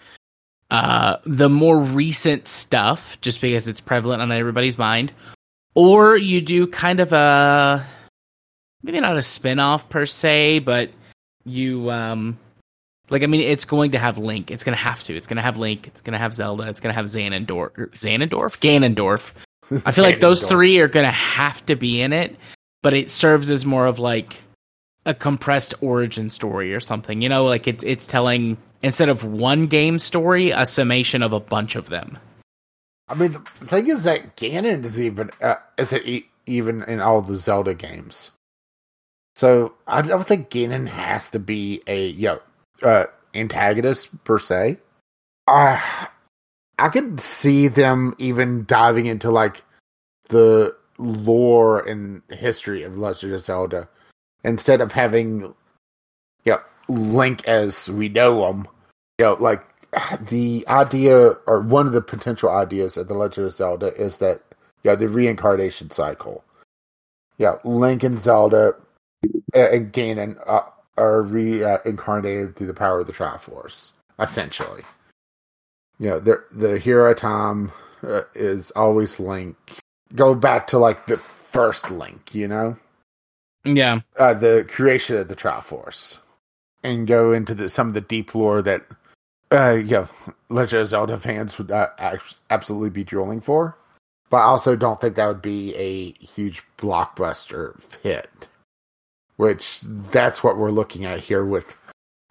Uh, 0.71 1.19
the 1.25 1.49
more 1.49 1.79
recent 1.79 2.49
stuff, 2.49 3.21
just 3.21 3.41
because 3.41 3.69
it's 3.69 3.81
prevalent 3.81 4.21
on 4.21 4.33
everybody's 4.33 4.79
mind. 4.79 5.13
Or 5.75 6.17
you 6.17 6.41
do 6.41 6.67
kind 6.67 7.01
of 7.01 7.13
a, 7.13 7.87
maybe 8.83 8.99
not 9.01 9.17
a 9.17 9.23
spin 9.23 9.61
off 9.61 9.89
per 9.89 10.07
se, 10.07 10.61
but 10.61 10.91
you 11.45 11.91
um, 11.91 12.39
like, 13.11 13.23
I 13.23 13.27
mean, 13.27 13.41
it's 13.41 13.65
going 13.65 13.93
to 13.93 13.99
have 13.99 14.19
Link. 14.19 14.51
It's 14.51 14.65
going 14.65 14.77
to 14.77 14.83
have 14.83 15.03
to. 15.05 15.17
It's 15.17 15.27
going 15.27 15.37
to 15.37 15.43
have 15.43 15.57
Link. 15.57 15.87
It's 15.87 16.01
going 16.01 16.13
to 16.13 16.19
have 16.19 16.35
Zelda. 16.35 16.65
It's 16.65 16.81
going 16.81 16.93
to 16.93 16.97
have 16.97 17.07
Xanendorf. 17.07 17.93
Xanendorf? 17.93 18.59
Ganondorf. 18.59 19.33
I 19.85 19.93
feel 19.93 20.05
like 20.05 20.21
those 20.21 20.49
three 20.49 20.79
are 20.81 20.89
going 20.89 21.07
to 21.07 21.13
have 21.13 21.65
to 21.67 21.77
be 21.77 22.01
in 22.01 22.13
it, 22.13 22.37
but 22.83 22.95
it 22.95 23.11
serves 23.11 23.51
as 23.51 23.65
more 23.65 23.87
of 23.87 23.99
like 23.99 24.37
a 25.05 25.15
compressed 25.15 25.75
origin 25.81 26.31
story 26.31 26.75
or 26.75 26.81
something. 26.81 27.23
You 27.23 27.29
know, 27.29 27.45
like 27.45 27.67
it's 27.67 27.85
it's 27.85 28.07
telling 28.07 28.57
instead 28.83 29.09
of 29.09 29.25
one 29.25 29.67
game 29.67 29.99
story, 29.99 30.51
a 30.51 30.67
summation 30.67 31.23
of 31.23 31.33
a 31.33 31.41
bunch 31.41 31.77
of 31.77 31.89
them. 31.89 32.19
I 33.09 33.15
mean, 33.15 33.33
the 33.33 33.41
thing 33.67 33.89
is 33.89 34.03
that 34.05 34.37
Ganon 34.37 34.85
is 34.85 35.01
even 35.01 35.31
uh, 35.41 35.57
is 35.79 35.93
it 35.93 36.25
even 36.47 36.83
in 36.85 37.01
all 37.01 37.23
the 37.23 37.37
Zelda 37.37 37.75
games. 37.75 38.31
So 39.35 39.75
I 39.87 40.03
don't 40.03 40.27
think 40.27 40.51
Ganon 40.51 40.89
has 40.89 41.31
to 41.31 41.39
be 41.39 41.83
a 41.87 42.07
you 42.07 42.29
know 42.29 42.41
uh, 42.83 43.07
antagonist 43.35 44.25
per 44.25 44.39
se. 44.39 44.79
Uh, 45.47 45.81
I 46.79 46.89
could 46.89 47.21
see 47.21 47.69
them 47.69 48.15
even 48.19 48.65
diving 48.65 49.07
into 49.07 49.31
like 49.31 49.63
the 50.29 50.76
lore 50.99 51.81
and 51.81 52.23
history 52.31 52.83
of 52.83 52.99
Legend 52.99 53.33
of 53.35 53.41
Zelda 53.41 53.89
instead 54.45 54.81
of 54.81 54.93
having 54.93 55.55
you 56.45 56.53
know, 56.53 56.61
Link 56.89 57.47
as 57.49 57.89
we 57.89 58.09
know 58.09 58.49
him. 58.49 58.69
You 59.19 59.27
know, 59.27 59.37
like 59.41 59.65
the 60.29 60.65
idea 60.69 61.31
or 61.47 61.61
one 61.61 61.87
of 61.87 61.93
the 61.93 62.03
potential 62.03 62.51
ideas 62.51 62.97
of 62.97 63.09
the 63.09 63.15
Legend 63.15 63.47
of 63.47 63.55
Zelda 63.55 63.95
is 63.95 64.19
that 64.19 64.43
you 64.83 64.91
know, 64.91 64.97
the 64.97 65.09
reincarnation 65.09 65.91
cycle. 65.91 66.45
Yeah, 67.39 67.57
Link 67.65 68.03
and 68.03 68.21
Zelda 68.21 68.75
and 69.53 69.93
Ganon 69.93 70.39
uh, 70.47 70.63
are 70.97 71.23
reincarnated 71.23 72.57
through 72.57 72.69
the 72.69 72.75
power 72.75 73.01
of 73.01 73.07
the 73.07 73.13
Triforce, 73.13 73.91
essentially. 74.19 74.83
You 75.99 76.11
know, 76.11 76.21
the 76.21 76.45
the 76.53 76.79
hero 76.79 77.15
Tom 77.15 77.73
uh, 78.03 78.23
is 78.35 78.71
always 78.73 79.19
Link. 79.19 79.57
Go 80.15 80.35
back 80.35 80.69
to 80.69 80.79
like 80.79 81.07
the 81.07 81.17
first 81.17 81.91
Link, 81.91 82.35
you 82.35 82.49
know. 82.49 82.77
Yeah. 83.65 84.01
Uh, 84.17 84.35
the 84.35 84.67
creation 84.69 85.17
of 85.17 85.29
the 85.29 85.37
Triforce, 85.37 86.19
and 86.83 87.07
go 87.07 87.33
into 87.33 87.55
the, 87.55 87.69
some 87.69 87.89
of 87.89 87.95
the 87.95 88.01
deep 88.01 88.35
lore 88.35 88.63
that, 88.63 88.85
uh, 89.51 89.73
you 89.73 89.91
know, 89.91 90.09
Legend 90.49 90.83
of 90.83 90.89
Zelda 90.89 91.19
fans 91.19 91.59
would 91.59 91.71
uh, 91.73 91.89
absolutely 92.51 92.91
be 92.91 93.05
drooling 93.05 93.41
for. 93.41 93.77
But 94.31 94.39
I 94.39 94.45
also 94.45 94.77
don't 94.77 95.01
think 95.01 95.17
that 95.17 95.27
would 95.27 95.43
be 95.43 95.75
a 95.75 96.13
huge 96.13 96.63
blockbuster 96.79 97.81
hit 98.03 98.49
which 99.37 99.81
that's 100.11 100.43
what 100.43 100.57
we're 100.57 100.71
looking 100.71 101.05
at 101.05 101.21
here 101.21 101.45
with 101.45 101.77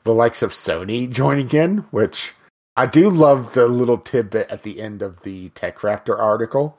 the 0.04 0.14
likes 0.14 0.42
of 0.42 0.52
Sony 0.52 1.10
joining 1.10 1.50
in, 1.52 1.78
which 1.92 2.34
I 2.76 2.86
do 2.86 3.10
love 3.10 3.54
the 3.54 3.68
little 3.68 3.98
tidbit 3.98 4.50
at 4.50 4.64
the 4.64 4.82
end 4.82 5.02
of 5.02 5.22
the 5.22 5.50
TechRaptor 5.50 6.18
article 6.18 6.78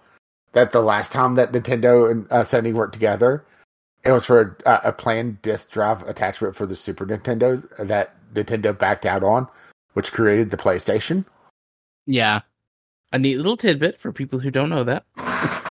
that 0.56 0.72
the 0.72 0.80
last 0.80 1.12
time 1.12 1.34
that 1.34 1.52
Nintendo 1.52 2.10
and 2.10 2.26
uh, 2.32 2.42
Sony 2.42 2.72
worked 2.72 2.94
together, 2.94 3.44
it 4.06 4.10
was 4.10 4.24
for 4.24 4.56
a, 4.64 4.88
a 4.88 4.92
planned 4.92 5.42
disk 5.42 5.70
drive 5.70 6.02
attachment 6.08 6.56
for 6.56 6.64
the 6.64 6.74
Super 6.74 7.04
Nintendo 7.04 7.62
that 7.76 8.14
Nintendo 8.32 8.76
backed 8.76 9.04
out 9.04 9.22
on, 9.22 9.48
which 9.92 10.12
created 10.12 10.50
the 10.50 10.56
PlayStation. 10.56 11.26
Yeah. 12.06 12.40
A 13.12 13.18
neat 13.18 13.36
little 13.36 13.58
tidbit 13.58 14.00
for 14.00 14.12
people 14.12 14.38
who 14.38 14.50
don't 14.50 14.70
know 14.70 14.82
that. 14.84 15.04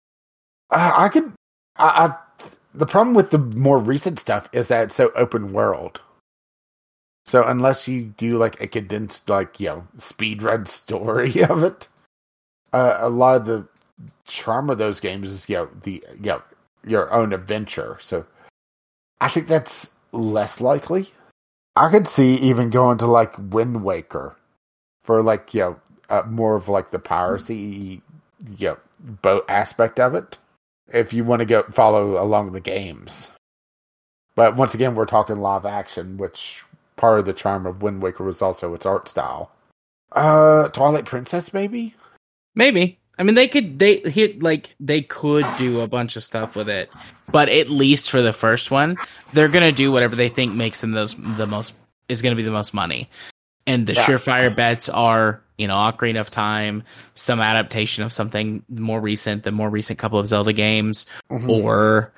Uh, 0.71 0.91
I 0.95 1.09
could, 1.09 1.31
I, 1.75 2.07
I 2.07 2.49
the 2.73 2.87
problem 2.87 3.15
with 3.15 3.29
the 3.29 3.37
more 3.37 3.77
recent 3.77 4.19
stuff 4.19 4.49
is 4.51 4.67
that 4.67 4.85
it's 4.85 4.95
so 4.95 5.11
open 5.15 5.53
world. 5.53 6.01
So 7.23 7.43
unless 7.43 7.87
you 7.87 8.05
do 8.17 8.39
like 8.39 8.59
a 8.59 8.67
condensed, 8.67 9.29
like 9.29 9.59
you 9.59 9.67
know, 9.67 9.87
speed 9.99 10.41
run 10.41 10.65
story 10.65 11.43
of 11.43 11.61
it, 11.61 11.87
uh, 12.73 12.97
a 12.99 13.09
lot 13.09 13.37
of 13.37 13.45
the 13.45 13.67
charm 14.25 14.69
of 14.69 14.77
those 14.77 14.99
games 14.99 15.31
is 15.31 15.49
you 15.49 15.55
know 15.55 15.69
the 15.83 16.03
you 16.15 16.27
know 16.27 16.41
your 16.85 17.11
own 17.13 17.33
adventure. 17.33 17.97
So 18.01 18.25
I 19.21 19.27
think 19.27 19.47
that's 19.47 19.93
less 20.11 20.61
likely. 20.61 21.09
I 21.75 21.89
could 21.89 22.07
see 22.07 22.35
even 22.35 22.69
going 22.69 22.97
to 22.99 23.07
like 23.07 23.33
Wind 23.37 23.83
Waker 23.83 24.35
for 25.03 25.21
like 25.21 25.53
you 25.53 25.61
know 25.61 25.79
uh, 26.09 26.23
more 26.27 26.55
of 26.55 26.69
like 26.69 26.91
the 26.91 26.99
piracy 26.99 28.01
you 28.57 28.67
know 28.67 28.77
boat 28.99 29.45
aspect 29.49 29.99
of 29.99 30.15
it 30.15 30.37
if 30.93 31.13
you 31.13 31.23
want 31.23 31.39
to 31.39 31.45
go 31.45 31.63
follow 31.63 32.21
along 32.21 32.51
the 32.51 32.61
games. 32.61 33.31
But 34.35 34.55
once 34.55 34.73
again, 34.73 34.95
we're 34.95 35.05
talking 35.05 35.39
live 35.39 35.65
action, 35.65 36.17
which 36.17 36.61
part 36.97 37.19
of 37.19 37.25
the 37.25 37.33
charm 37.33 37.65
of 37.65 37.81
Wind 37.81 38.01
Waker 38.01 38.23
was 38.23 38.41
also 38.41 38.73
its 38.73 38.85
art 38.85 39.07
style. 39.07 39.51
Uh, 40.11 40.69
Twilight 40.69 41.05
Princess, 41.05 41.53
maybe. 41.53 41.95
Maybe 42.53 42.99
I 43.17 43.23
mean, 43.23 43.35
they 43.35 43.47
could 43.47 43.79
they 43.79 43.97
hit 43.99 44.43
like 44.43 44.75
they 44.79 45.01
could 45.01 45.45
do 45.57 45.81
a 45.81 45.87
bunch 45.87 46.15
of 46.15 46.23
stuff 46.23 46.55
with 46.55 46.67
it, 46.69 46.91
but 47.31 47.49
at 47.49 47.69
least 47.69 48.11
for 48.11 48.21
the 48.21 48.33
first 48.33 48.71
one, 48.71 48.97
they're 49.33 49.47
gonna 49.47 49.71
do 49.71 49.91
whatever 49.91 50.15
they 50.15 50.29
think 50.29 50.53
makes 50.53 50.81
them 50.81 50.91
those 50.91 51.15
the 51.15 51.45
most 51.47 51.73
is 52.09 52.21
gonna 52.21 52.35
be 52.35 52.43
the 52.43 52.51
most 52.51 52.73
money. 52.73 53.09
And 53.67 53.87
the 53.87 53.93
Yeah. 53.93 54.03
surefire 54.03 54.55
bets 54.55 54.89
are, 54.89 55.41
you 55.57 55.67
know, 55.67 55.75
Ocarina 55.75 56.19
of 56.19 56.29
Time, 56.29 56.83
some 57.15 57.39
adaptation 57.39 58.03
of 58.03 58.13
something 58.13 58.63
more 58.69 58.99
recent, 59.01 59.43
the 59.43 59.51
more 59.51 59.69
recent 59.69 59.97
couple 59.97 60.19
of 60.19 60.27
Zelda 60.27 60.53
games, 60.53 61.05
Mhm. 61.31 61.49
or 61.49 62.11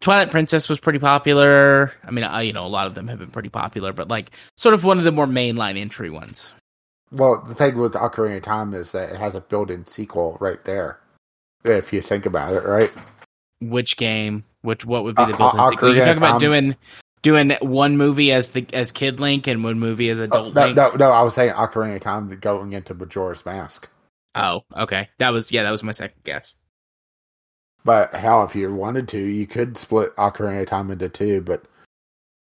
Twilight 0.00 0.30
Princess 0.30 0.68
was 0.70 0.80
pretty 0.80 0.98
popular. 0.98 1.92
I 2.06 2.10
mean, 2.10 2.24
I, 2.24 2.42
you 2.42 2.54
know, 2.54 2.64
a 2.64 2.68
lot 2.68 2.86
of 2.86 2.94
them 2.94 3.08
have 3.08 3.18
been 3.18 3.30
pretty 3.30 3.50
popular, 3.50 3.92
but 3.92 4.08
like 4.08 4.30
sort 4.56 4.74
of 4.74 4.82
one 4.84 4.96
of 4.96 5.04
the 5.04 5.12
more 5.12 5.26
mainline 5.26 5.78
entry 5.78 6.08
ones. 6.08 6.54
Well, 7.12 7.42
the 7.42 7.54
thing 7.54 7.76
with 7.78 7.94
Ocarina 7.94 8.36
of 8.36 8.42
Time 8.42 8.72
is 8.74 8.92
that 8.92 9.10
it 9.12 9.16
has 9.16 9.34
a 9.34 9.40
built-in 9.40 9.86
sequel 9.86 10.36
right 10.40 10.64
there. 10.64 11.00
If 11.64 11.92
you 11.92 12.00
think 12.00 12.24
about 12.24 12.54
it, 12.54 12.64
right? 12.64 12.90
Which 13.60 13.96
game? 13.96 14.44
Which 14.62 14.84
what 14.84 15.04
would 15.04 15.16
be 15.16 15.24
the 15.24 15.36
built-in 15.36 15.60
uh, 15.60 15.66
sequel? 15.66 15.94
You're 15.94 16.04
talking 16.04 16.18
about 16.18 16.40
doing 16.40 16.76
doing 17.22 17.50
one 17.60 17.96
movie 17.96 18.32
as 18.32 18.50
the 18.50 18.66
as 18.72 18.92
Kid 18.92 19.20
Link 19.20 19.46
and 19.46 19.62
one 19.64 19.78
movie 19.78 20.08
as 20.08 20.20
Oh, 20.20 20.24
adult 20.24 20.54
no, 20.54 20.64
Link. 20.64 20.76
no, 20.76 20.90
no. 20.92 21.10
I 21.10 21.22
was 21.22 21.34
saying 21.34 21.52
Ocarina 21.52 21.96
of 21.96 22.00
Time 22.00 22.28
going 22.40 22.72
into 22.72 22.94
Majora's 22.94 23.44
Mask. 23.44 23.88
Oh, 24.34 24.62
okay. 24.76 25.08
That 25.18 25.30
was 25.30 25.50
yeah. 25.50 25.64
That 25.64 25.70
was 25.72 25.82
my 25.82 25.92
second 25.92 26.22
guess. 26.24 26.54
But 27.84 28.14
hell, 28.14 28.44
if 28.44 28.54
you 28.54 28.72
wanted 28.74 29.08
to, 29.08 29.18
you 29.18 29.46
could 29.46 29.76
split 29.78 30.14
Ocarina 30.16 30.62
of 30.62 30.68
Time 30.68 30.90
into 30.90 31.08
two. 31.08 31.40
But 31.40 31.64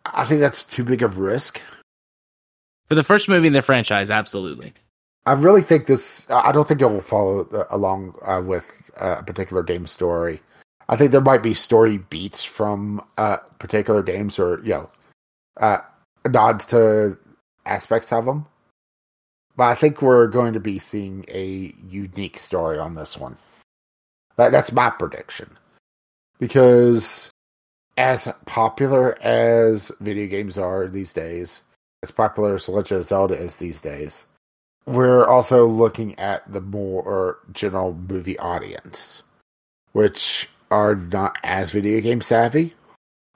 I 0.05 0.25
think 0.25 0.41
that's 0.41 0.63
too 0.63 0.83
big 0.83 1.01
of 1.01 1.17
risk. 1.17 1.61
For 2.89 2.95
the 2.95 3.03
first 3.03 3.29
movie 3.29 3.47
in 3.47 3.53
the 3.53 3.61
franchise, 3.61 4.09
absolutely. 4.09 4.73
I 5.25 5.33
really 5.33 5.61
think 5.61 5.85
this. 5.85 6.29
I 6.31 6.51
don't 6.51 6.67
think 6.67 6.81
it 6.81 6.87
will 6.87 7.01
follow 7.01 7.45
uh, 7.45 7.65
along 7.69 8.15
uh, 8.25 8.41
with 8.43 8.65
uh, 8.99 9.17
a 9.19 9.23
particular 9.23 9.61
game 9.61 9.85
story. 9.85 10.41
I 10.87 10.95
think 10.95 11.11
there 11.11 11.21
might 11.21 11.43
be 11.43 11.53
story 11.53 11.99
beats 11.99 12.43
from 12.43 13.05
uh, 13.17 13.37
particular 13.59 14.01
games, 14.01 14.39
or 14.39 14.59
you 14.63 14.69
know, 14.69 14.89
uh, 15.57 15.81
nods 16.27 16.65
to 16.67 17.17
aspects 17.67 18.11
of 18.11 18.25
them. 18.25 18.47
But 19.55 19.65
I 19.65 19.75
think 19.75 20.01
we're 20.01 20.27
going 20.27 20.53
to 20.53 20.59
be 20.59 20.79
seeing 20.79 21.25
a 21.27 21.75
unique 21.87 22.39
story 22.39 22.79
on 22.79 22.95
this 22.95 23.17
one. 23.17 23.37
That, 24.37 24.51
that's 24.51 24.71
my 24.71 24.89
prediction, 24.89 25.51
because 26.39 27.29
as 27.97 28.27
popular 28.47 29.15
as 29.21 29.91
video 29.99 30.27
games 30.27 30.57
are 30.57 30.87
these 30.87 31.13
days, 31.13 31.61
as 32.03 32.11
popular 32.11 32.55
as 32.55 32.69
Legend 32.69 32.99
of 32.99 33.05
Zelda 33.05 33.35
is 33.35 33.57
these 33.57 33.81
days, 33.81 34.25
we're 34.85 35.25
also 35.25 35.67
looking 35.67 36.17
at 36.17 36.49
the 36.51 36.61
more 36.61 37.39
general 37.51 37.93
movie 37.93 38.39
audience, 38.39 39.23
which 39.91 40.49
are 40.71 40.95
not 40.95 41.37
as 41.43 41.71
video 41.71 41.99
game 42.01 42.21
savvy. 42.21 42.73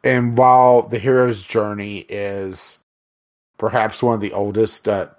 And 0.03 0.37
while 0.37 0.81
the 0.83 0.99
hero's 0.99 1.43
journey 1.43 1.99
is 2.09 2.79
perhaps 3.57 4.03
one 4.03 4.15
of 4.15 4.21
the 4.21 4.33
oldest 4.33 4.87
uh, 4.87 5.09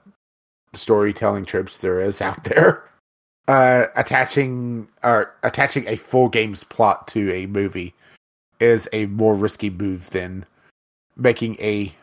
storytelling 0.75 1.45
tropes 1.45 1.79
there 1.79 2.01
is 2.01 2.21
out 2.21 2.45
there, 2.45 2.85
uh, 3.49 3.87
attaching 3.97 4.89
uh, 5.03 5.25
attaching 5.43 5.87
a 5.87 5.97
full 5.97 6.29
game's 6.29 6.65
plot 6.65 7.09
to 7.09 7.33
a 7.33 7.47
movie 7.47 7.95
is 8.61 8.89
a 8.93 9.07
more 9.07 9.35
risky 9.35 9.71
move 9.71 10.11
than 10.11 10.45
making 11.16 11.57
a 11.61 11.95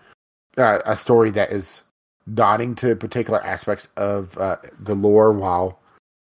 uh, 0.57 0.80
a 0.86 0.95
story 0.95 1.32
that 1.32 1.52
is 1.52 1.82
nodding 2.28 2.76
to 2.76 2.95
particular 2.95 3.44
aspects 3.44 3.90
of 3.98 4.38
uh, 4.38 4.57
the 4.80 4.95
lore 4.95 5.34
while 5.34 5.80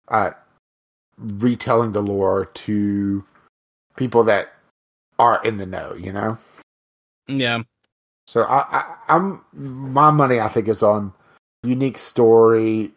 uh, 0.09 0.31
retelling 1.17 1.91
the 1.91 2.01
lore 2.01 2.45
to 2.45 3.23
people 3.95 4.23
that 4.23 4.49
are 5.19 5.43
in 5.43 5.57
the 5.57 5.65
know. 5.65 5.93
You 5.95 6.13
know, 6.13 6.37
Yeah. 7.27 7.63
so 8.27 8.41
I, 8.43 8.65
I, 8.79 8.95
I'm 9.09 9.43
my 9.53 10.11
money. 10.11 10.39
I 10.39 10.49
think 10.49 10.67
is 10.67 10.83
on 10.83 11.13
unique 11.63 11.97
story. 11.97 12.91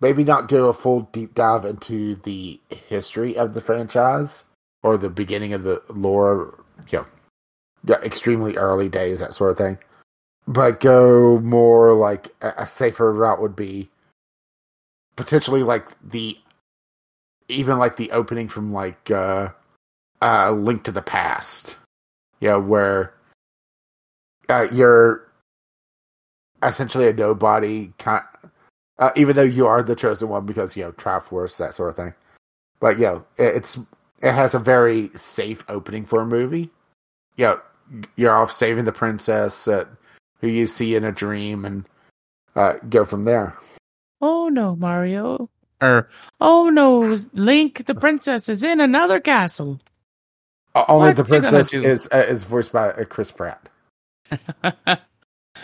Maybe 0.00 0.24
not 0.24 0.48
do 0.48 0.66
a 0.66 0.74
full 0.74 1.02
deep 1.12 1.34
dive 1.34 1.64
into 1.64 2.16
the 2.16 2.60
history 2.68 3.36
of 3.36 3.54
the 3.54 3.60
franchise 3.60 4.44
or 4.82 4.98
the 4.98 5.08
beginning 5.08 5.52
of 5.52 5.62
the 5.62 5.82
lore. 5.88 6.62
You 6.90 6.98
know, 6.98 7.06
yeah, 7.86 8.00
extremely 8.02 8.56
early 8.56 8.88
days, 8.88 9.20
that 9.20 9.34
sort 9.34 9.52
of 9.52 9.58
thing 9.58 9.78
but 10.46 10.80
go 10.80 11.38
more 11.40 11.94
like 11.94 12.34
a, 12.42 12.52
a 12.58 12.66
safer 12.66 13.12
route 13.12 13.40
would 13.40 13.56
be 13.56 13.88
potentially 15.16 15.62
like 15.62 15.86
the 16.02 16.38
even 17.48 17.78
like 17.78 17.96
the 17.96 18.10
opening 18.10 18.48
from 18.48 18.72
like 18.72 19.10
uh 19.10 19.48
uh 20.22 20.50
link 20.50 20.84
to 20.84 20.92
the 20.92 21.02
past. 21.02 21.76
Yeah 22.40 22.56
where 22.56 23.14
uh 24.48 24.66
you're 24.72 25.26
essentially 26.62 27.08
a 27.08 27.12
nobody 27.12 27.92
kind 27.98 28.24
uh, 28.98 29.10
even 29.16 29.34
though 29.34 29.42
you 29.42 29.66
are 29.66 29.82
the 29.82 29.96
chosen 29.96 30.28
one 30.28 30.46
because 30.46 30.76
you 30.76 30.84
know 30.84 30.92
triforce 30.92 31.56
that 31.56 31.74
sort 31.74 31.90
of 31.90 31.96
thing. 31.96 32.14
But 32.80 32.98
yeah 32.98 33.20
it, 33.36 33.56
it's 33.56 33.78
it 34.20 34.32
has 34.32 34.54
a 34.54 34.58
very 34.58 35.08
safe 35.16 35.64
opening 35.68 36.04
for 36.04 36.20
a 36.20 36.26
movie. 36.26 36.70
Yeah 37.36 37.56
you're 38.16 38.34
off 38.34 38.50
saving 38.50 38.84
the 38.84 38.92
princess 38.92 39.68
uh, 39.68 39.84
who 40.44 40.50
you 40.50 40.66
see 40.66 40.94
in 40.94 41.04
a 41.04 41.12
dream 41.12 41.64
and 41.64 41.86
uh, 42.54 42.74
go 42.90 43.06
from 43.06 43.24
there. 43.24 43.56
Oh 44.20 44.48
no, 44.48 44.76
Mario. 44.76 45.48
Or 45.80 46.08
oh 46.40 46.68
no, 46.68 47.16
Link, 47.32 47.86
the 47.86 47.94
princess 47.94 48.48
is 48.50 48.62
in 48.62 48.78
another 48.78 49.20
castle. 49.20 49.80
O- 50.74 50.84
Only 50.86 51.08
What 51.08 51.16
the 51.16 51.24
princess 51.24 51.72
is 51.72 52.08
uh, 52.12 52.26
is 52.28 52.44
voiced 52.44 52.72
by 52.72 52.90
uh, 52.90 53.04
Chris 53.04 53.32
Pratt. 53.32 53.68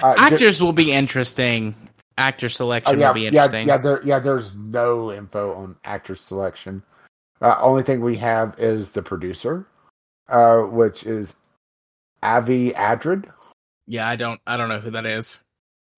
Uh, 0.01 0.15
ju- 0.15 0.35
Actors 0.35 0.63
will 0.63 0.73
be 0.73 0.93
interesting. 0.93 1.75
Actor 2.17 2.47
oh, 2.47 2.49
selection 2.49 3.01
yeah, 3.01 3.09
will 3.09 3.15
be 3.15 3.27
interesting. 3.27 3.67
yeah, 3.67 3.77
there, 3.77 4.01
yeah. 4.05 4.21
There's 4.21 4.55
no 4.55 5.11
info 5.13 5.53
on 5.53 5.77
actor 5.85 6.15
selection. 6.15 6.85
Uh, 7.43 7.57
only 7.61 7.83
thing 7.83 8.01
we 8.01 8.15
have 8.17 8.55
is 8.57 8.91
the 8.91 9.03
producer, 9.03 9.67
uh, 10.29 10.61
which 10.61 11.03
is 11.03 11.35
Avi 12.23 12.73
Arad. 12.77 13.29
Yeah, 13.91 14.09
I 14.09 14.15
don't 14.15 14.41
I 14.47 14.57
don't 14.57 14.69
know 14.69 14.79
who 14.79 14.93
that 14.93 15.05
is. 15.05 15.43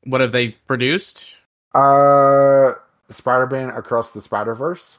What 0.04 0.22
have 0.22 0.32
they 0.32 0.48
produced? 0.66 1.36
Uh, 1.74 2.72
Spider-Man 3.10 3.68
Across 3.68 4.12
the 4.12 4.22
Spider-Verse. 4.22 4.96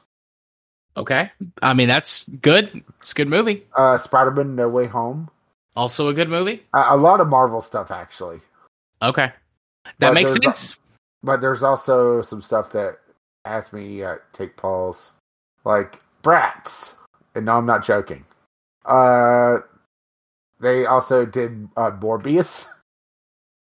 Okay. 0.96 1.30
I 1.60 1.74
mean 1.74 1.88
that's 1.88 2.28
good. 2.28 2.84
It's 3.00 3.10
a 3.10 3.14
good 3.16 3.28
movie. 3.28 3.64
Uh, 3.76 3.98
Spider-Man 3.98 4.54
No 4.54 4.68
Way 4.68 4.86
Home. 4.86 5.28
Also 5.74 6.06
a 6.06 6.14
good 6.14 6.28
movie. 6.28 6.62
Uh, 6.72 6.86
a 6.90 6.96
lot 6.96 7.20
of 7.20 7.26
Marvel 7.28 7.60
stuff 7.60 7.90
actually. 7.90 8.40
Okay. 9.02 9.32
That 9.84 9.94
But 9.98 10.14
makes 10.14 10.36
a- 10.36 10.40
sense. 10.40 10.78
But 11.24 11.40
there's 11.40 11.64
also 11.64 12.22
some 12.22 12.42
stuff 12.42 12.70
that 12.72 12.98
has 13.44 13.72
me 13.72 14.04
uh, 14.04 14.16
take 14.32 14.56
pause, 14.56 15.10
like 15.64 16.00
Bratz. 16.22 16.94
And 17.34 17.46
no, 17.46 17.56
I'm 17.58 17.66
not 17.66 17.84
joking. 17.84 18.24
Uh, 18.84 19.58
they 20.60 20.86
also 20.86 21.24
did 21.26 21.68
uh, 21.76 21.90
Morbius, 21.92 22.66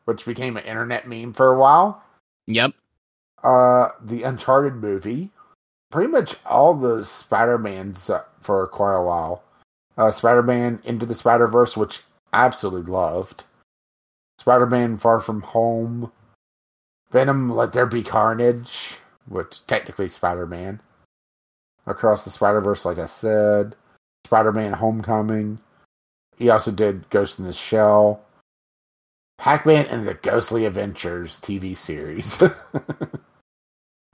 which 0.05 0.25
became 0.25 0.57
an 0.57 0.65
internet 0.65 1.09
meme 1.09 1.33
for 1.33 1.53
a 1.53 1.59
while. 1.59 2.03
Yep. 2.47 2.73
Uh, 3.43 3.89
the 4.03 4.23
Uncharted 4.23 4.75
movie, 4.77 5.31
pretty 5.91 6.11
much 6.11 6.37
all 6.47 6.75
the 6.75 7.05
Spider-Mans 7.05 8.11
uh, 8.11 8.23
for 8.41 8.67
quite 8.69 8.97
a 8.97 9.03
while. 9.03 9.43
Uh, 9.97 10.11
Spider-Man 10.11 10.81
Into 10.85 11.07
the 11.07 11.15
Spider-Verse, 11.15 11.77
which 11.77 12.01
I 12.33 12.47
absolutely 12.47 12.91
loved. 12.91 13.45
Spider-Man 14.39 14.99
Far 14.99 15.21
From 15.21 15.43
Home. 15.43 16.11
Venom 17.13 17.51
Let 17.51 17.73
There 17.73 17.87
Be 17.87 18.03
Carnage, 18.03 18.97
which 19.29 19.65
technically 19.67 20.09
Spider-Man. 20.09 20.81
Across 21.87 22.25
the 22.25 22.31
Spider-Verse, 22.31 22.85
like 22.85 22.99
I 22.99 23.07
said. 23.07 23.77
Spider-Man 24.25 24.73
Homecoming. 24.73 25.61
He 26.37 26.49
also 26.49 26.73
did 26.73 27.09
Ghost 27.11 27.39
in 27.39 27.45
the 27.45 27.53
Shell. 27.53 28.24
Pac-Man 29.39 29.87
and 29.87 30.07
the 30.07 30.15
Ghostly 30.15 30.65
Adventures 30.65 31.41
TV 31.41 31.77
series. 31.77 32.43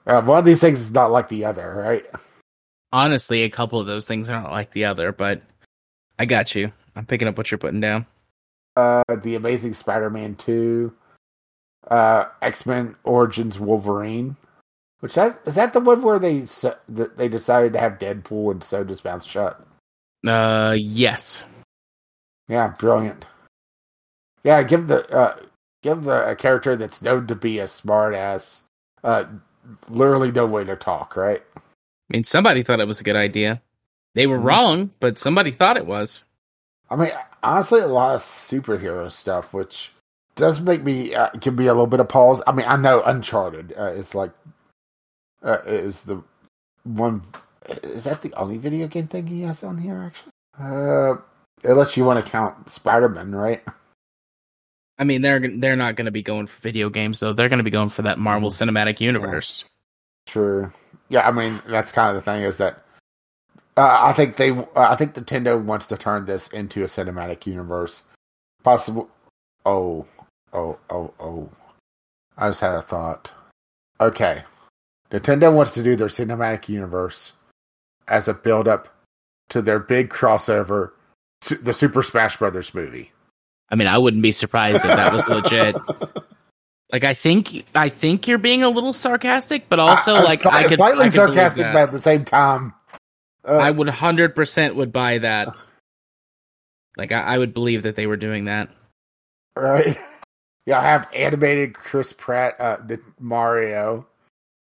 Uh, 0.07 0.23
one 0.23 0.39
of 0.39 0.45
these 0.45 0.61
things 0.61 0.81
is 0.81 0.93
not 0.93 1.13
like 1.13 1.29
the 1.29 1.45
other, 1.45 1.73
right? 1.73 2.05
Honestly, 2.93 3.43
a 3.43 3.51
couple 3.51 3.79
of 3.79 3.87
those 3.87 4.07
things 4.07 4.29
aren't 4.29 4.51
like 4.51 4.73
the 4.73 4.87
other, 4.87 5.13
but 5.13 5.43
I 6.19 6.25
got 6.25 6.55
you. 6.55 6.73
I'm 6.97 7.07
picking 7.07 7.29
up 7.29 7.39
what 7.39 7.51
you're 7.51 7.59
putting 7.59 7.81
down. 7.81 8.07
Uh, 8.77 9.05
the 9.23 9.37
Amazing 9.37 9.75
Spider-Man 9.75 10.37
two, 10.37 10.93
uh, 11.89 12.25
X-Men 12.43 12.97
Origins 13.05 13.61
Wolverine, 13.61 14.37
which 15.01 15.15
that 15.15 15.41
is 15.47 15.55
that 15.55 15.73
the 15.73 15.81
one 15.81 16.03
where 16.03 16.19
they 16.19 16.47
they 16.89 17.29
decided 17.29 17.73
to 17.75 17.79
have 17.79 17.99
Deadpool 17.99 18.53
and 18.53 18.65
so 18.65 18.85
his 18.85 19.05
mouth 19.05 19.25
shut. 19.25 19.65
Uh 20.27 20.77
yes. 20.79 21.45
Yeah, 22.49 22.75
brilliant. 22.79 23.25
Yeah, 24.45 24.62
give 24.62 24.87
the 24.89 25.09
uh, 25.15 25.37
give 25.83 26.05
the 26.05 26.31
a 26.31 26.37
character 26.37 26.77
that's 26.77 27.03
known 27.03 27.27
to 27.27 27.35
be 27.35 27.59
a 27.59 27.69
smart 27.69 28.15
ass, 28.15 28.65
uh, 29.05 29.25
literally 29.89 30.33
no 30.33 30.47
way 30.47 30.65
to 30.65 30.77
talk, 30.77 31.17
right? 31.17 31.43
I 31.57 31.61
mean, 32.11 32.25
somebody 32.25 32.62
thought 32.62 32.81
it 32.81 32.89
was 32.89 33.01
a 33.01 33.05
good 33.05 33.17
idea. 33.17 33.62
They 34.15 34.27
were 34.27 34.39
Mhm. 34.39 34.45
wrong, 34.45 34.91
but 34.99 35.19
somebody 35.19 35.51
thought 35.51 35.77
it 35.77 35.87
was. 35.87 36.25
I 36.89 36.97
mean, 36.97 37.11
honestly, 37.43 37.81
a 37.81 37.87
lot 37.87 38.17
of 38.17 38.23
superhero 38.23 39.11
stuff, 39.12 39.53
which 39.55 39.93
does 40.35 40.61
make 40.61 40.83
me 40.83 41.15
uh, 41.15 41.31
can 41.41 41.55
be 41.55 41.67
a 41.67 41.73
little 41.73 41.87
bit 41.87 42.01
of 42.01 42.09
pause. 42.09 42.43
I 42.47 42.53
mean, 42.53 42.67
I 42.67 42.77
know 42.77 43.03
Uncharted 43.03 43.75
uh, 43.79 43.93
is 43.93 44.15
like 44.15 44.33
uh, 45.43 45.59
is 45.67 46.03
the 46.03 46.23
one. 46.85 47.23
Is 47.83 48.05
that 48.05 48.23
the 48.23 48.33
only 48.35 48.59
video 48.59 48.89
game 48.89 49.07
thing 49.07 49.27
he 49.27 49.43
has 49.43 49.62
on 49.62 49.79
here? 49.79 50.12
Actually, 50.12 50.33
uh, 50.59 51.17
unless 51.65 51.97
you 51.97 52.05
want 52.05 52.25
to 52.25 52.31
count 52.31 52.71
Spider 52.71 53.09
Man, 53.09 53.35
right? 53.35 53.62
I 55.01 55.05
mean, 55.05 55.23
they're 55.23 55.41
they're 55.41 55.77
not 55.77 55.97
going 55.97 56.05
to 56.05 56.11
be 56.11 56.23
going 56.23 56.47
for 56.47 56.61
video 56.61 56.91
games 56.91 57.19
though. 57.21 57.33
They're 57.33 57.49
going 57.49 57.59
to 57.59 57.65
be 57.65 57.71
going 57.71 57.89
for 57.89 58.03
that 58.03 58.19
Marvel 58.19 58.51
Mhm. 58.51 58.69
Cinematic 58.69 59.01
Universe. 59.01 59.69
True. 60.27 60.71
Yeah, 61.09 61.27
I 61.27 61.33
mean 61.33 61.61
that's 61.67 61.91
kind 61.91 62.15
of 62.17 62.23
the 62.23 62.31
thing 62.31 62.45
is 62.45 62.59
that 62.59 62.85
uh, 63.77 63.99
I 64.03 64.13
think 64.13 64.37
they, 64.37 64.51
uh, 64.51 64.67
I 64.77 64.97
think 64.97 65.15
Nintendo 65.15 65.61
wants 65.61 65.87
to 65.87 65.97
turn 65.97 66.27
this 66.27 66.49
into 66.49 66.85
a 66.85 66.87
cinematic 66.87 67.47
universe. 67.47 68.03
Possible. 68.63 69.09
Oh, 69.65 70.07
oh, 70.53 70.79
oh, 70.91 71.15
oh. 71.19 71.49
I 72.37 72.49
just 72.51 72.61
had 72.61 72.75
a 72.75 72.83
thought. 72.83 73.33
Okay, 74.01 74.45
Nintendo 75.11 75.53
wants 75.53 75.73
to 75.73 75.83
do 75.83 75.97
their 75.97 76.09
cinematic 76.09 76.69
universe 76.69 77.33
as 78.07 78.29
a 78.29 78.35
build 78.35 78.69
up 78.69 78.89
to 79.49 79.63
their 79.63 79.79
big 79.79 80.11
crossover, 80.11 80.91
the 81.63 81.73
Super 81.73 82.03
Smash 82.03 82.37
Brothers 82.37 82.75
movie. 82.75 83.13
I 83.71 83.77
mean, 83.77 83.87
I 83.89 83.99
wouldn't 83.99 84.23
be 84.23 84.33
surprised 84.33 84.85
if 84.85 84.91
that 84.91 85.13
was 85.13 85.29
legit. 85.29 85.77
Like, 86.93 87.05
I 87.05 87.15
think 87.15 87.65
I 87.75 87.89
think 87.89 88.27
you're 88.27 88.37
being 88.39 88.65
a 88.65 88.69
little 88.69 88.93
sarcastic, 88.93 89.69
but 89.69 89.79
also 89.79 90.15
I- 90.15 90.23
like 90.23 90.45
I 90.45 90.65
could 90.65 90.77
slightly 90.77 91.03
I 91.03 91.05
could 91.05 91.15
sarcastic, 91.15 91.63
but 91.63 91.77
at 91.77 91.93
the 91.93 92.01
same 92.01 92.25
time, 92.25 92.75
uh, 93.49 93.59
I 93.59 93.71
would 93.71 93.89
hundred 93.89 94.35
percent 94.35 94.75
would 94.77 94.93
buy 94.93 95.19
that. 95.19 95.55
Like, 96.97 97.13
I, 97.13 97.21
I 97.21 97.39
would 97.39 97.55
believe 97.55 97.85
that 97.85 97.95
they 97.95 98.09
were 98.09 98.17
doing 98.17 98.47
that. 98.47 98.69
Right. 99.57 99.97
Yeah, 100.67 100.79
I 100.79 100.83
have 100.83 101.09
animated 101.15 101.73
Chris 101.75 102.13
Pratt, 102.13 102.55
uh, 102.61 102.77
Mario, 103.19 104.07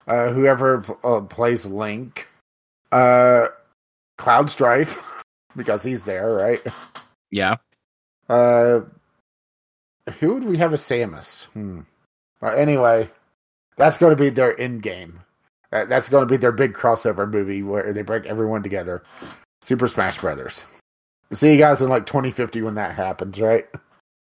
uh, 0.09 0.31
whoever 0.31 0.85
uh, 1.05 1.21
plays 1.21 1.65
Link, 1.65 2.27
uh, 2.91 3.47
Cloud 4.19 4.51
Strife, 4.51 5.01
because 5.57 5.83
he's 5.85 6.03
there, 6.03 6.35
right? 6.35 6.61
Yeah, 7.31 7.57
Uh, 8.29 8.81
who 10.19 10.35
would 10.35 10.45
we 10.45 10.57
have 10.59 10.73
as 10.73 10.83
Samus? 10.83 11.45
Hmm. 11.47 11.81
Uh, 12.43 12.49
anyway, 12.49 13.11
that's 13.77 13.99
going 13.99 14.17
to 14.17 14.23
be 14.23 14.31
their 14.31 14.59
end 14.61 14.83
game. 14.83 15.21
Uh, 15.73 15.85
that's 15.85 16.09
going 16.09 16.27
to 16.27 16.31
be 16.31 16.37
their 16.37 16.53
big 16.53 16.75
crossover 16.75 17.31
movie 17.31 17.63
where 17.63 17.93
they 17.93 18.03
bring 18.03 18.27
everyone 18.27 18.63
together. 18.63 19.03
Super 19.63 19.89
Smash 19.89 20.19
Brothers. 20.21 20.63
See 21.33 21.53
you 21.53 21.59
guys 21.59 21.83
in 21.83 21.89
like 21.89 22.07
2050 22.07 22.63
when 22.63 22.75
that 22.75 22.95
happens, 22.95 23.41
right? 23.41 23.67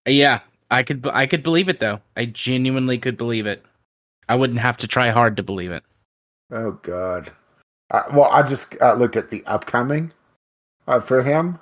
yeah. 0.06 0.40
I 0.70 0.84
could 0.84 1.08
I 1.08 1.28
could 1.28 1.44
believe 1.44 1.70
it 1.70 1.80
though. 1.80 2.02
I 2.16 2.26
genuinely 2.26 2.98
could 2.98 3.18
believe 3.18 3.46
it. 3.46 3.66
I 4.28 4.36
wouldn't 4.36 4.60
have 4.60 4.78
to 4.78 4.88
try 4.88 5.10
hard 5.10 5.38
to 5.38 5.44
believe 5.44 5.72
it. 5.72 5.84
Oh 6.52 6.72
God. 6.72 7.32
Uh, 7.90 8.04
well, 8.12 8.30
I 8.30 8.44
just 8.44 8.76
uh, 8.82 8.94
looked 8.94 9.16
at 9.16 9.30
the 9.30 9.46
upcoming 9.46 10.12
uh, 10.88 11.00
for 11.00 11.24
him. 11.24 11.60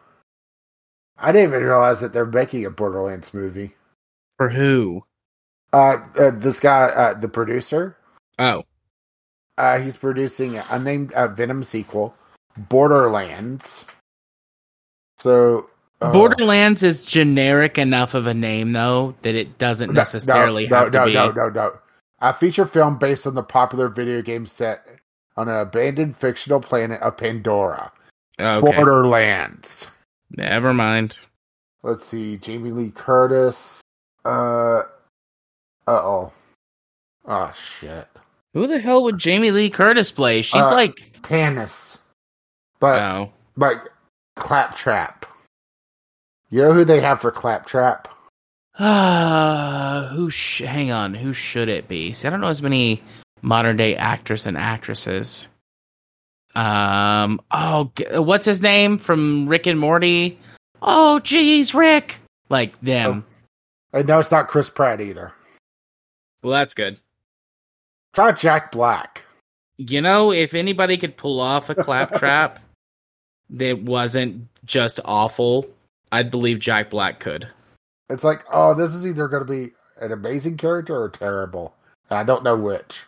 I 1.17 1.31
didn't 1.31 1.49
even 1.49 1.63
realize 1.63 1.99
that 2.01 2.13
they're 2.13 2.25
making 2.25 2.65
a 2.65 2.69
Borderlands 2.69 3.33
movie. 3.33 3.73
For 4.37 4.49
who? 4.49 5.03
Uh, 5.71 5.97
uh 6.17 6.31
this 6.31 6.59
guy, 6.59 6.85
uh, 6.85 7.13
the 7.13 7.27
producer, 7.27 7.97
Oh, 8.37 8.63
uh, 9.57 9.79
he's 9.79 9.97
producing 9.97 10.57
a 10.57 10.79
named 10.79 11.13
uh, 11.13 11.27
Venom 11.29 11.63
sequel, 11.63 12.13
Borderlands. 12.57 13.85
So 15.17 15.69
uh, 16.01 16.11
Borderlands 16.11 16.83
is 16.83 17.05
generic 17.05 17.77
enough 17.77 18.13
of 18.13 18.27
a 18.27 18.33
name 18.33 18.71
though 18.71 19.15
that 19.21 19.35
it 19.35 19.57
doesn't 19.57 19.93
no, 19.93 19.93
necessarily 19.93 20.67
no, 20.67 20.77
have 20.77 20.93
no, 20.93 20.99
to 20.99 21.05
be. 21.05 21.13
no, 21.13 21.31
no, 21.31 21.49
no, 21.49 21.49
no. 21.49 21.79
A 22.19 22.33
feature 22.33 22.65
film 22.65 22.97
based 22.97 23.27
on 23.27 23.35
the 23.35 23.43
popular 23.43 23.87
video 23.87 24.21
game 24.21 24.45
set 24.45 24.85
on 25.37 25.47
an 25.47 25.57
abandoned 25.57 26.17
fictional 26.17 26.59
planet 26.59 27.01
of 27.01 27.17
Pandora, 27.17 27.91
Okay, 28.39 28.75
Borderlands. 28.75 29.87
Never 30.31 30.73
mind. 30.73 31.17
Let's 31.83 32.05
see, 32.05 32.37
Jamie 32.37 32.71
Lee 32.71 32.91
Curtis. 32.91 33.81
Uh, 34.23 34.79
uh 34.79 34.83
oh, 35.87 36.31
oh 37.27 37.53
shit, 37.79 38.07
Who 38.53 38.65
the 38.67 38.79
hell 38.79 39.03
would 39.03 39.17
Jamie 39.19 39.51
Lee 39.51 39.69
Curtis 39.69 40.11
play? 40.11 40.41
She's 40.41 40.63
Uh, 40.63 40.71
like, 40.71 41.19
Tannis, 41.21 41.97
but 42.79 43.01
oh, 43.01 43.31
but 43.55 43.89
Claptrap. 44.35 45.25
You 46.49 46.61
know 46.63 46.73
who 46.73 46.85
they 46.85 47.01
have 47.01 47.21
for 47.21 47.31
Claptrap? 47.31 48.07
uh, 48.79 50.07
who? 50.15 50.29
Sh- 50.31 50.61
hang 50.61 50.91
on, 50.91 51.13
who 51.13 51.33
should 51.33 51.69
it 51.69 51.87
be? 51.87 52.13
See, 52.13 52.27
I 52.27 52.31
don't 52.31 52.41
know 52.41 52.47
as 52.47 52.61
many 52.63 53.03
modern 53.43 53.77
day 53.77 53.95
actors 53.95 54.47
and 54.47 54.57
actresses. 54.57 55.47
Um, 56.55 57.41
oh, 57.51 57.91
what's 58.13 58.45
his 58.45 58.61
name 58.61 58.97
from 58.97 59.47
Rick 59.47 59.67
and 59.67 59.79
Morty? 59.79 60.39
Oh, 60.81 61.19
geez, 61.19 61.73
Rick, 61.73 62.17
like 62.49 62.79
them. 62.81 63.25
And 63.91 64.07
no, 64.07 64.19
it's 64.19 64.31
not 64.31 64.47
Chris 64.47 64.69
Pratt 64.69 65.01
either. 65.01 65.33
Well, 66.43 66.53
that's 66.53 66.73
good. 66.73 66.99
Try 68.13 68.31
Jack 68.31 68.71
Black. 68.71 69.23
You 69.77 70.01
know, 70.01 70.31
if 70.31 70.53
anybody 70.53 70.95
could 70.95 71.17
pull 71.17 71.41
off 71.41 71.69
a 71.69 71.75
claptrap 71.75 72.59
that 73.49 73.81
wasn't 73.81 74.47
just 74.63 74.99
awful, 75.03 75.67
I'd 76.11 76.31
believe 76.31 76.59
Jack 76.59 76.89
Black 76.89 77.19
could. 77.19 77.47
It's 78.09 78.23
like, 78.23 78.43
oh, 78.51 78.73
this 78.73 78.93
is 78.93 79.05
either 79.05 79.27
going 79.27 79.45
to 79.45 79.51
be 79.51 79.71
an 79.99 80.11
amazing 80.11 80.57
character 80.57 80.95
or 80.95 81.09
terrible. 81.09 81.73
I 82.09 82.23
don't 82.23 82.43
know 82.43 82.55
which. 82.55 83.01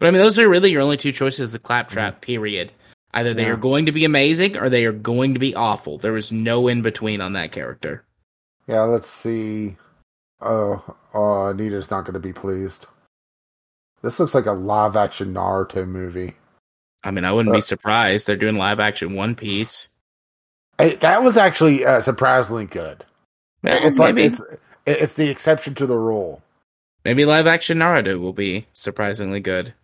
But 0.00 0.08
I 0.08 0.10
mean, 0.10 0.20
those 0.22 0.38
are 0.40 0.48
really 0.48 0.72
your 0.72 0.82
only 0.82 0.96
two 0.96 1.12
choices 1.12 1.40
of 1.40 1.52
the 1.52 1.58
claptrap, 1.60 2.20
period. 2.22 2.72
Either 3.14 3.34
they 3.34 3.44
Yeah. 3.44 3.50
are 3.50 3.56
going 3.56 3.86
to 3.86 3.92
be 3.92 4.04
amazing 4.04 4.56
or 4.56 4.68
they 4.68 4.84
are 4.86 4.92
going 4.92 5.34
to 5.34 5.40
be 5.40 5.54
awful. 5.54 5.98
There 5.98 6.16
is 6.16 6.32
no 6.32 6.66
in 6.68 6.82
between 6.82 7.20
on 7.20 7.34
that 7.34 7.52
character. 7.52 8.02
Yeah, 8.66 8.82
let's 8.82 9.10
see. 9.10 9.76
Oh, 10.40 10.82
oh, 11.12 11.48
Anita's 11.50 11.90
not 11.90 12.04
going 12.04 12.14
to 12.14 12.20
be 12.20 12.32
pleased. 12.32 12.86
This 14.02 14.18
looks 14.18 14.34
like 14.34 14.46
a 14.46 14.52
live 14.52 14.96
action 14.96 15.34
Naruto 15.34 15.86
movie. 15.86 16.34
I 17.04 17.10
mean, 17.10 17.24
I 17.24 17.32
wouldn't 17.32 17.52
Uh, 17.52 17.58
be 17.58 17.62
surprised. 17.62 18.26
They're 18.26 18.36
doing 18.36 18.56
live 18.56 18.80
action 18.80 19.14
One 19.14 19.34
Piece. 19.34 19.88
Hey, 20.78 20.94
that 20.96 21.22
was 21.22 21.36
actually 21.36 21.84
uh, 21.84 22.00
surprisingly 22.00 22.64
good. 22.66 23.04
Well, 23.62 23.86
it's 23.86 23.98
like 23.98 24.16
it's 24.16 24.40
it's 24.86 25.14
the 25.16 25.28
exception 25.28 25.74
to 25.74 25.86
the 25.86 25.98
rule. 25.98 26.42
maybe 27.04 27.26
live 27.26 27.46
action 27.46 27.78
Naruto 27.78 28.18
will 28.18 28.32
be 28.32 28.66
surprisingly 28.72 29.40
good. 29.40 29.74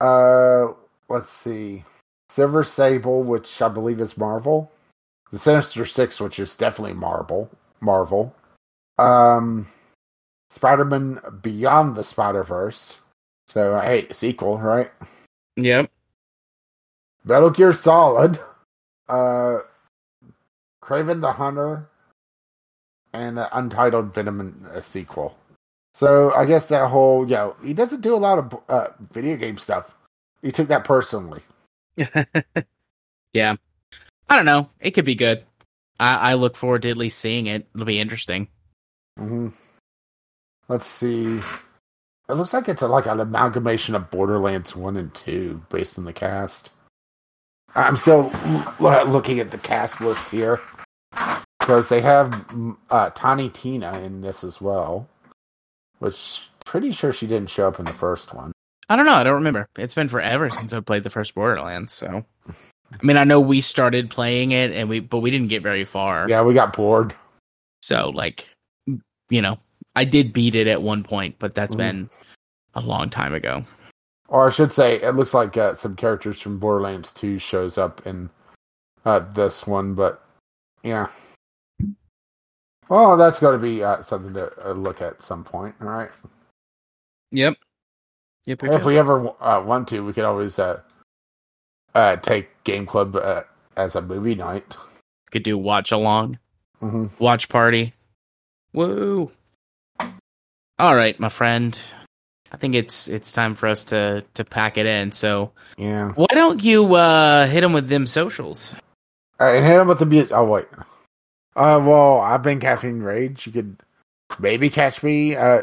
Uh, 0.00 0.68
let's 1.08 1.30
see. 1.30 1.84
Silver 2.28 2.64
Sable, 2.64 3.22
which 3.22 3.60
I 3.60 3.68
believe 3.68 4.00
is 4.00 4.16
Marvel. 4.16 4.70
The 5.32 5.38
Sinister 5.38 5.84
Six, 5.84 6.20
which 6.20 6.38
is 6.38 6.56
definitely 6.56 6.94
Marvel. 6.94 7.50
Marvel. 7.80 8.34
Um, 8.98 9.66
Spider-Man 10.50 11.20
Beyond 11.42 11.96
the 11.96 12.04
Spider-Verse. 12.04 12.98
So, 13.48 13.80
hey, 13.80 14.06
sequel, 14.12 14.58
right? 14.58 14.90
Yep. 15.56 15.90
Metal 17.24 17.50
Gear 17.50 17.72
Solid. 17.72 18.38
Uh, 19.08 19.58
Kraven 20.82 21.20
the 21.20 21.32
Hunter. 21.32 21.88
And 23.12 23.36
the 23.36 23.56
Untitled 23.56 24.14
Venom 24.14 24.66
uh, 24.72 24.80
sequel. 24.80 25.36
So, 25.94 26.32
I 26.34 26.46
guess 26.46 26.66
that 26.66 26.88
whole, 26.88 27.24
you 27.24 27.34
know, 27.34 27.56
he 27.64 27.74
doesn't 27.74 28.00
do 28.00 28.14
a 28.14 28.16
lot 28.16 28.38
of 28.38 28.60
uh, 28.68 28.88
video 29.12 29.36
game 29.36 29.58
stuff. 29.58 29.94
He 30.42 30.52
took 30.52 30.68
that 30.68 30.84
personally. 30.84 31.42
yeah. 33.32 33.56
I 34.28 34.36
don't 34.36 34.46
know. 34.46 34.70
It 34.80 34.92
could 34.92 35.04
be 35.04 35.16
good. 35.16 35.44
I, 35.98 36.30
I 36.30 36.34
look 36.34 36.56
forward 36.56 36.82
to 36.82 36.90
at 36.90 36.96
least 36.96 37.18
seeing 37.18 37.46
it. 37.46 37.68
It'll 37.74 37.84
be 37.86 38.00
interesting. 38.00 38.48
hmm 39.18 39.48
Let's 40.68 40.86
see. 40.86 41.40
It 42.28 42.34
looks 42.34 42.54
like 42.54 42.68
it's 42.68 42.82
a, 42.82 42.88
like 42.88 43.06
an 43.06 43.18
amalgamation 43.18 43.96
of 43.96 44.10
Borderlands 44.10 44.76
1 44.76 44.96
and 44.96 45.12
2 45.14 45.62
based 45.68 45.98
on 45.98 46.04
the 46.04 46.12
cast. 46.12 46.70
I'm 47.74 47.96
still 47.96 48.30
l- 48.80 49.06
looking 49.06 49.40
at 49.40 49.50
the 49.50 49.58
cast 49.58 50.00
list 50.00 50.30
here 50.30 50.60
because 51.58 51.88
they 51.88 52.00
have 52.00 52.44
uh, 52.90 53.10
Tina 53.10 53.98
in 54.00 54.20
this 54.20 54.44
as 54.44 54.60
well, 54.60 55.08
which 56.00 56.42
pretty 56.66 56.90
sure 56.92 57.12
she 57.12 57.26
didn't 57.26 57.48
show 57.50 57.68
up 57.68 57.78
in 57.78 57.84
the 57.86 57.92
first 57.92 58.34
one. 58.34 58.52
I 58.88 58.96
don't 58.96 59.06
know. 59.06 59.14
I 59.14 59.22
don't 59.22 59.34
remember. 59.34 59.68
It's 59.78 59.94
been 59.94 60.08
forever 60.08 60.50
since 60.50 60.72
I 60.74 60.80
played 60.80 61.04
the 61.04 61.10
first 61.10 61.34
Borderlands. 61.34 61.92
So, 61.92 62.24
I 62.48 62.98
mean, 63.02 63.16
I 63.16 63.22
know 63.24 63.40
we 63.40 63.60
started 63.60 64.10
playing 64.10 64.50
it, 64.50 64.72
and 64.72 64.88
we 64.88 64.98
but 64.98 65.18
we 65.18 65.30
didn't 65.30 65.48
get 65.48 65.62
very 65.62 65.84
far. 65.84 66.28
Yeah, 66.28 66.42
we 66.42 66.54
got 66.54 66.74
bored. 66.76 67.14
So, 67.82 68.10
like, 68.10 68.48
you 69.30 69.40
know, 69.40 69.58
I 69.94 70.04
did 70.04 70.32
beat 70.32 70.54
it 70.56 70.66
at 70.66 70.82
one 70.82 71.02
point, 71.04 71.36
but 71.38 71.54
that's 71.54 71.74
Mhm. 71.74 71.78
been 71.78 72.10
a 72.74 72.80
long 72.80 73.10
time 73.10 73.32
ago. 73.34 73.64
or 74.28 74.46
I 74.46 74.50
should 74.52 74.72
say, 74.72 75.00
it 75.02 75.16
looks 75.16 75.34
like 75.34 75.56
uh, 75.56 75.74
some 75.74 75.96
characters 75.96 76.40
from 76.40 76.60
Borderlands 76.60 77.12
2 77.12 77.40
shows 77.40 77.76
up 77.78 78.06
in 78.06 78.30
uh, 79.04 79.18
this 79.34 79.66
one, 79.66 79.94
but 79.94 80.24
yeah. 80.84 81.08
Well, 82.90 83.16
that's 83.16 83.38
got 83.40 83.52
to 83.52 83.58
be 83.58 83.84
uh, 83.84 84.02
something 84.02 84.34
to 84.34 84.52
uh, 84.68 84.72
look 84.72 85.00
at 85.00 85.22
some 85.22 85.44
point, 85.44 85.76
all 85.80 85.86
right? 85.88 86.10
Yep. 87.30 87.54
Yep. 88.46 88.64
If 88.64 88.84
we 88.84 88.98
ever 88.98 89.32
uh, 89.40 89.62
want 89.62 89.86
to, 89.88 90.04
we 90.04 90.12
could 90.12 90.24
always 90.24 90.58
uh, 90.58 90.80
uh, 91.94 92.16
take 92.16 92.48
Game 92.64 92.86
Club 92.86 93.14
uh, 93.14 93.44
as 93.76 93.94
a 93.94 94.02
movie 94.02 94.34
night. 94.34 94.76
Could 95.30 95.44
do 95.44 95.56
watch 95.56 95.92
along, 95.92 96.38
hmm 96.80 97.06
watch 97.20 97.48
party. 97.48 97.94
Woo! 98.72 99.30
All 100.78 100.96
right, 100.96 101.18
my 101.20 101.28
friend. 101.28 101.80
I 102.50 102.56
think 102.56 102.74
it's 102.74 103.06
it's 103.08 103.30
time 103.30 103.54
for 103.54 103.68
us 103.68 103.84
to 103.84 104.24
to 104.34 104.44
pack 104.44 104.76
it 104.76 104.86
in. 104.86 105.12
So 105.12 105.52
Yeah. 105.78 106.10
why 106.14 106.26
don't 106.30 106.64
you 106.64 106.96
uh 106.96 107.46
hit 107.46 107.60
them 107.60 107.72
with 107.72 107.86
them 107.88 108.08
socials? 108.08 108.74
Uh, 109.38 109.44
and 109.44 109.64
hit 109.64 109.80
him 109.80 109.86
with 109.86 110.00
the 110.00 110.06
music. 110.06 110.36
Oh 110.36 110.44
wait. 110.44 110.66
Uh, 111.56 111.80
well, 111.84 112.20
I've 112.20 112.42
been 112.42 112.60
Caffeine 112.60 113.00
Rage. 113.00 113.46
You 113.46 113.52
could 113.52 113.76
maybe 114.38 114.70
catch 114.70 115.02
me 115.02 115.36
uh, 115.36 115.62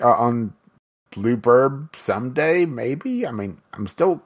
uh 0.00 0.12
on 0.12 0.54
Bluebird 1.12 1.88
someday. 1.96 2.66
Maybe. 2.66 3.26
I 3.26 3.32
mean, 3.32 3.58
I'm 3.72 3.86
still 3.86 4.22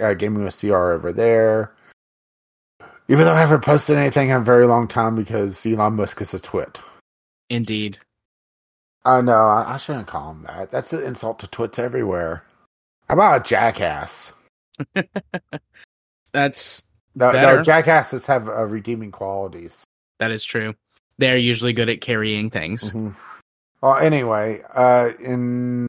uh, 0.00 0.14
gaming 0.14 0.44
with 0.44 0.58
CR 0.58 0.92
over 0.92 1.12
there. 1.12 1.72
Even 3.08 3.26
though 3.26 3.34
I 3.34 3.40
haven't 3.40 3.64
posted 3.64 3.96
anything 3.98 4.30
in 4.30 4.36
a 4.36 4.40
very 4.40 4.66
long 4.66 4.88
time 4.88 5.16
because 5.16 5.66
Elon 5.66 5.94
Musk 5.94 6.22
is 6.22 6.32
a 6.32 6.40
twit. 6.40 6.80
Indeed. 7.50 7.98
I 9.04 9.20
know. 9.20 9.32
I, 9.32 9.74
I 9.74 9.76
shouldn't 9.76 10.06
call 10.06 10.30
him 10.30 10.44
that. 10.44 10.70
That's 10.70 10.92
an 10.92 11.02
insult 11.02 11.40
to 11.40 11.46
twits 11.48 11.78
everywhere. 11.78 12.44
How 13.08 13.14
about 13.14 13.40
a 13.40 13.44
jackass? 13.44 14.32
That's 16.32 16.84
No, 17.14 17.32
no 17.32 17.62
jackasses 17.62 18.24
have 18.26 18.48
uh, 18.48 18.64
redeeming 18.66 19.10
qualities. 19.10 19.84
That 20.22 20.30
is 20.30 20.44
true. 20.44 20.74
They're 21.18 21.36
usually 21.36 21.72
good 21.72 21.88
at 21.88 22.00
carrying 22.00 22.48
things. 22.48 22.92
Mhm. 22.92 23.16
Well, 23.80 23.96
anyway, 23.96 24.62
uh, 24.72 25.10
in 25.18 25.88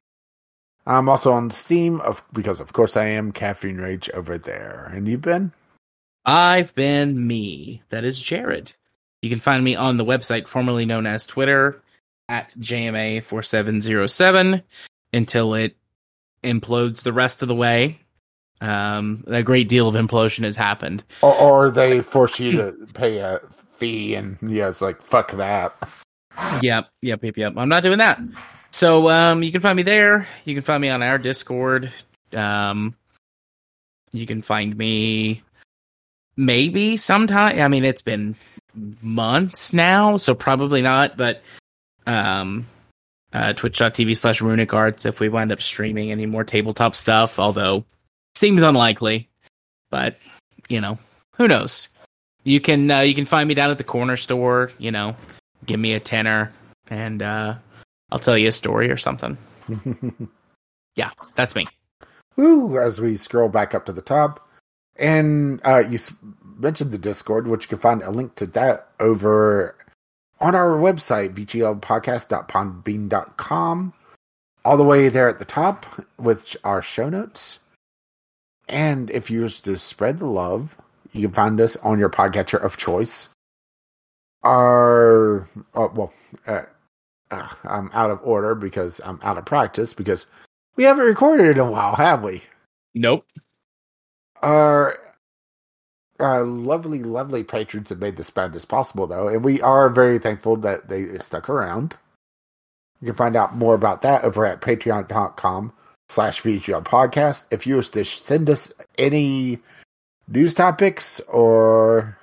I'm 0.86 1.08
also 1.08 1.30
on 1.30 1.52
Steam 1.52 2.00
of 2.00 2.20
because 2.32 2.58
of 2.58 2.72
course 2.72 2.96
I 2.96 3.06
am 3.06 3.30
Caffeine 3.30 3.78
Rage 3.78 4.10
over 4.12 4.36
there. 4.36 4.90
And 4.92 5.06
you've 5.06 5.22
been? 5.22 5.52
I've 6.26 6.74
been 6.74 7.28
me. 7.28 7.84
That 7.90 8.02
is 8.02 8.20
Jared. 8.20 8.72
You 9.22 9.30
can 9.30 9.38
find 9.38 9.62
me 9.62 9.76
on 9.76 9.98
the 9.98 10.04
website 10.04 10.48
formerly 10.48 10.84
known 10.84 11.06
as 11.06 11.24
Twitter 11.24 11.80
at 12.28 12.50
JMA4707 12.58 14.64
until 15.12 15.54
it 15.54 15.76
implodes 16.42 17.04
the 17.04 17.12
rest 17.12 17.42
of 17.42 17.48
the 17.48 17.54
way. 17.54 18.00
Um, 18.60 19.22
a 19.28 19.44
great 19.44 19.68
deal 19.68 19.86
of 19.86 19.94
implosion 19.94 20.42
has 20.42 20.56
happened. 20.56 21.04
Or, 21.22 21.40
or 21.40 21.70
they 21.70 22.00
force 22.00 22.40
you 22.40 22.52
to 22.52 22.72
pay 22.94 23.18
a 23.18 23.40
fee, 23.74 24.14
and 24.14 24.38
yeah, 24.42 24.68
it's 24.68 24.80
like 24.80 25.02
fuck 25.02 25.32
that. 25.32 25.76
Yep, 26.62 26.88
yep, 27.02 27.22
yep, 27.22 27.36
yep. 27.36 27.54
I'm 27.56 27.68
not 27.68 27.82
doing 27.82 27.98
that. 27.98 28.20
So 28.72 29.08
um, 29.08 29.42
you 29.42 29.52
can 29.52 29.60
find 29.60 29.76
me 29.76 29.84
there. 29.84 30.26
You 30.44 30.54
can 30.54 30.64
find 30.64 30.82
me 30.82 30.88
on 30.88 31.02
our 31.02 31.16
Discord. 31.16 31.92
Um, 32.32 32.96
you 34.12 34.26
can 34.26 34.42
find 34.42 34.76
me 34.76 35.42
maybe 36.36 36.96
sometime. 36.96 37.60
I 37.60 37.68
mean, 37.68 37.84
it's 37.84 38.02
been 38.02 38.34
months 39.00 39.72
now, 39.72 40.16
so 40.16 40.34
probably 40.34 40.82
not. 40.82 41.16
But 41.16 41.42
um, 42.06 42.66
uh, 43.32 43.52
Twitch.tv 43.52 44.16
slash 44.16 44.40
Runic 44.40 44.74
Arts 44.74 45.06
if 45.06 45.20
we 45.20 45.28
wind 45.28 45.52
up 45.52 45.62
streaming 45.62 46.10
any 46.10 46.26
more 46.26 46.44
tabletop 46.44 46.94
stuff. 46.94 47.38
Although 47.38 47.84
seems 48.34 48.62
unlikely, 48.62 49.28
but 49.90 50.18
you 50.68 50.80
know, 50.80 50.98
who 51.36 51.46
knows? 51.46 51.88
You 52.44 52.60
can 52.60 52.90
uh, 52.90 53.00
you 53.00 53.14
can 53.14 53.26
find 53.26 53.48
me 53.48 53.54
down 53.54 53.70
at 53.70 53.78
the 53.78 53.84
corner 53.84 54.16
store. 54.16 54.70
You 54.78 54.90
know, 54.92 55.16
give 55.66 55.80
me 55.80 55.92
a 55.94 56.00
tenner 56.00 56.52
and 56.88 57.22
uh, 57.22 57.54
I'll 58.10 58.18
tell 58.18 58.36
you 58.38 58.48
a 58.48 58.52
story 58.52 58.90
or 58.90 58.96
something. 58.96 59.36
Yeah, 60.96 61.10
that's 61.34 61.56
me. 61.56 61.66
Woo! 62.36 62.78
As 62.78 63.00
we 63.00 63.16
scroll 63.16 63.48
back 63.48 63.74
up 63.74 63.84
to 63.86 63.92
the 63.92 64.00
top, 64.02 64.46
and 64.96 65.60
uh, 65.64 65.82
you 65.88 65.96
s- 65.96 66.14
mentioned 66.56 66.92
the 66.92 66.98
Discord, 66.98 67.48
which 67.48 67.64
you 67.64 67.68
can 67.68 67.78
find 67.78 68.00
a 68.02 68.10
link 68.10 68.34
to 68.36 68.46
that 68.46 68.88
over 69.00 69.74
on 70.40 70.54
our 70.54 70.76
website, 70.78 71.34
vglpodcast.podbean.com. 71.34 73.92
All 74.64 74.76
the 74.76 74.84
way 74.84 75.08
there 75.08 75.28
at 75.28 75.40
the 75.40 75.44
top 75.44 75.84
with 76.16 76.56
our 76.64 76.80
show 76.80 77.08
notes. 77.08 77.58
And 78.68 79.10
if 79.10 79.30
you 79.30 79.42
wish 79.42 79.60
to 79.62 79.76
spread 79.78 80.18
the 80.18 80.26
love, 80.26 80.76
you 81.14 81.28
can 81.28 81.34
find 81.34 81.60
us 81.60 81.76
on 81.76 81.98
your 81.98 82.10
podcatcher 82.10 82.62
of 82.62 82.76
choice. 82.76 83.28
Our, 84.42 85.48
oh, 85.74 85.92
well, 85.94 86.12
uh, 86.46 86.62
uh, 87.30 87.48
I'm 87.64 87.90
out 87.94 88.10
of 88.10 88.20
order 88.22 88.54
because 88.54 89.00
I'm 89.04 89.18
out 89.22 89.38
of 89.38 89.46
practice 89.46 89.94
because 89.94 90.26
we 90.76 90.84
haven't 90.84 91.06
recorded 91.06 91.56
in 91.56 91.58
a 91.58 91.70
while, 91.70 91.94
have 91.94 92.22
we? 92.22 92.42
Nope. 92.94 93.24
Our 94.42 94.98
our 96.20 96.44
lovely, 96.44 97.02
lovely 97.02 97.42
patrons 97.42 97.88
have 97.88 97.98
made 97.98 98.16
this 98.16 98.30
band 98.30 98.54
as 98.54 98.64
possible, 98.64 99.06
though, 99.06 99.28
and 99.28 99.44
we 99.44 99.60
are 99.62 99.88
very 99.88 100.18
thankful 100.18 100.56
that 100.58 100.88
they 100.88 101.18
stuck 101.18 101.48
around. 101.48 101.96
You 103.00 103.06
can 103.06 103.16
find 103.16 103.36
out 103.36 103.56
more 103.56 103.74
about 103.74 104.02
that 104.02 104.22
over 104.22 104.46
at 104.46 104.60
patreon.com 104.60 105.72
slash 106.08 106.40
VGL 106.42 106.84
podcast. 106.84 107.46
If 107.50 107.66
you 107.66 107.76
wish 107.76 107.90
to 107.90 108.04
send 108.04 108.48
us 108.48 108.72
any 108.96 109.58
news 110.28 110.54
topics 110.54 111.20
or 111.20 112.18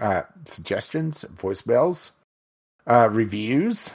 uh, 0.00 0.22
suggestions, 0.44 1.24
voicemails, 1.36 2.12
uh, 2.86 3.08
reviews, 3.10 3.90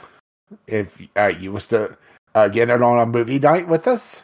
if 0.66 1.00
uh, 1.16 1.26
you 1.26 1.52
wish 1.52 1.66
to 1.66 1.96
uh, 2.34 2.48
get 2.48 2.70
it 2.70 2.82
on 2.82 2.98
a 2.98 3.06
movie 3.06 3.38
night 3.38 3.68
with 3.68 3.86
us, 3.86 4.22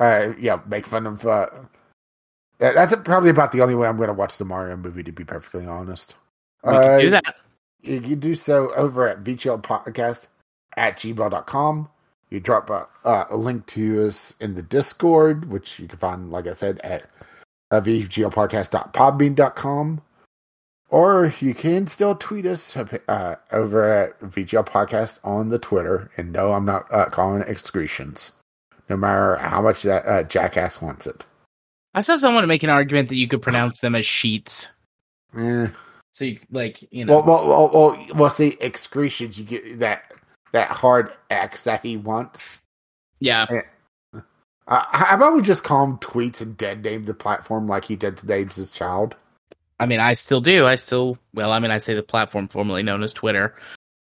uh, 0.00 0.32
yeah, 0.38 0.60
make 0.66 0.86
fun 0.86 1.06
of. 1.06 1.26
Uh, 1.26 1.46
that's 2.58 2.94
probably 3.04 3.30
about 3.30 3.52
the 3.52 3.62
only 3.62 3.74
way 3.74 3.86
I'm 3.86 3.96
going 3.96 4.08
to 4.08 4.14
watch 4.14 4.36
the 4.38 4.44
Mario 4.44 4.76
movie, 4.76 5.04
to 5.04 5.12
be 5.12 5.24
perfectly 5.24 5.64
honest. 5.66 6.14
We 6.64 6.72
can 6.72 7.00
do 7.00 7.08
Uh, 7.08 7.10
that. 7.10 7.36
You 7.82 8.00
can 8.00 8.18
do 8.18 8.34
so 8.34 8.74
over 8.74 9.08
at 9.08 9.22
Podcast 9.22 10.26
at 10.76 10.98
gmail.com. 10.98 11.88
You 12.30 12.40
drop 12.40 12.68
a, 12.68 12.86
uh, 13.04 13.24
a 13.30 13.36
link 13.36 13.66
to 13.68 14.06
us 14.06 14.34
in 14.40 14.54
the 14.54 14.62
Discord, 14.62 15.48
which 15.50 15.78
you 15.78 15.86
can 15.86 15.98
find, 15.98 16.30
like 16.30 16.46
I 16.46 16.52
said, 16.52 16.80
at 16.82 17.08
uh, 17.70 17.80
vglpodcast.podbean.com. 17.80 20.02
Or 20.90 21.34
you 21.40 21.52
can 21.54 21.86
still 21.86 22.14
tweet 22.14 22.46
us 22.46 22.74
uh, 22.74 23.36
over 23.52 23.84
at 23.84 24.18
VGL 24.20 24.66
Podcast 24.66 25.18
on 25.22 25.50
the 25.50 25.58
Twitter. 25.58 26.10
And 26.16 26.32
no, 26.32 26.54
I'm 26.54 26.64
not 26.64 26.86
uh, 26.90 27.10
calling 27.10 27.42
it 27.42 27.48
excretions, 27.48 28.32
no 28.88 28.96
matter 28.96 29.36
how 29.36 29.60
much 29.60 29.82
that 29.82 30.06
uh, 30.06 30.22
jackass 30.22 30.80
wants 30.80 31.06
it. 31.06 31.26
I 31.94 32.00
saw 32.00 32.16
someone 32.16 32.48
make 32.48 32.62
an 32.62 32.70
argument 32.70 33.10
that 33.10 33.16
you 33.16 33.28
could 33.28 33.42
pronounce 33.42 33.80
them 33.80 33.94
as 33.94 34.06
sheets. 34.06 34.68
Eh. 35.36 35.68
So 36.12 36.24
you 36.24 36.38
like 36.50 36.82
you 36.90 37.04
know 37.04 37.20
Well, 37.20 37.24
well, 37.24 37.48
well, 37.48 37.70
well, 37.72 38.06
well, 38.14 38.30
see, 38.30 38.56
excretions, 38.60 39.38
you 39.38 39.44
get 39.44 39.80
that 39.80 40.12
that 40.52 40.68
hard 40.68 41.12
X 41.30 41.62
that 41.62 41.84
he 41.84 41.96
wants. 41.96 42.60
yeah. 43.20 43.46
Uh, 44.68 44.84
how 44.90 45.16
about 45.16 45.34
we 45.34 45.40
just 45.40 45.64
call 45.64 45.82
him 45.84 45.96
tweets 45.96 46.42
and 46.42 46.56
dead 46.56 46.84
name 46.84 47.06
the 47.06 47.14
platform 47.14 47.66
like 47.66 47.86
he 47.86 47.96
did 47.96 48.22
names 48.28 48.54
his 48.56 48.70
child? 48.70 49.16
I 49.80 49.86
mean, 49.86 49.98
I 49.98 50.12
still 50.12 50.42
do. 50.42 50.66
I 50.66 50.74
still 50.74 51.18
well, 51.32 51.52
I 51.52 51.58
mean, 51.58 51.70
I 51.70 51.78
say 51.78 51.94
the 51.94 52.02
platform 52.02 52.48
formerly 52.48 52.82
known 52.82 53.02
as 53.02 53.12
Twitter, 53.12 53.56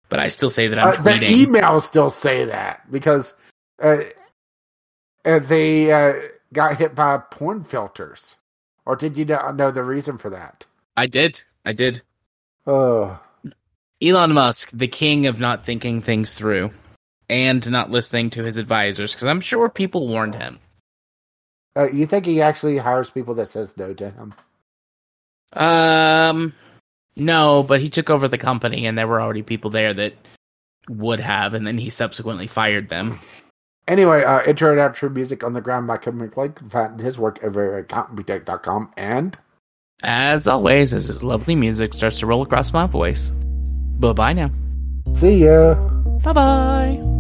but 0.10 0.20
I 0.20 0.30
still 0.30 0.50
say 0.50 0.68
that 0.68 0.80
I'm 0.80 0.88
Uh, 0.88 0.92
the 1.04 1.12
tweeting. 1.12 1.46
emails 1.46 1.84
still 1.84 2.10
say 2.10 2.46
that 2.46 2.90
because 2.92 3.34
uh, 3.82 3.98
uh, 5.24 5.40
they 5.40 5.92
uh, 5.92 6.14
got 6.52 6.78
hit 6.78 6.96
by 6.96 7.20
porn 7.30 7.64
filters. 7.64 8.38
Or 8.88 8.96
did 8.96 9.18
you 9.18 9.26
not 9.26 9.56
know 9.56 9.72
the 9.72 9.84
reason 9.84 10.18
for 10.18 10.30
that? 10.30 10.66
I 10.98 11.08
did. 11.08 11.42
I 11.66 11.74
did. 11.74 12.02
Oh, 12.66 13.20
Elon 14.02 14.34
Musk, 14.34 14.70
the 14.74 14.88
king 14.88 15.28
of 15.28 15.40
not 15.40 15.64
thinking 15.64 16.02
things 16.02 16.34
through 16.34 16.72
and 17.30 17.70
not 17.70 17.92
listening 17.92 18.30
to 18.32 18.44
his 18.44 18.58
advisors, 18.58 19.14
because 19.14 19.26
I'm 19.28 19.42
sure 19.42 19.70
people 19.70 20.08
warned 20.08 20.36
him. 20.36 20.60
uh, 21.76 21.90
you 21.92 22.06
think 22.06 22.26
he 22.26 22.42
actually 22.42 22.78
hires 22.78 23.10
people 23.10 23.36
that 23.36 23.50
says 23.50 23.76
no 23.78 23.94
to 23.94 24.10
him? 24.10 24.34
Um, 25.54 26.54
no, 27.16 27.64
but 27.64 27.82
he 27.82 27.90
took 27.90 28.10
over 28.10 28.28
the 28.28 28.38
company, 28.38 28.86
and 28.86 28.98
there 28.98 29.08
were 29.08 29.22
already 29.22 29.44
people 29.44 29.72
there 29.72 29.94
that 29.94 30.14
would 30.90 31.20
have, 31.20 31.54
and 31.54 31.66
then 31.66 31.78
he 31.78 31.90
subsequently 31.90 32.48
fired 32.48 32.90
them. 32.90 33.20
Anyway, 33.88 34.24
uh, 34.24 34.42
intro 34.46 34.72
and 34.72 34.80
outro 34.80 35.14
music 35.14 35.44
on 35.44 35.54
the 35.54 35.62
ground 35.62 35.88
by 35.88 35.98
Kevin 35.98 36.30
can 36.30 36.70
Find 36.70 37.00
his 37.00 37.20
work 37.20 37.44
over 37.44 37.78
at 37.78 37.88
incompetech.com 37.88 38.92
and 38.98 39.38
As 40.02 40.48
always, 40.48 40.94
as 40.94 41.06
his 41.06 41.24
lovely 41.24 41.56
music 41.56 41.94
starts 41.94 42.20
to 42.20 42.26
roll 42.26 42.42
across 42.42 42.74
my 42.74 42.88
voice. 42.88 43.30
Bye 43.30 44.14
bye 44.14 44.34
now. 44.34 44.52
see 45.14 45.46
ya. 45.46 45.76
Bye 46.24 46.34
bye. 46.34 47.15